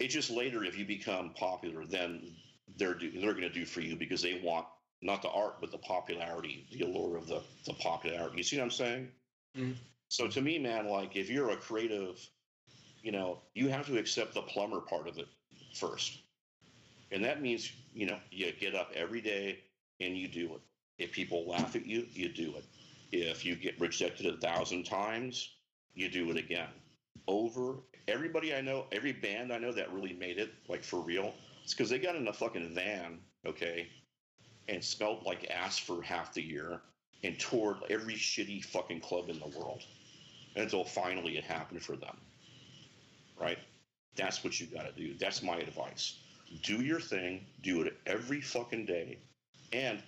It's 0.00 0.14
just 0.14 0.30
later 0.30 0.64
if 0.64 0.78
you 0.78 0.84
become 0.84 1.30
popular, 1.34 1.84
then 1.84 2.22
they're 2.76 2.94
do, 2.94 3.10
they're 3.20 3.32
going 3.32 3.42
to 3.42 3.50
do 3.50 3.64
for 3.64 3.80
you 3.80 3.96
because 3.96 4.22
they 4.22 4.40
want 4.42 4.66
not 5.02 5.20
the 5.20 5.28
art 5.30 5.60
but 5.60 5.70
the 5.70 5.78
popularity, 5.78 6.66
the 6.72 6.82
allure 6.82 7.16
of 7.16 7.26
the 7.28 7.42
the 7.66 7.74
popularity. 7.74 8.38
You 8.38 8.42
see 8.42 8.56
what 8.56 8.64
I'm 8.64 8.70
saying? 8.70 9.08
Mm-hmm. 9.56 9.72
So 10.12 10.28
to 10.28 10.42
me, 10.42 10.58
man, 10.58 10.88
like 10.88 11.16
if 11.16 11.30
you're 11.30 11.52
a 11.52 11.56
creative, 11.56 12.20
you 13.02 13.12
know, 13.12 13.38
you 13.54 13.70
have 13.70 13.86
to 13.86 13.96
accept 13.96 14.34
the 14.34 14.42
plumber 14.42 14.80
part 14.82 15.08
of 15.08 15.16
it 15.16 15.26
first, 15.74 16.18
and 17.10 17.24
that 17.24 17.40
means 17.40 17.72
you 17.94 18.04
know 18.04 18.18
you 18.30 18.52
get 18.60 18.74
up 18.74 18.90
every 18.94 19.22
day 19.22 19.60
and 20.00 20.14
you 20.14 20.28
do 20.28 20.52
it. 20.52 20.60
If 20.98 21.12
people 21.12 21.48
laugh 21.48 21.76
at 21.76 21.86
you, 21.86 22.06
you 22.12 22.28
do 22.28 22.54
it. 22.56 22.64
If 23.10 23.42
you 23.46 23.56
get 23.56 23.80
rejected 23.80 24.26
a 24.26 24.36
thousand 24.36 24.84
times, 24.84 25.48
you 25.94 26.10
do 26.10 26.30
it 26.30 26.36
again. 26.36 26.68
Over 27.26 27.76
everybody 28.06 28.54
I 28.54 28.60
know, 28.60 28.88
every 28.92 29.12
band 29.12 29.50
I 29.50 29.56
know 29.56 29.72
that 29.72 29.94
really 29.94 30.12
made 30.12 30.38
it, 30.38 30.52
like 30.68 30.84
for 30.84 31.00
real, 31.00 31.32
it's 31.64 31.72
because 31.72 31.88
they 31.88 31.98
got 31.98 32.16
in 32.16 32.28
a 32.28 32.34
fucking 32.34 32.74
van, 32.74 33.18
okay, 33.46 33.88
and 34.68 34.84
smelled 34.84 35.24
like 35.24 35.50
ass 35.50 35.78
for 35.78 36.02
half 36.02 36.34
the 36.34 36.42
year 36.42 36.82
and 37.24 37.38
toured 37.38 37.78
every 37.88 38.16
shitty 38.16 38.62
fucking 38.62 39.00
club 39.00 39.30
in 39.30 39.38
the 39.38 39.58
world 39.58 39.82
until 40.56 40.84
finally 40.84 41.36
it 41.36 41.44
happened 41.44 41.82
for 41.82 41.96
them. 41.96 42.16
Right? 43.40 43.58
That's 44.16 44.44
what 44.44 44.60
you 44.60 44.66
got 44.66 44.82
to 44.82 44.92
do. 44.92 45.14
That's 45.18 45.42
my 45.42 45.56
advice. 45.56 46.18
Do 46.62 46.82
your 46.82 47.00
thing, 47.00 47.46
do 47.62 47.82
it 47.82 47.96
every 48.06 48.40
fucking 48.40 48.84
day. 48.84 49.18
And 49.72 50.02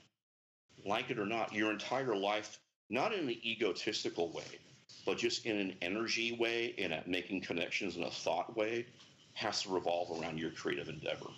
like 0.85 1.11
it 1.11 1.19
or 1.19 1.27
not, 1.27 1.53
your 1.53 1.71
entire 1.71 2.15
life 2.15 2.59
not 2.91 3.15
in 3.15 3.21
an 3.21 3.31
egotistical 3.31 4.31
way, 4.31 4.59
but 5.07 5.16
just 5.16 5.47
in 5.47 5.57
an 5.57 5.75
energy 5.81 6.37
way, 6.39 6.75
in 6.77 6.93
a 6.93 7.03
making 7.07 7.41
connections 7.41 7.97
in 7.97 8.03
a 8.03 8.11
thought 8.11 8.55
way, 8.57 8.87
has 9.33 9.62
to 9.62 9.71
revolve 9.71 10.21
around 10.21 10.39
your 10.39 10.51
creative 10.51 10.89
endeavor. 10.89 11.31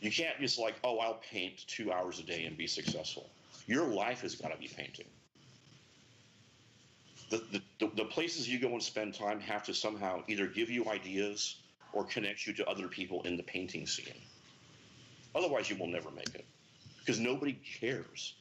You 0.00 0.10
can't 0.10 0.38
just 0.40 0.58
like, 0.58 0.74
oh, 0.84 0.98
I'll 0.98 1.20
paint 1.30 1.66
two 1.66 1.92
hours 1.92 2.18
a 2.18 2.22
day 2.22 2.44
and 2.44 2.56
be 2.56 2.66
successful. 2.66 3.30
Your 3.66 3.86
life 3.86 4.20
has 4.20 4.34
got 4.34 4.52
to 4.52 4.58
be 4.58 4.68
painting. 4.68 5.06
The, 7.28 7.42
the, 7.80 7.90
the 7.96 8.04
places 8.04 8.48
you 8.48 8.58
go 8.60 8.68
and 8.68 8.82
spend 8.82 9.14
time 9.14 9.40
have 9.40 9.64
to 9.64 9.74
somehow 9.74 10.22
either 10.28 10.46
give 10.46 10.70
you 10.70 10.88
ideas 10.88 11.56
or 11.92 12.04
connect 12.04 12.46
you 12.46 12.52
to 12.54 12.68
other 12.68 12.88
people 12.88 13.22
in 13.22 13.36
the 13.36 13.42
painting 13.42 13.86
scene. 13.86 14.14
Otherwise, 15.34 15.68
you 15.68 15.76
will 15.76 15.88
never 15.88 16.10
make 16.10 16.34
it 16.34 16.44
because 17.00 17.18
nobody 17.18 17.58
cares. 17.80 18.34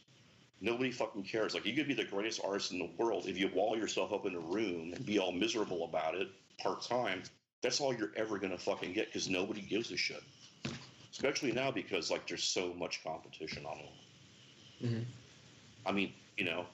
Nobody 0.62 0.92
fucking 0.92 1.24
cares. 1.24 1.54
Like, 1.54 1.66
you 1.66 1.74
could 1.74 1.88
be 1.88 1.94
the 1.94 2.06
greatest 2.06 2.42
artist 2.44 2.72
in 2.72 2.80
the 2.80 2.90
world 2.98 3.28
if 3.28 3.38
you 3.38 3.50
wall 3.54 3.78
yourself 3.78 4.14
up 4.14 4.26
in 4.26 4.36
a 4.36 4.40
room 4.40 4.94
and 4.94 5.06
be 5.06 5.20
all 5.20 5.32
miserable 5.32 5.84
about 5.86 6.16
it 6.16 6.30
part 6.60 6.82
time. 6.82 7.24
That's 7.62 7.82
all 7.82 7.94
you're 7.94 8.14
ever 8.16 8.38
going 8.38 8.52
to 8.52 8.58
fucking 8.58 8.94
get 8.94 9.08
because 9.08 9.30
nobody 9.30 9.62
gives 9.62 9.92
a 9.92 9.98
shit. 9.98 10.24
Especially 11.12 11.52
now 11.52 11.72
because, 11.72 12.12
like, 12.12 12.28
there's 12.28 12.44
so 12.44 12.74
much 12.74 13.04
competition 13.04 13.66
online. 13.66 13.88
Mm-hmm. 14.84 15.04
I 15.86 15.92
mean, 15.92 16.14
you 16.38 16.46
know, 16.46 16.66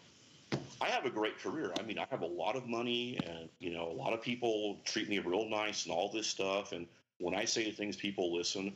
I 0.81 0.87
have 0.87 1.05
a 1.05 1.09
great 1.09 1.39
career. 1.39 1.71
I 1.79 1.83
mean, 1.83 1.99
I 1.99 2.05
have 2.09 2.21
a 2.21 2.27
lot 2.27 2.55
of 2.55 2.67
money, 2.67 3.19
and 3.25 3.49
you 3.59 3.71
know, 3.71 3.87
a 3.87 3.93
lot 3.93 4.13
of 4.13 4.21
people 4.21 4.77
treat 4.83 5.07
me 5.09 5.19
real 5.19 5.47
nice 5.47 5.85
and 5.85 5.93
all 5.93 6.09
this 6.09 6.27
stuff. 6.27 6.71
And 6.71 6.87
when 7.19 7.35
I 7.35 7.45
say 7.45 7.71
things, 7.71 7.95
people 7.95 8.35
listen. 8.35 8.73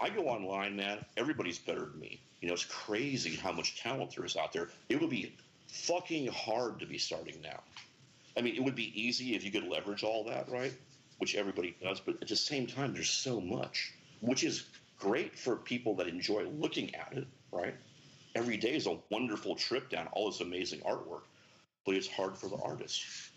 I 0.00 0.08
go 0.08 0.28
online, 0.28 0.74
man. 0.76 1.04
Everybody's 1.16 1.58
better 1.58 1.80
than 1.80 2.00
me. 2.00 2.18
You 2.40 2.48
know, 2.48 2.54
it's 2.54 2.64
crazy 2.64 3.36
how 3.36 3.52
much 3.52 3.80
talent 3.80 4.14
there 4.16 4.24
is 4.24 4.36
out 4.36 4.52
there. 4.52 4.68
It 4.88 5.00
would 5.00 5.10
be 5.10 5.36
fucking 5.68 6.28
hard 6.28 6.80
to 6.80 6.86
be 6.86 6.98
starting 6.98 7.40
now. 7.42 7.60
I 8.36 8.40
mean, 8.40 8.56
it 8.56 8.64
would 8.64 8.74
be 8.74 9.00
easy 9.00 9.34
if 9.34 9.44
you 9.44 9.50
could 9.50 9.68
leverage 9.68 10.02
all 10.02 10.24
that, 10.24 10.48
right? 10.50 10.72
Which 11.18 11.34
everybody 11.34 11.76
does. 11.82 12.00
But 12.00 12.22
at 12.22 12.28
the 12.28 12.36
same 12.36 12.66
time, 12.66 12.94
there's 12.94 13.10
so 13.10 13.40
much, 13.40 13.92
which 14.20 14.44
is 14.44 14.64
great 14.98 15.38
for 15.38 15.56
people 15.56 15.94
that 15.96 16.08
enjoy 16.08 16.44
looking 16.58 16.94
at 16.94 17.12
it, 17.12 17.26
right? 17.52 17.74
Every 18.34 18.56
day 18.56 18.74
is 18.74 18.86
a 18.86 18.98
wonderful 19.10 19.54
trip 19.54 19.90
down 19.90 20.08
all 20.12 20.30
this 20.30 20.40
amazing 20.40 20.80
artwork, 20.80 21.22
but 21.84 21.94
it's 21.94 22.08
hard 22.08 22.36
for 22.36 22.48
the 22.48 22.56
artists. 22.56 23.30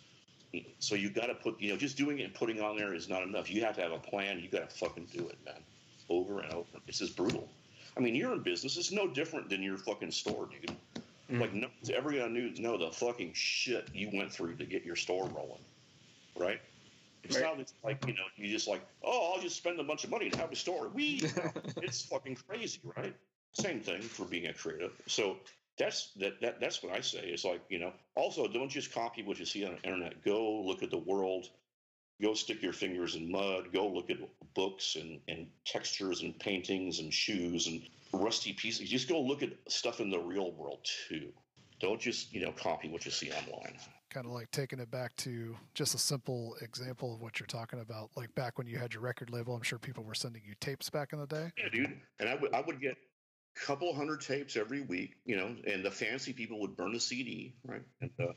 So 0.80 0.95
you 0.95 1.09
got 1.09 1.26
to 1.27 1.35
put, 1.35 1.59
you 1.59 1.72
know, 1.72 1.77
just 1.77 1.97
doing 1.97 2.19
it 2.19 2.23
and 2.23 2.34
putting 2.34 2.61
on 2.61 2.77
there 2.77 2.93
is 2.93 3.09
not 3.09 3.23
enough. 3.23 3.51
You 3.51 3.61
have 3.65 3.76
to 3.76 3.81
have 3.81 3.91
a 3.91 3.99
plan. 3.99 4.39
You 4.39 4.47
got 4.47 4.69
to 4.69 4.76
fucking 4.76 5.07
do 5.11 5.27
it, 5.27 5.38
man, 5.43 5.59
over 6.09 6.39
and 6.39 6.53
over. 6.53 6.67
This 6.88 7.01
is 7.01 7.09
brutal. 7.09 7.49
I 7.97 7.99
mean, 7.99 8.15
you're 8.15 8.34
in 8.34 8.41
business. 8.41 8.77
It's 8.77 8.91
no 8.91 9.07
different 9.07 9.49
than 9.49 9.61
your 9.61 9.77
fucking 9.77 10.11
store, 10.11 10.47
dude. 10.49 10.76
Mm. 11.31 11.41
Like, 11.41 11.53
no 11.53 11.67
one's 11.67 11.89
ever 11.89 12.11
gonna 12.11 12.51
know 12.59 12.77
the 12.77 12.91
fucking 12.91 13.31
shit 13.34 13.89
you 13.93 14.09
went 14.13 14.31
through 14.31 14.55
to 14.55 14.65
get 14.65 14.85
your 14.85 14.95
store 14.95 15.27
rolling, 15.27 15.63
right? 16.38 16.61
It's 17.23 17.35
right. 17.35 17.57
not 17.57 17.73
like 17.84 18.05
you 18.05 18.13
know 18.13 18.26
you 18.35 18.51
just 18.51 18.67
like 18.67 18.81
oh 19.03 19.34
I'll 19.34 19.41
just 19.41 19.57
spend 19.57 19.80
a 19.80 19.84
bunch 19.84 20.03
of 20.03 20.11
money 20.11 20.30
to 20.30 20.38
have 20.38 20.51
a 20.51 20.55
store. 20.55 20.89
We 20.93 21.23
it's 21.77 22.03
fucking 22.03 22.38
crazy, 22.47 22.80
right? 22.95 23.15
Same 23.56 23.80
thing 23.80 24.02
for 24.02 24.26
being 24.26 24.48
a 24.48 24.53
creative. 24.53 24.91
So 25.07 25.38
that's 25.77 26.11
that, 26.18 26.41
that 26.41 26.60
that's 26.60 26.84
what 26.84 26.94
I 26.94 27.02
say. 27.02 27.19
It's 27.19 27.45
like, 27.45 27.61
you 27.69 27.80
know, 27.80 27.94
also 28.15 28.48
don't 28.48 28.69
just 28.69 28.94
copy 28.94 29.23
what 29.23 29.40
you 29.40 29.45
see 29.45 29.65
on 29.65 29.76
the 29.76 29.82
internet. 29.90 30.23
Go 30.23 30.61
look 30.61 30.84
at 30.84 30.91
the 30.91 30.98
world. 30.98 31.48
Go 32.22 32.34
stick 32.34 32.61
your 32.61 32.73
fingers 32.73 33.15
in 33.15 33.30
mud. 33.30 33.73
Go 33.73 33.88
look 33.88 34.10
at 34.10 34.18
books 34.53 34.95
and, 34.95 35.19
and 35.27 35.48
textures 35.65 36.22
and 36.22 36.38
paintings 36.40 36.99
and 36.99 37.14
shoes 37.14 37.68
and 37.68 37.82
rusty 38.14 38.53
pieces. 38.53 38.90
Just 38.90 39.10
go 39.10 39.19
look 39.19 39.44
at 39.44 39.49
stuff 39.68 39.99
in 39.99 40.10
the 40.10 40.19
real 40.19 40.52
world 40.53 40.80
too. 41.10 41.27
Don't 41.82 41.99
just, 41.99 42.34
you 42.34 42.40
know, 42.40 42.53
copy 42.53 42.88
what 42.88 43.03
you 43.03 43.11
see 43.11 43.32
online 43.32 43.77
kind 44.15 44.27
of 44.27 44.32
like 44.32 44.49
taking 44.52 44.80
it 44.80 44.90
back 44.90 45.14
to 45.18 45.57
just 45.73 45.94
a 45.94 45.98
simple 45.98 46.56
example 46.61 47.14
of 47.14 47.22
what 47.22 47.38
you're 47.38 47.48
talking 47.48 47.82
about. 47.82 48.10
Like 48.15 48.34
back 48.34 48.57
when 48.57 48.65
you 48.65 48.77
had 48.77 48.94
your 48.94 49.02
record 49.02 49.30
label, 49.30 49.53
I'm 49.53 49.61
sure 49.61 49.77
people 49.77 50.06
were 50.06 50.15
sending 50.15 50.41
you 50.45 50.53
tapes 50.61 50.90
back 50.90 51.11
in 51.11 51.19
the 51.19 51.27
day. 51.27 51.52
Yeah, 51.57 51.69
dude. 51.69 51.98
And 52.22 52.30
I 52.30 52.36
would 52.36 52.53
I 52.53 52.61
would 52.61 52.80
get 52.80 52.95
couple 53.56 53.94
hundred 53.94 54.22
tapes 54.22 54.57
every 54.57 54.82
week, 54.82 55.15
you 55.26 55.38
know, 55.38 55.56
and 55.65 55.84
the 55.84 55.91
fancy 55.91 56.34
people 56.34 56.60
would 56.60 56.76
burn 56.76 56.94
a 56.94 56.99
CD, 56.99 57.53
right? 57.65 57.82
And 58.02 58.11
uh, 58.19 58.34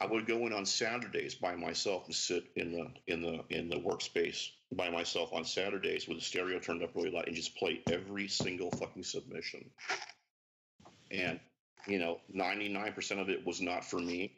I 0.00 0.06
would 0.06 0.26
go 0.26 0.46
in 0.46 0.52
on 0.52 0.64
Saturdays 0.64 1.34
by 1.34 1.54
myself 1.54 2.06
and 2.06 2.14
sit 2.14 2.44
in 2.56 2.72
the 2.72 2.86
in 3.06 3.22
the 3.22 3.44
in 3.50 3.68
the 3.68 3.76
workspace 3.76 4.48
by 4.72 4.88
myself 4.88 5.32
on 5.32 5.44
Saturdays 5.44 6.08
with 6.08 6.18
the 6.18 6.24
stereo 6.24 6.58
turned 6.58 6.82
up 6.82 6.94
really 6.94 7.10
loud 7.10 7.26
and 7.26 7.36
just 7.36 7.56
play 7.56 7.82
every 7.90 8.28
single 8.28 8.70
fucking 8.70 9.04
submission. 9.04 9.68
And 11.10 11.38
you 11.86 11.98
know, 11.98 12.20
99% 12.34 13.20
of 13.20 13.28
it 13.28 13.44
was 13.44 13.60
not 13.60 13.84
for 13.84 13.98
me. 13.98 14.36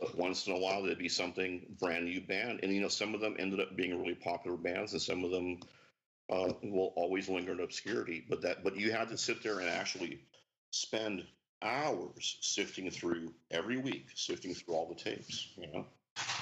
But 0.00 0.16
once 0.16 0.46
in 0.46 0.54
a 0.54 0.58
while, 0.58 0.82
there'd 0.82 0.98
be 0.98 1.08
something 1.08 1.66
brand 1.78 2.06
new 2.06 2.20
band. 2.20 2.60
And, 2.62 2.72
you 2.72 2.80
know, 2.80 2.88
some 2.88 3.14
of 3.14 3.20
them 3.20 3.36
ended 3.38 3.60
up 3.60 3.76
being 3.76 3.98
really 4.00 4.14
popular 4.14 4.56
bands, 4.56 4.92
and 4.92 5.02
some 5.02 5.24
of 5.24 5.30
them 5.30 5.60
uh, 6.30 6.52
will 6.62 6.92
always 6.96 7.28
linger 7.28 7.52
in 7.52 7.60
obscurity. 7.60 8.24
But 8.28 8.42
that, 8.42 8.64
but 8.64 8.76
you 8.76 8.92
had 8.92 9.08
to 9.08 9.18
sit 9.18 9.42
there 9.42 9.60
and 9.60 9.68
actually 9.68 10.20
spend 10.70 11.24
hours 11.62 12.38
sifting 12.40 12.90
through 12.90 13.32
every 13.50 13.78
week, 13.78 14.06
sifting 14.14 14.54
through 14.54 14.74
all 14.74 14.88
the 14.88 14.94
tapes, 14.94 15.48
you 15.56 15.66
know, 15.72 15.86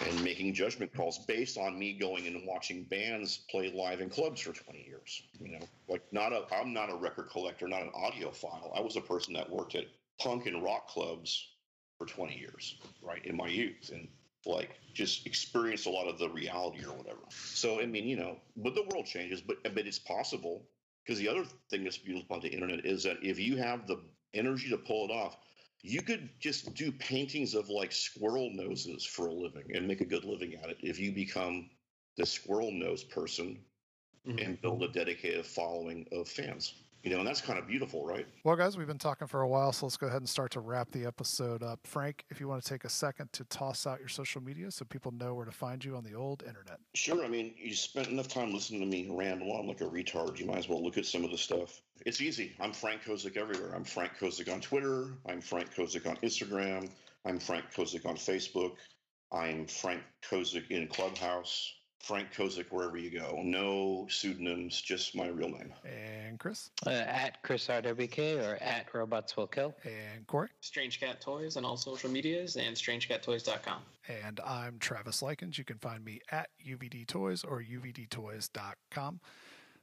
and 0.06 0.22
making 0.22 0.54
judgment 0.54 0.94
calls 0.94 1.18
based 1.26 1.58
on 1.58 1.78
me 1.78 1.92
going 1.92 2.26
and 2.26 2.46
watching 2.46 2.84
bands 2.84 3.44
play 3.50 3.72
live 3.72 4.00
in 4.00 4.10
clubs 4.10 4.40
for 4.40 4.52
20 4.52 4.84
years. 4.86 5.22
You 5.40 5.52
know, 5.52 5.66
like 5.88 6.02
not 6.12 6.32
a, 6.32 6.44
I'm 6.54 6.72
not 6.72 6.90
a 6.90 6.96
record 6.96 7.30
collector, 7.30 7.68
not 7.68 7.82
an 7.82 7.92
audiophile. 7.92 8.76
I 8.76 8.80
was 8.80 8.96
a 8.96 9.00
person 9.00 9.34
that 9.34 9.50
worked 9.50 9.74
at 9.74 9.84
punk 10.20 10.46
and 10.46 10.62
rock 10.62 10.88
clubs 10.88 11.48
for 11.98 12.06
20 12.06 12.36
years, 12.36 12.76
right, 13.02 13.24
in 13.24 13.36
my 13.36 13.48
youth, 13.48 13.90
and 13.92 14.08
like 14.46 14.70
just 14.94 15.26
experience 15.26 15.86
a 15.86 15.90
lot 15.90 16.06
of 16.06 16.18
the 16.18 16.28
reality 16.28 16.84
or 16.84 16.92
whatever. 16.92 17.20
So 17.30 17.80
I 17.80 17.86
mean, 17.86 18.06
you 18.06 18.16
know, 18.16 18.36
but 18.56 18.74
the 18.74 18.84
world 18.90 19.06
changes, 19.06 19.40
but 19.40 19.62
but 19.62 19.86
it's 19.86 19.98
possible 19.98 20.66
because 21.04 21.18
the 21.18 21.28
other 21.28 21.44
thing 21.70 21.84
that's 21.84 21.98
beautiful 21.98 22.36
about 22.36 22.42
the 22.42 22.52
internet 22.52 22.84
is 22.84 23.02
that 23.04 23.18
if 23.22 23.38
you 23.38 23.56
have 23.56 23.86
the 23.86 24.00
energy 24.34 24.68
to 24.70 24.76
pull 24.76 25.08
it 25.08 25.12
off, 25.12 25.36
you 25.82 26.02
could 26.02 26.28
just 26.40 26.74
do 26.74 26.90
paintings 26.90 27.54
of 27.54 27.68
like 27.68 27.92
squirrel 27.92 28.50
noses 28.52 29.04
for 29.04 29.28
a 29.28 29.32
living 29.32 29.64
and 29.74 29.86
make 29.86 30.00
a 30.00 30.06
good 30.06 30.24
living 30.24 30.54
at 30.54 30.70
it 30.70 30.78
if 30.80 30.98
you 30.98 31.12
become 31.12 31.70
the 32.16 32.26
squirrel 32.26 32.72
nose 32.72 33.04
person 33.04 33.58
mm-hmm. 34.26 34.38
and 34.38 34.60
build 34.60 34.82
a 34.82 34.88
dedicated 34.88 35.46
following 35.46 36.06
of 36.12 36.28
fans 36.28 36.74
you 37.06 37.12
know, 37.12 37.20
and 37.20 37.28
that's 37.28 37.40
kind 37.40 37.56
of 37.56 37.68
beautiful, 37.68 38.04
right? 38.04 38.26
Well, 38.42 38.56
guys, 38.56 38.76
we've 38.76 38.88
been 38.88 38.98
talking 38.98 39.28
for 39.28 39.42
a 39.42 39.48
while, 39.48 39.70
so 39.70 39.86
let's 39.86 39.96
go 39.96 40.08
ahead 40.08 40.22
and 40.22 40.28
start 40.28 40.50
to 40.50 40.60
wrap 40.60 40.90
the 40.90 41.06
episode 41.06 41.62
up. 41.62 41.78
Frank, 41.84 42.24
if 42.30 42.40
you 42.40 42.48
want 42.48 42.60
to 42.64 42.68
take 42.68 42.82
a 42.82 42.88
second 42.88 43.32
to 43.34 43.44
toss 43.44 43.86
out 43.86 44.00
your 44.00 44.08
social 44.08 44.42
media 44.42 44.72
so 44.72 44.84
people 44.84 45.12
know 45.12 45.32
where 45.32 45.44
to 45.44 45.52
find 45.52 45.84
you 45.84 45.94
on 45.94 46.02
the 46.02 46.14
old 46.14 46.42
internet. 46.42 46.80
Sure. 46.94 47.24
I 47.24 47.28
mean, 47.28 47.54
you 47.56 47.76
spent 47.76 48.08
enough 48.08 48.26
time 48.26 48.52
listening 48.52 48.80
to 48.80 48.86
me 48.88 49.06
ramble 49.08 49.52
on 49.52 49.68
like 49.68 49.82
a 49.82 49.84
retard. 49.84 50.40
You 50.40 50.46
might 50.46 50.58
as 50.58 50.68
well 50.68 50.82
look 50.82 50.98
at 50.98 51.06
some 51.06 51.22
of 51.22 51.30
the 51.30 51.38
stuff. 51.38 51.80
It's 52.04 52.20
easy. 52.20 52.56
I'm 52.58 52.72
Frank 52.72 53.02
Kozik 53.04 53.36
everywhere. 53.36 53.72
I'm 53.72 53.84
Frank 53.84 54.14
Kozik 54.20 54.52
on 54.52 54.60
Twitter. 54.60 55.12
I'm 55.28 55.40
Frank 55.40 55.72
Kozik 55.72 56.08
on 56.10 56.16
Instagram. 56.16 56.90
I'm 57.24 57.38
Frank 57.38 57.66
Kozik 57.72 58.04
on 58.04 58.16
Facebook. 58.16 58.72
I'm 59.30 59.68
Frank 59.68 60.02
Kozik 60.28 60.72
in 60.72 60.88
Clubhouse. 60.88 61.72
Frank 62.00 62.32
Kozik 62.32 62.66
wherever 62.70 62.96
you 62.96 63.10
go. 63.10 63.40
No 63.42 64.06
pseudonyms, 64.08 64.80
just 64.80 65.16
my 65.16 65.26
real 65.26 65.48
name. 65.48 65.72
And 65.84 66.38
Chris? 66.38 66.70
Uh, 66.86 66.90
at 66.90 67.42
Chris 67.42 67.66
RWK 67.66 68.44
or 68.46 68.56
at 68.62 68.86
Robots 68.94 69.36
Will 69.36 69.46
Kill. 69.46 69.74
And 69.84 70.26
Corey? 70.26 70.48
Strange 70.60 71.00
Cat 71.00 71.20
Toys 71.20 71.56
on 71.56 71.64
all 71.64 71.76
social 71.76 72.10
medias 72.10 72.56
and 72.56 72.76
strangecattoys.com. 72.76 73.80
And 74.24 74.40
I'm 74.40 74.78
Travis 74.78 75.22
Likens. 75.22 75.58
You 75.58 75.64
can 75.64 75.78
find 75.78 76.04
me 76.04 76.20
at 76.30 76.48
UVD 76.64 77.06
Toys 77.06 77.42
or 77.42 77.62
UVDtoys.com. 77.62 79.20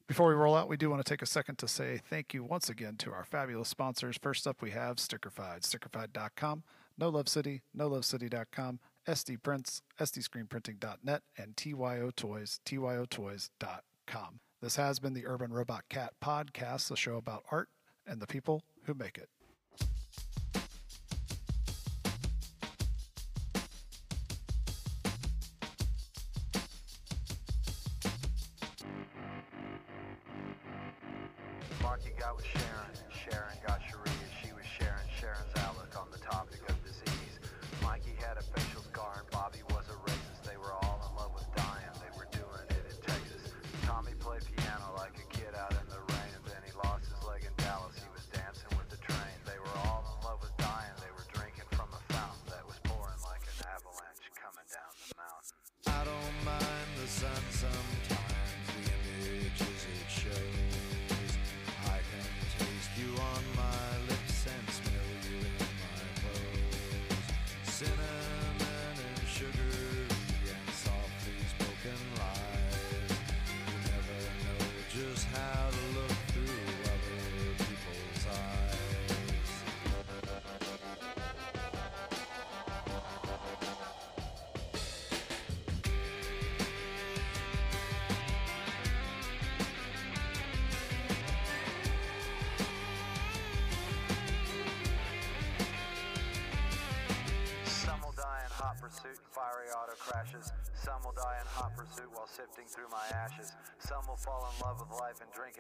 Before 0.07 0.27
we 0.27 0.35
roll 0.35 0.55
out, 0.55 0.67
we 0.67 0.77
do 0.77 0.89
want 0.89 1.03
to 1.03 1.09
take 1.09 1.21
a 1.21 1.25
second 1.25 1.57
to 1.59 1.67
say 1.67 1.99
thank 2.09 2.33
you 2.33 2.43
once 2.43 2.69
again 2.69 2.97
to 2.97 3.11
our 3.11 3.23
fabulous 3.23 3.69
sponsors. 3.69 4.17
First 4.21 4.45
up, 4.45 4.61
we 4.61 4.71
have 4.71 4.97
Stickerfied, 4.97 5.61
stickerfied.com, 5.61 6.63
No 6.97 7.09
Love 7.09 7.29
City, 7.29 7.61
no 7.73 7.87
love 7.87 8.03
nolovecity.com, 8.03 8.79
SD 9.07 9.41
Prints, 9.43 9.81
SDScreenPrinting.net, 9.99 11.21
and 11.37 11.57
TYO 11.57 12.11
Toys, 12.15 12.59
TYOToys.com. 12.65 14.39
This 14.61 14.75
has 14.77 14.99
been 14.99 15.13
the 15.13 15.27
Urban 15.27 15.51
Robot 15.51 15.83
Cat 15.89 16.13
Podcast, 16.23 16.89
a 16.89 16.95
show 16.95 17.17
about 17.17 17.43
art 17.51 17.69
and 18.07 18.21
the 18.21 18.27
people 18.27 18.63
who 18.85 18.93
make 18.93 19.17
it. 19.17 19.29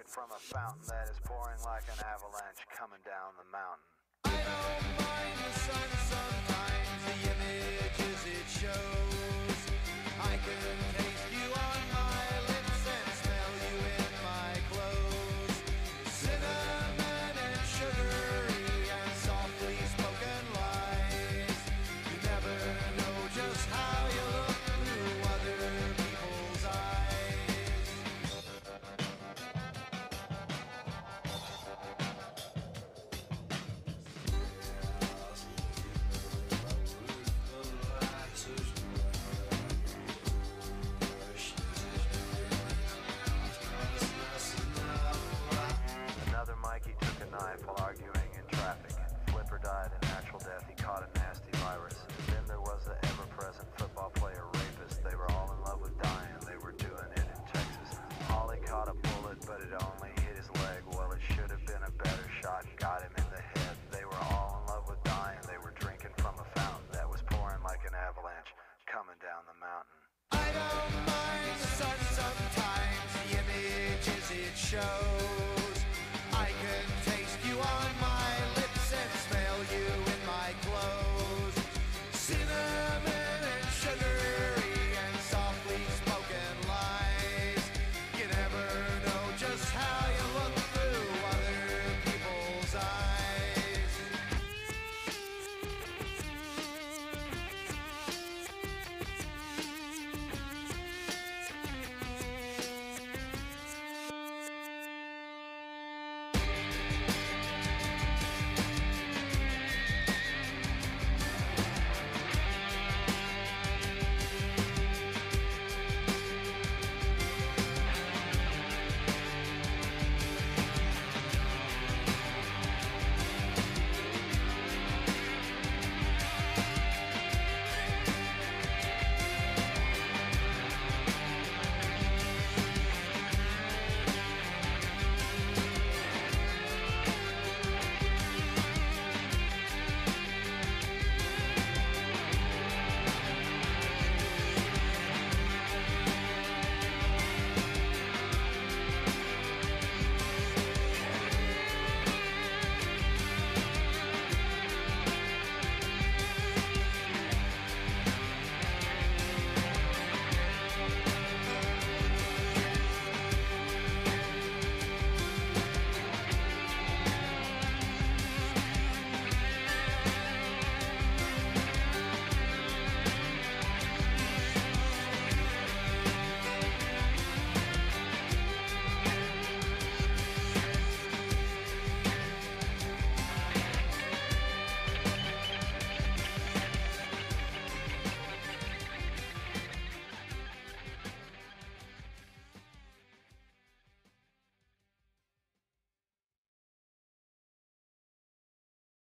it 0.03 0.09
from 0.09 0.29
a 0.35 0.39
fountain 0.39 0.81
that 0.87 1.07
is 1.09 1.17
pouring 1.23 1.59
like 1.63 1.83
an 1.83 1.99
avalanche 2.03 2.67
coming 2.75 2.99
down 3.05 3.31
the 3.39 3.45
mountain. 3.51 3.87